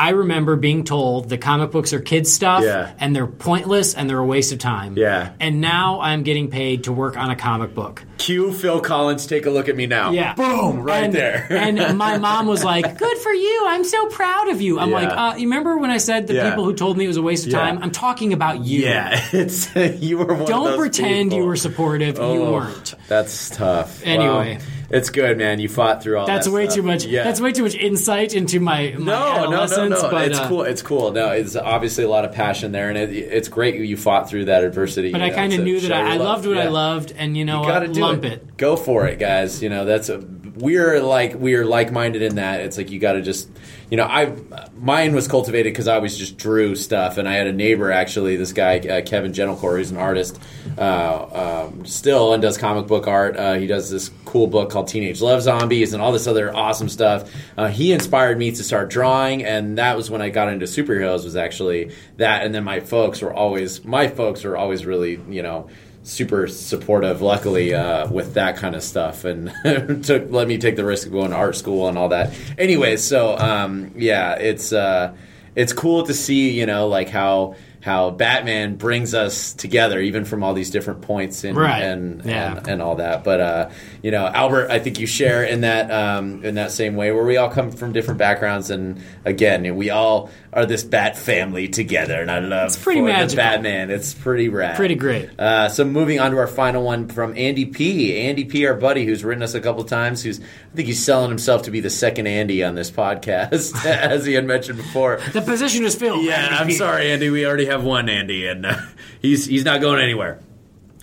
I 0.00 0.10
remember 0.10 0.56
being 0.56 0.84
told 0.84 1.28
the 1.28 1.36
comic 1.36 1.70
books 1.72 1.92
are 1.92 2.00
kids 2.00 2.32
stuff 2.32 2.64
Yeah. 2.64 2.90
and 2.98 3.14
they're 3.14 3.26
pointless 3.26 3.92
and 3.94 4.08
they're 4.08 4.18
a 4.18 4.24
waste 4.24 4.50
of 4.52 4.58
time. 4.58 4.96
Yeah. 4.96 5.32
And 5.40 5.60
now 5.60 6.00
I'm 6.00 6.22
getting 6.22 6.48
paid 6.48 6.84
to 6.84 6.92
work 6.92 7.18
on 7.18 7.30
a 7.30 7.36
comic 7.36 7.74
book. 7.74 8.02
Cue 8.16 8.52
Phil 8.52 8.80
Collins. 8.80 9.26
Take 9.26 9.44
a 9.44 9.50
look 9.50 9.68
at 9.68 9.76
me 9.76 9.86
now. 9.86 10.12
Yeah. 10.12 10.34
Boom. 10.34 10.80
Right 10.82 11.04
and, 11.04 11.12
there. 11.12 11.46
and 11.50 11.98
my 11.98 12.16
mom 12.18 12.46
was 12.46 12.64
like, 12.64 12.98
"Good 12.98 13.18
for 13.18 13.32
you! 13.32 13.64
I'm 13.66 13.84
so 13.84 14.06
proud 14.08 14.48
of 14.48 14.60
you." 14.62 14.78
I'm 14.78 14.90
Yeah. 14.90 14.94
like, 14.94 15.08
uh, 15.10 15.36
"You 15.38 15.44
remember 15.48 15.76
when 15.78 15.90
I 15.90 15.98
said 15.98 16.26
the 16.26 16.34
Yeah. 16.34 16.48
people 16.50 16.64
who 16.64 16.74
told 16.74 16.96
me 16.96 17.04
it 17.04 17.08
was 17.08 17.16
a 17.18 17.22
waste 17.22 17.46
of 17.46 17.52
time? 17.52 17.78
I'm 17.82 17.90
talking 17.90 18.32
about 18.32 18.64
you. 18.64 18.80
yeah, 18.84 19.20
it's 19.32 19.74
you 19.76 20.18
were 20.18 20.34
one 20.34 20.44
Don't 20.46 20.64
those 20.64 20.78
pretend 20.78 21.32
you 21.32 21.44
were 21.44 21.56
supportive. 21.56 22.16
you 22.16 22.22
Oh, 22.22 22.52
weren't. 22.52 22.94
That's 23.08 23.50
tough. 23.50 24.02
Anyway. 24.04 24.56
Wow. 24.56 24.64
It's 24.90 25.10
good, 25.10 25.38
man. 25.38 25.60
You 25.60 25.68
fought 25.68 26.02
through 26.02 26.18
all. 26.18 26.26
That's 26.26 26.46
that 26.46 26.52
way 26.52 26.64
stuff. 26.64 26.76
too 26.76 26.82
much. 26.82 27.04
Yeah. 27.04 27.22
That's 27.22 27.40
way 27.40 27.52
too 27.52 27.62
much 27.62 27.74
insight 27.74 28.34
into 28.34 28.58
my, 28.58 28.94
my 28.98 29.04
no, 29.04 29.50
no, 29.50 29.66
no, 29.66 29.88
no. 29.88 30.10
But, 30.10 30.28
it's 30.28 30.38
uh, 30.38 30.48
cool. 30.48 30.62
It's 30.62 30.82
cool. 30.82 31.12
No, 31.12 31.30
it's 31.30 31.54
obviously 31.54 32.04
a 32.04 32.08
lot 32.08 32.24
of 32.24 32.32
passion 32.32 32.72
there, 32.72 32.88
and 32.88 32.98
it, 32.98 33.10
it's 33.10 33.48
great 33.48 33.76
you 33.76 33.96
fought 33.96 34.28
through 34.28 34.46
that 34.46 34.64
adversity. 34.64 35.12
But 35.12 35.22
I 35.22 35.30
kind 35.30 35.52
of 35.52 35.60
knew 35.60 35.80
that 35.80 35.92
I, 35.92 36.14
I 36.14 36.16
loved 36.16 36.46
what 36.46 36.58
I 36.58 36.68
loved, 36.68 37.12
and 37.16 37.36
you 37.36 37.44
know 37.44 37.62
You 37.62 37.68
gotta 37.68 37.86
lump 37.92 38.24
it. 38.24 38.32
it. 38.32 38.56
Go 38.56 38.76
for 38.76 39.06
it, 39.06 39.18
guys. 39.18 39.62
You 39.62 39.68
know 39.68 39.84
that's 39.84 40.08
a, 40.08 40.18
we're 40.60 41.00
like 41.00 41.34
we're 41.34 41.64
like 41.64 41.90
minded 41.90 42.22
in 42.22 42.36
that. 42.36 42.60
It's 42.60 42.76
like 42.76 42.90
you 42.90 42.98
got 42.98 43.12
to 43.12 43.22
just 43.22 43.48
you 43.90 43.96
know 43.96 44.04
I 44.04 44.34
mine 44.74 45.14
was 45.14 45.26
cultivated 45.26 45.72
because 45.72 45.88
I 45.88 45.96
always 45.96 46.16
just 46.16 46.36
drew 46.36 46.76
stuff, 46.76 47.18
and 47.18 47.28
I 47.28 47.34
had 47.34 47.46
a 47.46 47.52
neighbor 47.52 47.90
actually, 47.90 48.36
this 48.36 48.52
guy 48.52 48.78
uh, 48.78 49.02
Kevin 49.02 49.32
Gentilcore, 49.32 49.78
who's 49.78 49.90
an 49.90 49.96
artist 49.96 50.40
uh, 50.78 51.64
um, 51.68 51.86
still 51.86 52.32
and 52.32 52.42
does 52.42 52.58
comic 52.58 52.86
book 52.86 53.06
art. 53.08 53.36
Uh, 53.36 53.54
he 53.54 53.66
does 53.66 53.90
this 53.90 54.10
cool 54.24 54.46
book 54.46 54.70
called 54.70 54.88
Teenage 54.88 55.20
Love 55.20 55.42
Zombies 55.42 55.92
and 55.92 56.02
all 56.02 56.12
this 56.12 56.26
other 56.26 56.54
awesome 56.54 56.88
stuff. 56.88 57.30
Uh, 57.56 57.68
he 57.68 57.92
inspired 57.92 58.38
me 58.38 58.50
to 58.52 58.62
start 58.62 58.90
drawing, 58.90 59.44
and 59.44 59.78
that 59.78 59.96
was 59.96 60.10
when 60.10 60.22
I 60.22 60.28
got 60.28 60.52
into 60.52 60.66
superheroes. 60.66 61.24
Was 61.24 61.36
actually 61.36 61.92
that, 62.18 62.44
and 62.44 62.54
then 62.54 62.64
my 62.64 62.80
folks 62.80 63.22
were 63.22 63.32
always 63.32 63.84
my 63.84 64.08
folks 64.08 64.44
were 64.44 64.56
always 64.56 64.84
really 64.84 65.20
you 65.28 65.42
know 65.42 65.68
super 66.02 66.46
supportive 66.48 67.20
luckily 67.20 67.74
uh, 67.74 68.08
with 68.10 68.34
that 68.34 68.56
kind 68.56 68.74
of 68.74 68.82
stuff 68.82 69.24
and 69.24 69.52
took 70.04 70.30
let 70.30 70.48
me 70.48 70.56
take 70.58 70.76
the 70.76 70.84
risk 70.84 71.06
of 71.06 71.12
going 71.12 71.30
to 71.30 71.36
art 71.36 71.56
school 71.56 71.88
and 71.88 71.98
all 71.98 72.08
that. 72.08 72.32
Anyways 72.58 73.04
so 73.04 73.36
um, 73.38 73.92
yeah 73.96 74.34
it's 74.34 74.72
uh, 74.72 75.14
it's 75.54 75.72
cool 75.72 76.04
to 76.04 76.14
see 76.14 76.50
you 76.50 76.66
know 76.66 76.88
like 76.88 77.08
how 77.08 77.54
how 77.80 78.10
Batman 78.10 78.76
brings 78.76 79.14
us 79.14 79.54
together 79.54 80.00
even 80.00 80.24
from 80.26 80.42
all 80.44 80.52
these 80.52 80.70
different 80.70 81.00
points 81.00 81.44
and 81.44 81.56
Right. 81.56 81.82
and, 81.82 82.22
Yeah. 82.24 82.56
and 82.58 82.68
and 82.68 82.82
all 82.82 82.96
that 82.96 83.24
but 83.24 83.40
uh, 83.40 83.70
you 84.02 84.10
know 84.10 84.26
Albert 84.26 84.70
I 84.70 84.78
think 84.80 84.98
you 85.00 85.06
share 85.06 85.42
in 85.44 85.62
that 85.62 85.90
um, 85.90 86.44
in 86.44 86.56
that 86.56 86.72
same 86.72 86.94
way 86.96 87.10
where 87.12 87.24
we 87.24 87.36
all 87.38 87.48
come 87.48 87.70
from 87.72 87.92
different 87.92 88.18
backgrounds 88.18 88.70
and 88.70 89.00
again 89.24 89.76
we 89.76 89.88
all 89.90 90.30
are 90.52 90.66
this 90.66 90.82
Bat 90.84 91.16
family 91.16 91.68
together 91.68 92.20
and 92.20 92.30
I 92.30 92.40
love 92.40 92.66
It's 92.66 92.76
pretty 92.76 93.00
magical. 93.00 93.36
Batman 93.36 93.90
it's 93.90 94.12
pretty 94.14 94.48
rad 94.48 94.76
Pretty 94.76 94.94
great. 94.96 95.30
uh, 95.38 95.68
so 95.68 95.84
moving 95.84 96.20
on 96.20 96.32
to 96.32 96.38
our 96.38 96.46
final 96.48 96.82
one 96.82 97.08
from 97.08 97.34
Andy 97.36 97.64
P. 97.66 98.18
Andy 98.20 98.44
P, 98.44 98.66
our 98.66 98.74
buddy, 98.74 99.04
who's 99.06 99.24
written 99.24 99.42
us 99.42 99.54
a 99.54 99.60
couple 99.60 99.84
times. 99.84 100.22
Who's 100.22 100.40
I 100.40 100.76
think 100.76 100.86
he's 100.88 101.02
selling 101.04 101.28
himself 101.30 101.62
to 101.62 101.70
be 101.70 101.80
the 101.80 101.90
second 101.90 102.26
Andy 102.26 102.62
on 102.64 102.74
this 102.74 102.90
podcast, 102.90 103.84
as 103.86 104.24
he 104.26 104.34
had 104.34 104.44
mentioned 104.44 104.76
before. 104.78 105.18
The 105.32 105.40
position 105.42 105.84
is 105.84 105.94
filled. 105.94 106.24
Yeah, 106.24 106.34
Andy 106.46 106.56
I'm 106.56 106.66
P. 106.66 106.72
sorry, 106.74 107.10
Andy. 107.10 107.30
We 107.30 107.46
already 107.46 107.66
have 107.70 107.84
one 107.84 108.08
Andy, 108.08 108.46
and 108.46 108.66
uh, 108.66 108.76
he's 109.22 109.46
he's 109.46 109.64
not 109.64 109.80
going 109.80 110.02
anywhere. 110.02 110.40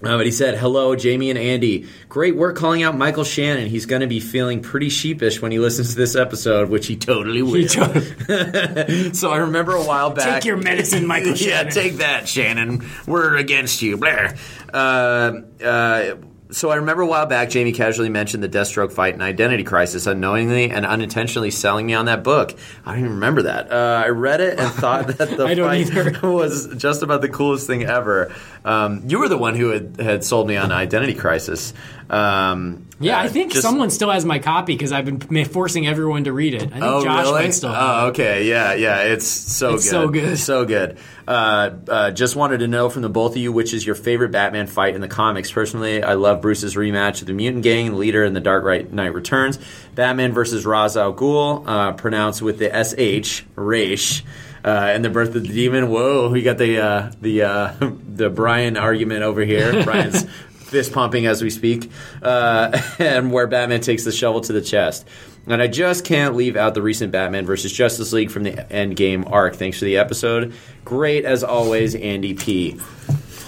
Uh, 0.04 0.16
but 0.16 0.28
he 0.28 0.32
said, 0.32 0.56
"Hello, 0.56 0.96
Jaime 0.96 1.32
and 1.32 1.40
Andy. 1.40 1.88
Great 2.08 2.36
work 2.36 2.56
calling 2.56 2.84
out 2.84 2.96
Michael 2.96 3.24
Shannon. 3.24 3.68
He's 3.68 3.88
going 3.88 4.02
to 4.02 4.08
be 4.08 4.20
feeling 4.20 4.62
pretty 4.62 4.90
sheepish 4.90 5.42
when 5.42 5.52
he 5.52 5.58
listens 5.58 5.90
to 5.90 5.96
this 5.96 6.16
episode, 6.16 6.70
which 6.70 6.86
he 6.86 6.96
totally 6.96 7.42
will." 7.42 7.56
He 7.56 7.68
so 9.14 9.32
I 9.32 9.38
remember 9.38 9.72
a 9.74 9.84
while 9.84 10.12
back. 10.12 10.42
Take 10.42 10.46
your 10.46 10.58
medicine, 10.58 11.08
Michael 11.08 11.30
yeah, 11.36 11.58
Shannon. 11.58 11.74
take 11.74 11.94
that, 11.98 12.30
Shannon. 12.30 12.88
We're 13.08 13.38
against 13.38 13.82
you. 13.82 13.98
Blair. 13.98 14.36
Uh, 14.72 15.42
uh, 15.64 16.16
so 16.52 16.70
I 16.70 16.76
remember 16.76 17.04
a 17.04 17.08
while 17.08 17.26
back, 17.26 17.52
Jaime 17.52 17.72
casually 17.72 18.10
mentioned 18.10 18.42
the 18.42 18.50
Deathstroke 18.50 18.92
fight 18.92 19.14
in 19.14 19.22
Identity 19.22 19.64
Crisis, 19.64 20.08
unknowingly 20.08 20.70
and 20.70 20.86
unintentionally 20.86 21.52
selling 21.52 21.86
me 21.86 21.94
on 21.94 22.06
that 22.06 22.24
book. 22.24 22.56
I 22.86 22.92
don't 22.92 23.00
even 23.00 23.12
remember 23.14 23.44
that. 23.44 23.72
Uh, 23.72 24.04
I 24.06 24.10
read 24.10 24.42
it 24.42 24.58
and 24.58 24.72
thought 24.72 25.08
that 25.18 25.30
the 25.30 25.38
fight 25.38 25.60
either. 25.60 26.20
was 26.28 26.74
just 26.78 27.04
about 27.04 27.22
the 27.22 27.30
coolest 27.30 27.68
thing 27.68 27.84
ever. 27.84 28.34
Um, 28.64 29.04
you 29.08 29.20
were 29.20 29.30
the 29.30 29.38
one 29.38 29.56
who 29.56 29.70
had, 29.70 30.00
had 30.00 30.24
sold 30.24 30.48
me 30.48 30.58
on 30.58 30.72
Identity 30.72 31.16
Crisis. 31.16 31.74
Um, 32.10 32.88
Yeah, 33.00 33.18
uh, 33.20 33.24
I 33.24 33.28
think 33.28 33.52
just- 33.52 33.62
someone 33.64 33.90
still 33.92 34.10
has 34.10 34.26
my 34.26 34.40
copy 34.40 34.74
because 34.74 34.92
I've 34.92 35.06
been 35.06 35.46
forcing 35.46 35.86
everyone 35.88 36.24
to 36.24 36.34
read 36.34 36.54
it. 36.56 36.64
I 36.64 36.68
think 36.68 36.84
Oh, 36.84 37.04
Josh 37.04 37.26
really? 37.26 37.44
might 37.44 37.54
still 37.54 37.72
have 37.72 38.04
oh, 38.04 38.08
okay. 38.08 38.48
Yeah, 38.48 38.74
yeah. 38.74 39.02
It's 39.04 39.28
so 39.28 39.76
It's 39.76 39.84
good. 39.84 39.90
so 39.92 40.08
good. 40.10 40.40
So 40.40 40.66
good. 40.66 40.98
Uh, 41.28 41.72
uh, 41.88 42.12
just 42.12 42.36
wanted 42.36 42.60
to 42.60 42.68
know 42.68 42.90
from 42.90 43.02
the 43.04 43.10
both 43.10 43.32
of 43.34 43.38
you 43.38 43.52
which 43.52 43.74
is 43.74 43.86
your 43.86 43.96
favorite 43.96 44.32
Batman 44.32 44.66
fight 44.68 44.96
in 44.96 45.02
the 45.02 45.08
comics. 45.08 45.52
Personally, 45.52 46.02
I 46.02 46.14
love 46.14 46.42
Bruce's 46.42 46.76
rematch 46.76 47.22
of 47.22 47.28
the 47.28 47.34
Mutant 47.34 47.64
Gang, 47.64 47.92
the 47.92 47.98
leader 47.98 48.24
in 48.24 48.34
the 48.34 48.40
Dark 48.40 48.64
Right- 48.64 48.92
Knight 48.92 49.14
Returns. 49.14 49.60
Batman 49.94 50.34
versus 50.34 50.66
Ra's 50.66 50.96
al 50.98 51.14
Ghul, 51.14 51.64
uh, 51.68 51.92
pronounced 51.94 52.42
with 52.42 52.58
the 52.60 52.70
SH, 52.74 53.44
Raish. 53.56 54.24
Uh, 54.66 54.70
and 54.94 55.06
the 55.06 55.10
birth 55.10 55.34
of 55.34 55.44
the 55.44 55.48
demon. 55.54 55.88
Whoa, 55.90 56.30
we 56.30 56.42
got 56.42 56.58
the 56.58 56.80
uh, 56.80 57.12
the 57.22 57.44
uh, 57.44 57.72
the 58.16 58.30
Brian 58.30 58.76
argument 58.76 59.24
over 59.24 59.42
here. 59.46 59.84
Brian's 59.84 60.26
fist 60.68 60.92
pumping 60.92 61.26
as 61.26 61.42
we 61.42 61.50
speak, 61.50 61.90
uh, 62.22 62.80
and 63.00 63.32
where 63.32 63.48
Batman 63.48 63.82
takes 63.82 64.04
the 64.04 64.12
shovel 64.12 64.42
to 64.42 64.54
the 64.54 64.62
chest. 64.62 65.08
And 65.48 65.62
I 65.62 65.68
just 65.68 66.04
can't 66.04 66.36
leave 66.36 66.58
out 66.58 66.74
the 66.74 66.82
recent 66.82 67.12
Batman 67.14 67.46
versus 67.46 67.72
Justice 67.72 68.12
League 68.12 68.32
from 68.32 68.44
the 68.44 68.52
Endgame 68.52 69.32
arc. 69.32 69.56
Thanks 69.56 69.80
for 69.80 69.86
the 69.86 69.98
episode. 69.98 70.54
Great 70.84 71.24
as 71.24 71.42
always, 71.44 71.96
Andy 71.96 72.34
P. 72.34 72.78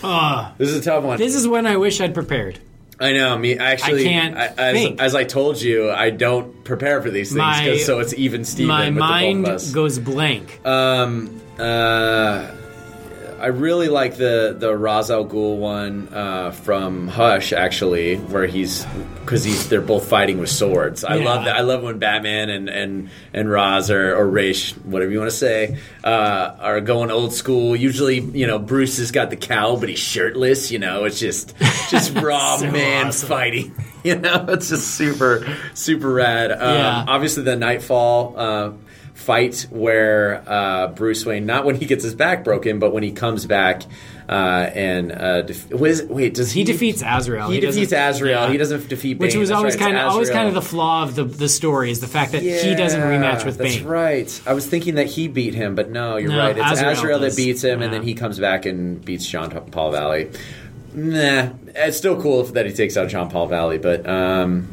Ugh. 0.01 0.53
This 0.57 0.69
is 0.69 0.77
a 0.77 0.81
tough 0.81 1.03
one. 1.03 1.17
this 1.17 1.35
is 1.35 1.45
when 1.45 1.67
I 1.67 1.75
wish 1.75 1.99
I'd 1.99 2.13
prepared. 2.13 2.57
I 3.01 3.13
know. 3.13 3.37
Me, 3.37 3.57
actually, 3.57 4.01
I 4.01 4.09
can't 4.09 4.35
as, 4.35 4.73
think. 4.73 5.01
as 5.01 5.15
I 5.15 5.23
told 5.23 5.61
you, 5.61 5.89
I 5.89 6.09
don't 6.09 6.63
prepare 6.63 7.01
for 7.01 7.09
these 7.09 7.29
things, 7.29 7.37
My- 7.39 7.77
so 7.77 7.99
it's 7.99 8.13
even 8.13 8.43
Steven 8.43 8.67
My 8.67 8.85
with 8.85 8.95
the 8.95 8.99
both 8.99 9.09
mind 9.09 9.73
goes 9.73 9.99
blank. 9.99 10.65
Um, 10.65 11.41
uh, 11.57 12.51
I 13.39 13.47
really 13.47 13.87
like 13.87 14.15
the 14.17 14.55
the 14.57 14.75
Ra's 14.75 15.09
al 15.09 15.25
Ghul 15.25 15.57
one 15.57 16.09
uh, 16.13 16.51
from 16.51 17.07
Hush, 17.07 17.53
actually, 17.53 18.17
where 18.17 18.45
he's 18.45 18.85
because 19.21 19.43
he's 19.43 19.69
they're 19.69 19.81
both 19.81 20.07
fighting 20.09 20.39
with 20.39 20.49
swords. 20.49 21.03
I 21.03 21.15
Yeah. 21.15 21.25
love 21.25 21.45
that. 21.45 21.55
I 21.55 21.61
love 21.61 21.83
when 21.83 21.99
Batman 21.99 22.49
and 22.49 22.69
and 22.69 23.09
and 23.33 23.49
Ra's 23.49 23.89
or 23.89 24.15
or 24.15 24.27
Raish, 24.27 24.73
whatever 24.83 25.11
you 25.11 25.19
want 25.19 25.31
to 25.31 25.35
say, 25.37 25.77
uh, 26.03 26.55
are 26.59 26.81
going 26.81 27.11
old 27.11 27.33
school. 27.33 27.75
Usually, 27.75 28.19
you 28.19 28.47
know, 28.47 28.59
Bruce 28.59 28.97
has 28.97 29.11
got 29.11 29.29
the 29.29 29.37
cowl, 29.37 29.77
but 29.79 29.89
he's 29.89 29.99
shirtless. 29.99 30.71
You 30.71 30.79
know, 30.79 31.05
it's 31.05 31.19
just 31.19 31.53
just 31.89 32.13
raw 32.15 32.57
So 32.57 32.69
man 32.71 33.07
awesome. 33.07 33.29
fighting. 33.29 33.75
You 34.01 34.15
know, 34.17 34.45
it's 34.47 34.69
just 34.69 34.95
super 34.95 35.45
super 35.73 36.09
rad. 36.09 36.53
Um, 36.53 36.57
Yeah. 36.59 37.05
Obviously, 37.09 37.43
the 37.43 37.57
Knightfall. 37.57 38.33
Uh, 38.37 38.71
fight 39.19 39.67
where 39.69 40.43
uh, 40.47 40.87
Bruce 40.87 41.25
Wayne, 41.25 41.45
not 41.45 41.65
when 41.65 41.75
he 41.75 41.85
gets 41.85 42.03
his 42.03 42.15
back 42.15 42.43
broken, 42.43 42.79
but 42.79 42.93
when 42.93 43.03
he 43.03 43.11
comes 43.11 43.45
back 43.45 43.83
uh, 44.29 44.69
and 44.73 45.11
uh, 45.11 45.41
def- 45.41 45.71
what 45.73 45.89
is, 45.89 46.03
wait, 46.03 46.33
does 46.35 46.51
he, 46.51 46.61
He 46.61 46.63
defeats 46.63 47.03
Azrael. 47.05 47.49
He, 47.49 47.55
He 47.55 47.59
defeats 47.61 47.91
Azrael. 47.91 48.45
yeah. 48.45 48.51
He 48.51 48.57
doesn't 48.57 48.87
defeat 48.87 49.15
Bane. 49.19 49.27
Which 49.27 49.35
was 49.35 49.49
That's 49.49 49.57
always 49.57 49.73
right, 49.75 49.81
kind 49.81 49.97
of 49.97 50.11
always 50.11 50.29
kind 50.29 50.47
of 50.47 50.53
the 50.53 50.61
flaw 50.61 51.03
of 51.03 51.15
the 51.15 51.25
the 51.25 51.49
story 51.49 51.91
is 51.91 51.99
the 51.99 52.07
fact 52.07 52.31
that 52.31 52.41
he 52.43 52.75
doesn't 52.75 53.01
rematch 53.01 53.43
with 53.45 53.57
Bane. 53.57 53.67
That's 53.73 53.81
right. 53.81 54.41
I 54.45 54.53
was 54.53 54.65
thinking 54.67 54.95
that 54.95 55.07
he 55.07 55.27
beat 55.27 55.53
him, 55.53 55.75
but 55.75 55.89
no, 55.89 56.17
you're 56.17 56.31
No, 56.31 56.37
right. 56.39 56.57
It's 56.57 56.71
Azrael 56.71 56.91
Azrael, 56.91 57.19
that 57.19 57.35
beats 57.35 57.63
him, 57.63 57.81
and 57.81 57.93
then 57.93 58.03
he 58.03 58.13
comes 58.13 58.39
back 58.39 58.65
and 58.65 59.03
beats 59.03 59.25
John 59.27 59.49
Paul 59.71 59.91
Valley. 59.91 60.29
Nah, 60.93 61.49
it's 61.75 61.97
still 61.97 62.19
cool 62.21 62.43
that 62.45 62.65
he 62.65 62.71
takes 62.73 62.97
out 62.97 63.09
John 63.09 63.29
Paul 63.29 63.47
Valley, 63.47 63.77
but 63.77 64.07
um, 64.07 64.69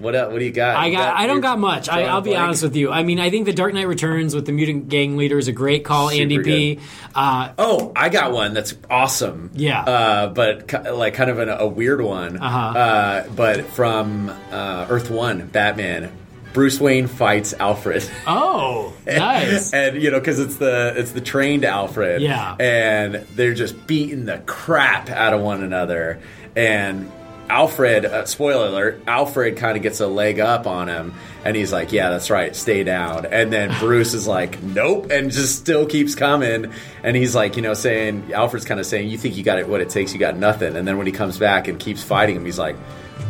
what 0.00 0.14
what 0.30 0.38
do 0.38 0.44
you 0.44 0.52
got? 0.52 0.76
I 0.76 0.86
You 0.86 0.96
got. 0.96 1.16
I 1.16 1.26
don't 1.26 1.40
got 1.40 1.58
much. 1.58 1.88
I, 1.88 2.04
I'll 2.04 2.20
be 2.20 2.30
blank? 2.30 2.42
honest 2.44 2.62
with 2.62 2.76
you. 2.76 2.90
I 2.90 3.02
mean, 3.02 3.18
I 3.20 3.30
think 3.30 3.46
the 3.46 3.52
Dark 3.52 3.74
Knight 3.74 3.86
Returns 3.88 4.34
with 4.34 4.46
the 4.46 4.52
mutant 4.52 4.88
gang 4.88 5.16
leader 5.16 5.38
is 5.38 5.48
a 5.48 5.52
great 5.52 5.84
call. 5.84 6.10
Super 6.10 6.22
Andy 6.22 6.42
P. 6.42 6.78
Uh, 7.14 7.50
Oh, 7.58 7.92
I 7.96 8.08
got 8.08 8.32
one 8.32 8.54
that's 8.54 8.74
awesome. 8.90 9.50
Yeah. 9.54 9.82
uh, 9.82 10.26
but 10.28 10.72
like 10.94 11.14
kind 11.14 11.30
of 11.30 11.38
an, 11.38 11.48
a 11.48 11.66
weird 11.66 12.00
one. 12.00 12.36
Uh-huh. 12.38 12.78
Uh, 12.78 13.28
but 13.30 13.64
from 13.66 14.28
uh, 14.50 14.86
Earth 14.90 15.10
One, 15.10 15.46
Batman. 15.46 16.12
Bruce 16.52 16.80
Wayne 16.80 17.06
fights 17.06 17.52
Alfred. 17.52 18.08
oh, 18.26 18.94
nice. 19.06 19.74
and 19.74 20.00
you 20.02 20.10
know 20.10 20.18
because 20.18 20.38
it's 20.38 20.56
the 20.56 20.94
it's 20.96 21.12
the 21.12 21.20
trained 21.20 21.66
Alfred, 21.66 22.22
Yeah. 22.22 22.56
and 22.58 23.16
they're 23.34 23.52
just 23.52 23.86
beating 23.86 24.24
the 24.24 24.38
crap 24.46 25.10
out 25.10 25.34
of 25.34 25.42
one 25.42 25.62
another, 25.62 26.18
and 26.56 27.12
Alfred, 27.48 28.04
uh, 28.04 28.24
spoiler 28.24 28.66
alert, 28.66 29.02
Alfred 29.06 29.56
kind 29.56 29.76
of 29.76 29.82
gets 29.82 30.00
a 30.00 30.06
leg 30.06 30.40
up 30.40 30.66
on 30.66 30.88
him, 30.88 31.14
and 31.44 31.56
he's 31.56 31.72
like, 31.72 31.92
"Yeah, 31.92 32.10
that's 32.10 32.30
right, 32.30 32.54
stay 32.54 32.82
down." 32.84 33.26
And 33.26 33.52
then 33.52 33.74
Bruce 33.80 34.14
is 34.14 34.26
like, 34.26 34.62
"Nope," 34.62 35.10
and 35.10 35.30
just 35.30 35.56
still 35.58 35.86
keeps 35.86 36.14
coming. 36.14 36.72
And 37.02 37.16
he's 37.16 37.34
like, 37.34 37.56
you 37.56 37.62
know, 37.62 37.74
saying 37.74 38.32
Alfred's 38.32 38.64
kind 38.66 38.80
of 38.80 38.86
saying, 38.86 39.08
"You 39.08 39.18
think 39.18 39.36
you 39.36 39.42
got 39.44 39.58
it? 39.58 39.68
What 39.68 39.80
it 39.80 39.90
takes? 39.90 40.12
You 40.12 40.18
got 40.18 40.36
nothing." 40.36 40.76
And 40.76 40.86
then 40.86 40.98
when 40.98 41.06
he 41.06 41.12
comes 41.12 41.38
back 41.38 41.68
and 41.68 41.78
keeps 41.78 42.02
fighting 42.02 42.36
him, 42.36 42.44
he's 42.44 42.58
like. 42.58 42.76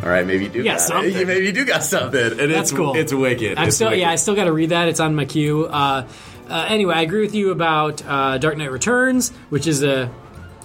All 0.03 0.09
right, 0.09 0.27
maybe 0.27 0.43
you 0.43 0.49
do. 0.51 0.61
Yeah, 0.63 0.73
got 0.73 0.81
something. 0.81 1.15
It. 1.15 1.25
Maybe 1.27 1.45
you 1.45 1.53
do 1.53 1.65
got 1.65 1.81
something, 1.81 2.21
and 2.39 2.51
That's 2.51 2.69
it's 2.69 2.71
cool. 2.71 2.95
it's 2.95 3.13
wicked. 3.13 3.57
I'm 3.57 3.67
It's 3.67 3.77
still 3.77 3.87
wicked. 3.87 4.01
yeah, 4.01 4.11
I 4.11 4.15
still 4.15 4.35
got 4.35 4.43
to 4.43 4.51
read 4.51 4.69
that. 4.69 4.89
It's 4.89 4.99
on 4.99 5.15
my 5.15 5.23
queue. 5.25 5.65
Uh, 5.65 6.05
uh, 6.49 6.65
anyway, 6.67 6.93
I 6.95 7.01
agree 7.01 7.21
with 7.21 7.33
you 7.33 7.51
about 7.51 8.05
uh, 8.05 8.37
Dark 8.37 8.57
Knight 8.57 8.69
Returns, 8.69 9.31
which 9.49 9.65
is 9.65 9.83
a 9.83 10.11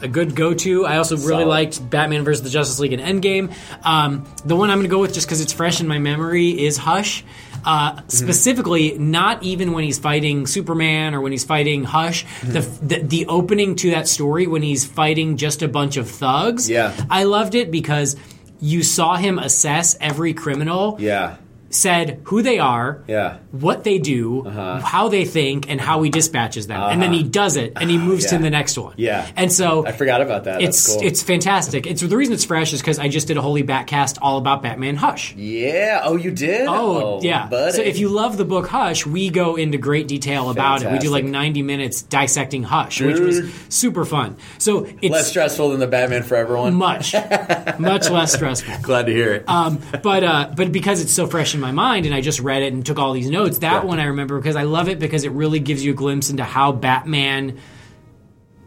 a 0.02 0.08
good 0.08 0.34
go 0.34 0.52
to. 0.54 0.84
I 0.86 0.96
also 0.98 1.16
really 1.16 1.28
Solid. 1.44 1.46
liked 1.46 1.90
Batman 1.90 2.24
vs. 2.24 2.42
the 2.42 2.50
Justice 2.50 2.78
League 2.78 2.92
and 2.92 3.02
Endgame. 3.02 3.54
Um, 3.84 4.24
the 4.44 4.56
one 4.56 4.70
I'm 4.70 4.78
going 4.78 4.88
to 4.88 4.94
go 4.94 5.00
with 5.00 5.14
just 5.14 5.26
because 5.26 5.40
it's 5.40 5.52
fresh 5.52 5.80
in 5.80 5.88
my 5.88 5.98
memory 5.98 6.50
is 6.64 6.76
Hush. 6.76 7.24
Uh, 7.64 7.92
Mm-hmm. 7.92 8.08
specifically, 8.08 8.98
not 8.98 9.42
even 9.44 9.70
when 9.72 9.84
he's 9.84 9.98
fighting 10.00 10.48
Superman 10.48 11.14
or 11.14 11.20
when 11.20 11.30
he's 11.30 11.44
fighting 11.44 11.84
Hush, 11.84 12.24
the, 12.42 12.58
Mm-hmm. 12.58 12.86
the 12.88 12.98
the 13.02 13.26
opening 13.26 13.76
to 13.76 13.90
that 13.92 14.08
story 14.08 14.48
when 14.48 14.62
he's 14.62 14.84
fighting 14.84 15.36
just 15.36 15.62
a 15.62 15.68
bunch 15.68 15.96
of 15.96 16.10
thugs. 16.10 16.68
Yeah. 16.68 16.92
I 17.08 17.22
loved 17.22 17.54
it 17.54 17.70
because 17.70 18.16
you 18.60 18.82
saw 18.82 19.14
him 19.16 19.38
assess 19.38 19.96
every 20.00 20.34
criminal 20.34 20.96
yeah, 20.98 21.36
said 21.72 22.20
who 22.24 22.42
they 22.42 22.58
are, 22.60 23.02
yeah. 23.08 23.38
what 23.50 23.82
they 23.82 23.98
do, 23.98 24.44
how 24.44 25.08
they 25.08 25.24
think, 25.24 25.68
and 25.70 25.80
how 25.80 26.02
he 26.02 26.10
dispatches 26.10 26.66
them, 26.68 26.80
and 26.80 27.02
then 27.02 27.12
he 27.12 27.22
does 27.24 27.56
it, 27.56 27.72
and 27.80 27.90
he 27.90 27.98
moves 27.98 28.26
to 28.26 28.36
Uh-huh. 28.36 28.42
The 28.42 28.50
next 28.50 28.76
one. 28.78 28.94
Yeah. 28.96 29.26
and 29.36 29.52
so 29.52 29.86
I 29.86 29.92
forgot 29.92 30.20
about 30.20 30.44
that. 30.44 30.60
it's 30.62 30.84
That's 30.86 30.96
cool. 30.96 31.06
it's 31.06 31.22
fantastic. 31.22 31.86
It's 31.86 32.02
the 32.02 32.16
reason 32.16 32.34
it's 32.34 32.44
fresh 32.44 32.72
is 32.72 32.80
because 32.80 32.98
I 32.98 33.08
just 33.08 33.26
did 33.28 33.36
a 33.36 33.40
Holy 33.42 33.62
Batcast 33.62 34.18
all 34.20 34.36
about 34.38 34.62
Batman 34.62 34.96
Hush. 34.96 35.34
yeah. 35.36 36.00
Oh, 36.04 36.16
you 36.16 36.30
did. 36.30 36.66
Oh, 36.68 37.20
yeah. 37.22 37.46
buddy. 37.48 37.72
So 37.72 37.82
if 37.82 37.98
you 37.98 38.08
love 38.08 38.36
the 38.36 38.44
book 38.44 38.66
Hush, 38.68 39.06
we 39.06 39.30
go 39.30 39.56
into 39.56 39.78
great 39.78 40.08
detail 40.08 40.50
about 40.50 40.82
it. 40.82 40.90
We 40.92 40.98
do 40.98 41.08
like 41.10 41.24
90 41.24 41.62
minutes 41.62 42.02
dissecting 42.02 42.64
Hush, 42.64 43.00
which 43.00 43.18
was 43.18 43.40
super 43.68 44.04
fun. 44.04 44.36
So 44.58 44.84
it's 45.00 45.12
less 45.12 45.28
stressful 45.28 45.70
than 45.70 45.80
the 45.80 45.86
Batman 45.86 46.22
Forever 46.24 46.56
one. 46.58 46.74
much, 46.74 47.14
much 47.78 48.10
less 48.10 48.32
stressful. 48.34 48.74
Glad 48.82 49.06
to 49.06 49.12
hear 49.12 49.32
it. 49.34 49.44
Um, 49.48 49.80
but 50.02 50.24
uh, 50.24 50.50
but 50.56 50.72
because 50.72 51.00
it's 51.00 51.12
so 51.12 51.26
fresh 51.26 51.54
in 51.54 51.60
my 51.62 51.72
mind, 51.72 52.04
and 52.04 52.14
I 52.14 52.20
just 52.20 52.40
read 52.40 52.62
it 52.62 52.72
and 52.74 52.84
took 52.84 52.98
all 52.98 53.12
these 53.12 53.30
notes, 53.30 53.58
that 53.60 53.82
Yeah. 53.82 53.88
one 53.88 53.98
I 54.00 54.04
remember 54.04 54.36
because 54.38 54.56
I 54.56 54.64
love 54.64 54.88
it 54.88 54.98
because 54.98 55.24
it 55.24 55.32
really 55.32 55.60
gives 55.60 55.82
you 55.84 55.92
a 55.92 55.94
glimpse 55.94 56.28
into 56.28 56.44
how 56.44 56.72
Batman 56.72 57.56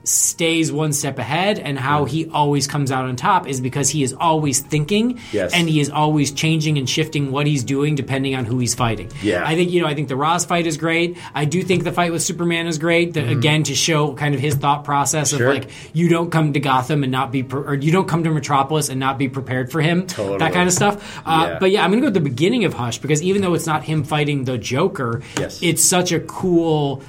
stays 0.07 0.71
one 0.71 0.93
step 0.93 1.17
ahead 1.19 1.59
and 1.59 1.77
how 1.77 2.05
he 2.05 2.29
always 2.29 2.67
comes 2.67 2.91
out 2.91 3.05
on 3.05 3.15
top 3.15 3.47
is 3.47 3.59
because 3.59 3.89
he 3.89 4.03
is 4.03 4.13
always 4.13 4.59
thinking 4.61 5.19
Yes. 5.31 5.53
and 5.53 5.67
he 5.67 5.79
is 5.79 5.89
always 5.89 6.31
changing 6.31 6.77
and 6.77 6.89
shifting 6.89 7.31
what 7.31 7.47
he's 7.47 7.63
doing 7.63 7.95
depending 7.95 8.35
on 8.35 8.45
who 8.45 8.59
he's 8.59 8.75
fighting. 8.75 9.11
Yeah. 9.21 9.43
I 9.45 9.55
think 9.55 9.71
you 9.71 9.81
know 9.81 9.87
I 9.87 9.95
think 9.95 10.07
the 10.07 10.15
Ross 10.15 10.45
fight 10.45 10.67
is 10.67 10.77
great. 10.77 11.17
I 11.33 11.45
do 11.45 11.61
think 11.63 11.83
the 11.83 11.91
fight 11.91 12.11
with 12.11 12.21
Superman 12.23 12.67
is 12.67 12.77
great. 12.77 13.13
The, 13.13 13.27
Again 13.29 13.63
to 13.63 13.75
show 13.75 14.13
kind 14.13 14.33
of 14.35 14.41
his 14.41 14.55
thought 14.55 14.83
process 14.85 15.29
Mm-hmm. 15.31 15.37
Sure. 15.37 15.49
of 15.51 15.55
like 15.63 15.69
you 15.93 16.07
don't 16.09 16.29
come 16.31 16.53
to 16.53 16.59
Gotham 16.59 17.03
and 17.03 17.11
not 17.11 17.31
be 17.31 17.43
pre- 17.43 17.61
or 17.61 17.73
you 17.73 17.91
don't 17.91 18.07
come 18.07 18.23
to 18.23 18.29
Metropolis 18.31 18.89
and 18.89 18.99
not 18.99 19.17
be 19.17 19.27
prepared 19.29 19.71
for 19.71 19.81
him. 19.81 20.05
Totally. 20.07 20.37
That 20.37 20.53
kind 20.53 20.67
of 20.67 20.73
stuff. 20.73 21.21
Uh, 21.25 21.47
Yeah. 21.49 21.59
But 21.59 21.71
yeah, 21.71 21.83
I'm 21.83 21.89
going 21.89 22.01
to 22.01 22.05
go 22.05 22.07
with 22.07 22.13
the 22.23 22.29
beginning 22.29 22.65
of 22.65 22.73
Hush 22.73 22.99
because 22.99 23.21
even 23.23 23.41
though 23.41 23.53
it's 23.55 23.65
not 23.65 23.83
him 23.83 24.03
fighting 24.03 24.43
the 24.45 24.57
Joker, 24.57 25.21
Yes. 25.39 25.59
it's 25.63 25.83
such 25.83 26.11
a 26.11 26.19
cool 26.19 27.01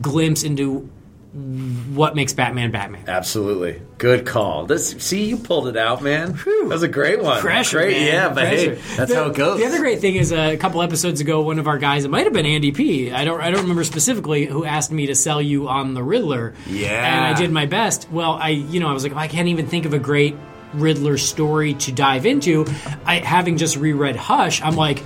glimpse 0.00 0.42
into 0.42 0.88
what 1.32 2.16
makes 2.16 2.32
Batman 2.32 2.72
Batman. 2.72 3.04
Absolutely. 3.06 3.80
Good 3.98 4.26
call. 4.26 4.66
This, 4.66 4.90
see, 4.98 5.26
you 5.26 5.36
pulled 5.36 5.68
it 5.68 5.76
out, 5.76 6.02
man. 6.02 6.32
That 6.32 6.64
was 6.68 6.82
a 6.82 6.88
great 6.88 7.22
one. 7.22 7.40
Pressure, 7.40 7.78
Great, 7.78 7.98
man. 7.98 8.06
yeah, 8.06 8.28
but 8.28 8.34
Pressure. 8.48 8.74
hey, 8.74 8.96
that's 8.96 9.10
The- 9.10 9.16
how 9.16 9.26
it 9.30 9.36
goes. 9.36 9.58
The 9.60 9.66
other 9.66 9.78
great 9.78 10.00
thing 10.00 10.16
is 10.16 10.32
uh, 10.32 10.50
a 10.52 10.56
couple 10.56 10.82
episodes 10.82 11.20
ago, 11.20 11.42
one 11.42 11.58
of 11.60 11.68
our 11.68 11.78
guys, 11.78 12.04
it 12.04 12.10
might 12.10 12.24
have 12.24 12.32
been 12.32 12.46
Andy 12.46 12.72
P. 12.72 13.12
I 13.12 13.24
don't, 13.24 13.40
I 13.40 13.50
don't 13.50 13.60
remember 13.62 13.84
specifically 13.84 14.46
who 14.46 14.64
asked 14.64 14.90
me 14.90 15.06
to 15.06 15.14
sell 15.14 15.40
you 15.40 15.68
on 15.68 15.94
the 15.94 16.02
Riddler. 16.02 16.54
Yeah. 16.66 16.88
and 16.90 17.36
I 17.36 17.38
did 17.38 17.52
my 17.52 17.66
best. 17.66 18.10
Well, 18.10 18.32
I, 18.32 18.48
you 18.48 18.80
know, 18.80 18.88
I 18.88 18.92
was 18.92 19.04
like, 19.04 19.14
I 19.14 19.28
can't 19.28 19.48
even 19.48 19.66
think 19.68 19.86
of 19.86 19.92
a 19.94 19.98
great 20.00 20.36
Riddler 20.74 21.16
story 21.18 21.74
to 21.74 21.92
dive 21.92 22.26
into. 22.26 22.66
I, 23.04 23.18
having 23.18 23.56
just 23.56 23.76
reread 23.76 24.16
Hush, 24.16 24.62
I'm 24.62 24.74
like, 24.76 25.02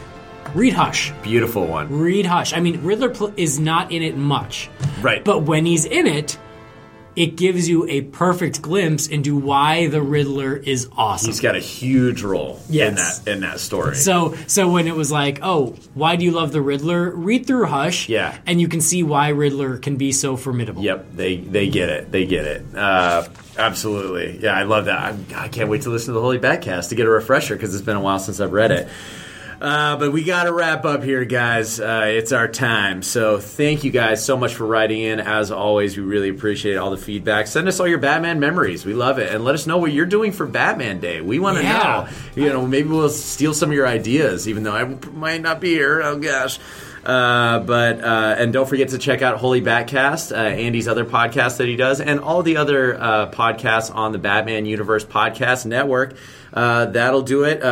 read 0.54 0.72
Hush. 0.72 1.12
Beautiful 1.22 1.66
one. 1.66 1.88
Read 1.98 2.26
Hush. 2.26 2.52
I 2.52 2.60
mean, 2.60 2.82
Riddler 2.82 3.10
pl- 3.10 3.32
is 3.36 3.58
not 3.60 3.92
in 3.92 4.02
it 4.02 4.16
much, 4.16 4.68
Right. 5.02 5.24
but 5.24 5.42
when 5.42 5.66
he's 5.66 5.84
in 5.84 6.06
it. 6.06 6.38
It 7.16 7.36
gives 7.36 7.68
you 7.68 7.86
a 7.88 8.00
perfect 8.00 8.60
glimpse 8.60 9.06
into 9.06 9.36
why 9.36 9.86
the 9.86 10.02
Riddler 10.02 10.56
is 10.56 10.88
awesome. 10.96 11.28
He's 11.30 11.38
got 11.38 11.54
a 11.54 11.60
huge 11.60 12.22
role 12.24 12.60
in 12.68 12.96
that 12.96 13.20
in 13.28 13.38
that 13.42 13.60
story. 13.60 13.94
So, 13.94 14.34
so 14.48 14.68
when 14.68 14.88
it 14.88 14.96
was 14.96 15.12
like, 15.12 15.38
oh, 15.40 15.76
why 15.94 16.16
do 16.16 16.24
you 16.24 16.32
love 16.32 16.50
the 16.50 16.60
Riddler? 16.60 17.12
Read 17.12 17.46
through 17.46 17.66
Hush, 17.66 18.08
Yeah. 18.08 18.36
and 18.46 18.60
you 18.60 18.66
can 18.66 18.80
see 18.80 19.04
why 19.04 19.28
Riddler 19.28 19.78
can 19.78 19.94
be 19.94 20.10
so 20.10 20.36
formidable. 20.36 20.82
Yep, 20.82 21.06
they 21.14 21.36
they 21.36 21.68
get 21.68 21.88
it. 21.88 22.10
They 22.10 22.26
get 22.26 22.46
it. 22.46 22.64
Uh, 22.74 23.28
absolutely. 23.56 24.40
Yeah, 24.42 24.54
I 24.54 24.64
love 24.64 24.86
that. 24.86 24.98
I, 25.36 25.44
I 25.44 25.48
can't 25.48 25.70
wait 25.70 25.82
to 25.82 25.90
listen 25.90 26.08
to 26.08 26.12
the 26.14 26.20
Holy 26.20 26.40
Batcast 26.40 26.88
to 26.88 26.96
get 26.96 27.06
a 27.06 27.10
refresher 27.10 27.54
because 27.54 27.76
it's 27.76 27.84
been 27.84 27.96
a 27.96 28.00
while 28.00 28.18
since 28.18 28.40
I've 28.40 28.52
read 28.52 28.72
it. 28.72 28.88
Uh, 29.64 29.96
but 29.96 30.12
we 30.12 30.22
got 30.24 30.44
to 30.44 30.52
wrap 30.52 30.84
up 30.84 31.02
here, 31.02 31.24
guys. 31.24 31.80
Uh, 31.80 32.04
it's 32.06 32.32
our 32.32 32.48
time. 32.48 33.02
So 33.02 33.38
thank 33.38 33.82
you 33.82 33.90
guys 33.90 34.22
so 34.22 34.36
much 34.36 34.54
for 34.54 34.66
writing 34.66 35.00
in. 35.00 35.20
As 35.20 35.50
always, 35.50 35.96
we 35.96 36.02
really 36.02 36.28
appreciate 36.28 36.76
all 36.76 36.90
the 36.90 36.98
feedback. 36.98 37.46
Send 37.46 37.66
us 37.66 37.80
all 37.80 37.88
your 37.88 37.96
Batman 37.98 38.40
memories. 38.40 38.84
We 38.84 38.92
love 38.92 39.18
it, 39.18 39.32
and 39.34 39.42
let 39.42 39.54
us 39.54 39.66
know 39.66 39.78
what 39.78 39.90
you're 39.92 40.04
doing 40.04 40.32
for 40.32 40.44
Batman 40.46 41.00
Day. 41.00 41.22
We 41.22 41.38
want 41.38 41.56
to 41.56 41.62
Yeah. 41.62 42.08
know. 42.36 42.42
You 42.42 42.50
know, 42.50 42.66
maybe 42.66 42.90
we'll 42.90 43.08
steal 43.08 43.54
some 43.54 43.70
of 43.70 43.74
your 43.74 43.86
ideas, 43.86 44.46
even 44.48 44.64
though 44.64 44.74
I 44.74 44.84
might 45.14 45.40
not 45.40 45.60
be 45.62 45.70
here. 45.70 46.02
Oh 46.02 46.18
gosh. 46.18 46.58
Uh, 47.02 47.60
but 47.60 48.00
uh, 48.04 48.34
and 48.38 48.52
don't 48.52 48.68
forget 48.68 48.88
to 48.90 48.98
check 48.98 49.22
out 49.22 49.38
Holy 49.38 49.62
Batcast, 49.62 50.32
uh, 50.32 50.36
Andy's 50.36 50.88
other 50.88 51.04
podcast 51.06 51.56
that 51.58 51.68
he 51.68 51.76
does, 51.76 52.00
and 52.02 52.20
all 52.20 52.42
the 52.42 52.58
other 52.58 53.00
uh, 53.00 53.30
podcasts 53.30 53.94
on 53.94 54.12
the 54.12 54.18
Batman 54.18 54.66
Universe 54.66 55.04
Podcast 55.06 55.64
Network. 55.66 56.16
Uh, 56.52 56.84
that'll 56.86 57.22
do 57.22 57.44
it. 57.44 57.62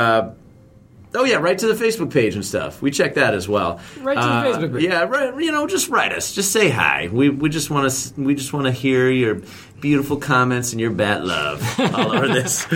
Oh 1.15 1.25
yeah, 1.25 1.37
write 1.37 1.59
to 1.59 1.67
the 1.73 1.75
Facebook 1.85 2.11
page 2.11 2.35
and 2.35 2.45
stuff. 2.45 2.81
We 2.81 2.91
check 2.91 3.15
that 3.17 3.35
as 3.35 3.49
well. 3.49 3.81
Write 4.01 4.15
to 4.15 4.21
the 4.21 4.27
Uh, 4.27 4.45
Facebook 4.45 4.73
page. 4.75 4.83
Yeah, 4.85 5.03
right. 5.05 5.35
You 5.39 5.53
know, 5.53 5.67
just 5.67 5.89
write 5.91 6.13
us. 6.13 6.33
Just 6.33 6.53
say 6.53 6.71
hi. 6.71 7.09
We 7.13 7.29
we 7.29 7.49
just 7.51 7.71
want 7.71 7.91
to 7.93 8.21
we 8.21 8.35
just 8.35 8.53
want 8.53 8.67
to 8.67 8.73
hear 8.73 9.11
your 9.11 9.41
beautiful 9.81 10.17
comments 10.17 10.73
and 10.73 10.81
your 10.81 10.91
bat 10.93 11.25
love 11.25 11.61
all 11.95 12.13
over 12.15 12.29
this. 12.29 12.67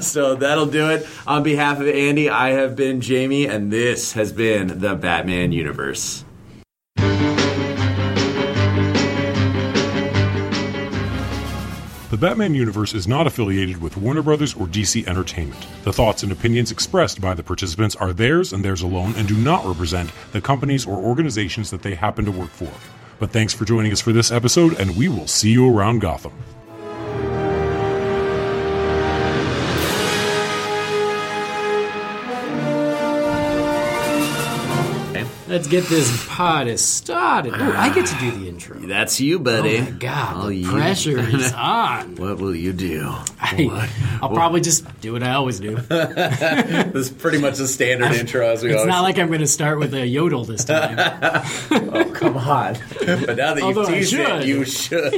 so 0.00 0.36
that'll 0.36 0.66
do 0.66 0.90
it. 0.90 1.06
On 1.26 1.42
behalf 1.42 1.80
of 1.80 1.88
Andy, 1.88 2.30
I 2.30 2.50
have 2.50 2.74
been 2.76 3.02
Jaime, 3.02 3.46
and 3.46 3.70
this 3.72 4.12
has 4.12 4.32
been 4.32 4.78
the 4.80 4.94
Batman 4.94 5.52
Universe. 5.52 6.24
The 12.18 12.26
Batman 12.26 12.52
universe 12.52 12.94
is 12.94 13.06
not 13.06 13.28
affiliated 13.28 13.80
with 13.80 13.96
Warner 13.96 14.22
Brothers 14.22 14.52
or 14.52 14.66
DC 14.66 15.06
Entertainment. 15.06 15.64
The 15.84 15.92
thoughts 15.92 16.24
and 16.24 16.32
opinions 16.32 16.72
expressed 16.72 17.20
by 17.20 17.32
the 17.32 17.44
participants 17.44 17.94
are 17.94 18.12
theirs 18.12 18.52
and 18.52 18.64
theirs 18.64 18.82
alone 18.82 19.14
and 19.16 19.28
do 19.28 19.36
not 19.36 19.64
represent 19.64 20.10
the 20.32 20.40
companies 20.40 20.84
or 20.84 20.96
organizations 20.96 21.70
that 21.70 21.82
they 21.82 21.94
happen 21.94 22.24
to 22.24 22.32
work 22.32 22.50
for. 22.50 22.72
But 23.20 23.30
thanks 23.30 23.54
for 23.54 23.64
joining 23.64 23.92
us 23.92 24.00
for 24.00 24.12
this 24.12 24.32
episode, 24.32 24.80
and 24.80 24.96
we 24.96 25.08
will 25.08 25.28
see 25.28 25.52
you 25.52 25.72
around 25.72 26.00
Gotham. 26.00 26.32
Let's 35.48 35.66
get 35.66 35.84
this 35.84 36.26
party 36.28 36.76
started. 36.76 37.54
Ooh, 37.54 37.72
I 37.72 37.92
get 37.94 38.06
to 38.06 38.14
do 38.18 38.30
the 38.32 38.48
intro. 38.48 38.78
That's 38.80 39.18
you, 39.20 39.38
buddy. 39.38 39.78
Oh 39.78 39.82
my 39.84 39.90
god, 39.92 40.34
Oh, 40.36 40.46
the 40.48 40.54
you- 40.56 40.70
pressure 40.70 41.18
is 41.18 41.52
on. 41.56 42.16
What 42.16 42.38
will 42.38 42.54
you 42.54 42.72
do? 42.72 43.08
I, 43.40 43.88
I'll 44.20 44.28
probably 44.28 44.60
just 44.60 44.84
do 45.00 45.12
what 45.14 45.22
I 45.22 45.32
always 45.34 45.58
do. 45.60 45.76
This 45.88 46.94
is 47.06 47.10
pretty 47.10 47.38
much 47.38 47.56
the 47.56 47.66
standard 47.68 48.12
intro 48.12 48.46
as 48.46 48.62
we 48.62 48.70
It's 48.70 48.78
always. 48.78 48.88
not 48.88 49.02
like 49.02 49.18
I'm 49.18 49.28
going 49.28 49.40
to 49.40 49.46
start 49.46 49.78
with 49.78 49.94
a 49.94 50.06
yodel 50.06 50.44
this 50.44 50.64
time. 50.64 50.98
Oh 51.70 52.04
come 52.12 52.36
on. 52.36 52.74
but 52.98 53.36
now 53.36 53.54
that 53.54 53.60
Although 53.62 53.82
you've 53.82 53.88
I 53.90 53.98
teased 53.98 54.14
it, 54.14 54.46
you 54.46 54.64
should. 54.64 55.12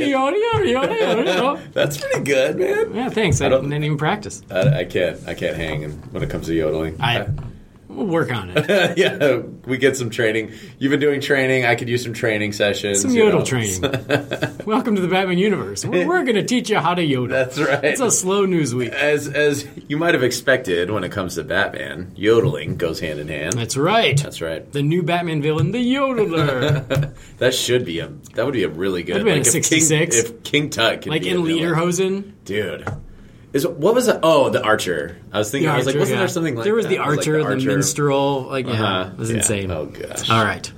That's 1.72 1.96
pretty 1.98 2.20
good, 2.24 2.56
man. 2.58 2.94
Yeah, 2.94 3.08
thanks. 3.08 3.40
I, 3.40 3.48
don't- 3.48 3.62
didn't 3.64 3.84
even 3.84 3.96
practice. 3.98 4.42
I, 4.50 4.80
I 4.80 4.84
can't. 4.84 5.18
I 5.26 5.34
can't 5.34 5.56
hang 5.56 5.90
when 6.12 6.22
it 6.22 6.30
comes 6.30 6.46
to 6.46 6.54
yodeling. 6.54 6.96
I 7.00 7.26
we'll 8.00 8.08
work 8.08 8.32
on 8.32 8.50
it. 8.54 8.98
yeah, 8.98 9.36
we 9.66 9.78
get 9.78 9.96
some 9.96 10.10
training. 10.10 10.52
You've 10.78 10.90
been 10.90 11.00
doing 11.00 11.20
training. 11.20 11.66
I 11.66 11.74
could 11.74 11.88
use 11.88 12.02
some 12.02 12.12
training 12.12 12.52
sessions. 12.52 13.02
Some 13.02 13.10
yodel 13.12 13.42
training. 13.42 13.80
Welcome 14.66 14.96
to 14.96 15.02
the 15.02 15.08
Batman 15.08 15.38
universe. 15.38 15.84
We're, 15.84 16.06
we're 16.06 16.24
going 16.24 16.36
to 16.36 16.44
teach 16.44 16.70
you 16.70 16.78
how 16.78 16.94
to 16.94 17.02
yodel. 17.04 17.36
That's 17.36 17.58
right. 17.58 17.84
It's 17.84 18.00
a 18.00 18.10
slow 18.10 18.46
news 18.46 18.74
week. 18.74 18.90
as 18.92 19.28
as 19.28 19.66
you 19.88 19.96
might 19.96 20.14
have 20.14 20.22
expected 20.22 20.90
when 20.90 21.04
it 21.04 21.12
comes 21.12 21.34
to 21.34 21.44
Batman, 21.44 22.12
yodeling 22.16 22.76
goes 22.76 23.00
hand 23.00 23.20
in 23.20 23.28
hand. 23.28 23.52
That's 23.54 23.76
right. 23.76 24.20
That's 24.20 24.40
right. 24.40 24.70
The 24.72 24.82
new 24.82 25.02
Batman 25.02 25.42
villain, 25.42 25.72
the 25.72 25.94
yodeler. 25.94 27.14
That 27.38 27.54
should 27.54 27.84
be 27.84 28.00
a 28.00 28.08
that 28.34 28.44
would 28.44 28.52
be 28.52 28.64
a 28.64 28.68
really 28.68 29.02
good 29.02 29.14
That'd 29.14 29.24
been 29.24 29.38
a 29.38 29.40
if 29.40 29.46
66. 29.46 30.14
King, 30.14 30.24
if 30.24 30.42
King 30.42 30.70
Tut 30.70 31.02
could 31.02 31.10
like 31.10 31.22
be 31.22 31.30
in. 31.30 31.38
Lederhosen. 31.38 32.32
dude. 32.44 32.86
Is 33.52 33.66
what 33.66 33.94
was 33.94 34.06
it? 34.08 34.20
Oh, 34.22 34.48
the 34.50 34.62
Archer. 34.62 35.16
I 35.32 35.38
was 35.38 35.50
thinking. 35.50 35.66
The 35.68 35.72
I 35.74 35.76
was 35.78 35.86
like, 35.86 35.96
wasn't 35.96 36.14
yeah. 36.16 36.18
there 36.20 36.28
something 36.28 36.54
like 36.54 36.64
there 36.64 36.74
was 36.74 36.84
that? 36.84 36.90
the 36.90 36.96
It 36.96 36.98
was 37.06 37.26
like 37.26 37.28
Archer, 37.28 37.54
the, 37.60 37.66
minstrel. 37.66 38.42
Like, 38.42 38.66
yeah, 38.66 38.72
Uh-huh. 38.72 39.10
it 39.12 39.18
was 39.18 39.30
Yeah. 39.30 39.36
insane. 39.38 39.70
Oh 39.72 39.86
gosh. 39.86 40.30
All 40.30 40.44
right. 40.44 40.70